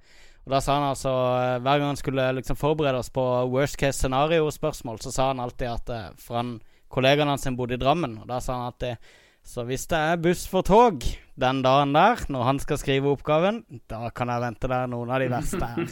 Og 0.48 0.54
da 0.56 0.62
sa 0.64 0.78
han 0.78 0.89
altså 0.93 1.12
eh, 1.12 1.60
Hver 1.60 1.82
gang 1.82 1.89
han 1.91 2.00
skulle 2.00 2.32
liksom 2.38 2.56
forberede 2.56 3.02
oss 3.02 3.12
på 3.12 3.24
worst 3.52 3.76
case 3.78 4.00
scenario-spørsmål, 4.00 5.02
så 5.04 5.12
sa 5.12 5.32
han 5.34 5.43
alltid 5.43 5.68
at 5.74 5.89
eh, 5.91 6.10
For 6.24 6.39
han 6.39 6.58
kollegaen 6.88 7.28
hans 7.28 7.48
bodde 7.58 7.76
i 7.76 7.82
Drammen, 7.82 8.22
og 8.22 8.30
da 8.30 8.39
sa 8.39 8.56
han 8.56 8.70
alltid 8.70 8.95
så 9.48 9.64
hvis 9.64 9.88
det 9.88 9.98
er 9.98 10.16
buss 10.16 10.48
for 10.48 10.62
tog 10.62 11.02
den 11.38 11.59
dagen 11.61 11.93
der, 11.93 12.21
når 12.33 12.45
han 12.47 12.59
skal 12.61 12.79
skrive 12.81 13.11
oppgaven, 13.13 13.59
da 13.91 14.09
kan 14.15 14.31
jeg 14.33 14.41
vente 14.41 14.69
der 14.71 14.88
noen 14.89 15.11
av 15.13 15.21
de 15.21 15.27
verste 15.29 15.59
her. 15.61 15.91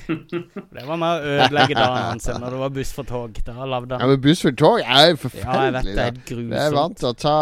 Det 0.75 0.85
var 0.87 0.97
med 0.97 1.05
å 1.05 1.35
ødelegge 1.35 1.77
dagen 1.77 1.99
hans 2.01 2.25
når 2.33 2.55
det 2.55 2.61
var 2.63 2.71
buss 2.73 2.93
for 2.95 3.09
tog. 3.09 3.37
Da 3.45 3.67
lagde 3.69 3.99
Ja, 4.01 4.09
men 4.09 4.21
buss 4.23 4.41
for 4.41 4.55
tog 4.57 4.81
er 4.81 5.11
jo 5.11 5.31
Ja, 5.37 5.57
jeg 5.67 5.75
vet 5.75 5.89
det 5.91 6.05
er 6.05 6.17
grusomt. 6.17 6.55
Jeg 6.55 6.65
er 6.65 6.75
vant 6.75 6.97
til 7.01 7.09
å 7.09 7.13
ta 7.25 7.35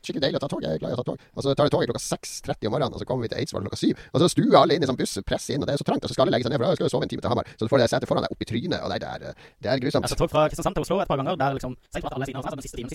Skikkelig 0.00 0.22
deilig 0.24 0.40
å 0.40 0.44
ta 0.46 0.50
tog. 0.50 0.64
Jeg 0.64 0.78
er 0.78 0.82
glad 0.82 0.94
i 0.94 0.96
å 0.96 1.00
ta 1.02 1.06
tog. 1.10 1.18
Og 1.36 1.44
så 1.44 1.54
tar 1.58 1.68
vi 1.68 1.74
toget 1.76 1.92
klokka 1.92 2.04
6.30 2.06 2.70
om 2.70 2.76
morgenen, 2.76 2.96
og 2.96 3.00
så 3.02 3.08
kommer 3.08 3.26
vi 3.26 3.32
til 3.32 3.38
Eidsvoll 3.42 3.64
klokka 3.66 3.80
7. 3.82 3.92
Og 4.12 4.18
så 4.22 4.30
stuer 4.32 4.56
alle 4.62 4.76
inn 4.78 4.84
i 4.86 4.90
sånn 4.90 4.98
buss, 4.98 5.14
presser 5.28 5.56
inn, 5.56 5.62
og 5.64 5.68
det 5.68 5.76
er 5.76 5.82
så 5.82 5.88
trangt, 5.88 6.02
og 6.04 6.08
så 6.10 6.16
skal 6.16 6.26
alle 6.26 6.36
legge 6.36 6.48
seg 6.48 6.54
ned, 6.54 6.60
for 6.62 6.66
da 6.68 6.78
skal 6.80 6.88
du 6.88 6.94
sove 6.96 7.04
en 7.06 7.12
time 7.12 7.22
til 7.26 7.32
Hamar. 7.34 7.46
Så 7.56 7.62
du 7.68 7.70
får 7.72 7.84
det 7.84 7.90
setet 7.92 8.08
foran 8.10 8.24
deg 8.24 8.32
opp 8.32 8.42
i 8.42 8.48
trynet, 8.48 8.80
og 8.80 8.88
nei, 8.92 9.00
det 9.02 9.08
er, 9.12 9.18
det 9.60 9.72
er 9.74 9.84
grusomt. 9.84 10.08
Jeg 10.08 10.20
tok 10.24 10.32
fra 10.32 10.48
Kristiansand 10.48 10.74
til 10.78 10.86
Oslo 10.86 11.00
et 11.04 11.10
par 11.10 11.20
ganger. 11.20 11.36
Der 11.40 11.60
liksom 11.60 11.76
alle 12.00 12.24
sidene 12.30 12.40
av. 12.40 12.44
Den 12.56 12.64
siste 12.64 12.76
timen, 12.80 12.90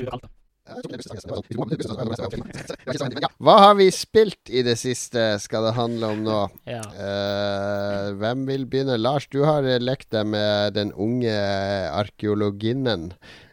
siste 0.00 0.55
Hva 3.38 3.54
har 3.62 3.74
vi 3.78 3.86
spilt 3.94 4.50
i 4.50 4.62
det 4.66 4.74
siste, 4.80 5.38
skal 5.42 5.68
det 5.68 5.74
handle 5.78 6.12
om 6.16 6.24
nå. 6.26 6.38
Ja. 6.76 6.82
Uh, 6.82 8.14
hvem 8.18 8.42
vil 8.48 8.66
begynne? 8.68 8.96
Lars, 8.98 9.28
du 9.30 9.42
har 9.46 9.62
eh, 9.66 9.78
lekt 9.82 10.10
deg 10.14 10.26
med 10.28 10.74
den 10.76 10.90
unge 10.92 11.32
arkeologinnen 11.94 13.12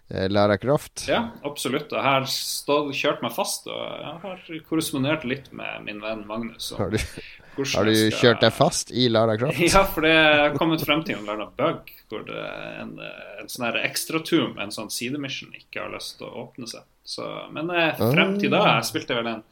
eh, 0.09 0.25
Lara 0.33 0.57
Croft. 0.57 1.05
ja, 1.09 1.27
absolutt. 1.45 1.93
Jeg 1.93 2.03
har 2.03 2.25
stått, 2.29 2.89
kjørt 2.97 3.21
meg 3.25 3.35
fast, 3.35 3.69
og 3.69 3.77
jeg 4.01 4.15
har 4.25 4.43
korrespondert 4.69 5.25
litt 5.29 5.51
med 5.55 5.85
min 5.85 6.01
venn 6.03 6.25
Magnus. 6.29 6.71
Har 6.77 6.89
du, 6.93 6.97
har 6.97 7.85
du 7.89 7.93
skal- 7.95 8.17
kjørt 8.19 8.41
deg 8.47 8.53
fast 8.57 8.91
i 8.91 9.07
Lara 9.13 9.37
Croft? 9.37 9.61
Ja, 9.73 9.85
for 9.85 10.01
det 10.07 10.15
er 10.17 10.57
kommet 10.57 10.83
frem 10.85 11.05
til 11.05 11.19
en 11.19 11.27
eller 11.27 11.45
annen 11.45 11.53
bug 11.59 11.93
hvor 12.09 12.25
det 12.27 12.41
en, 12.81 12.97
en 13.41 13.47
sånn 13.49 13.69
her 13.69 13.77
med 13.77 14.63
en 14.67 14.73
sånn 14.73 14.91
sidemission, 14.93 15.53
ikke 15.57 15.85
har 15.85 15.93
lyst 15.93 16.17
til 16.19 16.27
å 16.29 16.47
åpne 16.47 16.69
seg. 16.69 16.83
Så, 17.03 17.25
men 17.51 17.69
eh, 17.69 17.95
frem 17.99 18.37
til 18.39 18.53
da 18.53 18.61
Jeg 18.77 18.87
spilte 18.87 19.17
vel 19.17 19.27
en 19.27 19.43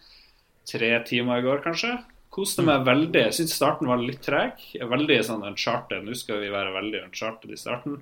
tre 0.72 0.92
timer 1.08 1.42
i 1.42 1.46
går, 1.46 1.64
kanskje. 1.66 1.98
Koste 2.32 2.64
meg 2.64 2.86
veldig. 2.88 3.26
Jeg 3.26 3.36
syns 3.36 3.58
starten 3.58 3.90
var 3.92 4.00
litt 4.00 4.22
treg. 4.24 4.62
Veldig 4.80 5.18
sånn 5.28 5.42
uncharted. 5.50 6.06
Nå 6.06 6.16
skal 6.16 6.40
vi 6.40 6.52
være 6.54 6.72
veldig 6.78 7.02
uncharted 7.10 7.52
i 7.52 7.60
starten. 7.60 7.98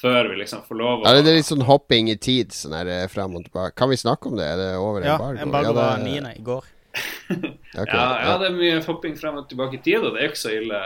Før 0.00 0.32
vi 0.32 0.40
liksom 0.40 0.64
får 0.66 0.80
lov 0.80 1.04
å 1.04 1.06
Ja, 1.06 1.12
det 1.22 1.30
er 1.30 1.38
litt 1.38 1.46
sånn 1.46 1.62
hopping 1.68 2.10
i 2.10 2.16
tid, 2.18 2.50
sånn 2.54 2.74
her 2.74 2.90
eh, 2.90 3.04
frem 3.12 3.38
og 3.38 3.46
tilbake. 3.46 3.76
Kan 3.78 3.92
vi 3.92 4.00
snakke 4.00 4.32
om 4.32 4.36
det? 4.40 4.48
Er 4.50 4.58
det 4.64 4.68
over 4.82 5.06
Ja, 5.06 5.14
embargo? 5.14 5.38
embargo 5.46 5.70
Ja, 5.70 5.72
det- 5.72 5.86
var 5.86 6.02
niende 6.02 6.34
i 6.34 6.42
går. 6.42 6.66
okay, 7.30 7.94
ja, 7.94 8.06
ja, 8.24 8.34
det 8.40 8.46
er 8.48 8.54
mye 8.56 8.78
hopping 8.82 9.14
frem 9.20 9.36
og 9.38 9.48
tilbake 9.50 9.78
i 9.78 9.82
tid, 9.84 10.02
og 10.02 10.14
det 10.16 10.22
er 10.24 10.30
ikke 10.32 10.40
så 10.40 10.54
ille. 10.56 10.78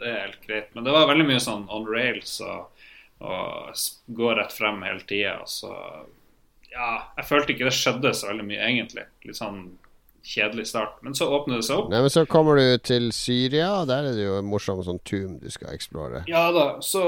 Det 0.00 0.08
er 0.10 0.20
helt 0.24 0.46
greit. 0.48 0.70
Men 0.74 0.86
det 0.88 0.94
var 0.96 1.06
veldig 1.12 1.26
mye 1.28 1.42
sånn 1.44 1.68
on 1.70 1.86
rails 1.86 2.40
og, 2.42 2.86
og 3.22 3.84
gå 4.18 4.32
rett 4.40 4.56
frem 4.56 4.82
hele 4.88 5.04
tida. 5.06 5.36
Så 5.46 5.70
ja, 6.72 6.90
jeg 7.18 7.28
følte 7.28 7.54
ikke 7.54 7.68
det 7.68 7.76
skjedde 7.76 8.12
så 8.16 8.30
veldig 8.30 8.46
mye, 8.46 8.60
egentlig. 8.66 9.06
Litt 9.26 9.38
sånn 9.38 9.64
kjedelig 10.26 10.66
start. 10.70 10.98
Men 11.02 11.16
så 11.16 11.30
åpner 11.32 11.60
det 11.60 11.66
seg 11.66 11.80
opp. 11.80 11.88
Nei, 11.92 12.02
men 12.04 12.12
så 12.12 12.26
kommer 12.28 12.60
du 12.60 12.66
til 12.84 13.10
Syria, 13.16 13.70
og 13.80 13.88
der 13.90 14.10
er 14.10 14.18
det 14.18 14.26
jo 14.26 14.36
en 14.40 14.50
morsom 14.50 14.82
sånn 14.84 15.00
tomb 15.08 15.40
du 15.42 15.50
skal 15.52 15.72
eksplore. 15.74 16.24
Ja 16.30 16.48
da, 16.54 16.66
så, 16.84 17.02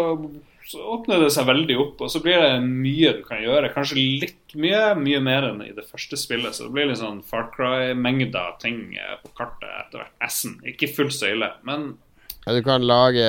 så 0.69 0.85
åpner 0.97 1.23
det 1.23 1.33
seg 1.35 1.49
veldig 1.51 1.79
opp, 1.83 2.05
og 2.05 2.13
så 2.13 2.23
blir 2.25 2.41
det 2.43 2.55
mye 2.65 3.17
du 3.19 3.25
kan 3.27 3.43
gjøre. 3.45 3.73
Kanskje 3.75 4.01
litt 4.01 4.57
mye, 4.59 4.95
mye 4.99 5.21
mer 5.25 5.51
enn 5.51 5.63
i 5.67 5.75
det 5.77 5.87
første 5.89 6.19
spillet. 6.21 6.57
Så 6.57 6.67
det 6.67 6.75
blir 6.77 6.89
litt 6.91 7.03
sånn 7.03 7.23
Far 7.27 7.51
Cry-mengder 7.55 8.57
ting 8.63 8.85
på 9.23 9.35
kartet 9.39 9.69
etter 9.69 10.03
hvert. 10.03 10.17
Essen. 10.25 10.59
Ikke 10.69 10.91
fullt 10.91 11.17
så 11.17 11.35
ille, 11.35 11.53
men 11.69 11.93
Ja, 12.43 12.53
du 12.57 12.63
kan 12.67 12.83
lage 12.83 13.23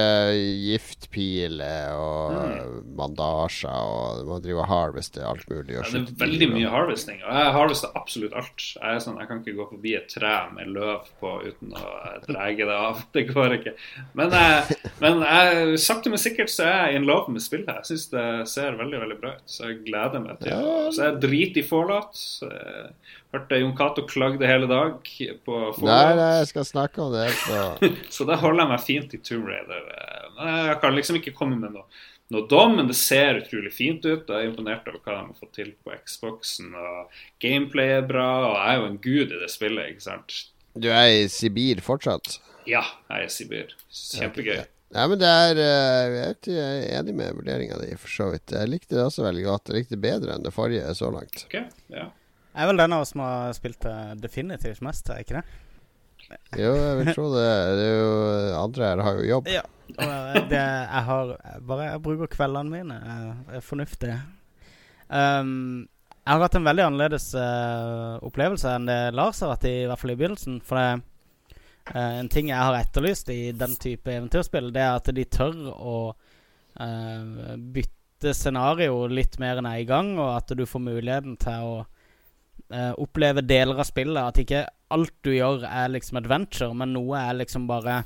giftpiler 0.58 1.94
og 1.94 2.80
bandasjer, 2.98 3.70
og 3.70 4.24
du 4.24 4.30
må 4.32 4.40
drive 4.42 4.64
og 4.64 4.72
harveste 4.72 5.22
alt 5.22 5.46
mulig. 5.52 5.76
Ja, 5.76 5.84
det 5.86 6.00
er 6.02 6.16
veldig 6.24 6.48
mye 6.50 6.72
harvesting. 6.74 7.20
Og 7.22 7.30
jeg 7.38 7.52
harvester 7.54 7.94
absolutt 8.00 8.34
alt. 8.40 8.66
Jeg 8.74 9.04
sånn, 9.06 9.20
jeg 9.22 9.30
kan 9.30 9.44
ikke 9.44 9.56
gå 9.60 9.68
forbi 9.76 9.94
et 10.00 10.10
tre 10.10 10.34
med 10.56 10.74
løv 10.74 11.12
på 11.22 11.36
uten 11.46 11.78
å 11.78 11.84
eh, 12.00 12.18
drege 12.26 12.66
det 12.66 12.80
av. 12.90 13.04
Det 13.14 13.28
går 13.30 13.58
ikke. 13.60 13.76
Men, 14.18 14.34
jeg, 14.34 14.80
men 15.04 15.22
jeg, 15.28 15.80
sakte, 15.86 16.10
men 16.10 16.24
sikkert 16.24 16.50
så 16.50 16.66
er 16.72 16.78
jeg 16.88 17.04
in 17.04 17.10
love 17.10 17.34
med 17.36 17.46
spillet. 17.46 17.70
Jeg 17.84 17.92
syns 17.92 18.10
det 18.16 18.28
ser 18.50 18.82
veldig 18.82 19.04
veldig 19.06 19.20
bra 19.22 19.36
ut. 19.38 19.46
Så 19.46 19.70
jeg 19.70 19.84
gleder 19.92 20.26
meg 20.26 20.42
til 20.42 20.56
det. 20.58 20.78
Så 20.98 21.06
jeg 21.06 21.22
driter 21.28 21.62
i 21.62 21.68
Fallout. 21.70 22.24
Hørte 23.34 23.58
Jon 23.58 23.72
Cato 23.78 24.04
klagde 24.06 24.46
hele 24.46 24.68
dag 24.70 25.00
på 25.02 25.54
Nei, 25.58 25.72
Fallout. 25.74 26.18
nei, 26.20 26.28
jeg 26.38 26.50
skal 26.52 26.68
snakke 26.70 27.02
om 27.02 27.16
det 27.16 27.24
Så, 27.34 27.62
Så 28.20 28.28
da 28.30 28.38
holder 28.38 28.62
jeg 28.62 28.72
meg 28.76 28.84
fint 29.04 29.14
i 29.14 29.22
Tomb 29.22 29.48
Raider. 29.52 29.86
Eh, 30.40 30.66
Jeg 30.72 30.80
kan 30.82 30.96
liksom 30.98 31.20
ikke 31.20 31.36
komme 31.38 31.60
med 31.60 31.76
noe, 31.76 31.86
noe 32.34 32.48
dom, 32.50 32.78
men 32.80 32.88
det 32.90 32.96
ser 32.98 33.42
utrolig 33.44 33.74
fint 33.76 34.06
ut. 34.06 34.26
Jeg 34.28 34.34
er 34.34 34.50
imponert 34.50 34.88
over 34.90 35.00
hva 35.04 35.20
de 35.20 35.28
har 35.28 35.38
fått 35.40 35.54
til 35.60 35.74
på 35.84 35.94
Xboxen. 36.08 36.74
og 36.74 37.12
Gameplay 37.44 37.98
er 38.00 38.08
bra, 38.10 38.30
og 38.50 38.56
jeg 38.58 38.74
er 38.74 38.80
jo 38.82 38.90
en 38.90 38.98
gud 39.04 39.28
i 39.36 39.40
det 39.44 39.52
spillet, 39.54 39.92
ikke 39.94 40.08
sant. 40.08 40.40
Du 40.74 40.88
er 40.90 41.06
i 41.22 41.28
Sibir 41.30 41.82
fortsatt? 41.86 42.40
Ja, 42.66 42.82
jeg 43.12 43.20
er 43.20 43.28
i 43.28 43.30
Sibir. 43.30 43.76
Kjempegøy. 43.94 44.64
Nei, 44.94 45.04
men 45.10 45.18
det 45.18 45.28
er 45.30 45.60
eh, 45.60 46.26
Jeg 46.46 46.58
er 46.58 47.00
enig 47.00 47.14
med 47.18 47.34
vurderinga 47.38 47.80
di, 47.82 47.96
for 47.98 48.10
så 48.14 48.28
vidt. 48.34 48.52
Jeg 48.54 48.70
likte 48.70 48.96
det 48.96 49.04
også 49.06 49.24
veldig 49.26 49.44
godt. 49.48 49.70
Jeg 49.70 49.80
likte 49.82 49.96
det 49.98 50.02
bedre 50.06 50.36
enn 50.36 50.44
det 50.46 50.54
forrige 50.54 50.94
så 50.98 51.10
langt. 51.14 51.46
Ok, 51.48 51.56
ja. 51.94 52.08
Jeg 52.54 52.62
er 52.62 52.70
vel 52.70 52.78
den 52.78 52.94
av 52.94 53.02
oss 53.02 53.10
som 53.16 53.24
har 53.26 53.54
spilt 53.58 53.80
det 53.82 54.22
definitivt 54.22 54.82
mest, 54.86 55.10
er 55.10 55.24
ikke 55.24 55.40
det? 55.40 55.44
Jo, 56.60 56.74
jeg 56.78 56.98
vil 57.00 57.14
tro 57.16 57.30
det. 57.34 57.48
det 57.78 57.86
er 57.88 57.96
jo, 57.98 58.12
andre 58.60 58.90
her 58.90 59.04
har 59.06 59.20
jo 59.20 59.30
jobb. 59.30 59.50
Ja. 59.52 59.64
Og 59.94 60.04
eh, 60.10 60.38
det, 60.50 60.60
jeg 60.60 61.06
har 61.08 61.34
bare 61.68 61.88
Jeg 61.90 62.04
bruker 62.06 62.32
kveldene 62.32 62.72
mine. 62.72 63.00
Jeg 63.04 63.58
er 63.60 63.66
fornuftig. 63.66 64.14
Um, 65.10 65.88
jeg 66.24 66.32
har 66.32 66.46
hatt 66.46 66.56
en 66.56 66.68
veldig 66.68 66.86
annerledes 66.86 67.26
uh, 67.36 68.20
opplevelse 68.24 68.70
enn 68.72 68.86
det 68.88 69.00
Lars 69.12 69.42
har 69.44 69.52
hatt, 69.52 69.66
i 69.68 69.84
hvert 69.90 70.00
fall 70.00 70.14
i 70.14 70.20
begynnelsen. 70.20 70.62
For 70.64 70.80
det, 70.80 71.58
uh, 71.92 72.14
en 72.22 72.32
ting 72.32 72.52
jeg 72.54 72.62
har 72.62 72.78
etterlyst 72.80 73.32
i 73.34 73.42
den 73.52 73.76
type 73.76 74.08
eventyrspill, 74.12 74.72
det 74.74 74.86
er 74.86 75.02
at 75.02 75.12
de 75.14 75.26
tør 75.28 75.58
å 75.74 75.98
uh, 76.14 77.58
bytte 77.76 78.32
scenario 78.38 79.04
litt 79.12 79.36
mer 79.44 79.60
enn 79.60 79.68
jeg 79.68 79.84
er 79.84 79.86
i 79.86 79.90
gang, 79.90 80.14
og 80.16 80.38
at 80.38 80.56
du 80.56 80.64
får 80.70 80.86
muligheten 80.86 81.36
til 81.44 81.74
å 81.74 81.76
eh, 82.72 82.92
oppleve 82.98 83.42
deler 83.42 83.80
av 83.82 83.88
spillet. 83.88 84.20
At 84.22 84.40
ikke 84.42 84.66
alt 84.94 85.14
du 85.26 85.32
gjør, 85.34 85.66
er 85.68 85.92
liksom 85.94 86.20
adventure, 86.22 86.74
men 86.78 86.94
noe 86.94 87.20
er 87.20 87.40
liksom 87.42 87.68
bare 87.68 88.04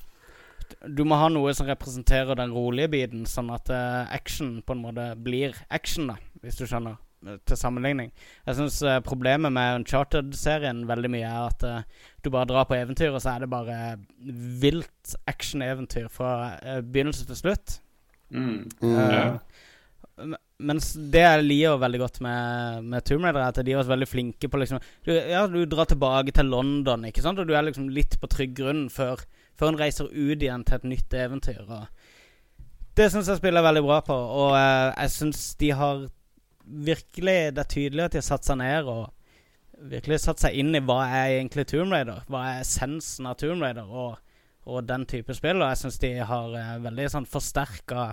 Du 0.84 1.06
må 1.08 1.16
ha 1.16 1.30
noe 1.32 1.54
som 1.56 1.68
representerer 1.68 2.36
den 2.36 2.52
rolige 2.52 2.90
biten, 2.92 3.26
sånn 3.26 3.50
at 3.56 3.70
uh, 3.72 4.04
action 4.12 4.58
på 4.68 4.76
en 4.76 4.82
måte 4.84 5.06
blir 5.24 5.56
action, 5.72 6.10
da, 6.12 6.18
hvis 6.44 6.60
du 6.60 6.66
skjønner. 6.68 6.98
eh, 7.24 7.38
Til 7.48 7.58
sammenligning. 7.58 8.12
Jeg 8.46 8.58
syns 8.58 8.82
problemet 9.08 9.52
med 9.56 9.80
Uncharted-serien 9.80 10.84
veldig 10.88 11.12
mye 11.14 11.30
er 11.30 11.48
at 11.48 11.64
uh, 11.64 12.04
du 12.24 12.30
bare 12.30 12.50
drar 12.52 12.68
på 12.68 12.76
eventyr, 12.76 13.14
og 13.14 13.22
så 13.24 13.38
er 13.38 13.46
det 13.46 13.50
bare 13.50 13.98
vilt 14.62 15.16
action-eventyr 15.26 16.12
fra 16.12 16.58
begynnelse 16.82 17.26
til 17.30 17.40
slutt. 17.40 17.80
Mm. 18.30 18.68
Mm. 18.84 19.40
Mens 20.18 20.90
det 21.14 21.22
jeg 21.22 21.46
liker 21.46 21.82
veldig 21.82 22.00
godt 22.02 22.16
med, 22.26 22.86
med 22.90 23.06
Tomb 23.06 23.26
Raider, 23.28 23.44
er 23.44 23.52
at 23.52 23.60
de 23.62 23.74
er 23.74 23.82
vært 23.84 23.92
veldig 23.92 24.08
flinke 24.10 24.50
på 24.50 24.62
liksom 24.62 24.80
du, 25.06 25.12
Ja, 25.14 25.44
du 25.46 25.60
drar 25.70 25.90
tilbake 25.90 26.34
til 26.34 26.50
London, 26.50 27.06
ikke 27.06 27.22
sant, 27.22 27.38
og 27.38 27.50
du 27.50 27.54
er 27.54 27.68
liksom 27.68 27.92
litt 27.94 28.18
på 28.22 28.30
trygg 28.32 28.56
grunn 28.58 28.88
før, 28.94 29.22
før 29.60 29.74
en 29.74 29.82
reiser 29.82 30.10
ut 30.10 30.42
igjen 30.42 30.66
til 30.66 30.80
et 30.80 30.88
nytt 30.96 31.18
eventyr. 31.22 31.62
Og 31.68 31.86
det 32.98 33.12
syns 33.14 33.30
jeg 33.30 33.38
spiller 33.38 33.66
veldig 33.66 33.86
bra 33.86 34.00
på, 34.08 34.18
og 34.18 34.56
eh, 34.58 34.88
jeg 35.04 35.14
syns 35.20 35.44
de 35.62 35.74
har 35.78 36.08
virkelig 36.68 37.54
Det 37.56 37.62
er 37.62 37.70
tydelig 37.72 38.04
at 38.04 38.12
de 38.12 38.20
har 38.20 38.26
satt 38.28 38.44
seg 38.44 38.58
ned 38.60 38.90
og 38.92 39.06
virkelig 39.88 40.18
satt 40.24 40.42
seg 40.42 40.58
inn 40.58 40.76
i 40.76 40.82
hva 40.84 41.04
er 41.06 41.38
egentlig 41.38 41.68
Tomb 41.70 41.94
Raider. 41.94 42.24
Hva 42.28 42.42
er 42.50 42.64
essensen 42.64 43.30
av 43.30 43.38
Tomb 43.40 43.62
Raider 43.64 43.88
og, 43.88 44.18
og 44.66 44.88
den 44.90 45.06
type 45.08 45.36
spill. 45.38 45.62
Og 45.62 45.70
jeg 45.70 45.82
syns 45.84 46.02
de 46.02 46.12
har 46.32 46.58
eh, 46.58 46.74
veldig 46.84 47.12
sånn 47.14 47.30
forsterka 47.30 48.10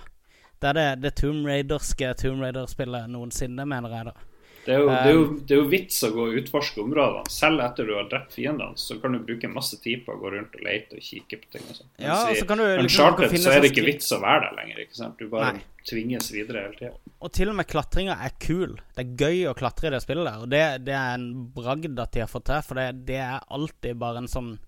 Det 0.65 0.71
er 0.73 0.77
det, 0.79 0.91
det 1.05 1.11
Tomb 1.21 1.45
Raiderske 1.45 2.15
Tomb 2.17 2.41
Raider-spillet 2.41 3.11
noensinne, 3.12 3.67
mener 3.69 3.93
jeg, 3.93 4.07
da. 4.09 4.31
Det, 4.65 4.73
er 4.73 4.79
jo, 4.81 4.87
det, 4.89 5.01
er 5.05 5.12
jo, 5.12 5.25
det 5.45 5.53
er 5.53 5.59
jo 5.59 5.65
vits 5.69 5.99
å 6.07 6.09
gå 6.15 6.23
og 6.25 6.37
utforske 6.41 6.81
områdene. 6.81 7.29
Selv 7.29 7.61
etter 7.61 7.85
du 7.85 7.93
har 7.99 8.07
drept 8.09 8.33
fiendene, 8.33 8.79
så 8.81 8.97
kan 9.03 9.12
du 9.12 9.19
bruke 9.27 9.51
masse 9.53 9.77
tid 9.85 10.07
på 10.07 10.15
å 10.15 10.21
gå 10.23 10.31
rundt 10.33 10.57
og 10.57 10.62
lete 10.65 10.97
og 10.97 11.05
kikke 11.05 11.37
på 11.43 11.51
ting. 11.53 11.67
og 11.69 11.77
sånt. 11.77 11.91
Ja, 12.01 12.17
Mens 12.17 12.33
i 12.33 12.41
så 12.41 12.49
kan 12.49 12.62
du 12.62 12.65
liksom- 12.65 12.87
Uncharted 12.87 13.29
du 13.29 13.37
så 13.37 13.51
er 13.53 13.61
det 13.61 13.69
sånn 13.69 13.77
ikke 13.77 13.87
vits 13.91 14.09
å 14.17 14.21
være 14.23 14.41
der 14.47 14.57
lenger. 14.62 14.81
ikke 14.87 14.97
sant? 14.97 15.19
Du 15.19 15.29
bare 15.29 15.53
Nei. 15.53 15.62
tvinges 15.85 16.33
videre 16.33 16.62
hele 16.65 16.77
tida. 16.81 16.97
Og 17.21 17.33
til 17.37 17.53
og 17.53 17.57
med 17.61 17.69
klatringa 17.69 18.17
er 18.25 18.33
kul. 18.41 18.81
Det 18.97 19.05
er 19.05 19.17
gøy 19.21 19.45
å 19.53 19.55
klatre 19.55 19.89
i 19.89 19.91
det 19.91 20.01
spillet 20.01 20.25
der. 20.33 20.41
Og 20.41 20.49
det, 20.49 20.85
det 20.87 20.95
er 20.97 21.15
en 21.19 21.29
bragd 21.53 22.01
at 22.01 22.12
de 22.12 22.21
har 22.25 22.33
fått 22.33 22.49
til, 22.49 22.62
for 22.62 22.75
det, 22.81 23.05
det 23.05 23.21
er 23.21 23.45
alltid 23.51 23.99
bare 23.99 24.25
en 24.25 24.33
sånn 24.33 24.59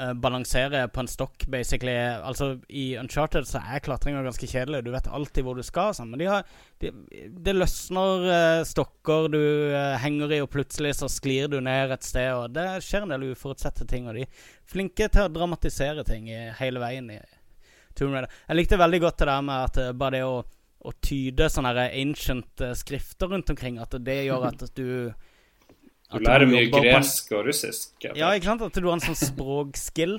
eh, 0.00 0.12
Balansere 0.14 0.84
på 0.88 1.02
en 1.02 1.10
stokk, 1.10 1.46
basically. 1.50 1.94
Altså, 1.94 2.52
i 2.68 2.96
Uncharted 3.00 3.48
så 3.48 3.60
er 3.60 3.82
klatringa 3.84 4.22
ganske 4.24 4.48
kjedelig. 4.48 4.84
Du 4.86 4.92
vet 4.94 5.08
alltid 5.10 5.46
hvor 5.46 5.58
du 5.58 5.64
skal, 5.66 5.94
sånn. 5.96 6.12
Men 6.12 6.22
de 6.22 6.28
de, 6.82 6.92
Det 7.34 7.54
løsner 7.56 8.26
uh, 8.28 8.64
stokker 8.68 9.30
du 9.32 9.40
uh, 9.74 9.96
henger 10.02 10.36
i, 10.36 10.42
og 10.44 10.50
plutselig 10.52 10.94
så 11.00 11.10
sklir 11.12 11.50
du 11.50 11.58
ned 11.64 11.94
et 11.94 12.06
sted, 12.06 12.30
og 12.34 12.54
det 12.54 12.68
skjer 12.86 13.06
en 13.06 13.16
del 13.16 13.30
uforutsette 13.32 13.88
ting. 13.90 14.06
Og 14.08 14.18
de 14.18 14.26
er 14.26 14.44
flinke 14.68 15.08
til 15.08 15.26
å 15.26 15.32
dramatisere 15.32 16.06
ting 16.06 16.30
i, 16.30 16.44
hele 16.60 16.82
veien 16.82 17.10
i 17.14 17.18
Tomb 17.98 18.14
Raider. 18.14 18.30
Jeg 18.46 18.60
likte 18.60 18.78
veldig 18.78 19.02
godt 19.06 19.18
det 19.24 19.32
der 19.32 19.42
med 19.48 19.66
at 19.66 19.82
bare 19.98 20.16
det 20.18 20.28
å 20.28 20.38
å 20.86 20.92
tyde 21.02 21.48
sånne 21.50 21.88
ancient 21.88 22.62
skrifter 22.78 23.32
rundt 23.32 23.50
omkring. 23.50 23.80
At 23.82 23.96
det 23.98 24.20
gjør 24.28 24.44
at 24.46 24.60
du 24.78 25.10
Du 26.10 26.16
at 26.16 26.24
lærer 26.24 26.48
mye 26.48 26.68
gresk 26.72 27.32
og 27.36 27.46
russisk. 27.50 27.90
Ja, 28.16 28.30
ikke 28.32 28.48
sant? 28.52 28.62
At 28.64 28.72
du 28.78 28.86
har 28.88 28.96
en 28.96 29.04
sånn 29.04 29.18
språkskill. 29.18 30.18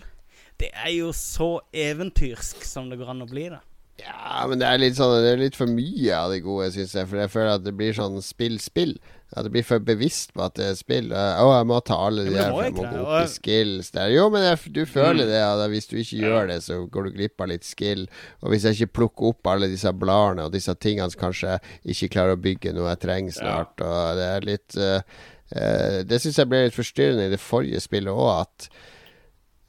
Det 0.60 0.70
er 0.76 0.92
jo 0.98 1.10
så 1.16 1.60
eventyrsk 1.74 2.66
som 2.68 2.90
det 2.92 3.00
går 3.00 3.14
an 3.16 3.24
å 3.26 3.30
bli, 3.30 3.48
da. 3.50 3.62
Ja, 4.00 4.46
men 4.48 4.62
det 4.62 4.64
er 4.70 4.78
litt 4.80 4.96
sånn 4.96 5.12
Det 5.20 5.34
er 5.34 5.42
litt 5.42 5.58
for 5.60 5.68
mye 5.68 6.14
av 6.16 6.30
det 6.32 6.38
gode, 6.46 6.70
syns 6.72 6.94
jeg. 6.96 7.08
For 7.10 7.20
jeg 7.20 7.32
føler 7.34 7.58
at 7.58 7.64
det 7.66 7.74
blir 7.76 7.92
sånn 7.98 8.22
spill-spill. 8.24 8.94
At 9.36 9.44
det 9.46 9.51
blir 9.51 9.66
for 9.68 9.84
bevisst 9.84 10.32
på 10.34 10.46
at 10.46 10.55
det 10.55 10.70
er 10.70 10.78
spill. 10.80 11.09
Å, 11.12 11.50
jeg 11.58 11.68
må 11.68 11.80
ta 11.86 11.97
alle 12.08 12.24
de 12.26 12.32
der, 12.34 12.47
for 12.54 12.63
det, 12.63 12.72
gå 12.78 12.86
opp 13.04 13.26
i 13.26 13.34
skills 13.34 13.92
der. 13.97 14.13
Jo, 14.16 14.30
men 14.34 14.46
jeg, 14.47 14.72
du 14.78 14.80
føler 14.89 15.28
Mm. 15.28 15.32
det. 15.34 15.42
At 15.50 15.66
hvis 15.74 15.89
du 15.92 15.97
ikke 16.00 16.22
gjør 16.24 16.47
det, 16.54 16.59
så 16.63 16.78
går 16.88 17.09
du 17.09 17.12
glipp 17.18 17.42
av 17.43 17.51
litt 17.51 17.68
skill. 17.68 18.05
Og 18.42 18.54
hvis 18.54 18.63
jeg 18.70 18.78
ikke 18.80 18.96
plukker 19.01 19.34
opp 19.34 19.51
alle 19.51 19.68
disse 19.74 19.92
bladene 19.92 20.47
og 20.47 20.54
disse 20.55 20.74
tingene 20.80 21.12
som 21.12 21.20
kanskje 21.28 21.58
jeg 21.59 21.92
ikke 21.97 22.13
klarer 22.16 22.38
å 22.38 22.42
bygge 22.47 22.74
noe 22.78 22.88
jeg 22.93 23.04
trenger 23.04 23.36
snart, 23.36 23.84
og 23.84 24.16
det 24.22 24.30
er 24.38 24.47
litt 24.47 24.80
eh, 24.80 25.04
Det 25.50 26.20
syns 26.21 26.38
jeg 26.38 26.50
ble 26.50 26.63
litt 26.67 26.78
forstyrrende 26.78 27.26
i 27.26 27.32
det 27.34 27.42
forrige 27.42 27.82
spillet 27.82 28.13
òg, 28.13 28.43
at 28.43 28.70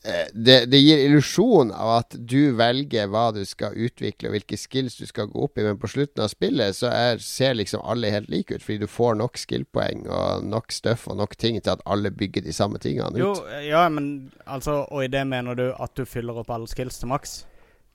Eh, 0.05 0.29
det, 0.33 0.65
det 0.73 0.79
gir 0.81 1.03
illusjon 1.05 1.75
av 1.77 1.91
at 1.99 2.15
du 2.17 2.55
velger 2.57 3.11
hva 3.13 3.27
du 3.37 3.43
skal 3.45 3.75
utvikle 3.77 4.31
og 4.31 4.33
hvilke 4.33 4.57
skills 4.57 4.95
du 4.97 5.05
skal 5.05 5.29
gå 5.29 5.43
opp 5.45 5.61
i, 5.61 5.65
men 5.67 5.77
på 5.81 5.91
slutten 5.93 6.25
av 6.25 6.31
spillet 6.33 6.79
så 6.79 6.89
er, 6.89 7.21
ser 7.21 7.59
liksom 7.59 7.85
alle 7.85 8.09
helt 8.15 8.31
like 8.33 8.57
ut, 8.57 8.65
fordi 8.65 8.81
du 8.81 8.89
får 8.89 9.19
nok 9.21 9.37
skillpoeng 9.43 10.07
og 10.09 10.47
nok 10.49 10.73
stuff 10.73 11.05
og 11.13 11.21
nok 11.21 11.37
ting 11.37 11.61
til 11.61 11.75
at 11.75 11.85
alle 11.85 12.15
bygger 12.17 12.47
de 12.49 12.57
samme 12.57 12.81
tingene 12.81 13.21
Jo, 13.21 13.35
ut. 13.37 13.53
ja, 13.67 13.85
men 13.93 14.31
altså 14.47 14.87
Og 14.89 15.05
i 15.05 15.13
det 15.13 15.27
mener 15.29 15.55
du 15.59 15.67
at 15.77 15.93
du 15.93 16.07
fyller 16.09 16.41
opp 16.41 16.49
alle 16.57 16.71
skills 16.71 16.97
til 17.03 17.13
maks? 17.13 17.43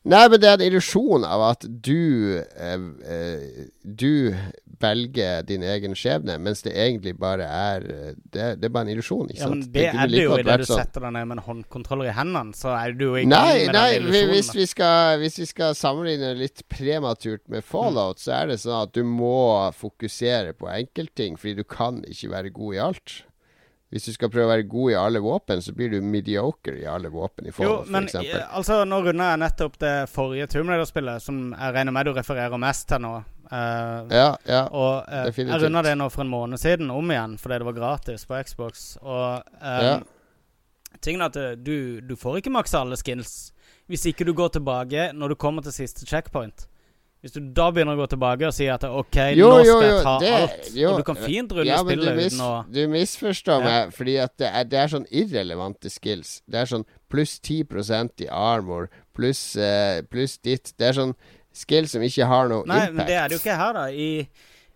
Nei, 0.06 0.28
men 0.30 0.38
det 0.40 0.50
er 0.52 0.60
en 0.60 0.68
illusjon 0.68 1.24
av 1.26 1.42
at 1.52 1.64
du 1.66 2.38
eh, 2.38 2.76
eh, 3.10 3.66
Du 3.82 4.36
velger 4.80 5.42
din 5.48 5.64
egen 5.64 5.96
skjebne, 5.98 6.36
mens 6.44 6.62
det 6.66 6.74
egentlig 6.76 7.16
bare 7.18 7.46
er 7.48 7.86
eh, 7.90 8.12
Det, 8.22 8.48
det 8.62 8.68
er 8.68 8.74
bare 8.76 8.86
en 8.86 8.92
illusjon. 8.94 9.32
Ikke 9.32 9.40
Ja, 9.42 9.50
men 9.50 9.64
sant? 9.64 9.72
det 9.74 9.86
det 9.88 10.02
er 10.04 10.12
det 10.14 10.24
jo 10.26 10.38
idet 10.38 10.58
du 10.62 10.66
sånn- 10.70 10.82
setter 10.84 11.06
deg 11.08 11.14
ned 11.16 11.28
med 11.32 11.38
en 11.40 11.44
håndkontroller 11.48 12.12
i 12.12 12.16
hendene. 12.18 12.54
Så 12.60 12.70
er 12.76 12.94
du 12.94 13.06
jo 13.08 13.16
i 13.16 13.24
gang 13.26 13.34
Nei, 13.34 13.66
med 13.66 13.74
nei 13.80 13.86
den 13.96 14.04
vi- 14.04 14.10
illusjonen. 14.10 14.34
hvis 14.36 14.54
vi, 14.60 14.66
skal, 14.76 15.18
hvis 15.24 15.40
vi 15.42 15.46
skal 15.50 15.74
sammenligne 15.80 16.34
litt 16.38 16.62
prematurt 16.70 17.48
med 17.50 17.64
Fallout, 17.66 18.20
så 18.22 18.36
er 18.44 18.48
det 18.54 18.60
sånn 18.62 18.84
at 18.84 18.94
du 18.94 19.02
må 19.08 19.72
fokusere 19.74 20.54
på 20.60 20.70
enkeltting, 20.70 21.38
fordi 21.40 21.56
du 21.56 21.64
kan 21.64 22.04
ikke 22.06 22.30
være 22.36 22.54
god 22.54 22.76
i 22.76 22.84
alt. 22.92 23.22
Hvis 23.96 24.10
du 24.10 24.12
skal 24.12 24.28
prøve 24.28 24.50
å 24.50 24.52
være 24.52 24.64
god 24.68 24.92
i 24.92 24.96
alle 25.00 25.22
våpen, 25.24 25.62
så 25.64 25.72
blir 25.72 25.94
du 25.94 26.02
mediocre 26.04 26.74
i 26.82 26.88
alle 26.92 27.08
våpen 27.08 27.48
i 27.48 27.54
Jo, 27.56 27.78
men 27.88 28.10
for 28.10 28.10
eksempel. 28.10 28.42
eh, 28.42 28.58
altså, 28.60 28.82
nå 28.84 28.98
runda 29.06 29.30
jeg 29.30 29.40
nettopp 29.40 29.78
det 29.80 29.92
forrige 30.12 30.50
Tomb 30.52 30.74
Raider-spillet, 30.74 31.24
som 31.24 31.38
jeg 31.54 31.76
regner 31.78 31.96
med 31.96 32.10
du 32.10 32.12
refererer 32.18 32.60
mest 32.60 32.90
til 32.92 33.00
nå. 33.06 33.14
Uh, 33.46 34.12
Ja, 34.12 34.28
ja. 34.50 34.66
Og 34.68 35.08
eh, 35.08 35.30
jeg 35.32 35.62
runda 35.64 35.86
det 35.86 35.96
nå 35.96 36.10
for 36.12 36.26
en 36.26 36.34
måned 36.34 36.60
siden 36.60 36.92
om 36.92 37.14
igjen, 37.16 37.38
fordi 37.40 37.62
det 37.62 37.70
var 37.70 37.78
gratis 37.80 38.28
på 38.28 38.42
Xbox. 38.44 38.84
Og 39.00 39.48
um, 39.62 39.88
Ja. 39.88 39.96
tingen 41.00 41.24
er 41.24 41.32
at 41.32 41.64
du, 41.64 42.02
du 42.02 42.16
får 42.20 42.42
ikke 42.42 42.52
maksa 42.52 42.84
alle 42.84 43.00
skills 43.00 43.54
hvis 43.88 44.06
ikke 44.12 44.26
du 44.28 44.34
går 44.34 44.58
tilbake 44.58 45.12
når 45.14 45.30
du 45.32 45.36
kommer 45.40 45.64
til 45.64 45.72
siste 45.72 46.04
checkpoint. 46.10 46.68
Hvis 47.26 47.34
du 47.34 47.40
da 47.58 47.72
begynner 47.74 47.98
å 47.98 48.04
gå 48.04 48.06
tilbake 48.12 48.46
og 48.46 48.54
si 48.54 48.68
at 48.70 48.84
OK, 48.86 49.16
Jo, 49.34 49.48
nå 49.50 49.64
skal 49.66 49.70
jo, 49.82 49.86
jeg 49.90 50.04
ta 50.06 50.12
det- 50.22 50.34
alt 50.38 50.68
jo, 50.78 50.90
Og 50.92 50.98
du 51.00 51.04
kan 51.08 51.16
fint 51.18 51.52
rulle 51.58 51.66
Ja, 51.66 51.80
spillet 51.82 52.20
uten 52.22 52.42
å 52.46 52.50
du 52.70 52.82
misforstår 52.88 53.64
Ja. 53.64 53.66
meg, 53.66 53.94
fordi 53.96 54.14
det 54.38 54.50
er, 54.52 54.64
det 54.70 54.78
er 54.78 54.88
sånn 54.94 55.08
irrelevante 55.10 55.90
skills. 55.90 56.44
Det 56.48 56.60
er 56.62 56.66
sånn 56.70 56.86
pluss 57.10 57.40
10% 57.40 58.22
i 58.22 58.28
armor, 58.30 58.92
pluss 59.18 59.56
uh, 59.58 60.04
plus 60.04 60.38
ditt. 60.38 60.74
Det 60.78 60.86
er 60.92 60.94
sånn 60.94 61.16
skills 61.52 61.96
som 61.98 62.02
ikke 62.06 62.28
har 62.30 62.48
noe 62.48 62.64
Nei, 62.68 62.76
impact. 62.90 62.94
men 62.94 63.08
det 63.08 63.16
er 63.16 63.28
det 63.28 63.40
jo 63.40 63.42
ikke 63.42 63.58
her, 63.58 63.74
da. 63.74 63.86
I, 63.90 64.28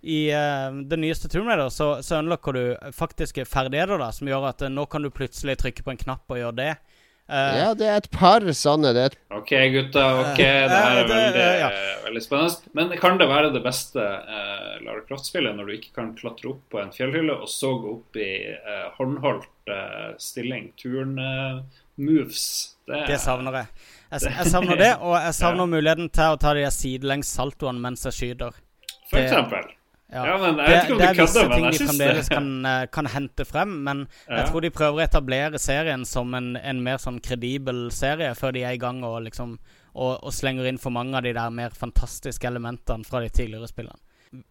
i 0.02 0.20
uh, 0.34 0.82
det 0.90 0.98
nyeste 0.98 1.30
Tomb 1.30 1.46
Raider 1.52 1.70
så, 1.70 2.02
så 2.02 2.18
unlocker 2.24 2.54
du 2.58 2.92
faktiske 2.98 3.46
ferdigheter 3.46 4.00
da 4.02 4.10
som 4.10 4.26
gjør 4.26 4.50
at 4.50 4.66
uh, 4.66 4.70
nå 4.74 4.90
kan 4.90 5.06
du 5.06 5.12
plutselig 5.12 5.60
trykke 5.62 5.86
på 5.86 5.92
en 5.94 6.02
knapp 6.02 6.26
og 6.34 6.42
gjøre 6.42 6.56
det. 6.56 6.74
Eh, 7.30 7.58
Ja, 7.60 7.74
det 7.78 7.86
er 7.88 7.98
et 8.02 8.10
par 8.12 8.42
sånne. 8.42 8.90
Det 8.94 9.02
er 9.04 9.06
et 9.12 9.18
OK, 9.38 9.52
gutta. 9.74 10.06
ok, 10.22 10.38
Det 10.38 10.46
Eh, 10.48 10.70
her 10.70 10.98
er 10.98 11.08
det- 11.08 11.14
veldig, 11.14 11.60
ja. 11.60 11.70
veldig 12.08 12.24
spennende. 12.26 12.56
Men 12.74 12.98
kan 12.98 13.18
det 13.20 13.28
være 13.30 13.54
det 13.54 13.62
beste 13.64 13.98
uh, 14.02 14.80
Lara 14.84 15.02
Croft-spillet 15.08 15.56
når 15.56 15.66
du 15.68 15.72
ikke 15.78 15.94
kan 15.94 16.16
klatre 16.16 16.50
opp 16.50 16.62
på 16.72 16.82
en 16.82 16.90
fjellhylle, 16.92 17.36
og 17.42 17.48
så 17.48 17.70
gå 17.82 17.94
opp 18.00 18.16
i 18.18 18.32
eh, 18.50 18.90
håndholdt 18.98 19.46
eh, 19.70 20.16
stilling, 20.18 20.72
turn-moves? 20.78 22.76
det, 22.88 23.06
Det 23.08 23.20
savner 23.22 23.52
jeg. 23.60 23.68
Jeg, 24.12 24.22
jeg 24.34 24.46
savner 24.50 24.76
det, 24.80 24.94
og 25.00 25.14
jeg 25.22 25.34
savner 25.44 25.68
muligheten 25.70 26.10
til 26.10 26.34
å 26.34 26.40
ta 26.42 26.54
de 26.58 26.66
sidelengs 26.74 27.30
saltoene 27.38 27.80
mens 27.80 28.04
jeg 28.10 28.14
skyter. 28.18 28.58
For 29.10 29.18
det- 29.20 29.30
eksempel. 29.30 29.70
Ja. 30.10 30.24
Ja, 30.26 30.38
men 30.42 30.58
jeg 30.58 30.70
vet 30.74 30.88
ikke 30.88 30.96
om 30.96 31.00
det 31.00 31.08
det 31.08 31.10
er 31.10 31.20
visse 31.22 31.42
ting 31.54 31.66
de 31.70 31.80
fremdeles 31.86 32.30
kan, 32.34 32.48
eh, 32.66 32.86
kan 32.90 33.10
hente 33.14 33.46
frem, 33.46 33.76
men 33.86 34.08
jeg 34.26 34.48
tror 34.50 34.66
de 34.66 34.72
prøver 34.74 34.98
å 34.98 35.06
etablere 35.06 35.62
serien 35.62 36.06
som 36.06 36.34
en, 36.34 36.56
en 36.58 36.82
mer 36.82 36.98
sånn 36.98 37.20
kredibel 37.22 37.92
serie 37.94 38.32
før 38.38 38.56
de 38.58 38.64
er 38.66 38.74
i 38.78 38.82
gang 38.82 39.04
og 39.06 39.22
liksom 39.28 39.60
og, 40.00 40.20
og 40.24 40.34
slenger 40.34 40.70
inn 40.70 40.80
for 40.82 40.94
mange 40.94 41.18
av 41.18 41.26
de 41.26 41.34
der 41.36 41.54
mer 41.54 41.74
fantastiske 41.76 42.48
elementene 42.48 43.06
fra 43.06 43.22
de 43.24 43.30
tidligere 43.34 43.70
spillene. 43.70 44.00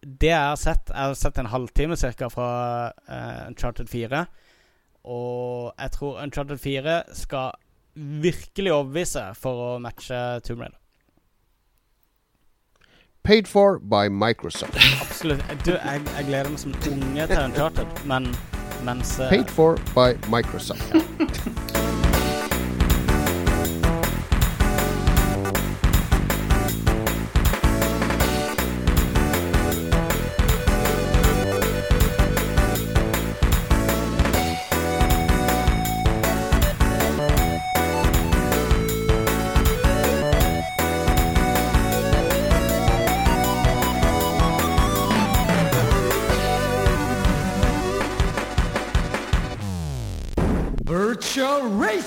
Det 0.03 0.27
jeg 0.33 0.49
har 0.51 0.59
sett 0.59 0.89
Jeg 0.91 1.07
har 1.07 1.13
sett 1.15 1.37
en 1.39 1.51
halvtime 1.53 1.95
cirka 1.95 2.27
fra 2.31 2.49
uh, 2.91 3.47
Uncharted 3.47 3.87
4. 3.87 4.25
Og 5.07 5.71
jeg 5.79 5.93
tror 5.95 6.19
Uncharted 6.23 6.59
4 6.59 6.97
skal 7.15 7.55
virkelig 7.95 8.73
overbevise 8.75 9.23
for 9.39 9.63
å 9.63 9.69
matche 9.83 10.19
Tomb 10.45 10.61
Raider. 10.63 10.77
Paid 13.23 13.47
for 13.47 13.79
by 13.79 14.09
Microsoft. 14.09 14.75
Absolutt. 15.01 15.43
Du, 15.65 15.71
jeg, 15.71 16.01
jeg 16.17 16.25
gleder 16.25 16.49
meg 16.49 16.59
som 16.59 16.75
unge 16.91 17.27
til 17.27 17.43
Uncharted, 17.43 18.05
men 18.05 18.31
mens 18.83 19.17
uh... 19.19 19.29
Paid 19.29 19.51
for 19.53 19.77
by 19.95 20.15
Microsoft. 20.31 21.68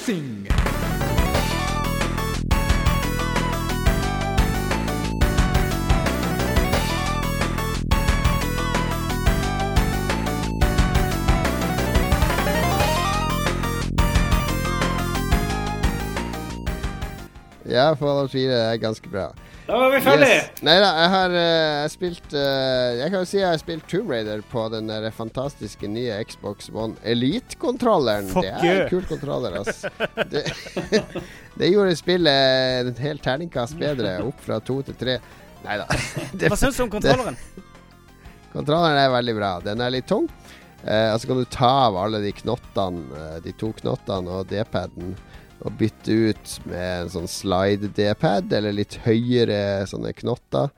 Virtual 0.03 0.42
Racing. 17.83 17.89
Ja, 17.89 17.97
Fallout 17.97 18.31
4 18.31 18.61
er 18.73 18.77
ganske 18.77 19.09
bra. 19.09 19.33
Da 19.67 19.79
var 19.79 19.91
vi 19.91 20.01
ferdige! 20.01 20.37
Yes. 20.37 20.63
Nei 20.67 20.75
da, 20.83 20.89
jeg 20.99 21.11
har 21.13 21.35
eh, 21.39 21.85
spilt 21.89 22.35
eh, 22.35 22.99
Jeg 22.99 23.13
kan 23.13 23.21
jo 23.21 23.29
si 23.31 23.39
jeg 23.39 23.47
har 23.47 23.61
spilt 23.61 23.85
Tomb 23.91 24.11
Raider 24.11 24.43
på 24.51 24.65
den 24.73 24.91
der 24.91 25.07
fantastiske 25.15 25.89
nye 25.89 26.17
Xbox 26.27 26.71
One 26.75 26.99
Elite-kontrolleren. 27.05 28.33
Det 28.35 28.51
er 28.51 28.83
en 28.83 28.91
kul 28.91 29.07
kontroller, 29.07 29.61
ass. 29.61 29.85
Det, 30.33 30.45
det 31.61 31.71
gjorde 31.71 31.95
spillet 31.97 32.89
en 32.91 33.03
hel 33.05 33.23
terningkast 33.23 33.79
bedre, 33.79 34.19
opp 34.27 34.43
fra 34.43 34.59
to 34.61 34.81
til 34.89 34.99
tre. 34.99 35.19
Nei 35.63 35.79
da. 35.79 35.87
Hva 36.51 36.59
syns 36.59 36.81
du 36.81 36.87
om 36.89 36.93
kontrolleren? 36.99 37.39
Kontrolleren 38.53 38.99
er 39.01 39.15
veldig 39.15 39.35
bra. 39.39 39.53
Den 39.65 39.81
er 39.81 39.95
litt 39.95 40.11
tung. 40.11 40.27
Eh, 40.83 41.09
og 41.15 41.21
så 41.23 41.31
kan 41.31 41.39
du 41.39 41.47
ta 41.49 41.71
av 41.87 41.97
alle 41.97 42.19
de 42.21 42.35
knottene, 42.43 43.29
de 43.47 43.55
to 43.57 43.71
knottene 43.79 44.41
og 44.43 44.51
D-paden, 44.51 45.15
og 45.63 45.79
bytte 45.79 46.15
ut 46.29 46.59
med 46.67 47.05
en 47.05 47.13
sånn 47.13 47.31
slide-D-pad, 47.31 48.53
eller 48.57 48.75
litt 48.75 48.99
høyere 49.07 49.87
sånne 49.91 50.15
knotter. 50.19 50.73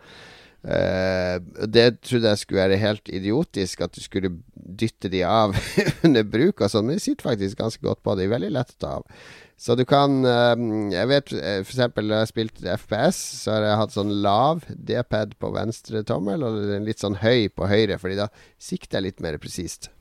Uh, 0.65 1.36
det 1.69 1.98
trodde 2.01 2.31
jeg 2.31 2.40
skulle 2.40 2.62
være 2.62 2.81
helt 2.81 3.11
idiotisk, 3.12 3.82
at 3.85 3.93
du 3.93 4.01
skulle 4.01 4.32
dytte 4.55 5.11
de 5.12 5.20
av 5.28 5.52
under 6.06 6.24
bruk 6.24 6.62
og 6.65 6.73
sånn, 6.73 6.89
men 6.89 6.97
de 6.97 7.05
sitter 7.05 7.28
faktisk 7.28 7.61
ganske 7.61 7.85
godt 7.85 8.01
på. 8.05 8.16
De 8.16 8.24
er 8.24 8.32
veldig 8.32 8.52
lett 8.55 8.77
å 8.77 8.78
ta 8.81 8.93
av. 9.01 9.24
Så 9.61 9.77
du 9.78 9.85
kan 9.86 10.16
uh, 10.27 10.59
Jeg 10.90 11.06
vet 11.06 11.28
f.eks. 11.31 11.69
for 11.69 11.77
eksempel 11.77 12.09
da 12.11 12.23
jeg 12.23 12.32
spilte 12.32 12.78
FPS, 12.81 13.20
så 13.44 13.55
har 13.55 13.69
jeg 13.69 13.81
hatt 13.82 13.94
sånn 13.94 14.15
lav 14.24 14.65
D-pad 14.73 15.36
på 15.40 15.52
venstre 15.55 16.02
tommel, 16.09 16.44
og 16.44 16.61
litt 16.85 17.05
sånn 17.05 17.20
høy 17.23 17.51
på 17.52 17.69
høyre, 17.70 18.01
fordi 18.01 18.19
da 18.24 18.31
sikter 18.59 18.98
jeg 18.98 19.11
litt 19.11 19.24
mer 19.24 19.39
presist. 19.43 19.93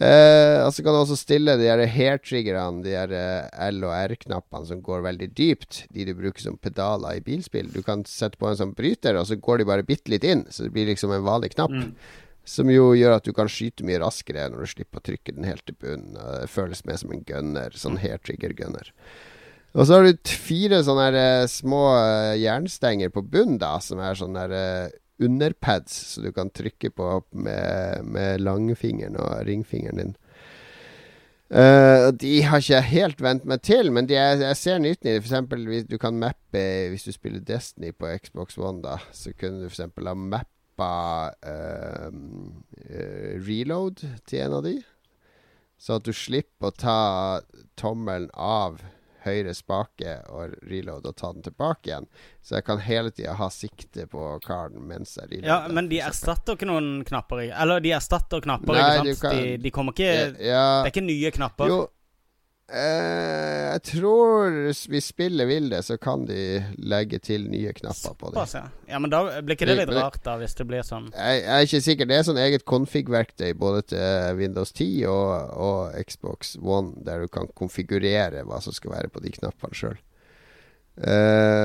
Eh, 0.00 0.58
og 0.64 0.70
så 0.72 0.80
kan 0.80 0.94
du 0.94 1.02
også 1.02 1.18
stille 1.20 1.58
de 1.60 1.66
hair-triggerne, 1.68 2.80
de 2.84 2.94
her 2.96 3.10
eh, 3.12 3.50
L- 3.68 3.84
og 3.84 3.92
R-knappene 3.92 4.64
som 4.70 4.80
går 4.80 5.02
veldig 5.04 5.28
dypt, 5.36 5.82
de 5.92 6.06
du 6.08 6.14
bruker 6.16 6.40
som 6.40 6.56
pedaler 6.56 7.18
i 7.18 7.24
bilspill. 7.26 7.68
Du 7.74 7.82
kan 7.84 8.04
sette 8.08 8.40
på 8.40 8.48
en 8.48 8.56
sånn 8.56 8.72
bryter, 8.78 9.18
og 9.20 9.26
så 9.28 9.36
går 9.36 9.60
de 9.60 9.68
bare 9.68 9.84
bitte 9.84 10.08
litt 10.14 10.24
inn, 10.24 10.46
så 10.48 10.64
det 10.64 10.72
blir 10.72 10.88
liksom 10.88 11.12
en 11.12 11.26
vanlig 11.26 11.52
knapp. 11.58 11.74
Som 12.48 12.72
jo 12.72 12.88
gjør 12.98 13.18
at 13.20 13.26
du 13.28 13.30
kan 13.36 13.46
skyte 13.52 13.84
mye 13.86 14.00
raskere 14.02 14.48
når 14.50 14.64
du 14.64 14.70
slipper 14.72 14.98
å 14.98 15.04
trykke 15.06 15.36
den 15.36 15.44
helt 15.46 15.62
til 15.68 15.76
bunnen. 15.78 16.16
Det 16.16 16.48
føles 16.50 16.80
mer 16.88 16.96
som 16.98 17.12
en 17.14 17.22
gunner, 17.28 17.70
sånn 17.78 18.00
hair-trigger-gunner. 18.02 18.88
Og 19.76 19.86
så 19.86 19.94
har 20.00 20.08
du 20.08 20.18
fire 20.28 20.80
sånne 20.84 21.04
her, 21.06 21.14
eh, 21.20 21.46
små 21.48 21.84
eh, 22.00 22.40
jernstenger 22.42 23.12
på 23.14 23.22
bunnen, 23.28 23.60
da, 23.62 23.76
som 23.80 24.00
er 24.04 24.18
sånne 24.18 24.42
her, 24.42 24.90
underpads, 25.24 25.94
så 26.14 26.24
du 26.24 26.32
kan 26.34 26.50
trykke 26.50 26.90
på 26.90 27.08
med, 27.32 28.04
med 28.04 28.42
langfingeren 28.42 29.16
og 29.20 29.46
ringfingeren 29.48 30.02
din. 30.02 30.14
Uh, 31.52 32.08
de 32.16 32.38
har 32.48 32.62
ikke 32.62 32.72
jeg 32.72 32.88
helt 32.88 33.18
vent 33.20 33.42
meg 33.44 33.60
til, 33.60 33.90
men 33.92 34.06
er, 34.08 34.40
jeg 34.40 34.56
ser 34.56 34.78
nytten 34.80 35.10
i 35.10 35.18
det. 35.18 35.66
Hvis 35.68 35.84
du 35.84 35.98
kan 36.00 36.16
mappe 36.16 36.62
Hvis 36.88 37.04
du 37.04 37.12
spiller 37.12 37.44
Destiny 37.44 37.92
på 37.92 38.08
Xbox 38.24 38.56
One, 38.56 38.80
da, 38.80 38.96
så 39.12 39.34
kunne 39.36 39.60
du 39.60 39.66
eksempel 39.68 40.08
ha 40.08 40.14
mappa 40.16 40.94
uh, 41.28 42.08
eh, 42.88 43.36
reload 43.36 44.00
til 44.24 44.46
en 44.46 44.56
av 44.56 44.64
de. 44.64 44.78
Så 45.76 45.98
at 45.98 46.08
du 46.08 46.12
slipper 46.16 46.70
å 46.70 46.76
ta 46.78 47.00
tommelen 47.76 48.30
av 48.32 48.80
høyre 49.24 49.54
spake 49.54 50.16
og 50.30 50.54
reload 50.70 51.06
og 51.06 51.16
ta 51.16 51.32
den 51.32 51.42
tilbake 51.46 51.90
igjen. 51.90 52.06
Så 52.42 52.56
jeg 52.58 52.64
kan 52.66 52.78
hele 52.84 53.10
tida 53.14 53.34
ha 53.38 53.48
sikte 53.54 54.06
på 54.10 54.26
karen 54.44 54.82
mens 54.88 55.16
jeg 55.18 55.30
reloader. 55.30 55.48
Ja, 55.48 55.72
men 55.72 55.88
de 55.88 56.00
erstatter 56.04 56.58
ikke 56.58 56.68
noen 56.70 57.04
knapper. 57.08 57.44
Eller 57.50 57.80
de 57.84 57.92
erstatter 57.96 58.40
knapper, 58.44 58.74
Nei, 58.78 58.86
ikke 58.98 59.14
sant? 59.16 59.22
kan- 59.22 59.42
de, 59.42 59.56
de 59.66 59.70
kommer 59.74 59.92
ikke 59.96 60.10
ja, 60.12 60.82
Det 60.82 60.88
er 60.88 60.92
ikke 60.94 61.06
nye 61.06 61.30
knapper. 61.38 61.68
Jo, 61.72 61.80
jeg 62.72 63.80
tror 63.84 64.54
hvis 64.88 65.08
spillet 65.10 65.48
vil 65.48 65.68
det, 65.72 65.82
så 65.84 65.98
kan 66.00 66.24
de 66.28 66.62
legge 66.80 67.18
til 67.20 67.44
nye 67.52 67.72
knapper 67.76 68.14
på 68.16 68.30
det. 68.32 68.44
Ja. 68.88 69.00
men 69.02 69.12
da 69.12 69.20
blir 69.44 69.58
ikke 69.58 69.68
det 69.68 69.76
litt 69.82 69.92
rart, 69.92 70.20
da, 70.24 70.38
hvis 70.40 70.56
det 70.56 70.66
blir 70.70 70.86
sånn? 70.86 71.10
Jeg, 71.12 71.42
jeg 71.42 71.52
er 71.52 71.66
ikke 71.68 71.82
sikker. 71.88 72.08
Det 72.08 72.16
er 72.16 72.24
sånn 72.28 72.40
eget 72.40 72.64
config-verktøy 72.68 73.52
både 73.60 73.84
til 73.92 74.40
Windows 74.40 74.72
10 74.72 75.04
og, 75.12 75.52
og 75.68 76.00
Xbox 76.08 76.56
One, 76.62 76.96
der 77.04 77.26
du 77.26 77.32
kan 77.32 77.50
konfigurere 77.58 78.46
hva 78.48 78.62
som 78.64 78.76
skal 78.76 78.96
være 78.96 79.12
på 79.12 79.24
de 79.24 79.36
knappene 79.36 79.76
sjøl. 79.76 80.00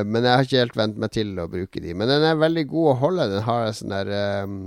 men 0.08 0.24
jeg 0.24 0.32
har 0.32 0.46
ikke 0.46 0.62
helt 0.66 0.80
vent 0.80 1.00
meg 1.04 1.12
til 1.16 1.36
å 1.40 1.50
bruke 1.52 1.84
de. 1.84 1.96
Men 1.96 2.12
den 2.12 2.24
er 2.28 2.40
veldig 2.40 2.68
god 2.72 2.92
å 2.92 3.00
holde. 3.06 3.32
Den 3.32 3.48
har 3.48 3.68
en 3.68 3.76
sånn 3.80 3.96
der 3.96 4.12
um, 4.44 4.58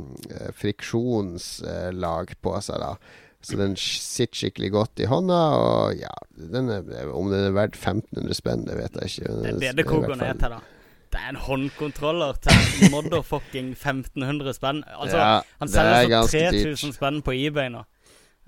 friksjonslag 0.56 2.36
på 2.40 2.60
seg, 2.64 2.80
da. 2.80 2.94
Så 3.40 3.56
den 3.56 3.76
sitter 3.80 4.36
skikkelig 4.36 4.68
godt 4.74 5.00
i 5.00 5.06
hånda. 5.08 5.38
Og 5.56 5.94
ja, 5.96 6.12
den 6.52 6.68
er, 6.68 7.08
om 7.16 7.30
den 7.32 7.46
er 7.46 7.54
verdt 7.56 7.78
1500 7.78 8.36
spenn, 8.36 8.66
det 8.68 8.76
vet 8.76 8.98
jeg 9.00 9.14
ikke. 9.14 9.38
Det 9.40 9.54
er 9.54 9.62
det 9.62 9.72
det 9.78 9.86
koker 9.88 10.18
ned 10.20 10.42
til, 10.42 10.56
da. 10.58 10.60
Det 11.10 11.18
er 11.18 11.32
en 11.32 11.40
håndkontroller 11.42 12.36
til 12.44 12.60
motherfucking 12.92 13.72
1500 13.74 14.54
spenn. 14.54 14.84
Altså, 14.94 15.16
Ja, 15.16 15.30
han 15.62 15.70
er 15.70 15.72
selger 15.72 16.28
for 16.28 16.60
3000 16.60 16.94
spenn 16.98 17.22
på 17.26 17.34
eBay 17.34 17.72
nå. 17.72 17.86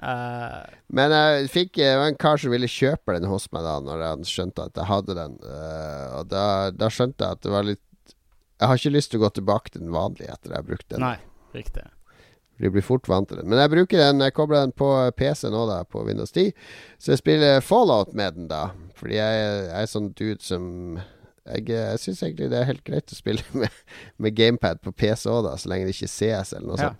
Uh, 0.03 0.63
Men 0.89 1.13
jeg 1.13 1.51
fikk 1.53 1.77
Det 1.77 1.91
var 2.01 2.09
en 2.11 2.17
kar 2.19 2.41
som 2.41 2.51
ville 2.51 2.67
kjøpe 2.67 3.13
den 3.15 3.29
hos 3.29 3.45
meg 3.53 3.63
da 3.63 3.75
Når 3.85 4.01
han 4.03 4.25
skjønte 4.27 4.65
at 4.65 4.79
jeg 4.81 4.89
hadde 4.89 5.15
den. 5.19 5.35
Uh, 5.45 6.07
og 6.19 6.31
da, 6.33 6.45
da 6.75 6.89
skjønte 6.91 7.23
jeg 7.23 7.37
at 7.39 7.43
det 7.45 7.53
var 7.53 7.67
litt 7.69 8.15
Jeg 8.57 8.71
har 8.71 8.81
ikke 8.81 8.95
lyst 8.97 9.13
til 9.13 9.21
å 9.21 9.25
gå 9.27 9.31
tilbake 9.37 9.75
til 9.75 9.85
den 9.85 9.93
vanlige 9.95 10.33
etter 10.33 10.55
jeg 10.55 10.59
har 10.59 10.67
brukt 10.67 10.89
den. 10.91 11.05
nei, 11.05 11.19
riktig. 11.55 11.85
De 12.61 12.71
blir 12.71 12.85
fort 12.85 13.09
vant 13.09 13.27
til 13.29 13.39
den. 13.41 13.49
Men 13.49 13.59
jeg 13.59 13.71
bruker 13.73 13.99
den 13.99 14.21
Jeg 14.21 14.35
kobler 14.37 14.61
den 14.67 14.73
på 14.77 14.87
PC 15.17 15.49
nå, 15.51 15.65
da, 15.67 15.81
på 15.85 16.05
Windows 16.07 16.31
10. 16.33 16.53
Så 16.99 17.13
jeg 17.15 17.19
spiller 17.23 17.61
Fallout 17.65 18.13
med 18.15 18.35
den, 18.37 18.49
da. 18.49 18.69
Fordi 18.95 19.17
jeg, 19.17 19.41
jeg 19.71 19.83
er 19.83 19.91
sånn 19.91 20.13
dude 20.15 20.43
som 20.45 20.67
Jeg, 21.49 21.65
jeg 21.73 21.99
syns 21.99 22.23
egentlig 22.23 22.51
det 22.53 22.61
er 22.61 22.69
helt 22.69 22.85
greit 22.87 23.11
å 23.11 23.17
spille 23.19 23.43
med, 23.65 23.71
med 24.23 24.37
gamepad 24.39 24.79
på 24.85 24.93
PC 24.95 25.27
òg, 25.33 25.41
da, 25.49 25.57
så 25.59 25.73
lenge 25.73 25.89
det 25.89 25.97
ikke 25.97 26.13
ses 26.13 26.53
eller 26.55 26.69
noe 26.69 26.79
Ja. 26.79 26.93
sånt. 26.93 26.99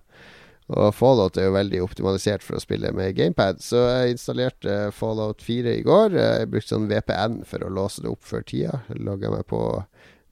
Og 0.73 0.95
Fallout 0.95 1.37
er 1.37 1.49
jo 1.49 1.55
veldig 1.57 1.81
optimalisert 1.85 2.41
for 2.47 2.57
å 2.57 2.61
spille 2.63 2.91
med 2.97 3.13
gamepad, 3.19 3.59
så 3.61 3.81
jeg 3.91 4.15
installerte 4.15 4.77
Fallout 4.97 5.43
4 5.45 5.75
i 5.75 5.83
går. 5.85 6.15
Jeg 6.17 6.49
brukte 6.49 6.71
sånn 6.73 6.87
VPN 6.89 7.41
for 7.51 7.67
å 7.67 7.71
låse 7.77 8.01
det 8.01 8.09
opp 8.09 8.23
før 8.25 8.45
tida. 8.47 8.79
Logga 8.97 9.31
meg 9.35 9.43
på 9.51 9.59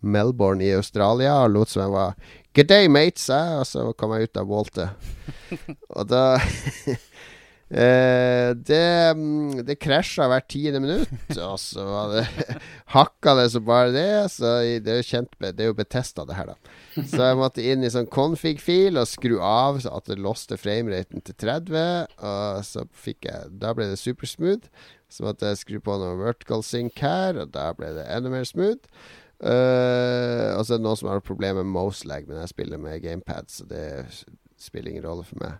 Melbourne 0.01 0.64
i 0.64 0.72
Australia 0.77 1.36
og 1.44 1.55
lot 1.55 1.72
som 1.72 1.85
jeg 1.85 1.94
var 1.94 2.14
Good 2.56 2.66
day, 2.66 2.89
mates, 2.90 3.28
jeg. 3.31 3.59
Og 3.60 3.66
så 3.68 3.85
kom 3.94 4.16
jeg 4.16 4.27
ut 4.27 4.40
av 4.40 4.48
Walter. 4.51 4.97
og 5.97 6.09
da 6.10 6.24
Eh, 7.70 8.51
det 8.66 9.14
mm, 9.14 9.60
det 9.62 9.77
krasja 9.78 10.24
hvert 10.27 10.48
tiende 10.51 10.81
minutt, 10.82 11.36
og 11.39 11.55
så 11.62 11.85
var 11.86 12.09
det 12.16 12.24
hakka 12.97 13.36
det 13.39 13.44
som 13.55 13.64
bare 13.66 13.93
det. 13.94 14.10
Så 14.35 14.56
det 14.82 14.90
er 14.90 14.98
jo 14.98 15.06
kjent 15.06 15.36
med 15.39 15.55
Det 15.55 15.64
er 15.64 15.70
jo 15.70 15.77
Betesta, 15.78 16.24
det 16.27 16.35
her, 16.35 16.51
da. 16.51 16.74
Så 16.98 17.22
jeg 17.22 17.39
måtte 17.39 17.62
inn 17.62 17.86
i 17.86 17.93
sånn 17.94 18.10
config-fil 18.10 18.98
og 18.98 19.06
skru 19.06 19.36
av 19.39 19.78
så 19.85 19.94
at 20.01 20.10
det 20.10 20.18
låste 20.18 20.59
frameraten 20.59 21.22
til 21.22 21.39
30. 21.39 22.10
Og 22.18 22.66
så 22.66 22.85
fikk 22.90 23.31
jeg 23.31 23.55
Da 23.62 23.70
ble 23.77 23.86
det 23.93 24.02
supersmooth. 24.02 24.66
Så 25.10 25.27
måtte 25.27 25.47
jeg 25.51 25.62
skru 25.62 25.78
på 25.82 25.94
noe 25.98 26.18
vertical 26.18 26.62
sync 26.66 26.98
her, 27.02 27.39
og 27.39 27.55
da 27.55 27.70
ble 27.74 27.94
det 27.97 28.06
enda 28.10 28.31
mer 28.35 28.47
smooth. 28.47 28.82
Og 29.41 30.62
så 30.67 30.75
er 30.75 30.79
det 30.79 30.85
noen 30.85 31.01
som 31.01 31.09
har 31.09 31.25
problemer 31.25 31.65
med 31.65 31.73
mouse 31.73 32.09
lag, 32.09 32.27
men 32.29 32.43
jeg 32.43 32.53
spiller 32.53 32.81
med 32.83 33.01
gamepad, 33.05 33.49
så 33.49 33.65
det 33.69 33.87
spiller 34.61 34.93
ingen 34.93 35.07
rolle 35.07 35.25
for 35.25 35.41
meg. 35.41 35.59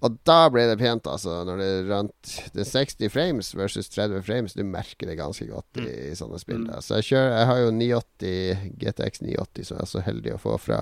Og 0.00 0.16
da 0.24 0.46
ble 0.52 0.62
det 0.70 0.78
pent, 0.80 1.04
altså. 1.10 1.42
Når 1.44 1.60
det 1.60 1.68
rant 1.90 2.30
Det 2.54 2.62
er 2.64 2.68
60 2.70 3.10
frames 3.12 3.50
versus 3.56 3.90
30 3.92 4.22
frames. 4.24 4.54
Du 4.56 4.62
merker 4.64 5.10
det 5.10 5.18
ganske 5.18 5.44
godt 5.50 5.80
i, 5.82 5.88
i 6.08 6.14
sånne 6.16 6.40
spill. 6.40 6.64
Da. 6.70 6.80
Så 6.84 7.00
jeg 7.00 7.10
kjører 7.10 7.34
Jeg 7.36 7.48
har 7.50 7.60
jo 7.60 7.74
980 7.76 8.64
GTX 8.80 9.22
980, 9.26 9.68
som 9.68 9.76
jeg 9.76 9.84
er 9.84 9.92
så 9.92 10.04
heldig 10.08 10.34
å 10.36 10.40
få 10.40 10.56
fra 10.62 10.80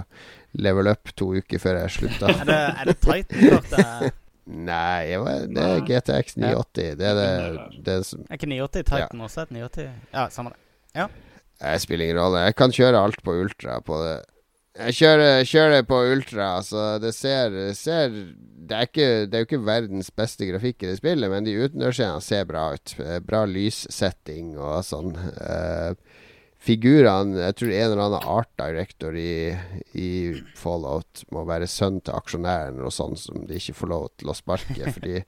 Level 0.55 0.93
Up 0.93 1.11
to 1.19 1.33
uker 1.35 1.63
før 1.63 1.81
jeg 1.83 1.97
slutta. 1.99 2.31
Er 2.31 2.51
det, 2.53 2.61
er 2.71 2.93
det 2.93 2.99
Titan-kortet? 3.03 4.19
Nei, 4.69 5.11
det 5.53 5.65
er 5.67 5.83
GTX 5.85 6.39
980. 6.39 6.95
Det 7.03 7.09
er 7.11 7.19
det, 7.19 7.33
det 7.85 7.99
som 8.09 8.23
Er 8.29 8.39
ikke 8.39 8.53
980 8.55 8.87
Titan 8.95 9.27
også 9.27 9.49
et 9.49 9.57
980? 9.59 9.91
Ja, 10.15 10.29
samme 10.33 10.55
det. 10.55 10.63
Jeg 11.59 11.83
spiller 11.83 12.07
ingen 12.07 12.21
rolle. 12.21 12.45
Jeg 12.47 12.59
kan 12.59 12.75
kjøre 12.75 13.01
alt 13.03 13.23
på 13.27 13.35
ultra 13.43 13.81
på 13.85 13.99
det. 14.05 14.19
Jeg 14.79 14.95
kjører, 14.95 15.41
kjører 15.49 15.87
på 15.89 15.97
ultra, 16.13 16.49
så 16.63 16.83
det 17.03 17.11
ser, 17.17 17.57
ser 17.75 18.13
det, 18.15 18.77
er 18.77 18.87
ikke, 18.87 19.09
det 19.27 19.35
er 19.35 19.43
jo 19.43 19.49
ikke 19.49 19.67
verdens 19.67 20.13
beste 20.15 20.47
grafikk 20.47 20.85
i 20.85 20.93
det 20.93 21.01
spillet, 21.01 21.33
men 21.33 21.49
de 21.49 21.57
utendørsscenene 21.59 22.23
ser 22.23 22.47
bra 22.47 22.69
ut. 22.77 22.95
Bra 23.27 23.43
lyssetting 23.51 24.53
og 24.55 24.85
sånn. 24.87 25.17
Uh, 25.19 25.99
figurene 26.63 27.39
Jeg 27.39 27.55
tror 27.59 27.73
en 27.73 27.85
eller 27.89 28.05
annen 28.05 28.31
art 28.35 28.51
director 28.59 29.15
i, 29.19 29.55
i 29.99 30.11
Fallout 30.59 31.25
må 31.35 31.45
være 31.49 31.71
sønn 31.71 32.01
til 32.03 32.19
aksjonæren 32.19 32.79
og 32.83 32.95
sånn, 32.95 33.19
som 33.19 33.47
de 33.49 33.59
ikke 33.59 33.77
får 33.81 33.93
lov 33.95 34.09
til 34.15 34.31
å 34.31 34.39
sparke. 34.39 34.95
Fordi 34.95 35.25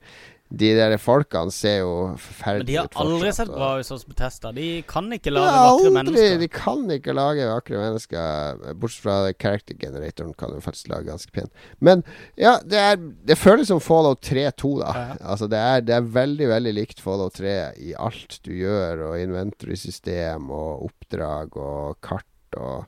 de 0.51 0.71
der 0.75 0.97
folkene 0.99 1.51
ser 1.53 1.77
jo 1.79 1.91
Men 2.11 2.65
de 2.67 2.75
har 2.75 2.89
ut 2.89 2.97
aldri 2.99 3.29
fortsatt, 3.29 3.37
sett 3.37 3.51
bra 3.53 3.69
ut 3.79 3.91
hos 3.93 4.03
Betesta. 4.07 4.51
De 4.55 4.67
kan 4.87 5.07
ikke 5.15 5.31
ja, 5.31 5.37
lage 5.37 5.53
vakre 5.53 5.69
aldri. 5.71 5.91
mennesker. 5.95 6.39
De 6.41 6.49
kan 6.51 6.81
ikke 6.97 7.15
lage 7.15 7.47
vakre 7.47 7.79
mennesker. 7.79 8.65
Bortsett 8.81 9.05
fra 9.05 9.15
character 9.31 9.79
generatoren 9.79 10.35
kan 10.35 10.51
jo 10.55 10.59
faktisk 10.63 10.91
lage 10.91 11.07
ganske 11.07 11.31
pen. 11.35 11.47
Men 11.79 12.03
ja, 12.39 12.57
det, 12.67 12.83
er, 12.83 12.99
det 12.99 13.39
føles 13.39 13.71
som 13.71 13.79
Fallout 13.83 14.19
3-2, 14.27 14.73
da. 14.81 14.91
Ja. 14.91 15.17
Altså 15.33 15.47
det 15.51 15.63
er, 15.63 15.85
det 15.87 15.97
er 15.97 16.11
veldig, 16.19 16.51
veldig 16.51 16.75
likt 16.81 17.03
Fallout 17.03 17.39
3 17.39 17.55
i 17.79 17.95
alt 17.95 18.41
du 18.43 18.51
gjør, 18.51 19.07
og 19.07 19.19
inventory-system 19.23 20.51
og 20.51 20.87
oppdrag 20.89 21.55
og 21.59 22.01
kart 22.03 22.27
og 22.59 22.83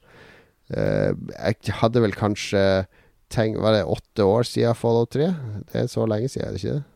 uh, 0.75 1.11
Jeg 1.15 1.77
hadde 1.79 2.01
vel 2.03 2.11
kanskje 2.17 2.63
tenkt 3.31 3.61
Var 3.63 3.77
det 3.77 3.85
åtte 3.87 4.25
år 4.27 4.43
siden 4.43 4.75
Fallout 4.75 5.15
3? 5.15 5.29
Det 5.71 5.85
er 5.85 5.87
så 5.87 6.03
lenge 6.09 6.27
siden, 6.27 6.49
er 6.49 6.57
det 6.57 6.59
ikke 6.59 6.75
det? 6.81 6.89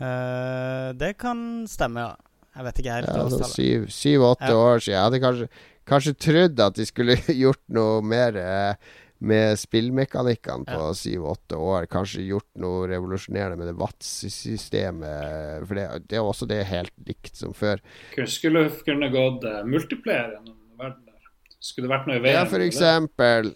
Eh, 0.00 0.92
det 0.98 1.12
kan 1.18 1.66
stemme, 1.70 2.00
ja. 2.00 2.16
Jeg 2.58 2.64
vet 2.66 2.78
ikke 2.82 2.94
helt 2.96 3.06
Ja, 3.08 3.14
sånn 3.14 3.32
årstallet. 3.32 3.54
syv- 3.54 3.90
Syv-åtte 3.94 4.48
Ja. 4.50 4.54
år 4.56 4.78
siden. 4.82 4.94
Jeg 4.94 5.04
hadde 5.06 5.20
kanskje, 5.20 5.48
kanskje 5.86 6.14
trodd 6.18 6.60
at 6.60 6.74
de 6.74 6.86
skulle 6.86 7.16
gjort 7.44 7.62
noe 7.68 8.00
mer 8.02 8.36
eh, 8.36 8.74
med 9.20 9.58
spillmekanikkene 9.58 10.64
på 10.66 10.78
Ja. 10.78 10.92
syv-åtte 10.94 11.56
år. 11.58 11.86
Kanskje 11.90 12.26
gjort 12.26 12.46
noe 12.56 12.86
revolusjonerende 12.88 13.56
med 13.58 13.66
det 13.66 13.76
VATS-systemet. 13.78 15.66
For 15.66 15.74
det, 15.74 15.86
det 16.08 16.16
er 16.18 16.22
også 16.26 16.46
det 16.48 16.64
helt 16.66 16.92
likt 17.06 17.36
som 17.36 17.52
før. 17.54 17.78
Kunne- 18.14 18.26
Skulle 18.30 18.70
kunne 18.86 19.10
gått 19.10 19.44
uh, 19.44 19.62
multiplayer 19.66 20.36
gjennom 20.36 20.56
verden 20.78 21.04
der. 21.06 21.30
Skulle 21.60 21.88
det 21.88 21.94
vært 21.96 22.06
noe 22.06 22.16
i 22.16 22.22
veien? 22.22 22.38
Ja, 22.38 22.44
for 22.44 22.58
eksempel 22.62 23.54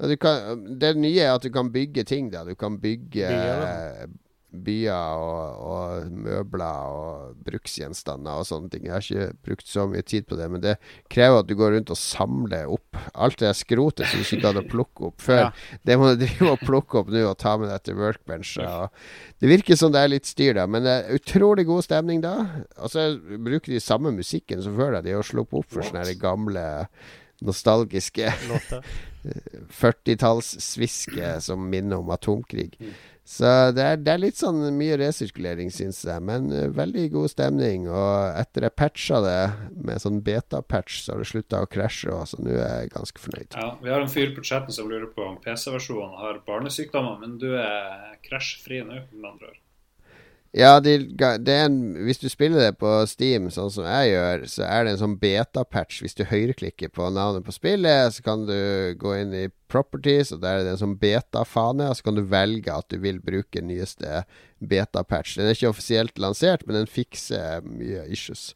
du 0.00 0.16
kan, 0.16 0.64
Det 0.80 0.94
nye 0.96 1.20
er 1.20 1.34
at 1.34 1.42
du 1.42 1.50
kan 1.50 1.68
bygge 1.70 2.04
ting. 2.08 2.30
da 2.30 2.42
Du 2.44 2.54
kan 2.56 2.78
bygge 2.78 3.28
Byer, 3.28 3.62
eh, 3.62 4.06
byer 4.50 5.20
og, 5.20 5.60
og 5.70 6.14
møbler 6.24 6.90
og 6.90 7.36
bruksgjenstander 7.46 8.40
og 8.40 8.48
sånne 8.48 8.70
ting. 8.72 8.86
Jeg 8.88 8.94
har 8.94 9.04
ikke 9.04 9.46
brukt 9.46 9.70
så 9.70 9.86
mye 9.90 10.04
tid 10.06 10.26
på 10.28 10.38
det, 10.38 10.48
men 10.52 10.64
det 10.64 10.76
krever 11.12 11.42
at 11.42 11.48
du 11.48 11.54
går 11.58 11.76
rundt 11.76 11.92
og 11.94 12.00
samler 12.00 12.70
opp 12.70 12.98
alt 13.14 13.40
det 13.42 13.52
skrotet 13.58 14.10
som 14.10 14.20
du 14.20 14.26
ikke 14.26 14.42
gadd 14.44 14.60
å 14.62 14.66
plukke 14.70 15.08
opp 15.10 15.24
før. 15.24 15.44
Ja. 15.46 15.78
Det 15.86 15.98
må 16.00 16.10
du 16.10 16.24
drive 16.24 16.54
og 16.54 16.64
plukke 16.64 17.02
opp 17.02 17.14
nå 17.14 17.24
og 17.28 17.38
ta 17.40 17.56
med 17.60 17.70
deg 17.72 17.86
til 17.86 18.00
workbencher. 18.00 18.90
Det 19.40 19.50
virker 19.50 19.78
som 19.78 19.94
det 19.94 20.02
er 20.02 20.12
litt 20.14 20.28
styr, 20.28 20.54
da, 20.58 20.66
men 20.70 20.86
det 20.86 20.96
er 20.96 21.20
utrolig 21.20 21.66
god 21.70 21.86
stemning 21.86 22.24
da. 22.24 22.34
Og 22.80 22.92
så 22.92 23.10
bruker 23.20 23.72
de 23.72 23.82
samme 23.82 24.12
musikken 24.16 24.62
som 24.64 24.76
før. 24.78 24.98
da 24.98 25.04
De 25.06 25.16
har 25.16 25.26
sluppet 25.26 25.62
opp 25.62 25.72
for 25.72 25.86
sånne 25.86 26.18
gamle 26.20 26.66
nostalgiske 27.44 28.32
40-tallssviske 29.80 31.40
som 31.46 31.70
minner 31.70 31.96
om 32.00 32.10
atomkrig. 32.10 32.74
Så 33.30 33.46
det 33.76 33.84
er, 33.84 33.98
det 34.02 34.10
er 34.10 34.22
litt 34.24 34.38
sånn 34.40 34.58
mye 34.74 34.96
resirkulering, 34.98 35.68
syns 35.70 36.00
jeg. 36.02 36.22
Men 36.26 36.48
eh, 36.50 36.66
veldig 36.74 37.04
god 37.12 37.30
stemning. 37.30 37.86
Og 37.86 38.40
etter 38.40 38.66
jeg 38.66 38.74
patcha 38.80 39.20
det 39.22 39.36
med 39.76 40.02
sånn 40.02 40.18
beta-patch, 40.26 41.04
så 41.04 41.14
har 41.14 41.22
det 41.22 41.28
slutta 41.30 41.62
å 41.62 41.70
krasje 41.70 42.16
så 42.26 42.40
nå 42.42 42.56
er 42.56 42.82
jeg 42.82 42.92
ganske 42.96 43.22
fornøyd. 43.22 43.54
Ja, 43.54 43.68
Vi 43.78 43.92
har 43.92 44.02
en 44.02 44.10
fyr 44.10 44.34
på 44.34 44.42
chatten 44.42 44.74
som 44.74 44.90
lurer 44.90 45.06
på 45.14 45.22
om 45.28 45.38
PC-versjonen 45.44 46.18
har 46.18 46.42
barnesykdommer, 46.48 47.20
men 47.22 47.38
du 47.38 47.52
er 47.54 48.16
krasjfri 48.26 48.82
nå, 48.88 49.04
med 49.14 49.30
andre 49.30 49.52
ord. 49.52 49.60
Ja, 50.56 50.80
de, 50.82 50.96
det 51.38 51.54
en, 51.54 51.76
hvis 52.02 52.18
du 52.18 52.26
spiller 52.26 52.58
det 52.58 52.78
på 52.80 52.90
Steam, 53.06 53.46
sånn 53.54 53.70
som 53.70 53.84
jeg 53.86 54.08
gjør, 54.10 54.44
så 54.50 54.64
er 54.66 54.82
det 54.82 54.94
en 54.94 55.02
sånn 55.04 55.18
beta-patch. 55.22 56.00
Hvis 56.02 56.16
du 56.18 56.24
høyreklikker 56.26 56.90
på 56.90 57.06
navnet 57.14 57.46
på 57.46 57.54
spillet, 57.54 58.16
så 58.16 58.24
kan 58.26 58.48
du 58.48 58.56
gå 58.98 59.12
inn 59.20 59.36
i 59.36 59.44
properties, 59.70 60.32
og 60.34 60.40
der 60.42 60.58
er 60.58 60.66
det 60.66 60.72
en 60.74 60.80
sånn 60.82 60.96
beta-fane, 60.98 61.86
og 61.86 61.98
så 61.98 62.08
kan 62.08 62.18
du 62.18 62.24
velge 62.26 62.74
at 62.74 62.90
du 62.90 62.98
vil 62.98 63.20
bruke 63.22 63.62
nyeste 63.62 64.24
beta-patch. 64.58 65.36
Den 65.38 65.46
er 65.46 65.54
ikke 65.54 65.70
offisielt 65.70 66.18
lansert, 66.18 66.66
men 66.66 66.80
den 66.80 66.90
fikser 66.90 67.62
mye 67.62 68.08
issues. 68.10 68.50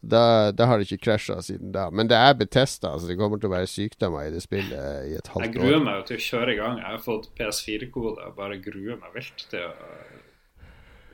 Da, 0.00 0.48
da 0.56 0.64
har 0.64 0.80
det 0.80 0.86
ikke 0.88 1.10
krasja 1.10 1.36
siden 1.44 1.74
da. 1.74 1.90
Men 1.92 2.08
det 2.08 2.16
er 2.16 2.32
betesta, 2.40 2.94
så 2.96 3.10
det 3.10 3.18
kommer 3.20 3.36
til 3.36 3.50
å 3.50 3.52
være 3.58 3.68
sykdommer 3.68 4.30
i 4.30 4.32
det 4.32 4.40
spillet 4.40 5.10
i 5.10 5.18
et 5.18 5.28
halvt 5.28 5.42
år. 5.42 5.44
Jeg 5.44 5.56
gruer 5.58 5.84
meg 5.84 6.00
jo 6.00 6.06
til 6.08 6.16
å 6.16 6.24
kjøre 6.30 6.54
i 6.54 6.58
gang. 6.62 6.80
Jeg 6.80 6.94
har 6.94 7.04
fått 7.04 7.28
PS4-kode 7.36 8.30
og 8.30 8.40
bare 8.40 8.56
gruer 8.64 8.96
meg 8.96 9.12
vilt 9.18 9.44
til 9.52 9.68
å 9.68 9.74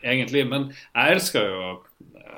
Egentlig. 0.03 0.47
Men 0.49 0.69
jeg 0.95 1.17
elsker 1.17 1.47
jo 1.49 1.61
å 1.71 1.75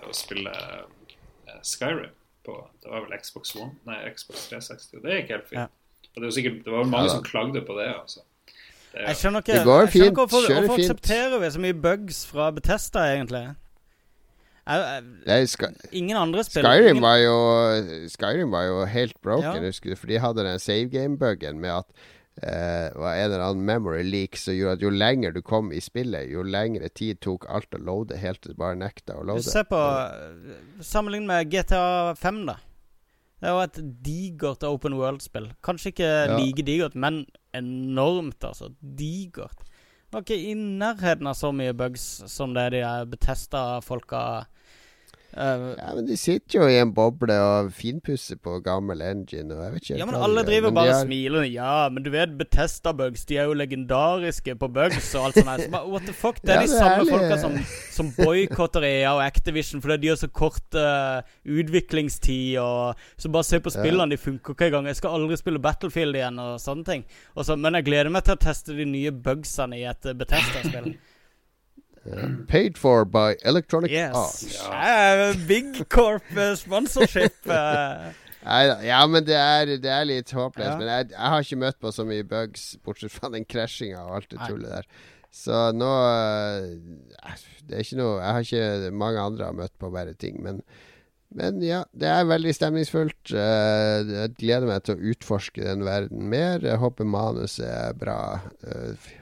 å 0.08 0.14
spille 0.16 0.52
eh, 0.54 1.60
Skyrim 1.66 2.14
på 2.46 2.56
Det 2.82 2.90
var 2.92 3.04
vel 3.04 3.18
Xbox 3.20 3.54
One, 3.58 3.74
nei, 3.88 3.98
Xbox 4.14 4.46
360. 4.48 4.98
og 5.00 5.04
Det 5.04 5.18
gikk 5.20 5.34
helt 5.34 5.48
fint. 5.50 5.60
Ja. 5.60 6.08
Og 6.14 6.22
det, 6.22 6.24
var 6.24 6.34
sikkert, 6.38 6.58
det 6.64 6.72
var 6.74 6.88
mange 6.88 7.10
Ja 7.10 7.14
som 7.18 7.24
klagde 7.26 7.62
på 7.66 7.76
det. 7.78 7.88
altså. 7.92 8.24
Det 8.92 9.04
Jeg 9.04 9.20
skjønner 9.20 9.44
ikke 9.44 9.56
Det 9.58 9.64
går 9.68 9.80
jeg 9.82 9.88
skjønner 9.88 9.92
fint, 9.92 10.04
ikke 10.08 10.22
hvorfor, 10.24 10.52
hvorfor 10.54 10.76
fint. 10.80 10.90
aksepterer 10.90 11.42
vi 11.42 11.50
så 11.54 11.64
mye 11.64 11.78
bugs 11.88 12.20
fra 12.26 12.50
Betesta, 12.56 13.04
egentlig? 13.14 13.44
Jeg, 14.68 15.02
jeg, 15.26 15.48
Nei, 15.64 15.68
ingen 15.96 16.16
andre 16.20 16.42
spiller 16.44 16.74
Skyrim 16.76 16.90
ingen, 16.98 17.04
var 17.04 17.20
jo 17.22 17.36
Skyrim 18.12 18.50
var 18.52 18.66
jo 18.68 18.82
helt 18.84 19.16
broken, 19.24 19.60
Ja. 19.62 19.68
husker 19.68 19.92
du, 19.92 19.96
for 19.96 20.10
de 20.10 20.18
hadde 20.20 20.44
den 20.44 20.58
save 20.60 20.88
game-buggen 20.92 21.60
med 21.60 21.70
at 21.78 22.08
eh, 22.42 22.88
var 22.94 23.14
en 23.16 23.24
eller 23.32 23.44
annen 23.44 23.64
memory 23.66 24.02
leak 24.06 24.36
som 24.36 24.54
gjorde 24.54 24.78
at 24.78 24.82
jo 24.82 24.90
lenger 24.90 25.32
du 25.34 25.42
kom 25.42 25.72
i 25.72 25.80
spillet, 25.80 26.30
jo 26.30 26.42
lengre 26.42 26.88
tid 26.88 27.20
tok 27.24 27.46
alt 27.48 27.74
å 27.74 27.80
loade, 27.82 28.16
helt 28.18 28.40
til 28.42 28.52
det 28.54 28.58
bare 28.60 28.78
nekta 28.78 29.16
å 29.18 29.24
loade. 29.26 29.42
Se 29.46 29.64
på 29.68 29.80
Sammenlign 30.84 31.26
med 31.26 31.50
GTA 31.50 32.14
5, 32.18 32.46
da. 32.46 32.58
Det 33.38 33.46
jo 33.54 33.60
et 33.62 33.78
digert 34.02 34.64
open 34.66 34.96
world-spill. 34.98 35.52
Kanskje 35.62 35.92
ikke 35.92 36.08
Ja. 36.26 36.38
like 36.38 36.62
digert, 36.66 36.94
men 36.94 37.26
enormt, 37.54 38.42
altså. 38.42 38.72
Digert. 38.82 39.58
Det 40.08 40.12
var 40.16 40.22
ikke 40.22 40.40
i 40.50 40.54
nærheten 40.54 41.26
av 41.26 41.34
så 41.34 41.52
mye 41.52 41.72
bugs 41.76 42.22
som 42.26 42.54
det 42.54 42.70
de 42.72 42.80
er 42.80 43.04
eh, 45.38 45.62
Ja, 45.78 45.94
men 45.94 46.06
de 46.08 46.16
sitter 46.18 46.58
jo 46.60 46.66
i 46.68 46.78
en 46.82 46.90
boble 46.96 47.36
og 47.38 47.70
finpusser 47.72 48.36
på 48.42 48.58
gammel 48.64 49.00
engine, 49.06 49.54
og 49.54 49.62
jeg 49.64 49.72
vet 49.76 49.82
ikke 49.86 49.98
Ja, 50.02 50.06
men 50.10 50.18
alle 50.18 50.42
driver 50.48 50.68
men 50.72 50.74
bare 50.80 50.88
og 50.90 50.94
har- 50.98 51.06
smiler. 51.06 51.46
Ja, 51.52 51.88
men 51.88 52.02
du 52.02 52.10
vet 52.10 52.34
Betesta-bugs, 52.38 53.24
de 53.30 53.36
er 53.38 53.44
jo 53.48 53.54
legendariske 53.54 54.56
på 54.58 54.68
bugs 54.72 55.14
og 55.14 55.28
alt 55.30 55.38
sånt. 55.40 55.64
Så 55.68 55.82
what 55.88 56.02
the 56.06 56.12
fuck? 56.12 56.42
Det 56.42 56.50
er 56.50 56.60
Ja, 56.60 56.66
de 56.66 56.68
det 56.68 56.78
samme 56.78 56.98
ærlig. 56.98 57.12
folka 57.14 57.38
som, 57.40 57.58
som 57.94 58.12
boikotter 58.18 58.82
EA 58.88 59.14
og 59.14 59.22
Activision 59.24 59.80
fordi 59.84 59.96
de 60.02 60.08
har 60.08 60.16
så 60.20 60.28
kort 60.28 60.74
uh, 60.74 61.22
utviklingstid 61.46 62.58
og 62.62 62.94
Så 63.16 63.28
bare 63.32 63.44
se 63.46 63.60
på 63.60 63.70
spillene, 63.72 64.10
de 64.10 64.16
funker 64.20 64.54
ikke 64.54 64.66
engang. 64.70 64.86
Jeg 64.90 64.96
skal 65.00 65.10
aldri 65.16 65.36
spille 65.38 65.58
Battlefield 65.62 66.16
igjen 66.18 66.38
og 66.42 66.58
sånne 66.62 66.84
ting. 66.84 67.04
Og 67.36 67.44
så, 67.46 67.56
men 67.58 67.74
jeg 67.78 67.84
gleder 67.88 68.10
meg 68.12 68.24
til 68.26 68.34
å 68.36 68.40
teste 68.42 68.76
de 68.76 68.84
nye 68.88 69.10
bugsene 69.12 69.78
i 69.78 69.84
et 69.88 70.06
eh, 70.06 70.14
Betesta-spill. 72.08 72.46
Paid 72.48 72.78
for 72.78 73.04
by 73.04 73.36
Electronic 73.44 73.90
Yes. 73.90 74.14
Arts. 74.14 74.58
Eh, 74.72 75.46
Big 75.46 75.88
Corp 75.88 76.36
eh, 76.36 76.54
sponsorship. 76.54 77.34
Uh. 78.48 78.80
Ja, 78.86 79.02
men 79.10 79.24
det 79.26 79.34
er, 79.36 79.66
det 79.82 79.90
er 79.92 80.04
litt 80.08 80.30
håpløst. 80.32 80.70
Ja. 80.70 80.76
Men 80.78 80.88
jeg, 80.88 81.08
jeg 81.10 81.30
har 81.32 81.42
ikke 81.44 81.58
møtt 81.60 81.78
på 81.82 81.90
så 81.92 82.04
mye 82.08 82.24
bugs, 82.24 82.68
bortsett 82.86 83.12
fra 83.12 83.28
den 83.34 83.44
krasjinga 83.44 84.04
og 84.06 84.14
alt 84.20 84.30
det 84.30 84.38
tullet 84.46 84.70
der. 84.72 84.86
Så 85.34 85.56
nå 85.76 85.88
Det 87.68 87.74
er 87.76 87.82
ikke 87.82 87.98
noe 87.98 88.14
Jeg 88.22 88.30
har 88.32 88.46
ikke 88.46 88.92
mange 88.96 89.20
andre 89.20 89.50
har 89.50 89.58
møtt 89.58 89.74
på 89.76 89.90
verre 89.92 90.14
ting, 90.16 90.38
men 90.44 90.62
men 91.36 91.58
ja, 91.60 91.82
det 91.92 92.08
er 92.08 92.24
veldig 92.24 92.54
stemningsfullt. 92.56 93.34
Jeg 93.34 94.30
gleder 94.40 94.64
meg 94.64 94.86
til 94.86 94.96
å 94.96 95.10
utforske 95.10 95.60
den 95.60 95.84
verden 95.84 96.22
mer. 96.32 96.64
Jeg 96.64 96.80
håper 96.80 97.04
manuset 97.04 97.66
er 97.68 97.92
bra. 98.00 98.16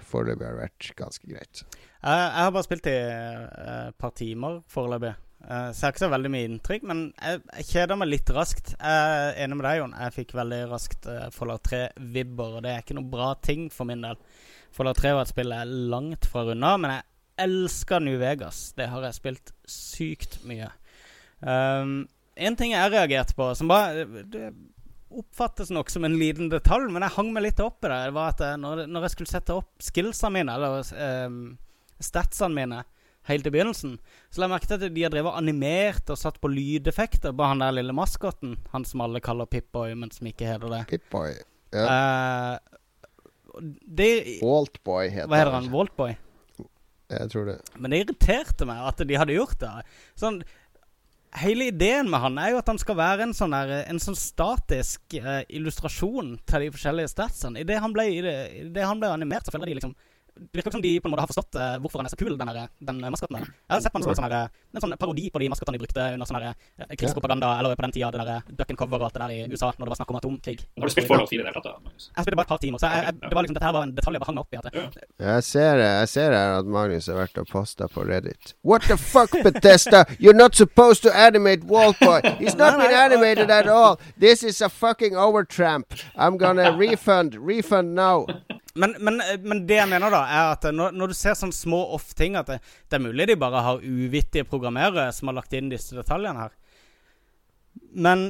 Foreløpig 0.06 0.46
har 0.46 0.54
det 0.54 0.60
vært 0.68 0.92
ganske 1.00 1.26
greit. 1.26 1.64
Jeg, 2.06 2.26
har 2.38 2.52
bare 2.54 2.66
spilt 2.66 2.86
i 2.86 2.94
eh, 2.94 3.86
et 3.88 3.96
par 3.98 4.12
timer 4.14 4.60
foreløpig. 4.70 5.16
Uh, 5.46 5.70
så 5.70 5.78
jeg 5.78 5.84
har 5.84 5.92
ikke 5.92 6.02
så 6.04 6.10
veldig 6.10 6.30
mye 6.32 6.46
inntrykk, 6.48 6.84
men 6.86 7.00
jeg, 7.18 7.66
kjeder 7.68 7.98
meg 7.98 8.10
litt 8.12 8.30
raskt. 8.34 8.72
Jeg 8.76 9.16
er 9.16 9.40
enig 9.42 9.58
med 9.58 9.66
deg, 9.66 9.80
Jon. 9.80 9.96
Jeg 10.04 10.14
fikk 10.14 10.34
veldig 10.38 10.60
raskt 10.70 11.08
uh, 11.10 11.26
Fallout 11.34 11.66
3-vibber, 11.66 12.56
og 12.58 12.62
det 12.62 12.72
er 12.72 12.84
ikke 12.84 12.98
noe 12.98 13.10
bra 13.10 13.32
ting 13.42 13.66
for 13.74 13.90
min 13.90 14.06
del. 14.06 14.20
Fallout 14.74 15.02
3 15.02 15.16
var 15.16 15.26
et 15.26 15.32
spill 15.34 15.54
jeg 15.54 15.66
er 15.66 15.90
langt 15.96 16.30
fra 16.30 16.46
runda, 16.46 16.72
men 16.82 16.94
jeg 16.94 17.06
elsker 17.46 18.06
New 18.06 18.20
Vegas. 18.22 18.62
Det 18.78 18.88
har 18.92 19.08
jeg 19.08 19.18
spilt 19.18 19.52
sykt 19.70 20.38
mye. 20.46 20.70
Um, 21.42 21.98
en 22.36 22.58
ting 22.58 22.74
jeg 22.74 22.94
reagerte 22.94 23.34
på, 23.34 23.50
som 23.58 23.70
bare 23.70 24.06
det 24.06 24.48
oppfattes 25.16 25.70
nok 25.74 25.90
som 25.90 26.06
en 26.06 26.18
liten 26.18 26.50
detalj, 26.52 26.86
men 26.92 27.02
jeg 27.02 27.18
hang 27.18 27.34
meg 27.34 27.48
litt 27.48 27.60
opp 27.62 27.82
i 27.82 27.90
det, 27.90 28.00
det 28.08 28.16
var 28.16 28.34
at 28.34 28.42
når, 28.60 28.86
når 28.90 29.06
jeg 29.06 29.14
skulle 29.14 29.30
sette 29.30 29.54
opp 29.54 29.70
skillsene 29.82 30.34
mine, 30.34 30.56
eller 30.58 31.26
um, 31.30 31.38
statsene 32.02 32.54
mine, 32.56 32.82
helt 33.26 33.46
i 33.48 33.50
begynnelsen, 33.50 33.96
så 34.30 34.38
la 34.38 34.46
jeg 34.46 34.52
merke 34.54 34.68
til 34.70 34.78
at 34.78 34.94
de 34.94 35.02
har 35.02 35.10
drevet 35.10 35.34
animert 35.38 36.12
og 36.14 36.18
satt 36.20 36.36
på 36.42 36.50
lydeffekter 36.52 37.32
på 37.34 37.48
han 37.50 37.62
der 37.64 37.74
lille 37.74 37.94
maskotten. 37.96 38.54
Han 38.74 38.84
som 38.86 39.02
alle 39.02 39.22
kaller 39.24 39.48
Pip-Boy, 39.50 39.96
men 39.98 40.12
som 40.14 40.28
ikke 40.30 40.46
heter 40.46 40.70
det. 40.70 40.82
Pip-Boy. 40.92 41.34
Ja. 41.74 41.86
Uh, 41.90 42.76
det 43.88 44.38
Waltboy 44.44 45.08
heter 45.10 45.30
Hva 45.32 45.40
heter 45.40 45.54
han? 45.56 45.66
Waltboy? 45.72 46.14
Jeg 47.10 47.30
tror 47.32 47.48
det. 47.50 47.58
Men 47.78 47.92
det 47.92 48.00
irriterte 48.04 48.66
meg 48.68 48.82
at 48.82 49.02
de 49.06 49.18
hadde 49.18 49.34
gjort 49.36 49.58
det. 49.62 49.70
Sånn, 50.18 50.40
hele 51.42 51.68
ideen 51.70 52.08
med 52.10 52.22
han 52.22 52.38
er 52.42 52.52
jo 52.54 52.58
at 52.60 52.70
han 52.70 52.80
skal 52.82 52.98
være 52.98 53.26
en 53.26 53.34
sånn, 53.36 53.54
der, 53.54 53.84
en 53.90 54.00
sånn 54.02 54.18
statisk 54.18 55.14
eh, 55.18 55.42
illustrasjon 55.58 56.36
til 56.46 56.66
de 56.66 56.70
forskjellige 56.74 57.12
statsene. 57.14 57.62
Idet 57.62 57.78
han, 57.82 57.94
ble- 57.94 58.08
i 58.10 58.22
det, 58.24 58.36
i 58.58 58.64
det 58.74 58.86
han 58.86 59.02
ble 59.02 59.10
animert, 59.14 59.46
så 59.46 59.54
føler 59.54 59.70
de 59.70 59.78
liksom 59.80 59.94
Det 60.36 60.58
virker 60.60 60.70
som 60.70 60.82
de 60.84 60.90
på 61.00 61.08
en 61.08 61.12
måte 61.14 61.24
har 61.24 61.30
forstått 61.30 61.56
uh, 61.56 61.76
hvorfor 61.80 62.02
han 62.02 62.08
er 62.08 62.12
så 62.12 62.18
kul, 62.20 62.34
den, 62.36 62.50
der, 62.52 62.68
den 62.84 62.98
eh, 63.00 63.12
maskotten 63.12 63.38
der. 63.38 63.46
Jeg 63.48 63.72
har 63.72 63.80
sett 63.84 63.92
på 63.94 64.00
han 64.00 64.04
som 64.04 64.12
en 64.12 64.18
sånn, 64.18 64.34
en 64.76 64.84
sånn 64.84 64.94
parodi 65.00 65.30
på 65.32 65.40
de 65.40 65.48
maskottene 65.48 65.78
de 65.78 65.80
brukte 65.80 66.08
under 66.12 66.28
sånn 66.28 66.38
der, 66.42 66.58
eh, 66.76 66.92
krigspropaganda, 66.92 67.54
eller 67.60 67.78
på 67.78 67.86
den 67.86 67.94
tida 67.96 68.10
det 68.12 68.26
der 68.28 68.50
duck 68.50 68.74
and 68.74 68.80
cover 68.80 69.00
og 69.00 69.06
alt 69.08 69.16
det 69.16 69.22
der 69.22 69.32
i 69.32 69.38
USA, 69.48 69.70
når 69.78 69.88
det 69.88 69.92
var 69.94 70.00
snakk 70.00 70.12
om 70.12 70.18
atomkrig. 70.20 70.58
Har 70.76 70.90
du 70.90 70.92
spilt 70.92 71.08
Fallout 71.08 71.32
4 71.32 71.40
i 71.40 71.46
det 71.46 71.48
hele 71.48 71.56
tatt? 71.56 71.70
da, 71.70 71.80
Magnus? 71.86 72.10
Jeg 72.10 72.26
spilte 72.26 72.40
bare 72.40 72.48
et 72.48 72.52
par 72.52 72.60
timer, 72.66 72.82
så 72.82 72.90
jeg, 72.92 73.06
jeg, 73.06 73.20
det 73.22 73.38
var 73.38 73.46
liksom, 73.46 73.56
dette 73.56 73.68
her 73.70 73.76
var 73.78 73.88
en 73.88 73.94
detalj 73.96 74.18
jeg 74.18 74.24
bare 74.24 74.30
hang 74.30 74.36
meg 74.36 74.44
opp 74.44 74.52
i. 74.52 74.60
At 74.60 74.68
det, 74.68 75.08
Jeg 75.30 75.46
ser, 75.48 75.82
jeg 75.86 76.12
ser 76.12 76.36
her 76.36 76.58
at 76.58 76.70
Magnus 76.76 77.08
har 77.12 77.20
vært 77.22 77.40
og 77.40 77.48
posta 77.54 77.88
på 77.88 78.04
Reddit. 78.04 78.52
What 78.60 78.90
the 78.90 78.98
fuck, 79.00 79.32
Bethesda? 79.32 80.04
You're 80.20 80.36
not 80.36 80.54
supposed 80.54 81.02
to 81.08 81.16
animate 81.16 81.64
Wallboy! 81.64 82.20
He's 82.42 82.54
not 82.54 82.76
been 82.76 82.92
animated 82.92 83.50
at 83.50 83.68
all. 83.68 83.98
This 84.20 84.42
is 84.42 84.60
a 84.60 84.68
fucking 84.68 85.16
overtramp. 85.16 85.96
I'm 86.16 86.36
gonna 86.36 86.76
refund. 86.76 87.34
Refund 87.34 87.94
now. 87.94 88.26
Men, 88.76 88.94
men, 89.00 89.20
men 89.42 89.62
det 89.68 89.80
jeg 89.80 89.90
mener, 89.90 90.12
da, 90.12 90.22
er 90.28 90.52
at 90.54 90.66
når, 90.74 90.94
når 90.96 91.12
du 91.12 91.16
ser 91.16 91.36
sånne 91.38 91.56
små 91.56 91.78
off-ting 91.96 92.36
At 92.36 92.50
det, 92.50 92.58
det 92.90 92.98
er 92.98 93.06
mulig 93.06 93.28
de 93.30 93.38
bare 93.40 93.62
har 93.64 93.84
uvittige 93.84 94.46
programmerere 94.48 95.08
som 95.16 95.30
har 95.30 95.38
lagt 95.40 95.56
inn 95.56 95.72
disse 95.72 95.96
detaljene 95.96 96.46
her. 96.46 96.54
Men 97.96 98.26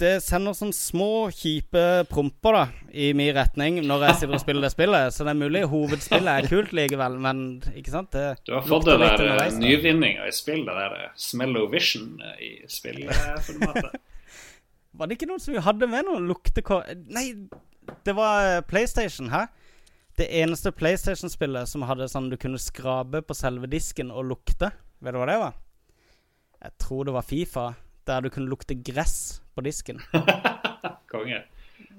det 0.00 0.18
sender 0.20 0.52
sånne 0.52 0.76
små, 0.76 1.10
kjipe 1.32 1.82
promper 2.10 2.56
da 2.56 2.64
i 2.92 3.12
min 3.16 3.30
retning 3.36 3.78
når 3.86 4.02
jeg 4.04 4.18
sitter 4.20 4.36
og 4.36 4.42
spiller 4.42 4.66
det 4.66 4.72
spillet. 4.74 5.14
Så 5.14 5.24
det 5.24 5.32
er 5.32 5.38
mulig 5.40 5.62
hovedspillet 5.72 6.32
er 6.32 6.48
kult 6.50 6.74
likevel, 6.76 7.16
men 7.22 7.44
ikke 7.72 7.94
sant? 7.94 8.12
Det 8.12 8.42
Du 8.44 8.52
har 8.58 8.66
fått 8.66 8.88
det 8.90 8.98
der 9.00 9.14
eh, 9.14 9.22
underveis, 9.24 9.56
da. 9.56 9.62
nyvinninga 9.62 10.26
i 10.28 10.34
spill, 10.36 10.66
det 10.68 10.76
der 10.76 10.98
eh, 10.98 11.14
Smellovision 11.28 12.10
eh, 12.20 12.42
i 12.44 12.52
spillformatet. 12.68 13.96
Var 14.96 15.08
det 15.08 15.16
ikke 15.16 15.28
noen 15.28 15.42
som 15.44 15.56
hadde 15.64 15.88
med 15.92 16.06
noen 16.08 16.28
luktekår... 16.28 16.92
Nei, 17.12 17.26
det 18.04 18.14
var 18.16 18.56
eh, 18.56 18.60
PlayStation, 18.66 19.30
hæ? 19.30 19.46
Det 20.16 20.26
eneste 20.40 20.72
PlayStation-spillet 20.72 21.68
som 21.68 21.84
hadde 21.84 22.08
sånn 22.08 22.30
du 22.32 22.38
kunne 22.40 22.60
skrape 22.60 23.20
på 23.22 23.36
selve 23.36 23.68
disken 23.68 24.08
og 24.10 24.30
lukte. 24.30 24.70
Vet 25.04 25.12
du 25.12 25.18
hva 25.20 25.26
det 25.28 25.40
var? 25.42 25.58
Jeg 26.62 26.72
tror 26.80 27.04
det 27.04 27.12
var 27.12 27.26
Fifa, 27.26 27.66
der 28.08 28.24
du 28.24 28.30
kunne 28.32 28.48
lukte 28.48 28.74
gress 28.74 29.42
på 29.54 29.64
disken. 29.66 30.00
Konge. 31.12 31.42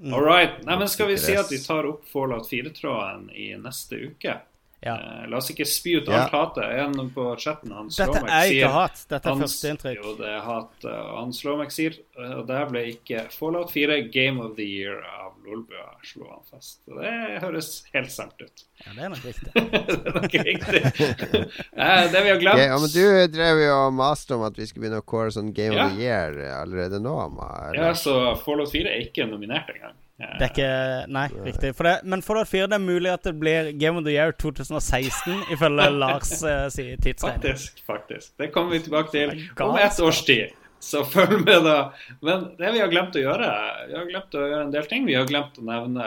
Mm. 0.01 0.13
All 0.13 0.25
right. 0.25 0.63
Nei, 0.65 0.77
men 0.77 0.89
skal 0.89 1.11
vi 1.11 1.17
si 1.21 1.35
at 1.37 1.51
vi 1.51 1.59
tar 1.61 1.85
opp 1.85 2.07
Fallout 2.09 2.49
4-tråden 2.49 3.29
i 3.37 3.51
neste 3.61 4.01
uke? 4.09 4.39
Ja. 4.85 4.93
Eh, 4.93 5.23
la 5.27 5.37
oss 5.39 5.49
ikke 5.49 5.65
spy 5.65 5.95
ut 5.97 6.07
Ja. 6.07 6.19
alt 6.27 6.31
hatet. 6.31 6.67
En 6.83 7.09
på 7.09 7.23
chatten, 7.41 7.71
han 7.73 7.87
Dette 7.89 8.05
Slomek, 8.05 8.29
er 8.29 8.43
ikke 8.45 8.53
sier 8.53 8.67
hat, 8.75 9.05
dette 9.09 9.29
er 9.31 9.39
førsteinntrykk. 9.41 10.03
Jo, 10.03 10.11
det 10.19 10.27
er 10.29 10.41
hat. 10.45 10.85
eh, 10.85 11.15
Han 11.17 11.33
Slomek 11.33 11.71
sier 11.73 11.95
eh, 12.19 12.33
Og 12.37 12.45
der 12.47 12.65
ble 12.69 12.83
ikke 12.93 13.23
Fallout 13.33 13.71
4 13.73 14.01
Game 14.13 14.39
of 14.39 14.55
the 14.55 14.63
Year 14.67 15.01
av 15.01 15.33
Lolbua, 15.47 15.95
slo 16.03 16.27
han 16.29 16.43
fast. 16.51 16.81
Og 16.91 17.01
det 17.01 17.41
høres 17.41 17.83
helt 17.93 18.11
sant 18.11 18.33
ut. 18.39 18.63
Ja, 18.85 18.93
det 18.93 19.03
er 19.03 19.09
nok 19.09 19.25
riktig. 19.25 19.51
det 19.55 20.05
er 20.05 20.19
nok 20.21 20.33
riktig. 20.45 20.81
Det 22.13 22.23
vi 22.23 22.29
har 22.29 22.39
glemt 22.45 22.61
Ja, 22.61 22.77
men 22.77 22.89
du 22.93 23.27
drev 23.33 23.61
jo 23.65 23.75
og 23.87 23.93
maste 23.97 24.35
om 24.37 24.43
at 24.45 24.53
vi 24.59 24.67
skulle 24.69 24.85
begynne 24.85 25.01
å 25.01 25.05
kåre 25.09 25.31
sånn 25.33 25.53
Game 25.57 25.73
Ja. 25.73 25.87
of 25.87 25.95
the 25.97 26.03
Year 26.05 26.37
allerede 26.61 26.99
nå. 27.01 27.15
Ma, 27.33 27.49
eller? 27.71 27.87
Ja, 27.87 27.93
så 27.97 28.35
Fallout 28.45 28.69
4 28.71 28.93
er 28.93 29.01
ikke 29.09 29.25
nominert 29.25 29.73
engang. 29.73 29.97
Eh, 30.19 30.37
Det 30.39 30.45
er 30.47 30.51
ikke 30.53 30.69
Nei, 31.13 31.27
riktig. 31.45 31.73
For 31.77 31.83
det, 31.85 31.95
men 32.03 32.23
Fallout 32.25 32.49
4 32.49 32.67
det 32.71 32.77
er 32.79 32.85
mulig 32.85 33.11
at 33.13 33.23
det 33.27 33.35
blir 33.39 33.71
Game 33.77 33.99
of 33.99 34.05
the 34.07 34.15
Year 34.15 34.31
2016, 34.31 35.43
ifølge 35.53 35.89
Lars 36.03 36.31
uh, 36.43 36.67
si 36.73 36.87
tidsregning. 36.97 37.43
Faktisk, 37.43 37.83
faktisk. 37.85 38.31
Det 38.37 38.51
kommer 38.53 38.77
vi 38.77 38.79
tilbake 38.87 39.11
til 39.13 39.35
om 39.61 39.77
ett 39.77 39.99
års 40.01 40.23
tid. 40.25 40.55
Så 40.79 41.01
følg 41.09 41.39
med, 41.41 41.63
da. 41.65 41.77
Men 42.21 42.51
det 42.57 42.69
vi 42.75 42.79
har 42.83 42.89
glemt 42.91 43.15
å 43.17 43.21
gjøre 43.21 43.47
Vi 43.89 43.95
har 43.97 44.03
glemt 44.11 44.35
å 44.37 44.43
gjøre 44.43 44.65
en 44.67 44.73
del 44.75 44.85
ting. 44.89 45.07
Vi 45.09 45.15
har 45.17 45.25
glemt 45.25 45.57
å 45.57 45.63
nevne 45.65 46.05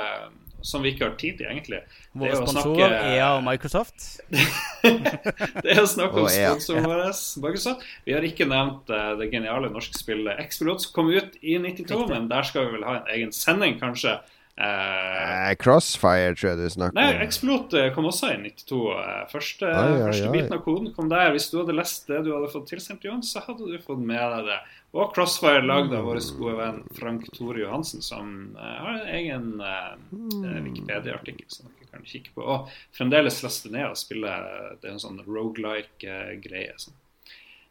som 0.67 0.83
vi 0.85 0.93
ikke 0.95 1.07
har 1.09 1.15
tid 1.21 1.39
til, 1.39 1.47
egentlig. 1.51 1.81
Våre 2.13 2.31
er 2.33 2.41
sponsorer, 2.41 2.95
snakke- 2.95 3.15
EA 3.17 3.29
og 3.37 3.45
Microsoft. 3.47 4.09
Det 5.65 5.75
er 5.75 5.83
å 5.83 5.87
snakke 5.91 6.25
om 6.25 6.29
sponsoren 6.33 6.89
vår. 6.89 7.05
Microsoft. 7.45 7.87
Vi 8.09 8.17
har 8.17 8.27
ikke 8.27 8.49
nevnt 8.51 8.91
eh, 8.95 9.13
det 9.21 9.31
geniale 9.33 9.71
norske 9.73 9.97
spillet 9.99 10.41
X-Pilot 10.47 10.85
som 10.87 10.93
kom 10.97 11.11
ut 11.15 11.39
i 11.43 11.57
92, 11.61 11.87
Riktig. 11.87 12.11
men 12.13 12.29
der 12.33 12.47
skal 12.49 12.67
vi 12.69 12.77
vel 12.79 12.87
ha 12.89 12.99
en 13.01 13.11
egen 13.17 13.33
sending, 13.37 13.79
kanskje. 13.83 14.19
Eh, 14.19 14.37
Eh, 14.61 15.55
Crossfire, 15.57 16.35
tror 16.37 16.51
jeg 16.51 16.59
du 16.61 16.67
snakker 16.75 16.93
om. 16.93 16.99
Nei, 16.99 17.15
om. 17.15 17.21
Explot 17.25 17.73
eh, 17.81 17.87
kom 17.95 18.05
også 18.11 18.29
i 18.35 18.37
92. 18.43 18.81
eh, 18.93 19.23
Første, 19.31 19.65
ai, 19.71 19.87
ai, 19.95 20.03
første 20.05 20.27
biten 20.27 20.35
biten 20.35 20.57
av 20.59 20.61
koden 20.67 20.91
kom 20.93 21.09
der. 21.09 21.31
Hvis 21.33 21.47
du 21.49 21.57
hadde 21.63 21.77
lest 21.79 22.11
det 22.11 22.19
du 22.27 22.35
hadde 22.35 22.51
fått 22.53 22.67
tilsendt, 22.69 23.07
Johan, 23.09 23.23
så 23.25 23.41
hadde 23.47 23.71
du 23.71 23.79
fått 23.81 24.03
med 24.05 24.21
deg 24.21 24.51
det. 24.51 24.59
Og 24.91 25.13
Crossfire 25.15 25.63
lagd 25.63 25.93
av 25.95 26.09
vår 26.09 26.19
gode 26.35 26.57
venn 26.59 26.81
Frank 26.97 27.29
Tore 27.37 27.63
Johansen, 27.63 28.03
som 28.03 28.57
eh, 28.59 28.79
har 28.85 28.97
en 28.97 29.13
egen 29.15 29.51
eh, 29.63 29.93
eh, 29.95 30.57
Wikipedia-artikkel 30.65 31.47
som 31.47 31.71
dere 31.71 31.91
kan 31.93 32.07
kikke 32.07 32.35
på. 32.35 32.43
Og 32.43 32.73
fremdeles 32.97 33.39
laste 33.45 33.71
ned 33.71 33.87
og 33.93 33.99
spille 34.01 34.33
Det 34.81 34.89
er 34.89 34.97
en 34.97 35.03
sånn 35.03 35.23
rogelike-greie 35.27 36.75
som 36.83 36.97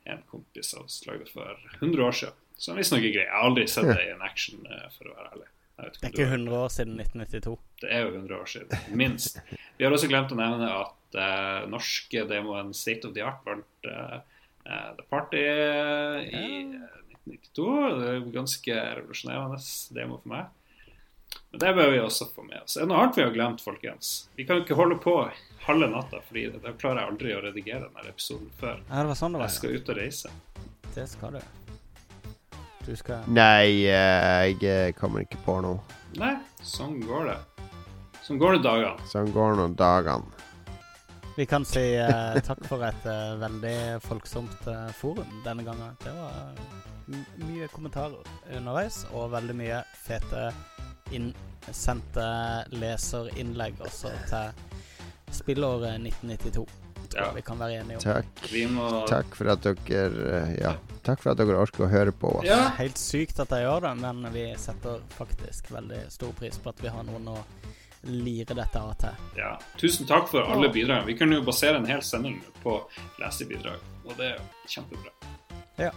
en 0.09 0.23
kompis 0.31 0.73
av 0.73 0.87
oss 0.87 1.01
lagde 1.07 1.27
for 1.29 1.59
100 1.81 2.05
år 2.07 2.15
siden. 2.23 2.39
Som 2.59 2.79
visstnok 2.79 3.03
er 3.03 3.13
grei. 3.13 3.25
Jeg 3.27 3.35
har 3.35 3.47
aldri 3.47 3.67
sett 3.71 3.87
det 3.91 4.03
i 4.03 4.11
en 4.13 4.23
action, 4.25 4.63
eh, 4.67 4.87
for 4.95 5.11
å 5.11 5.15
være 5.15 5.33
ærlig. 5.33 5.49
Det 5.79 6.03
er 6.03 6.11
ikke 6.11 6.25
100 6.27 6.55
år 6.59 6.71
siden 6.75 6.97
1992. 6.99 7.53
det 7.81 7.91
er 7.95 8.01
jo 8.03 8.09
100 8.11 8.35
år 8.35 8.49
siden, 8.51 8.95
minst. 8.99 9.37
Vi 9.77 9.85
har 9.85 9.95
også 9.95 10.09
glemt 10.11 10.33
å 10.35 10.39
nevne 10.39 10.67
at 10.75 11.19
eh, 11.23 11.67
norske 11.71 12.25
demoen 12.27 12.73
State 12.75 13.07
of 13.07 13.13
the 13.15 13.23
Art 13.23 13.45
vant 13.47 13.87
eh, 13.87 14.17
eh, 14.65 14.89
The 14.97 15.05
Party 15.07 15.43
i 16.35 16.49
eh, 17.29 17.35
1992. 17.35 17.99
Det 17.99 18.09
er 18.13 18.31
ganske 18.33 18.79
revolusjonerende 19.01 19.59
demo 19.97 20.17
for 20.21 20.33
meg. 20.33 20.55
Men 21.51 21.61
det 21.61 21.73
bør 21.77 21.91
vi 21.93 22.01
også 22.01 22.27
få 22.33 22.45
med 22.45 22.61
oss. 22.63 22.77
Er 22.77 22.85
det 22.85 22.91
noe 22.91 23.03
annet 23.03 23.17
vi 23.17 23.25
har 23.25 23.33
glemt, 23.33 23.61
folkens? 23.61 24.11
Vi 24.37 24.45
kan 24.49 24.61
ikke 24.63 24.77
holde 24.77 24.97
på 25.01 25.15
halve 25.65 25.89
natta, 25.89 26.21
fordi 26.25 26.47
da 26.53 26.73
klarer 26.73 27.03
jeg 27.03 27.13
aldri 27.13 27.33
å 27.35 27.41
redigere 27.45 27.87
denne 27.87 28.09
episoden 28.09 28.49
før. 28.61 28.81
Ja, 28.89 29.01
det 29.01 29.11
var 29.11 29.19
sånn 29.21 29.37
det 29.37 29.41
var. 29.41 29.49
Jeg 29.49 29.57
skal 29.57 29.77
ut 29.77 29.93
og 29.93 29.99
reise. 29.99 30.33
Det 30.95 31.07
skal 31.09 31.37
du. 31.37 31.41
Du 32.87 32.95
skal 32.97 33.25
Nei, 33.29 33.85
eh, 33.85 34.49
jeg 34.49 34.63
eh, 34.65 34.91
kommer 34.97 35.25
ikke 35.25 35.41
på 35.45 35.59
noe. 35.65 35.81
Nei, 36.17 36.35
sånn 36.65 36.97
går 37.05 37.31
det. 37.33 37.39
Sånn 38.25 38.41
går 38.41 38.57
det 38.57 38.65
dagene. 38.65 39.09
Sånn 39.09 39.29
går 39.33 39.57
nå 39.57 39.71
dagene. 39.77 40.39
Vi 41.39 41.45
kan 41.45 41.63
si 41.65 41.81
uh, 41.95 42.35
takk 42.43 42.65
for 42.67 42.83
et 42.83 43.05
uh, 43.07 43.37
veldig 43.39 44.01
folksomt 44.03 44.65
uh, 44.67 44.89
forum 44.91 45.29
denne 45.45 45.63
gangen. 45.63 45.93
Det 46.03 46.11
var 46.11 46.49
mye 47.43 47.67
kommentarer 47.73 48.21
underveis, 48.57 49.03
og 49.13 49.31
veldig 49.33 49.55
mye 49.57 49.79
fete 50.05 50.49
innsendte 51.15 52.25
leserinnlegg 52.75 53.79
også 53.85 54.11
til 54.29 55.33
spillåret 55.33 55.97
1992. 56.01 56.67
Tror 57.09 57.23
Ja. 57.25 57.31
vi 57.33 57.41
kan 57.41 57.57
være 57.57 57.79
enige 57.81 57.95
om. 57.97 58.01
Takk. 58.03 58.25
Vi 58.51 58.67
må 58.69 59.07
Takk 59.09 59.33
for 59.35 59.49
at 59.49 59.63
dere 59.65 60.43
eh, 60.43 60.55
Ja, 60.61 60.75
takk 61.03 61.19
for 61.23 61.31
at 61.31 61.37
dere 61.41 61.57
orker 61.57 61.85
å 61.87 61.89
høre 61.89 62.11
på 62.13 62.35
oss. 62.37 62.45
Ja. 62.45 62.69
Helt 62.77 62.97
sykt 63.01 63.39
at 63.41 63.49
jeg 63.49 63.65
gjør 63.65 63.81
det, 63.87 63.95
men 63.97 64.29
vi 64.33 64.43
setter 64.61 65.01
faktisk 65.17 65.71
veldig 65.73 66.03
stor 66.13 66.31
pris 66.37 66.57
på 66.61 66.69
at 66.69 66.83
vi 66.83 66.87
har 66.93 67.03
noen 67.07 67.27
å 67.33 67.37
lire 68.03 68.53
dette 68.53 68.79
av 68.79 68.93
til. 69.01 69.09
Ja, 69.35 69.57
tusen 69.77 70.05
takk 70.07 70.29
for 70.29 70.45
alle 70.45 70.69
bidragene. 70.69 71.05
Vi 71.09 71.17
kunne 71.17 71.35
jo 71.41 71.41
basere 71.49 71.81
en 71.81 71.85
hel 71.89 72.01
sending 72.05 72.43
på 72.63 72.77
lesebidrag, 73.19 73.81
og 74.05 74.15
det 74.15 74.35
er 74.35 74.37
jo 74.37 75.91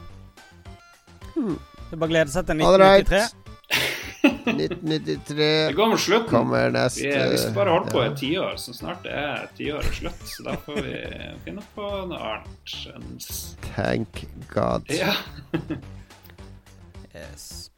Det 1.35 1.97
er 1.97 2.01
bare 2.01 2.09
å 2.09 2.13
glede 2.13 2.33
seg 2.33 2.49
til 2.49 2.63
All 2.67 2.79
right. 2.81 3.09
1993. 3.09 3.43
1993 4.23 5.37
Det 5.69 5.77
går 5.77 5.89
mot 5.93 6.01
slutten. 6.01 6.29
kommer 6.31 6.69
Vi, 6.69 6.75
neste 6.77 7.31
vi 7.33 7.41
skal 7.41 7.57
bare 7.57 7.75
holde 7.77 7.93
på 7.93 8.03
i 8.03 8.05
ja. 8.05 8.11
et 8.13 8.21
tiår, 8.23 8.61
så 8.61 8.77
snart 8.77 9.03
det 9.07 9.17
er 9.19 9.49
tiåret 9.59 9.99
slutt. 9.99 10.23
Så 10.29 10.47
da 10.47 10.57
får 10.67 10.81
vi 10.87 10.95
finne 11.47 11.65
på 11.75 11.89
noe 12.11 12.37
annet. 12.37 13.33
Thank 13.73 14.25
God. 14.55 14.89
Ja. 14.93 15.17
Yes. 17.13 17.69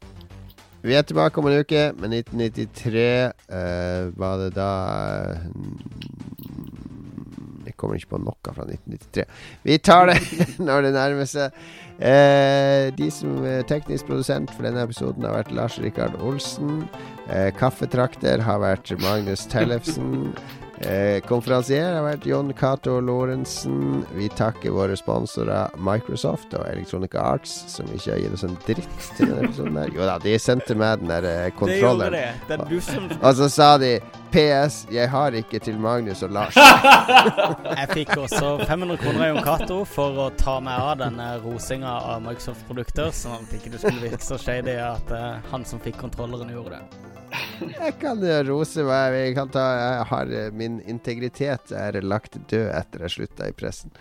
Vi 0.85 0.93
er 0.95 1.01
tilbake 1.03 1.41
om 1.41 1.47
en 1.49 1.57
uke, 1.59 1.89
men 1.99 2.13
1993 2.15 3.31
Uh, 3.45 4.09
var 4.17 4.39
det 4.41 4.55
da 4.55 4.69
Jeg 5.35 6.34
kommer 7.85 8.01
ikke 8.01 8.15
på 8.15 8.21
noe 8.25 8.53
fra 8.57 8.65
1993. 8.65 9.25
Vi 9.69 9.79
tar 9.85 10.11
det 10.11 10.19
når 10.67 10.87
det 10.87 10.93
nærmer 10.97 11.29
seg. 11.29 11.55
Eh, 11.95 12.91
de 12.97 13.07
som 13.13 13.39
er 13.47 13.63
teknisk 13.69 14.09
produsent 14.09 14.51
for 14.51 14.67
denne 14.67 14.83
episoden, 14.83 15.23
har 15.23 15.37
vært 15.37 15.53
Lars 15.55 15.79
Rikard 15.79 16.17
Olsen. 16.19 16.83
Eh, 17.29 17.51
kaffetrakter 17.55 18.43
har 18.43 18.61
vært 18.65 18.91
Magnus 19.05 19.47
Tellefsen. 19.51 20.33
Eh, 20.85 21.19
konferansier 21.25 21.95
har 21.95 22.03
vært 22.05 22.25
John 22.29 22.51
Cato 22.53 22.99
Lorentzen. 23.01 24.03
Vi 24.13 24.27
takker 24.37 24.73
våre 24.75 24.93
sponsorer 24.99 25.73
Microsoft 25.81 26.53
og 26.53 26.67
Electronic 26.69 27.15
Arts, 27.17 27.55
som 27.73 27.89
ikke 27.89 28.11
har 28.11 28.19
gitt 28.21 28.35
oss 28.37 28.45
en 28.45 28.57
dritt 28.67 29.07
til 29.17 29.31
denne 29.31 29.47
episoden. 29.47 29.79
her 29.81 29.95
Jo 29.95 30.05
da, 30.05 30.19
de 30.21 30.35
sendte 30.41 30.77
meg 30.77 31.01
den 31.01 31.09
der 31.09 31.25
eh, 31.25 31.49
Det 31.49 31.79
gjorde 31.79 32.11
det. 32.13 32.27
Det 32.45 32.59
er 32.59 32.69
du 32.69 32.77
som 32.85 33.09
Og 33.17 33.35
så 33.39 33.49
sa 33.49 33.71
de 33.81 33.95
PS, 34.35 34.83
jeg 34.91 35.09
har 35.09 35.33
ikke 35.39 35.59
til 35.63 35.79
Magnus 35.79 36.21
og 36.27 36.35
Lars. 36.35 36.57
Jeg 37.79 37.89
fikk 37.93 38.15
også 38.17 38.57
500 38.67 38.99
kroner 38.99 39.23
av 39.23 39.29
Jon 39.31 39.43
Cato 39.45 39.79
for 39.87 40.21
å 40.25 40.29
ta 40.37 40.59
meg 40.59 40.75
av 40.75 40.99
denne 40.99 41.29
rosinga 41.45 41.97
av 42.11 42.21
Microsoft-produkter, 42.27 43.13
sånn 43.15 43.45
at 43.45 43.57
ikke 43.57 43.73
det 43.73 43.81
skulle 43.81 44.09
virke 44.09 44.25
så 44.25 44.37
shady 44.41 44.75
at 44.83 45.15
eh, 45.15 45.37
han 45.53 45.65
som 45.65 45.81
fikk 45.81 46.01
kontrolleren, 46.03 46.51
gjorde 46.51 46.77
det. 46.81 47.14
Jeg 47.61 47.93
kan 48.01 48.19
rose 48.47 48.83
meg. 48.83 49.13
Jeg, 49.15 49.35
kan 49.37 49.49
ta, 49.53 49.63
jeg 49.79 50.05
har, 50.11 50.31
eh, 50.41 50.49
min 50.55 50.79
integritet 50.91 51.71
er 51.75 51.99
lagt 52.03 52.37
død 52.51 52.69
etter 52.75 53.05
jeg 53.05 53.13
slutta 53.15 53.47
i 53.49 53.55
pressen. 53.55 53.93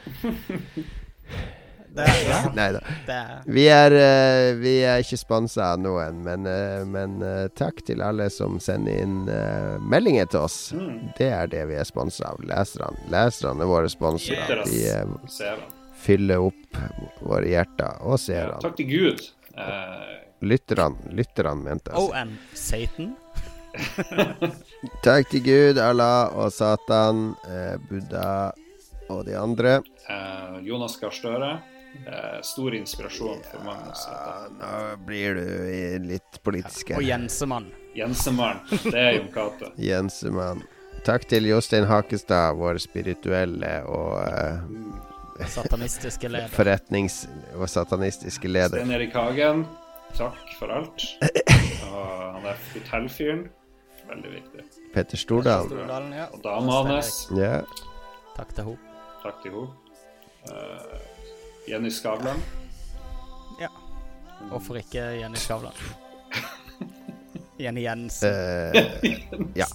Ja, 1.94 2.40
Nei 2.56 2.72
da. 2.74 2.80
Vi 3.46 3.68
eh, 3.94 4.48
vi 4.58 4.72
er 4.82 5.04
ikke 5.04 5.18
sponsa 5.20 5.68
av 5.76 5.82
noen, 5.84 6.24
men, 6.26 6.48
eh, 6.50 6.82
men 6.90 7.20
takk 7.54 7.84
til 7.86 8.02
alle 8.02 8.26
som 8.34 8.58
sender 8.62 8.98
inn 9.04 9.20
meldinger 9.86 10.26
til 10.32 10.42
oss. 10.48 10.58
Mm. 10.74 11.12
Det 11.18 11.30
er 11.30 11.46
det 11.54 11.62
vi 11.70 11.78
er 11.78 11.86
sponsa 11.86 12.32
av. 12.32 12.42
Leserne. 12.50 12.98
Leserne 13.14 13.62
er 13.62 13.70
våre 13.70 13.92
sponsorer. 13.92 14.64
De 14.66 15.30
Ser 15.30 15.62
fyller 16.04 16.42
opp 16.50 16.76
våre 17.24 17.46
hjerter 17.48 18.02
og 18.02 18.18
Ja, 18.18 18.22
seerne. 18.26 18.58
takk 18.60 18.74
til 18.76 18.90
Gud. 18.90 19.22
Eh, 19.56 20.23
Lytterne, 20.42 20.96
lytterne 21.14 21.62
mente 21.62 21.90
jeg. 21.92 21.98
Oh, 22.00 22.10
and 22.16 22.36
Satan. 22.54 23.14
Takk 25.04 25.30
til 25.30 25.42
Gud, 25.44 25.78
Allah 25.82 26.30
og 26.36 26.52
Satan, 26.54 27.34
eh, 27.48 27.76
Buddha 27.90 28.52
og 29.10 29.24
de 29.26 29.34
andre. 29.38 29.80
eh, 30.08 30.58
Jonas 30.66 30.96
Gahr 31.00 31.10
Støre. 31.14 31.52
Eh, 32.06 32.40
stor 32.42 32.74
inspirasjon 32.74 33.42
for 33.46 33.62
Magnus. 33.64 34.00
Nå 34.58 34.70
blir 35.06 35.34
du 35.38 35.44
i 35.70 35.98
litt 36.02 36.40
Ja, 36.88 36.96
Og 36.96 37.02
Jensemann. 37.06 37.68
Jensemann. 37.94 38.58
Det 38.82 38.94
er 38.98 39.12
Jon 39.20 39.28
Cato. 39.32 39.70
Jensemann. 39.78 40.62
Takk 41.04 41.28
til 41.28 41.46
Jostein 41.46 41.84
Hakestad, 41.86 42.56
vår 42.58 42.78
spirituelle 42.82 43.84
og 43.86 44.18
eh, 44.26 45.46
Satanistiske 45.50 46.28
leder. 46.28 46.48
forretnings- 46.48 47.26
og 47.58 47.68
satanistiske 47.68 48.48
leder. 48.48 48.78
Stein 48.80 48.90
Erik 48.90 49.12
Hagen. 49.14 49.64
Takk 50.14 50.54
for 50.58 50.70
alt. 50.70 51.04
Og 51.90 52.34
han 52.36 52.46
er 52.46 52.58
hotellfyren. 52.72 53.48
Veldig 54.08 54.30
viktig. 54.30 54.64
Petter 54.94 55.16
Stordalen. 55.16 55.70
Stordalen, 55.72 56.12
ja. 56.12 56.26
Og 56.32 56.44
dama 56.44 56.82
hans. 56.88 57.28
Ja. 57.36 57.60
Takk 58.36 58.54
til 58.54 58.64
henne. 58.64 58.78
Takk 59.22 59.42
til 59.42 59.56
henne. 59.56 59.68
Uh, 60.44 61.70
Jenny 61.70 61.90
Skavlan. 61.90 62.42
Ja. 63.60 63.70
Hvorfor 64.50 64.76
ikke 64.76 65.00
Jenny 65.00 65.40
Skavlan? 65.40 65.72
Jenny 67.62 67.86
Jensen. 67.86 68.30
Uh, 68.30 69.56
ja. 69.62 69.66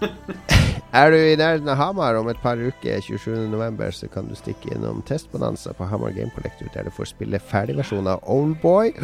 Er 0.96 1.10
du 1.12 1.16
i 1.18 1.36
nærheten 1.36 1.68
av 1.68 1.76
Hamar 1.76 2.16
om 2.16 2.28
et 2.32 2.38
par 2.40 2.56
uker, 2.56 3.00
27.11, 3.04 3.90
så 3.98 4.08
kan 4.12 4.28
du 4.30 4.36
stikke 4.38 4.70
innom 4.72 5.02
Testbonanza 5.06 5.74
på 5.76 5.84
Hamar 5.90 6.14
Game 6.16 6.30
Collector, 6.34 6.70
der 6.74 6.86
du 6.88 6.92
får 6.94 7.10
spille 7.12 7.40
ferdigversjon 7.52 8.08
av 8.08 8.22
Oldboy. 8.32 8.94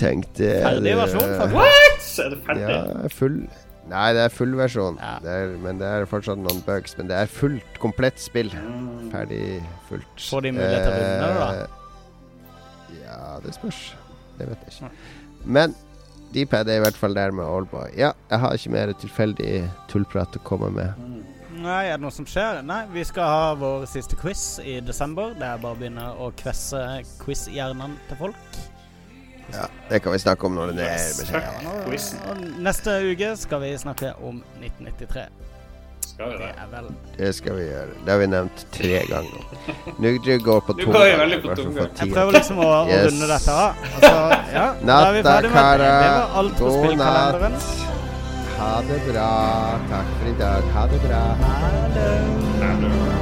Tenk 0.00 0.26
det. 0.38 0.56
Ferdig 0.64 0.96
versjon, 0.98 1.28
eh. 1.36 1.52
What?! 1.54 2.08
Er 2.24 2.32
det 2.34 2.40
ferdig? 2.46 2.64
Ja, 2.66 3.12
full 3.14 3.44
Nei, 3.92 4.12
det 4.14 4.22
er 4.22 4.30
fullversjon. 4.32 4.98
Ja. 5.02 5.16
Det 5.20 5.32
er, 5.34 5.54
men 5.60 5.80
det 5.80 5.88
er 5.90 6.04
fortsatt 6.08 6.38
noen 6.38 6.60
bugs. 6.64 6.94
Men 6.96 7.08
det 7.10 7.16
er 7.18 7.26
fullt, 7.30 7.78
komplett 7.82 8.20
spill. 8.22 8.52
Mm. 8.54 9.08
Ferdig, 9.12 9.40
fullt. 9.88 10.26
Får 10.30 10.44
de 10.46 10.52
mulighet 10.54 10.86
til 10.86 10.92
å 10.92 11.00
vinne, 11.00 11.30
da? 11.38 11.48
Eh, 11.64 11.78
Ja, 13.02 13.18
det 13.42 13.54
spørs. 13.56 13.80
Det 14.38 14.46
vet 14.48 14.62
jeg 14.68 14.76
ikke. 14.76 14.92
Men 15.58 15.74
Dpad 16.32 16.68
er 16.72 16.80
i 16.80 16.84
hvert 16.84 16.96
fall 16.96 17.14
der 17.16 17.30
med 17.36 17.44
Oldboy. 17.44 17.90
Ja, 17.98 18.12
jeg 18.30 18.38
har 18.40 18.54
ikke 18.56 18.72
mer 18.72 18.92
tilfeldig 18.96 19.50
tullprat 19.92 20.38
å 20.38 20.42
komme 20.46 20.70
med. 20.72 21.08
Nei, 21.62 21.84
er 21.86 21.98
det 21.98 22.02
noe 22.02 22.10
som 22.14 22.26
skjer? 22.26 22.62
Nei, 22.66 22.80
vi 22.90 23.04
skal 23.06 23.28
ha 23.28 23.50
vår 23.60 23.84
siste 23.90 24.16
quiz 24.18 24.58
i 24.64 24.78
desember. 24.82 25.34
Det 25.38 25.46
er 25.46 25.60
bare 25.62 25.76
å 25.76 25.78
begynne 25.78 26.06
å 26.18 26.30
kvesse 26.40 26.80
quiz-hjernene 27.22 28.00
til 28.08 28.18
folk. 28.24 28.60
Ja, 29.52 29.66
Det 29.90 30.00
kan 30.02 30.12
vi 30.14 30.18
snakke 30.22 30.46
om 30.48 30.54
når 30.56 30.72
det 30.78 30.86
er 30.88 30.96
Yes, 30.96 31.20
beskjed. 31.20 32.60
neste 32.64 32.94
uke 33.12 33.36
skal 33.36 33.60
vi 33.60 33.72
snakke 33.78 34.14
om 34.24 34.42
1993. 34.62 35.26
Skal 36.22 36.30
vi 36.30 36.38
Det 36.38 36.54
det? 36.54 36.66
vel 36.72 36.86
Det 37.18 37.34
skal 37.34 37.56
vi 37.56 37.62
gjøre. 37.62 37.94
Det 38.04 38.10
har 38.12 38.18
vi 38.18 38.26
nevnt 38.26 38.64
tre 38.72 39.00
ganger. 39.10 39.40
Nå 39.98 40.12
går 40.44 40.60
på 40.66 40.72
tomgang. 40.78 41.30
Jeg 41.98 42.12
prøver 42.12 42.32
liksom 42.32 42.58
å, 42.58 42.86
Yes. 42.88 43.06
runde 43.10 43.26
dette 43.32 43.52
av. 43.52 43.74
Altså, 43.94 44.14
Ja, 44.52 44.66
Natta, 44.90 45.34
karer. 45.48 46.58
God 46.58 46.96
natt. 46.96 47.64
Ha 48.58 48.80
det 48.86 49.00
bra. 49.08 49.30
Takk 49.90 50.06
for 50.18 50.28
i 50.28 50.38
dag. 50.38 50.62
Ha 50.76 50.86
det 50.86 51.02
bra. 51.08 51.22
Ha 51.42 51.60
det. 51.94 52.08
Nei, 52.60 52.74
det- 52.80 53.21